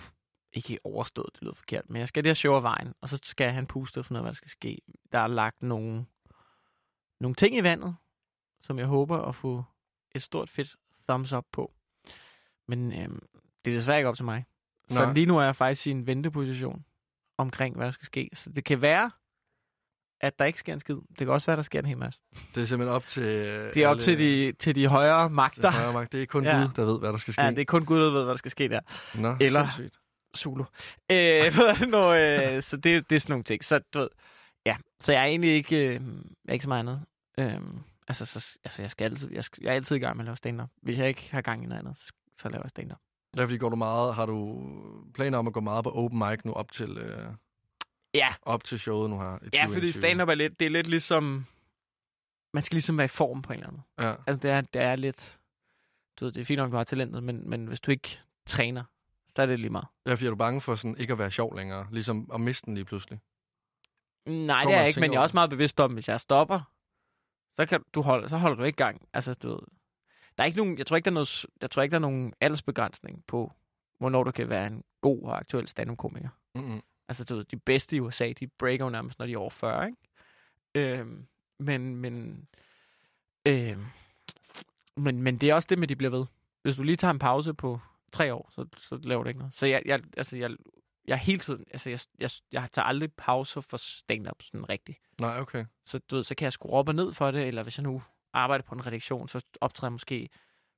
ikke 0.54 0.80
overstået, 0.84 1.30
det 1.34 1.42
lyder 1.42 1.54
forkert, 1.54 1.90
men 1.90 2.00
jeg 2.00 2.08
skal 2.08 2.24
det 2.24 2.38
show 2.38 2.56
af 2.56 2.64
vejen, 2.64 2.94
og 3.02 3.10
så 3.10 3.20
skal 3.24 3.58
en 3.58 3.68
puste 3.68 4.04
for 4.04 4.14
noget, 4.14 4.24
hvad 4.24 4.32
der 4.32 4.36
skal 4.36 4.50
ske. 4.50 4.82
Der 5.12 5.20
er 5.20 5.28
lagt 5.28 5.64
nogle, 5.64 6.06
nogle 7.20 7.36
ting 7.36 7.56
i 7.56 7.64
vandet, 7.64 7.96
som 8.62 8.80
jeg 8.80 8.86
håber 8.88 9.18
at 9.22 9.36
få 9.36 9.64
et 10.16 10.22
stort 10.24 10.50
fedt 10.50 10.76
thumbs 11.10 11.34
up 11.34 11.46
på. 11.52 11.74
Men 12.68 12.94
øhm, 12.94 13.20
det 13.66 13.74
er 13.74 13.78
desværre 13.78 13.98
ikke 13.98 14.10
op 14.10 14.16
til 14.16 14.26
mig. 14.26 14.46
Så 14.90 15.00
Nej. 15.06 15.14
lige 15.14 15.26
nu 15.26 15.38
er 15.38 15.44
jeg 15.44 15.56
faktisk 15.56 15.88
i 15.88 15.92
en 15.92 16.08
venteposition 16.08 16.86
omkring, 17.38 17.76
hvad 17.76 17.86
der 17.86 17.92
skal 17.92 18.06
ske. 18.06 18.30
Så 18.34 18.50
det 18.50 18.64
kan 18.64 18.82
være, 18.82 19.12
at 20.22 20.40
der 20.40 20.46
ikke 20.46 20.60
sker 20.60 20.74
en 20.74 20.80
skid. 20.80 20.96
Det 20.96 21.18
kan 21.18 21.30
også 21.30 21.46
være, 21.46 21.56
der 21.58 21.64
sker 21.64 21.80
en 21.80 21.86
hel 21.86 21.98
masse. 21.98 22.20
Det 22.56 22.62
er 22.62 22.66
simpelthen 22.66 22.96
op 22.96 23.06
til... 23.08 23.24
Det 23.74 23.78
er 23.78 23.88
op 23.88 24.00
til 24.00 24.20
de, 24.20 24.54
til 24.60 24.76
de 24.76 24.88
højere 24.88 25.30
magter. 25.30 25.62
til 25.62 25.80
højre 25.80 25.94
magt. 25.94 26.12
Det 26.12 26.22
er 26.22 26.26
kun 26.26 26.44
Ja. 26.44 26.62
Gud, 26.62 26.68
der 26.76 26.86
ved, 26.86 27.00
hvad 27.00 27.10
der 27.12 27.18
skal 27.18 27.34
ske. 27.34 27.42
Ja, 27.42 27.50
det 27.50 27.60
er 27.60 27.66
kun 27.66 27.86
Gud, 27.86 27.98
der 28.00 28.12
ved, 28.12 28.24
hvad 28.24 28.32
der 28.32 28.38
skal 28.38 28.52
ske 28.52 28.70
der. 28.70 28.80
Nå, 29.16 29.36
eller- 29.42 29.64
sindssygt. 29.64 30.01
Zulu. 30.38 30.64
Øh, 31.12 31.54
nu, 31.94 32.14
øh, 32.14 32.62
så 32.62 32.78
det, 32.78 33.10
det 33.10 33.16
er 33.16 33.20
sådan 33.20 33.34
nogle 33.34 33.44
ting. 33.44 33.64
Så, 33.64 33.80
du 33.94 34.00
ved, 34.00 34.10
ja, 34.66 34.78
så 35.00 35.12
jeg 35.12 35.22
er 35.22 35.26
egentlig 35.26 35.52
ikke, 35.52 35.88
øh, 35.88 35.94
jeg 35.94 36.02
er 36.48 36.54
ikke 36.54 36.64
så 36.64 36.70
meget 36.70 36.80
andet. 36.80 37.02
Øh, 37.38 37.62
altså, 38.08 38.26
så, 38.26 38.58
altså, 38.64 38.82
jeg, 38.82 38.92
skal 38.92 39.06
altid, 39.06 39.32
jeg, 39.32 39.44
skal, 39.44 39.64
jeg 39.64 39.72
er 39.72 39.76
altid 39.76 39.96
i 39.96 40.00
gang 40.00 40.18
med 40.18 40.24
at 40.24 40.28
lave 40.28 40.36
stand-up. 40.36 40.70
Hvis 40.82 40.98
jeg 41.00 41.08
ikke 41.08 41.30
har 41.32 41.42
gang 41.42 41.64
i 41.64 41.68
noget 41.68 41.80
andet, 41.80 41.98
så, 41.98 42.14
så 42.38 42.50
laver 42.50 42.64
jeg 42.64 42.70
stand-up. 42.70 43.00
Ja, 43.38 43.44
fordi 43.44 43.58
går 43.58 43.70
du 43.70 43.76
meget... 43.76 44.16
Har 44.16 44.26
du 44.26 44.64
planer 45.14 45.38
om 45.38 45.48
at 45.48 45.54
gå 45.54 45.60
meget 45.60 45.84
på 45.84 45.92
open 45.92 46.20
mic 46.20 46.40
nu 46.44 46.54
op 46.54 46.72
til, 46.72 46.98
øh, 46.98 47.34
Ja, 48.14 48.34
op 48.42 48.64
til 48.64 48.80
showet 48.80 49.10
nu 49.10 49.20
her? 49.20 49.26
Ja 49.32 49.38
2021? 49.38 49.74
fordi 49.74 49.92
stand-up 49.92 50.30
er 50.30 50.36
lidt, 50.36 50.60
det 50.60 50.66
er 50.66 50.70
lidt 50.70 50.88
ligesom, 50.88 51.46
man 52.54 52.64
skal 52.64 52.76
ligesom 52.76 52.98
være 52.98 53.06
i 53.06 53.08
form 53.08 53.42
på 53.42 53.54
en 53.54 53.60
eller 53.60 53.68
anden 53.68 53.84
måde. 53.98 54.08
Ja. 54.10 54.16
Altså, 54.28 54.40
det 54.42 54.52
er, 54.52 54.62
det 54.62 54.82
er 54.82 54.96
lidt, 54.96 55.40
du 56.20 56.26
ved, 56.26 56.32
det 56.32 56.42
er 56.42 56.46
fint 56.46 56.58
nok, 56.58 56.72
du 56.72 56.76
har 56.76 56.84
talentet, 56.84 57.24
men, 57.24 57.50
men 57.50 57.66
hvis 57.66 57.80
du 57.80 57.92
ikke 57.92 58.20
træner, 58.46 58.84
så 59.36 59.42
er 59.42 59.46
det 59.46 59.60
lige 59.60 59.70
meget. 59.70 59.88
ja, 60.06 60.12
fordi 60.12 60.26
er 60.26 60.30
du 60.30 60.36
bange 60.36 60.62
for 60.62 60.76
sådan 60.76 60.98
ikke 60.98 61.14
at 61.14 61.20
være 61.20 61.32
sjov 61.32 61.56
længere? 61.56 61.88
Ligesom 61.92 62.30
at 62.34 62.42
miste 62.42 62.66
den 62.66 62.76
lige 62.76 62.86
pludselig? 62.86 63.20
Nej, 64.26 64.64
det 64.64 64.74
er 64.74 64.78
jeg 64.78 64.88
ikke, 64.88 65.00
men 65.00 65.14
jeg 65.14 65.18
er 65.18 65.22
også 65.22 65.36
meget 65.36 65.50
bevidst 65.50 65.80
om, 65.80 65.94
hvis 65.94 66.10
jeg 66.10 66.20
stopper, 66.20 66.62
så, 67.56 67.66
kan 67.66 67.84
du 67.94 68.02
holde, 68.02 68.30
så 68.30 68.38
holder 68.38 68.58
du 68.58 68.64
ikke 68.64 68.78
gang. 68.78 69.08
Altså, 69.14 69.34
du 69.34 69.50
ved, 69.50 69.60
der 70.38 70.44
er 70.44 70.46
ikke 70.46 70.58
nogen, 70.58 70.78
jeg 70.78 70.88
tror 70.88 70.96
ikke, 70.96 71.06
der 71.06 71.12
er, 71.12 71.14
noget, 71.14 71.46
jeg 71.62 71.72
tror 71.72 71.82
ikke, 71.82 71.92
der 71.92 71.98
er 71.98 72.02
nogen 72.02 72.34
aldersbegrænsning 72.42 73.24
på, 73.28 73.52
hvornår 73.98 74.24
du 74.24 74.32
kan 74.32 74.50
være 74.50 74.68
en 74.68 74.84
god 75.02 75.24
og 75.24 75.38
aktuel 75.38 75.68
stand-up-komiker. 75.68 76.30
Mm-hmm. 76.56 76.82
Altså, 77.08 77.26
du 77.26 77.36
ved, 77.36 77.44
de 77.44 77.58
bedste 77.58 77.96
i 77.96 78.00
USA, 78.00 78.34
de 78.40 78.48
breaker 78.48 78.86
jo 78.86 78.90
nærmest, 78.90 79.20
når 79.20 79.26
de 79.26 79.34
er 79.34 79.38
over 79.38 79.50
40, 79.50 79.88
ikke? 79.88 79.98
Øhm, 80.76 81.28
men, 81.60 81.96
men, 81.96 82.48
øhm, 83.48 83.86
men, 84.96 85.22
men 85.22 85.38
det 85.38 85.50
er 85.50 85.54
også 85.54 85.68
det 85.70 85.78
med, 85.78 85.86
at 85.86 85.90
de 85.90 85.96
bliver 85.96 86.12
ved. 86.12 86.26
Hvis 86.62 86.76
du 86.76 86.84
lige 86.84 86.96
tager 86.96 87.12
en 87.12 87.20
pause 87.20 87.54
på 87.54 87.80
tre 88.12 88.34
år, 88.34 88.50
så, 88.52 88.66
så 88.78 89.00
laver 89.04 89.24
du 89.24 89.28
ikke 89.28 89.40
noget. 89.40 89.54
Så 89.54 89.66
jeg, 89.66 89.82
jeg, 89.86 90.02
altså, 90.18 90.38
jeg, 90.38 90.52
jeg 91.08 91.18
hele 91.18 91.40
tiden, 91.40 91.66
altså, 91.72 91.90
jeg, 91.90 92.00
jeg, 92.20 92.30
jeg 92.52 92.68
tager 92.72 92.86
aldrig 92.86 93.14
pauser 93.14 93.62
for 93.62 93.78
stand-up 93.78 94.42
sådan 94.42 94.70
rigtigt. 94.70 94.98
Nej, 95.22 95.40
okay. 95.40 95.66
Så, 95.86 96.00
du 96.00 96.16
ved, 96.16 96.24
så 96.24 96.36
kan 96.36 96.44
jeg 96.46 96.54
skrue 96.54 96.72
op 96.72 96.88
og 96.88 96.96
ned 96.96 97.12
for 97.12 97.32
det, 97.32 97.48
eller 97.48 97.64
hvis 97.64 97.78
jeg 97.78 97.84
nu 97.84 98.02
arbejder 98.34 98.64
på 98.64 98.76
en 98.76 98.86
redaktion, 98.86 99.28
så 99.28 99.46
optræder 99.62 99.88
jeg 99.88 99.92
måske 99.92 100.30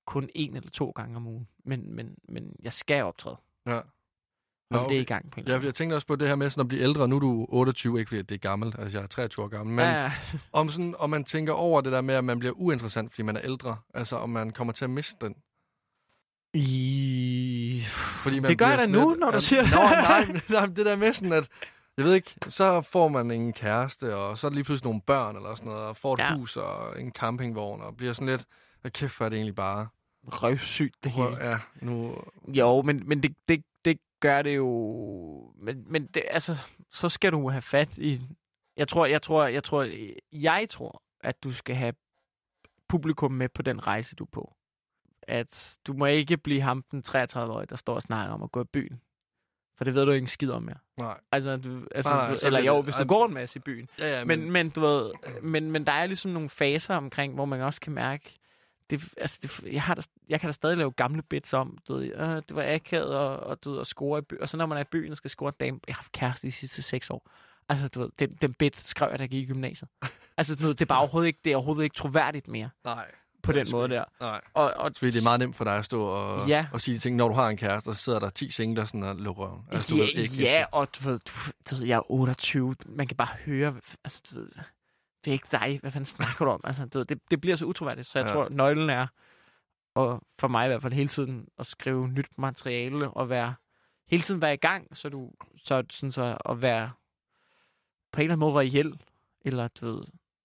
kun 0.05 0.29
en 0.35 0.55
eller 0.55 0.69
to 0.69 0.89
gange 0.89 1.15
om 1.15 1.27
ugen. 1.27 1.47
Men, 1.65 1.95
men, 1.95 2.15
men 2.29 2.55
jeg 2.63 2.73
skal 2.73 3.03
optræde. 3.03 3.37
Ja. 3.65 3.79
Nå, 4.69 4.79
okay. 4.79 4.89
det 4.89 4.97
er 4.97 5.01
i 5.01 5.05
gang 5.05 5.31
på 5.31 5.39
en 5.39 5.47
Ja, 5.47 5.59
jeg 5.59 5.75
tænkte 5.75 5.95
også 5.95 6.07
på 6.07 6.15
det 6.15 6.27
her 6.27 6.35
med 6.35 6.49
sådan 6.49 6.61
at 6.61 6.67
blive 6.67 6.81
ældre. 6.81 7.07
Nu 7.07 7.15
er 7.15 7.19
du 7.19 7.45
28, 7.49 7.99
ikke 7.99 8.09
fordi 8.09 8.21
det 8.21 8.35
er 8.35 8.39
gammel. 8.39 8.75
Altså, 8.79 8.97
jeg 8.97 9.03
er 9.03 9.07
23 9.07 9.45
år 9.45 9.49
gammel. 9.49 9.75
Men 9.75 9.85
ja, 9.85 10.01
ja. 10.01 10.11
om, 10.51 10.69
sådan, 10.69 10.95
om 10.97 11.09
man 11.09 11.23
tænker 11.23 11.53
over 11.53 11.81
det 11.81 11.91
der 11.91 12.01
med, 12.01 12.15
at 12.15 12.23
man 12.23 12.39
bliver 12.39 12.53
uinteressant, 12.57 13.11
fordi 13.11 13.21
man 13.21 13.35
er 13.35 13.41
ældre. 13.43 13.77
Altså, 13.93 14.15
om 14.17 14.29
man 14.29 14.51
kommer 14.51 14.73
til 14.73 14.83
at 14.83 14.89
miste 14.89 15.25
den. 15.25 15.35
I... 16.53 17.81
Fordi 18.23 18.39
man 18.39 18.49
Det 18.49 18.57
gør 18.57 18.67
jeg 18.67 18.77
da 18.77 18.85
nu, 18.85 19.09
lidt- 19.09 19.19
når 19.19 19.31
du 19.31 19.41
siger 19.41 19.61
det. 19.61 19.71
Nej, 19.71 20.41
nej, 20.49 20.65
men 20.67 20.75
det 20.75 20.85
der 20.85 20.95
med 20.95 21.13
sådan, 21.13 21.33
at 21.33 21.49
jeg 21.97 22.05
ved 22.05 22.13
ikke, 22.13 22.35
så 22.49 22.81
får 22.81 23.07
man 23.07 23.31
en 23.31 23.53
kæreste, 23.53 24.15
og 24.15 24.37
så 24.37 24.47
er 24.47 24.49
der 24.49 24.55
lige 24.55 24.63
pludselig 24.63 24.87
nogle 24.87 25.01
børn 25.01 25.35
eller 25.35 25.55
sådan 25.55 25.71
noget, 25.71 25.83
og 25.87 25.97
får 25.97 26.13
et 26.13 26.19
Ja. 26.19 26.35
hus 26.35 26.57
og 26.57 27.01
en 27.01 27.11
campingvogn, 27.11 27.81
og 27.81 27.97
bliver 27.97 28.13
sådan 28.13 28.27
lidt, 28.27 28.45
hvad 28.81 28.91
kæft 28.91 29.13
for 29.13 29.25
er 29.25 29.29
det 29.29 29.35
egentlig 29.35 29.55
bare? 29.55 29.87
Røvsygt, 30.27 30.95
det 31.03 31.11
hele. 31.11 31.37
ja, 31.49 31.57
nu, 31.81 32.15
Jo, 32.47 32.81
men, 32.81 33.03
men 33.07 33.23
det, 33.23 33.35
det, 33.49 33.63
det 33.85 33.97
gør 34.19 34.41
det 34.41 34.55
jo... 34.55 35.53
Men, 35.57 35.83
men 35.87 36.05
det, 36.05 36.23
altså, 36.31 36.57
så 36.91 37.09
skal 37.09 37.31
du 37.31 37.49
have 37.49 37.61
fat 37.61 37.97
i... 37.97 38.21
Jeg 38.77 38.87
tror, 38.87 39.05
jeg 39.05 39.21
tror, 39.21 39.45
jeg 39.47 39.63
tror, 39.63 39.87
jeg 40.31 40.67
tror, 40.69 41.01
at 41.19 41.43
du 41.43 41.51
skal 41.53 41.75
have 41.75 41.93
publikum 42.89 43.31
med 43.31 43.49
på 43.49 43.61
den 43.61 43.87
rejse, 43.87 44.15
du 44.15 44.23
er 44.23 44.29
på. 44.31 44.53
At 45.27 45.77
du 45.87 45.93
må 45.93 46.05
ikke 46.05 46.37
blive 46.37 46.61
ham 46.61 46.83
den 46.91 47.03
33-årige, 47.07 47.65
der 47.65 47.75
står 47.75 47.95
og 47.95 48.01
snakker 48.01 48.33
om 48.33 48.43
at 48.43 48.51
gå 48.51 48.61
i 48.61 48.67
byen. 48.73 49.01
For 49.77 49.83
det 49.83 49.95
ved 49.95 50.05
du 50.05 50.11
ikke 50.11 50.23
en 50.23 50.27
skid 50.27 50.49
om 50.49 50.63
mere. 50.63 50.75
nej. 50.97 51.19
Altså, 51.31 51.57
du, 51.57 51.85
altså, 51.95 52.09
Nej, 52.09 52.27
nej, 52.27 52.37
du, 52.37 52.45
eller 52.45 52.59
jo, 52.59 52.81
hvis 52.81 52.95
du 52.95 53.03
går 53.03 53.25
en 53.25 53.33
masse 53.33 53.57
i 53.57 53.59
byen. 53.59 53.89
Ja, 53.99 54.17
ja, 54.19 54.25
Men, 54.25 54.51
men, 54.51 54.69
du 54.69 54.81
ved, 54.81 55.11
men, 55.41 55.71
men 55.71 55.85
der 55.85 55.91
er 55.91 56.05
ligesom 56.05 56.31
nogle 56.31 56.49
faser 56.49 56.95
omkring, 56.95 57.33
hvor 57.33 57.45
man 57.45 57.61
også 57.61 57.81
kan 57.81 57.93
mærke, 57.93 58.39
det, 58.89 59.13
altså 59.17 59.39
det, 59.41 59.73
jeg, 59.73 59.81
har 59.81 59.95
da, 59.95 60.01
jeg 60.29 60.39
kan 60.39 60.47
da 60.47 60.51
stadig 60.51 60.77
lave 60.77 60.91
gamle 60.91 61.21
bits 61.21 61.53
om, 61.53 61.77
du 61.87 61.93
ved, 61.93 62.03
øh, 62.15 62.35
det 62.35 62.55
var 62.55 62.73
akavet 62.73 63.17
og, 63.17 63.39
og, 63.39 63.63
du 63.63 63.71
ved, 63.71 63.81
at 63.81 63.87
score 63.87 64.19
i 64.19 64.21
byen. 64.21 64.41
Og 64.41 64.49
så 64.49 64.57
når 64.57 64.65
man 64.65 64.77
er 64.77 64.81
i 64.81 64.87
byen 64.91 65.11
og 65.11 65.17
skal 65.17 65.29
score 65.29 65.47
en 65.47 65.55
dame, 65.59 65.79
jeg 65.87 65.95
har 65.95 66.01
haft 66.01 66.11
kæreste 66.11 66.47
de 66.47 66.51
sidste 66.51 66.81
seks 66.81 67.09
år. 67.09 67.29
Altså, 67.69 67.87
du 67.87 67.99
ved, 67.99 68.09
den, 68.19 68.37
den 68.41 68.53
bit 68.53 68.79
skrev 68.79 69.09
jeg, 69.11 69.19
da 69.19 69.23
jeg 69.23 69.29
gik 69.29 69.43
i 69.43 69.53
gymnasiet. 69.53 69.89
Altså, 70.37 70.53
sådan 70.53 70.63
noget, 70.63 70.79
det 70.79 70.85
er 70.85 70.89
bare 70.89 70.99
overhovedet 71.05 71.27
ikke, 71.27 71.39
det 71.43 71.51
er 71.51 71.55
overhovedet 71.55 71.83
ikke 71.83 71.95
troværdigt 71.95 72.47
mere 72.47 72.69
nej. 72.83 73.11
På 73.43 73.51
den 73.51 73.67
måde 73.71 73.89
der. 73.89 74.03
Nej. 74.19 74.41
Og, 74.53 74.73
og, 74.77 74.91
Fordi 74.97 75.11
det 75.11 75.19
er 75.19 75.23
meget 75.23 75.39
nemt 75.39 75.55
for 75.55 75.63
dig 75.63 75.75
at 75.75 75.85
stå 75.85 76.03
og, 76.05 76.47
Ja. 76.47 76.67
og 76.73 76.81
sige 76.81 76.95
de 76.95 76.99
ting, 76.99 77.15
når 77.15 77.27
du 77.27 77.33
har 77.33 77.47
en 77.49 77.57
kæreste, 77.57 77.87
og 77.87 77.95
så 77.95 78.01
sidder 78.01 78.19
der 78.19 78.29
10 78.29 78.51
singler 78.51 78.85
sådan 78.85 79.03
og 79.03 79.15
lukker 79.15 79.43
røven. 79.43 79.61
Altså, 79.71 79.95
du 79.95 79.95
ja, 80.01 80.03
ved 80.03 80.09
ikke, 80.23 80.35
ja, 80.43 80.65
og 80.71 80.87
du 80.95 81.09
ved, 81.09 81.19
du, 81.19 81.31
du 81.69 81.75
ved, 81.75 81.85
jeg 81.85 81.95
er 81.97 82.11
28. 82.11 82.75
Man 82.85 83.07
kan 83.07 83.17
bare 83.17 83.35
høre, 83.45 83.75
altså, 84.03 84.21
du 84.31 84.35
ved, 84.39 84.49
det 85.25 85.31
er 85.31 85.33
ikke 85.33 85.47
dig. 85.51 85.77
Hvad 85.81 85.91
fanden 85.91 86.05
snakker 86.05 86.45
du 86.45 86.51
om? 86.51 86.61
Altså, 86.63 86.85
du 86.85 86.97
ved, 86.97 87.05
det, 87.05 87.19
det 87.31 87.41
bliver 87.41 87.55
så 87.55 87.65
utroværdigt, 87.65 88.07
så 88.07 88.19
jeg 88.19 88.27
Ja. 88.27 88.33
tror, 88.33 88.47
nøglen 88.51 88.89
er, 88.89 89.07
og 89.95 90.21
for 90.39 90.47
mig 90.47 90.65
i 90.65 90.67
hvert 90.69 90.81
fald 90.81 90.93
hele 90.93 91.07
tiden, 91.07 91.47
at 91.59 91.65
skrive 91.67 92.07
nyt 92.07 92.27
materiale 92.37 93.09
og 93.09 93.29
være, 93.29 93.53
hele 94.07 94.23
tiden 94.23 94.41
være 94.41 94.53
i 94.53 94.57
gang, 94.57 94.97
så 94.97 95.09
du, 95.09 95.31
så, 95.57 95.83
sådan 95.89 96.11
så 96.11 96.37
at 96.49 96.61
være 96.61 96.91
på 98.11 98.21
en 98.21 98.23
eller 98.23 98.33
anden 98.35 98.39
måde 98.39 98.55
reel, 98.59 98.93
eller 99.45 99.67
du 99.67 99.85
ved, 99.85 100.03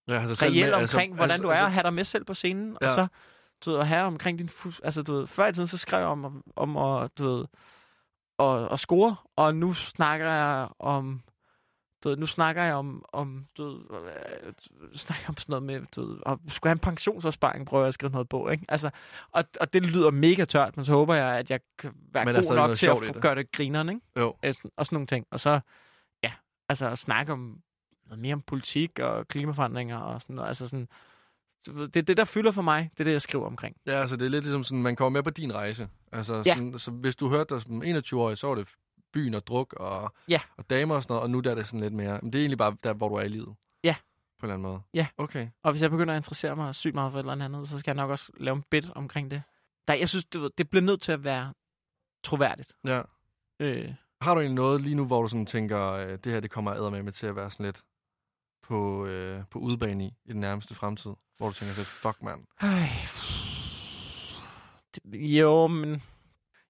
ja, 0.08 0.20
altså, 0.20 0.34
selv 0.34 0.52
reel 0.52 0.64
med- 0.66 0.72
omkring, 0.74 1.14
hvordan 1.14 1.30
altså, 1.30 1.42
du 1.42 1.48
er, 1.48 1.52
altså, 1.52 1.64
og 1.64 1.72
have 1.72 1.82
dig 1.82 1.92
med 1.94 2.04
selv 2.04 2.24
på 2.24 2.34
scenen, 2.34 2.76
ja. 2.82 2.88
Og 2.88 2.94
så 2.94 3.06
du 3.64 3.70
ved, 3.70 3.80
at 3.80 3.86
have 3.88 4.02
omkring 4.04 4.38
din... 4.38 4.50
Altså, 4.84 5.02
du 5.02 5.12
ved, 5.14 5.26
før 5.26 5.46
i 5.46 5.52
tiden, 5.52 5.66
så 5.66 5.78
skrev 5.78 5.98
jeg 6.00 6.08
om, 6.08 6.42
om 6.56 6.76
at, 6.76 7.18
du 7.18 7.36
ved, 7.36 7.44
at, 8.38 8.72
at 8.72 8.80
score, 8.80 9.16
og 9.36 9.54
nu 9.54 9.74
snakker 9.74 10.30
jeg 10.32 10.68
om... 10.78 11.20
Du 12.04 12.08
ved, 12.08 12.16
nu 12.16 12.26
snakker 12.26 12.62
jeg 12.62 12.74
om, 12.74 13.04
om 13.12 13.46
du 13.56 13.64
ved, 13.64 13.80
øh, 13.84 14.52
snakker 14.94 15.22
jeg 15.22 15.28
om 15.28 15.36
sådan 15.36 15.52
noget 15.52 15.62
med, 15.62 15.80
du 15.96 16.06
ved, 16.06 16.18
at 16.26 16.38
skulle 16.48 16.68
have 16.70 16.72
en 16.74 16.78
pensionsopsparing, 16.78 17.66
prøver 17.66 17.84
jeg 17.84 17.88
at 17.88 17.94
skrive 17.94 18.12
noget 18.12 18.28
på, 18.28 18.48
ikke? 18.48 18.64
Altså, 18.68 18.90
og, 19.32 19.44
og 19.60 19.72
det 19.72 19.82
lyder 19.86 20.10
mega 20.10 20.44
tørt, 20.44 20.76
men 20.76 20.84
så 20.86 20.92
håber 20.92 21.14
jeg, 21.14 21.38
at 21.38 21.50
jeg 21.50 21.60
kan 21.78 21.92
være 22.12 22.24
Men 22.24 22.34
god 22.34 22.54
nok 22.54 22.76
til 22.76 22.86
at 22.86 22.96
det. 23.14 23.22
gøre 23.22 23.34
det 23.34 23.52
grineren, 23.52 23.88
ikke? 23.88 24.00
Jo. 24.18 24.34
Øh, 24.42 24.54
Og 24.76 24.86
sådan 24.86 24.96
nogle 24.96 25.06
ting. 25.06 25.26
Og 25.30 25.40
så, 25.40 25.60
ja, 26.22 26.32
altså 26.68 26.88
at 26.88 26.98
snakke 26.98 27.32
om 27.32 27.58
noget 28.08 28.18
mere 28.22 28.34
om 28.34 28.40
politik 28.40 28.98
og 28.98 29.28
klimaforandringer 29.28 29.98
og 29.98 30.20
sådan 30.20 30.36
noget. 30.36 30.48
Altså 30.48 30.68
sådan, 30.68 30.88
det 31.66 31.96
er 31.96 32.02
det, 32.02 32.16
der 32.16 32.24
fylder 32.24 32.50
for 32.50 32.62
mig. 32.62 32.90
Det 32.92 33.00
er 33.00 33.04
det, 33.04 33.12
jeg 33.12 33.22
skriver 33.22 33.46
omkring. 33.46 33.76
Ja, 33.86 33.92
altså 33.92 34.16
det 34.16 34.24
er 34.26 34.30
lidt 34.30 34.44
ligesom 34.44 34.64
sådan, 34.64 34.82
man 34.82 34.96
kommer 34.96 35.18
med 35.18 35.22
på 35.22 35.30
din 35.30 35.54
rejse. 35.54 35.88
Altså, 36.12 36.42
Ja. 36.46 36.54
sådan, 36.54 36.78
så 36.78 36.90
hvis 36.90 37.16
du 37.16 37.28
hørte 37.28 37.54
dig 37.54 37.62
som 37.62 37.82
21-årig, 37.82 38.38
så 38.38 38.46
var 38.46 38.54
det 38.54 38.68
byen 39.12 39.34
og 39.34 39.46
druk 39.46 39.72
og, 39.72 40.12
Ja. 40.28 40.40
og 40.56 40.70
damer 40.70 40.94
og 40.94 41.02
sådan 41.02 41.12
noget, 41.12 41.22
og 41.22 41.30
nu 41.30 41.40
der 41.40 41.50
er 41.50 41.54
det 41.54 41.66
sådan 41.66 41.80
lidt 41.80 41.94
mere, 41.94 42.18
men 42.22 42.32
det 42.32 42.38
er 42.38 42.42
egentlig 42.42 42.58
bare 42.58 42.76
der, 42.84 42.92
hvor 42.92 43.08
du 43.08 43.14
er 43.14 43.22
i 43.22 43.28
livet. 43.28 43.54
Ja. 43.84 43.96
På 44.40 44.46
en 44.46 44.50
eller 44.50 44.54
anden 44.54 44.70
måde. 44.70 44.80
Ja. 44.94 45.06
Okay. 45.18 45.48
Og 45.62 45.70
hvis 45.72 45.82
jeg 45.82 45.90
begynder 45.90 46.14
at 46.14 46.18
interessere 46.18 46.56
mig 46.56 46.74
sygt 46.74 46.94
meget 46.94 47.12
for 47.12 47.18
et 47.18 47.22
eller 47.30 47.44
andet, 47.44 47.68
så 47.68 47.78
skal 47.78 47.90
jeg 47.90 47.96
nok 47.96 48.10
også 48.10 48.32
lave 48.36 48.56
en 48.56 48.64
bit 48.70 48.90
omkring 48.94 49.30
det. 49.30 49.42
Der, 49.88 49.94
jeg 49.94 50.08
synes, 50.08 50.24
det, 50.24 50.50
det 50.58 50.70
bliver 50.70 50.82
nødt 50.82 51.02
til 51.02 51.12
at 51.12 51.24
være 51.24 51.52
troværdigt. 52.24 52.72
Ja. 52.86 53.02
Øh, 53.60 53.94
Har 54.20 54.34
du 54.34 54.40
egentlig 54.40 54.54
noget 54.54 54.80
lige 54.80 54.94
nu, 54.94 55.06
hvor 55.06 55.22
du 55.22 55.28
sådan 55.28 55.46
tænker, 55.46 55.90
øh, 55.92 56.18
det 56.24 56.32
her 56.32 56.40
det 56.40 56.50
kommer 56.50 56.90
med 56.90 57.02
med 57.02 57.12
til 57.12 57.26
at 57.26 57.36
være 57.36 57.50
sådan 57.50 57.66
lidt 57.66 57.82
på, 58.68 59.06
øh, 59.06 59.40
på 59.50 59.58
udebane 59.58 60.04
i, 60.04 60.14
i 60.24 60.32
den 60.32 60.40
nærmeste 60.40 60.74
fremtid? 60.74 61.10
Hvor 61.38 61.46
du 61.48 61.52
tænker 61.54 61.74
sådan, 61.74 61.84
fuck 61.84 62.22
mand. 62.22 62.40
Jo, 65.14 65.66
men 65.66 66.02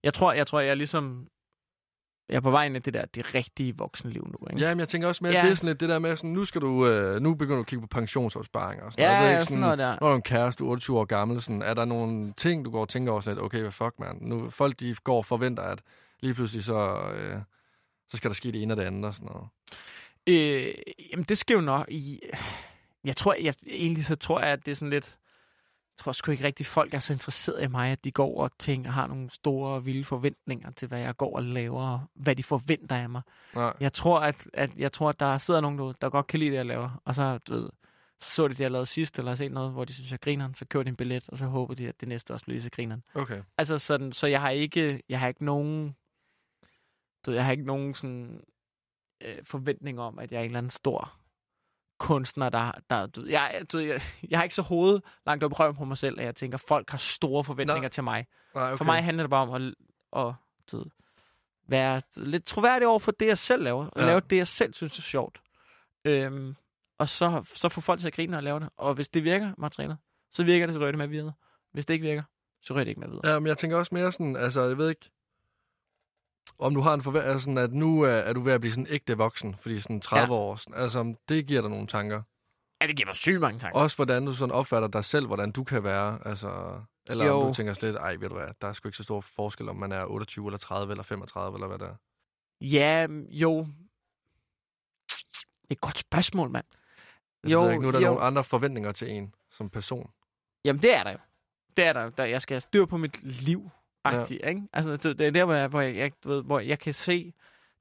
jeg 0.03 0.15
tror, 0.15 0.33
jeg 0.33 0.47
tror, 0.47 0.61
jeg 0.61 0.71
er 0.71 0.75
ligesom... 0.75 1.29
Jeg 2.29 2.37
er 2.37 2.41
på 2.41 2.51
vej 2.51 2.67
ind 2.67 2.77
i 2.77 2.79
det 2.79 2.95
der, 2.95 3.05
det 3.05 3.35
rigtige 3.35 3.77
voksenliv 3.77 4.27
nu, 4.27 4.47
ikke? 4.51 4.65
Ja, 4.65 4.75
men 4.75 4.81
jeg 4.81 4.89
tænker 4.89 5.09
også 5.09 5.25
med, 5.25 5.31
at 5.31 5.37
Ja. 5.37 5.43
det 5.43 5.51
er 5.51 5.55
sådan 5.55 5.69
lidt 5.69 5.81
det 5.81 5.89
der 5.89 5.99
med, 5.99 6.17
sådan, 6.17 6.31
nu 6.31 6.45
skal 6.45 6.61
du, 6.61 6.87
øh, 6.87 7.21
nu 7.21 7.35
begynder 7.35 7.57
du 7.57 7.61
at 7.61 7.67
kigge 7.67 7.81
på 7.81 7.87
pensionsopsparinger 7.87 8.85
og 8.85 8.93
sådan 8.93 9.05
ja, 9.05 9.09
noget. 9.09 9.17
Jeg 9.19 9.25
ved 9.25 9.31
ja 9.33 9.39
ikke, 9.41 9.49
sådan 9.49 9.61
noget 9.61 9.79
der. 9.79 9.91
Når 10.01 10.09
du 10.09 10.13
er 10.13 10.17
en 10.17 10.23
kæreste, 10.23 10.59
du 10.65 10.67
er 10.67 10.71
28 10.71 10.99
år 10.99 11.05
gammel, 11.05 11.43
sådan, 11.43 11.63
er 11.63 11.75
der 11.75 11.85
nogle 11.85 12.33
ting, 12.37 12.65
du 12.65 12.71
går 12.71 12.81
og 12.81 12.89
tænker 12.89 13.13
over 13.13 13.21
sådan 13.21 13.37
lidt, 13.37 13.45
okay, 13.45 13.61
hvad 13.61 13.73
fuck, 13.73 13.95
mand? 13.99 14.23
Nu, 14.23 14.51
folk, 14.51 14.81
de 14.81 14.95
går 15.05 15.17
og 15.17 15.25
forventer, 15.25 15.63
at 15.63 15.79
lige 16.21 16.35
pludselig 16.35 16.65
så, 16.65 17.11
øh, 17.15 17.39
så 18.11 18.17
skal 18.17 18.31
der 18.31 18.35
ske 18.35 18.53
det 18.53 18.63
ene 18.63 18.73
og 18.75 18.77
det 18.77 18.85
andet 18.85 19.05
og 19.05 19.15
sådan 19.15 19.29
noget. 19.33 19.49
Øh, 20.29 20.75
jamen, 21.13 21.25
det 21.25 21.39
skal 21.39 21.55
jo 21.55 21.61
nok... 21.61 21.87
I, 21.89 22.21
jeg 23.05 23.17
tror, 23.17 23.35
jeg, 23.35 23.55
egentlig 23.67 24.07
så 24.07 24.17
tror 24.17 24.41
jeg, 24.41 24.49
at 24.49 24.67
det 24.67 24.71
er 24.71 24.75
sådan 24.75 24.91
lidt... 24.91 25.19
tror 25.99 26.13
sgu 26.13 26.31
ikke 26.31 26.45
rigtig, 26.45 26.67
folk 26.67 26.95
er 26.95 26.99
så 26.99 27.13
interesseret 27.13 27.63
i 27.63 27.67
mig, 27.67 27.91
at 27.91 28.05
de 28.05 28.13
går 28.13 28.43
og 28.43 28.51
tænker, 28.59 28.91
har 28.91 29.07
nogle 29.07 29.31
store, 29.31 29.85
vilde 29.85 30.05
forventninger 30.05 30.71
til, 30.71 30.89
hvad 30.89 31.01
jeg 31.01 31.17
går 31.17 31.37
og 31.37 31.43
laver, 31.43 31.83
og 31.83 32.01
hvad 32.15 32.37
de 32.37 32.43
forventer 32.43 32.97
af 32.97 33.09
mig. 33.09 33.23
Nej. 33.55 33.73
Jeg 33.81 33.93
tror, 33.93 34.21
at, 34.21 34.49
at, 34.53 34.71
jeg 34.77 34.93
tror, 34.93 35.09
at 35.09 35.21
der 35.21 35.39
sidder 35.39 35.61
nogen 35.61 35.79
derude, 35.79 35.95
der 36.01 36.11
godt 36.11 36.27
kan 36.27 36.39
lide 36.39 36.51
det, 36.51 36.57
jeg 36.57 36.67
laver. 36.67 37.03
Og 37.05 37.15
så, 37.15 37.39
du 37.39 37.55
ved, 37.55 37.69
så 38.21 38.31
så 38.31 38.49
de 38.49 38.55
det, 38.55 38.61
jeg 38.61 38.71
lavede 38.71 38.87
sidst, 38.87 39.19
eller 39.19 39.31
har 39.31 39.37
set 39.37 39.53
noget, 39.53 39.73
hvor 39.73 39.85
de 39.85 39.93
synes, 39.93 40.11
jeg 40.11 40.21
griner, 40.21 40.49
så 40.55 40.65
køber 40.65 40.83
de 40.83 40.89
en 40.89 40.97
billet, 40.97 41.29
og 41.29 41.39
så 41.39 41.47
håber 41.47 41.75
de, 41.75 41.89
at 41.89 42.01
det 42.01 42.09
næste 42.09 42.31
også 42.31 42.45
bliver 42.45 42.61
så 42.61 42.71
grineren. 42.71 43.03
Okay. 43.15 43.43
Altså 43.59 43.79
sådan, 43.79 44.13
så 44.13 44.27
jeg 44.27 44.41
har 44.41 44.51
ikke, 44.51 45.03
jeg 45.09 45.21
har 45.21 45.29
ikke 45.29 45.45
nogen, 45.45 45.97
du 47.27 47.31
ved, 47.31 47.35
jeg 47.35 47.45
har 47.45 47.53
ikke 47.53 47.67
nogen 47.67 47.95
sådan 47.95 48.41
øh, 49.21 49.37
forventning 49.45 50.01
om, 50.01 50.19
at 50.19 50.33
jeg 50.33 50.39
er 50.39 50.43
en 50.43 50.47
eller 50.47 50.59
anden 50.59 50.71
stor 50.71 51.19
kunstner, 51.99 52.49
der, 52.49 52.73
der 52.91 53.07
du, 53.07 53.25
jeg, 53.29 53.63
du, 53.73 53.79
jeg, 53.79 54.01
jeg 54.31 54.39
har 54.39 54.43
ikke 54.43 54.55
så 54.55 54.63
hovedet 54.63 55.03
langt 55.27 55.45
op 55.45 55.51
i 55.51 55.55
røven 55.55 55.77
på 55.77 55.85
mig 55.85 55.99
selv, 55.99 56.21
at 56.21 56.27
jeg 56.27 56.37
tænker, 56.37 56.59
folk 56.59 56.91
har 56.91 56.99
store 56.99 57.45
forventninger 57.45 57.83
Nå. 57.83 57.89
til 57.89 58.05
mig. 58.05 58.27
Nej, 58.55 58.65
okay. 58.65 58.77
For 58.77 58.85
mig 58.85 59.05
handler 59.05 59.23
det 59.23 59.31
bare 59.31 59.49
om 59.49 59.55
at, 59.55 59.75
at 60.17 60.35
du 60.73 60.85
være 61.69 62.01
lidt 62.17 62.47
troværdig 62.47 62.89
over 62.89 62.99
for 62.99 63.13
det, 63.13 63.27
jeg 63.27 63.39
selv 63.39 63.63
laver, 63.63 63.87
og 63.87 64.01
ja. 64.01 64.07
lave 64.07 64.21
det, 64.21 64.37
jeg 64.37 64.47
selv 64.47 64.75
synes 64.75 64.99
er 64.99 65.03
sjovt. 65.03 65.41
Øhm, 66.05 66.57
og 66.99 67.09
så, 67.09 67.43
så 67.55 67.69
får 67.69 67.81
folk 67.81 68.01
til 68.01 68.07
at 68.07 68.15
grine 68.15 68.37
og 68.37 68.43
lave 68.43 68.61
det. 68.61 68.69
Og 68.77 68.95
hvis 68.95 69.09
det 69.09 69.25
virker, 69.25 69.53
materialet, 69.59 69.97
så 70.33 70.45
virker 70.45 70.67
det, 70.67 70.75
så 70.75 70.81
rører 70.81 70.91
det 70.91 70.99
med 70.99 71.09
videre. 71.09 71.33
Hvis 71.73 71.87
det 71.87 71.95
ikke 71.95 72.07
virker, 72.07 72.23
så 72.63 72.75
rører 72.75 72.85
det 72.85 72.89
ikke 72.89 73.01
med 73.01 73.09
videre. 73.09 73.33
Ja, 73.33 73.39
men 73.39 73.47
jeg 73.47 73.59
tænker 73.59 73.77
også 73.77 73.95
mere 73.95 74.13
sådan, 74.13 74.37
altså, 74.37 74.63
jeg 74.63 74.79
ved 74.79 74.89
ikke, 74.89 75.11
om 76.59 76.75
du 76.75 76.81
har 76.81 76.95
en 76.95 77.03
forventning, 77.03 77.33
altså 77.33 77.45
sådan, 77.45 77.59
at 77.59 77.73
nu 77.73 78.01
er, 78.03 78.09
er 78.11 78.33
du 78.33 78.41
ved 78.41 78.53
at 78.53 78.61
blive 78.61 78.73
sådan 78.73 78.87
ægte 78.91 79.17
voksen, 79.17 79.57
fordi 79.61 79.81
sådan 79.81 80.01
30 80.01 80.35
Ja. 80.35 80.41
år, 80.41 80.57
sådan, 80.57 80.75
altså, 80.75 81.15
det 81.29 81.47
giver 81.47 81.61
dig 81.61 81.71
nogle 81.71 81.87
tanker. 81.87 82.23
Ja, 82.81 82.87
det 82.87 82.97
giver 82.97 83.07
mig 83.07 83.17
sygt 83.17 83.41
mange 83.41 83.61
tanker. 83.61 83.81
Også 83.81 83.97
hvordan 83.97 84.27
du 84.27 84.33
sådan 84.33 84.55
opfatter 84.55 84.89
dig 84.89 85.05
selv, 85.05 85.27
hvordan 85.27 85.51
du 85.53 85.65
kan 85.65 85.85
være, 85.85 86.19
altså, 86.25 86.81
eller 87.11 87.25
jo. 87.27 87.41
om 87.41 87.47
du 87.47 87.55
tænker 87.55 87.73
slet, 87.73 87.97
ej, 87.97 88.15
ved 88.17 88.29
du 88.29 88.35
hvad, 88.35 88.49
der 88.61 88.69
er 88.69 88.73
sgu 88.73 88.89
ikke 88.89 88.97
så 88.97 89.05
stor 89.05 89.21
forskel, 89.21 89.69
om 89.69 89.77
man 89.77 89.93
er 89.93 90.05
28 90.05 90.47
eller 90.47 90.59
30 90.59 90.91
eller 90.93 91.03
35 91.03 91.57
eller 91.57 91.67
hvad 91.67 91.79
det 91.79 91.87
er. 91.89 91.95
Ja, 92.61 93.07
jo. 93.31 93.67
Det 95.63 95.71
er 95.71 95.75
et 95.75 95.81
godt 95.81 95.99
spørgsmål, 95.99 96.51
mand. 96.51 96.65
Jeg 97.45 97.53
Jo, 97.53 97.63
ved 97.63 97.71
ikke, 97.71 97.83
nu 97.83 97.89
er 97.89 97.93
der 97.93 98.01
jo. 98.01 98.07
nogle 98.07 98.21
andre 98.21 98.45
forventninger 98.45 98.93
til 98.93 99.11
en 99.11 99.35
som 99.51 99.71
person. 99.71 100.11
Jamen, 100.65 100.83
det 100.83 100.95
er 100.95 101.03
der 101.05 101.11
jo. 101.13 101.19
Det 101.77 101.85
er 101.85 101.93
der 101.93 102.03
jo. 102.03 102.11
Der, 102.17 102.25
jeg 102.25 102.43
skal 102.43 102.55
have 102.55 102.61
styr 102.61 102.85
på 102.87 102.97
mit 102.97 103.23
liv. 103.23 103.71
Ja. 104.15 104.49
Ikke? 104.49 104.63
Altså, 104.73 104.97
det, 104.97 105.19
det 105.19 105.27
er 105.27 105.31
der, 105.31 105.45
hvor 105.45 105.55
jeg, 105.55 105.69
hvor 105.69 105.81
jeg, 105.81 106.13
du 106.25 106.29
ved, 106.29 106.43
hvor 106.43 106.61
jeg 106.61 106.79
kan 106.79 106.95
se... 106.95 107.33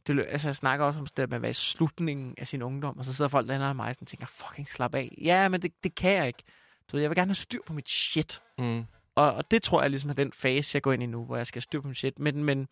Det, 0.08 0.26
altså, 0.30 0.48
jeg 0.48 0.56
snakker 0.56 0.86
også 0.86 1.00
om 1.00 1.06
det 1.06 1.24
at 1.34 1.42
være 1.42 1.50
i 1.50 1.54
slutningen 1.54 2.36
af 2.38 2.48
sin 2.48 2.62
ungdom, 2.62 2.98
og 2.98 3.06
så 3.06 3.14
sidder 3.14 3.30
folk 3.30 3.48
der 3.48 3.68
af 3.68 3.76
mig 3.76 3.96
og 4.02 4.08
tænker, 4.08 4.26
fucking 4.26 4.68
slap 4.70 4.96
af. 4.96 5.18
Ja, 5.22 5.50
men 5.50 5.62
det, 5.62 5.84
det 5.84 5.96
kan 5.96 6.14
jeg 6.14 6.28
ikke. 6.28 6.44
Du 6.92 6.98
ved, 6.98 7.02
jeg 7.02 7.10
vil 7.10 7.16
gerne 7.16 7.30
have 7.30 7.36
styr 7.36 7.60
på 7.66 7.74
mit 7.74 7.90
shit. 7.90 8.42
Mm. 8.60 8.86
Og, 9.16 9.34
og 9.34 9.52
det 9.52 9.64
tror 9.64 9.82
jeg 9.82 9.90
ligesom 9.90 10.10
er 10.10 10.14
den 10.14 10.32
fase, 10.32 10.76
jeg 10.76 10.82
går 10.82 10.94
ind 10.94 11.04
i 11.04 11.06
nu, 11.06 11.26
hvor 11.26 11.38
jeg 11.38 11.48
skal 11.48 11.58
have 11.58 11.62
styr 11.62 11.82
på 11.82 11.88
mit 11.88 11.98
shit. 11.98 12.20
Men, 12.20 12.44
men, 12.44 12.68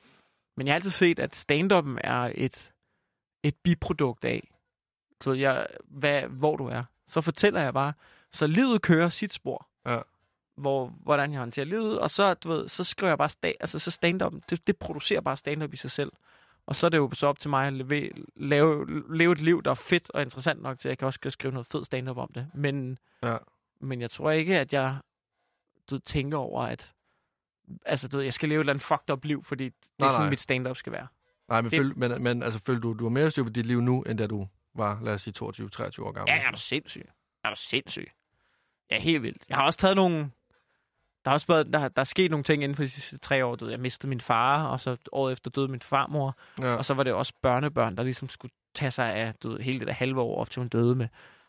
men 0.57 0.67
jeg 0.67 0.73
har 0.73 0.75
altid 0.75 0.91
set, 0.91 1.19
at 1.19 1.35
stand-up'en 1.35 1.97
er 2.03 2.31
et, 2.35 2.73
et 3.43 3.55
biprodukt 3.55 4.25
af, 4.25 4.49
så 5.21 5.33
jeg, 5.33 5.67
hvad, 5.85 6.21
hvor 6.21 6.55
du 6.55 6.67
er. 6.67 6.83
Så 7.07 7.21
fortæller 7.21 7.61
jeg 7.61 7.73
bare, 7.73 7.93
så 8.31 8.47
livet 8.47 8.81
kører 8.81 9.09
sit 9.09 9.33
spor. 9.33 9.67
Hvor, 10.55 10.93
hvordan 11.03 11.31
jeg 11.31 11.39
håndterer 11.39 11.65
livet, 11.65 11.99
og 11.99 12.11
så, 12.11 12.33
du 12.33 12.49
ved, 12.49 12.67
så 12.67 12.83
skriver 12.83 13.09
jeg 13.11 13.17
bare, 13.17 13.29
sta- 13.29 13.57
altså 13.59 13.79
så 13.79 13.91
stand-up, 13.91 14.33
det, 14.49 14.67
det 14.67 14.77
producerer 14.77 15.21
bare 15.21 15.37
stand-up 15.37 15.73
i 15.73 15.77
sig 15.77 15.91
selv. 15.91 16.11
Og 16.65 16.75
så 16.75 16.85
er 16.85 16.89
det 16.89 16.97
jo 16.97 17.09
så 17.13 17.27
op 17.27 17.39
til 17.39 17.49
mig 17.49 17.67
at 17.67 17.73
leve, 17.73 18.09
lave, 18.35 18.85
leve 19.17 19.31
et 19.31 19.41
liv, 19.41 19.63
der 19.63 19.71
er 19.71 19.75
fedt 19.75 20.09
og 20.13 20.21
interessant 20.21 20.61
nok 20.61 20.79
til, 20.79 20.87
at 20.87 20.89
jeg 20.89 20.97
kan 20.97 21.05
også 21.05 21.17
skal 21.17 21.31
skrive 21.31 21.53
noget 21.53 21.67
fed 21.67 21.85
stand-up 21.85 22.17
om 22.17 22.31
det. 22.35 22.47
Men, 22.53 22.97
Ja. 23.23 23.37
men 23.79 24.01
jeg 24.01 24.11
tror 24.11 24.31
ikke, 24.31 24.59
at 24.59 24.73
jeg 24.73 24.97
du 25.89 25.99
tænker 25.99 26.37
over, 26.37 26.61
at 26.63 26.93
altså, 27.85 28.07
du 28.07 28.17
ved, 28.17 28.23
jeg 28.23 28.33
skal 28.33 28.49
leve 28.49 28.59
et 28.59 28.59
eller 28.59 28.73
andet 28.73 28.83
fucked 28.85 29.09
up 29.09 29.25
liv, 29.25 29.43
fordi 29.43 29.63
det 29.65 29.73
Nej, 29.99 30.07
er 30.07 30.11
sådan, 30.11 30.23
nej. 30.23 30.29
mit 30.29 30.39
stand-up 30.39 30.77
skal 30.77 30.91
være. 30.91 31.07
Nej, 31.49 31.61
men, 31.61 31.71
Det- 31.71 31.77
føl, 31.77 31.97
men, 31.97 32.23
men 32.23 32.43
altså, 32.43 32.59
føler 32.65 32.79
du, 32.79 32.93
du 32.93 33.03
har 33.05 33.09
mere 33.09 33.31
styr 33.31 33.43
på 33.43 33.49
dit 33.49 33.65
liv 33.65 33.81
nu, 33.81 34.01
end 34.01 34.17
da 34.17 34.27
du 34.27 34.47
var, 34.73 34.99
lad 35.03 35.13
os 35.13 35.21
sige, 35.21 35.33
22-23 35.33 36.03
år 36.05 36.11
gammel? 36.11 36.31
Ja, 36.33 36.41
er 36.47 36.51
du 36.51 36.57
sindssyg? 36.57 37.09
Er 37.43 37.49
du 37.49 37.55
sindssyg? 37.55 38.11
Ja, 38.91 38.99
helt 38.99 39.21
vildt. 39.23 39.45
Jeg 39.49 39.57
har 39.57 39.63
også 39.65 39.79
taget 39.79 39.95
nogle... 39.95 40.31
Der 41.25 41.29
har 41.31 41.33
også 41.33 41.47
været, 41.47 41.73
der, 41.73 41.87
der 41.87 41.99
er 41.99 42.03
sket 42.03 42.31
nogle 42.31 42.43
ting 42.43 42.63
inden 42.63 42.75
for 42.75 42.83
de 42.83 42.89
sidste 42.89 43.17
tre 43.17 43.45
år. 43.45 43.55
Du 43.55 43.65
ved, 43.65 43.71
jeg 43.71 43.79
mistede 43.79 44.09
min 44.09 44.21
far, 44.21 44.67
og 44.67 44.79
så 44.79 44.97
året 45.11 45.31
efter 45.33 45.51
døde 45.51 45.67
min 45.67 45.81
farmor. 45.81 46.37
Ja. 46.59 46.75
Og 46.75 46.85
så 46.85 46.93
var 46.93 47.03
det 47.03 47.13
også 47.13 47.33
børnebørn, 47.41 47.97
der 47.97 48.03
ligesom 48.03 48.29
skulle 48.29 48.51
tage 48.75 48.91
sig 48.91 49.13
af 49.13 49.33
du 49.43 49.49
ved, 49.49 49.59
hele 49.59 49.79
det 49.79 49.87
der 49.87 49.93
halve 49.93 50.21
år 50.21 50.41
op 50.41 50.49
til 50.49 50.59
hun 50.59 50.67
døde 50.67 50.95
med. 50.95 51.07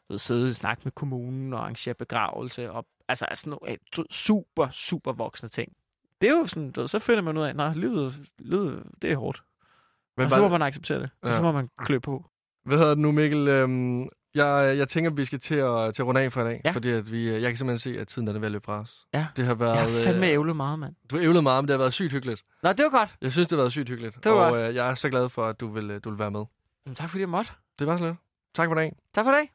Du 0.09 0.13
ved, 0.13 0.19
sidde 0.19 0.49
og 0.49 0.55
snakke 0.55 0.81
med 0.85 0.93
kommunen 0.93 1.53
og 1.53 1.61
arrangere 1.61 1.95
begravelse. 1.95 2.73
Og, 2.73 2.87
altså, 3.09 3.25
altså 3.25 3.51
nogle 3.51 3.79
super, 4.11 4.69
super 4.71 5.13
voksne 5.13 5.49
ting. 5.49 5.73
Det 6.21 6.29
er 6.29 6.33
jo 6.39 6.47
sådan, 6.47 6.71
du 6.73 6.81
ved, 6.81 6.89
så 6.89 6.99
finder 6.99 7.23
man 7.23 7.37
ud 7.37 7.43
af, 7.43 7.69
at 7.71 7.77
livet, 7.77 8.15
livet, 8.39 8.83
det 9.03 9.13
er 9.13 9.17
hårdt. 9.17 9.43
Men 10.17 10.25
og 10.25 10.31
så 10.31 10.37
må 10.37 10.43
var, 10.43 10.59
man 10.59 10.63
acceptere 10.63 10.99
det. 11.01 11.11
Og 11.23 11.29
Ja. 11.29 11.37
så 11.37 11.43
må 11.43 11.53
man 11.53 11.69
klø 11.79 11.99
på. 11.99 12.25
hvad 12.65 12.79
hedder 12.79 12.95
det 12.95 13.03
nu, 13.03 13.13
Mikkel? 13.13 13.49
Øhm, 13.49 14.09
jeg, 14.37 14.79
jeg 14.79 14.89
tænker, 14.89 15.11
vi 15.11 15.25
skal 15.25 15.41
til 15.41 15.55
at, 15.55 15.95
til 15.95 16.03
at 16.03 16.07
runde 16.07 16.21
af 16.21 16.33
for 16.33 16.41
i 16.41 16.45
dag, 16.45 16.61
Ja. 16.65 16.71
fordi 16.71 16.91
at 16.91 17.13
vi, 17.13 17.31
jeg 17.33 17.41
kan 17.43 17.57
simpelthen 17.57 17.95
se, 17.95 18.01
at 18.01 18.09
tiden 18.09 18.27
den 18.29 18.37
er 18.37 18.41
ved 18.41 18.47
at 18.47 18.53
løbe 18.53 18.65
fra 18.65 18.81
os. 18.81 19.07
Ja. 19.15 19.27
Det 19.37 19.45
har 19.45 19.55
været... 19.55 19.75
Jeg 19.75 19.83
har 19.83 19.89
fandme 20.05 20.27
øh, 20.27 20.33
ævlet 20.33 20.57
meget, 20.57 20.79
mand. 20.79 20.95
Du 21.11 21.17
har 21.17 21.23
ævlet 21.25 21.43
meget, 21.43 21.65
men 21.65 21.69
det 21.69 21.73
har 21.75 21.79
været 21.79 21.93
sygt 21.93 22.13
hyggeligt. 22.13 22.43
Nå, 22.63 22.73
det 22.73 22.85
var 22.85 22.99
godt. 22.99 23.15
Jeg 23.23 23.33
synes, 23.33 23.49
det 23.49 23.57
har 23.57 23.63
været 23.63 23.73
sygt 23.73 23.89
hyggeligt. 23.89 24.25
Det 24.25 24.33
var 24.33 24.39
og 24.47 24.51
godt. 24.53 24.69
øh, 24.69 24.75
jeg 24.75 24.89
er 24.91 24.95
så 24.95 25.09
glad 25.11 25.29
for, 25.29 25.47
at 25.47 25.61
du 25.61 25.69
vil, 25.73 25.91
øh, 25.91 26.01
du 26.05 26.11
vil 26.11 26.19
være 26.19 26.31
med. 26.31 26.45
Jamen, 26.87 26.95
tak 26.97 27.11
fordi 27.11 27.21
jeg 27.21 27.29
måtte. 27.29 27.51
Det 27.79 27.87
var 27.87 27.97
så 27.97 28.05
lidt. 28.05 28.17
Tak 28.55 28.69
for 28.69 28.75
dagen. 28.75 28.93
Tak 29.15 29.25
for 29.25 29.33
det. 29.33 29.49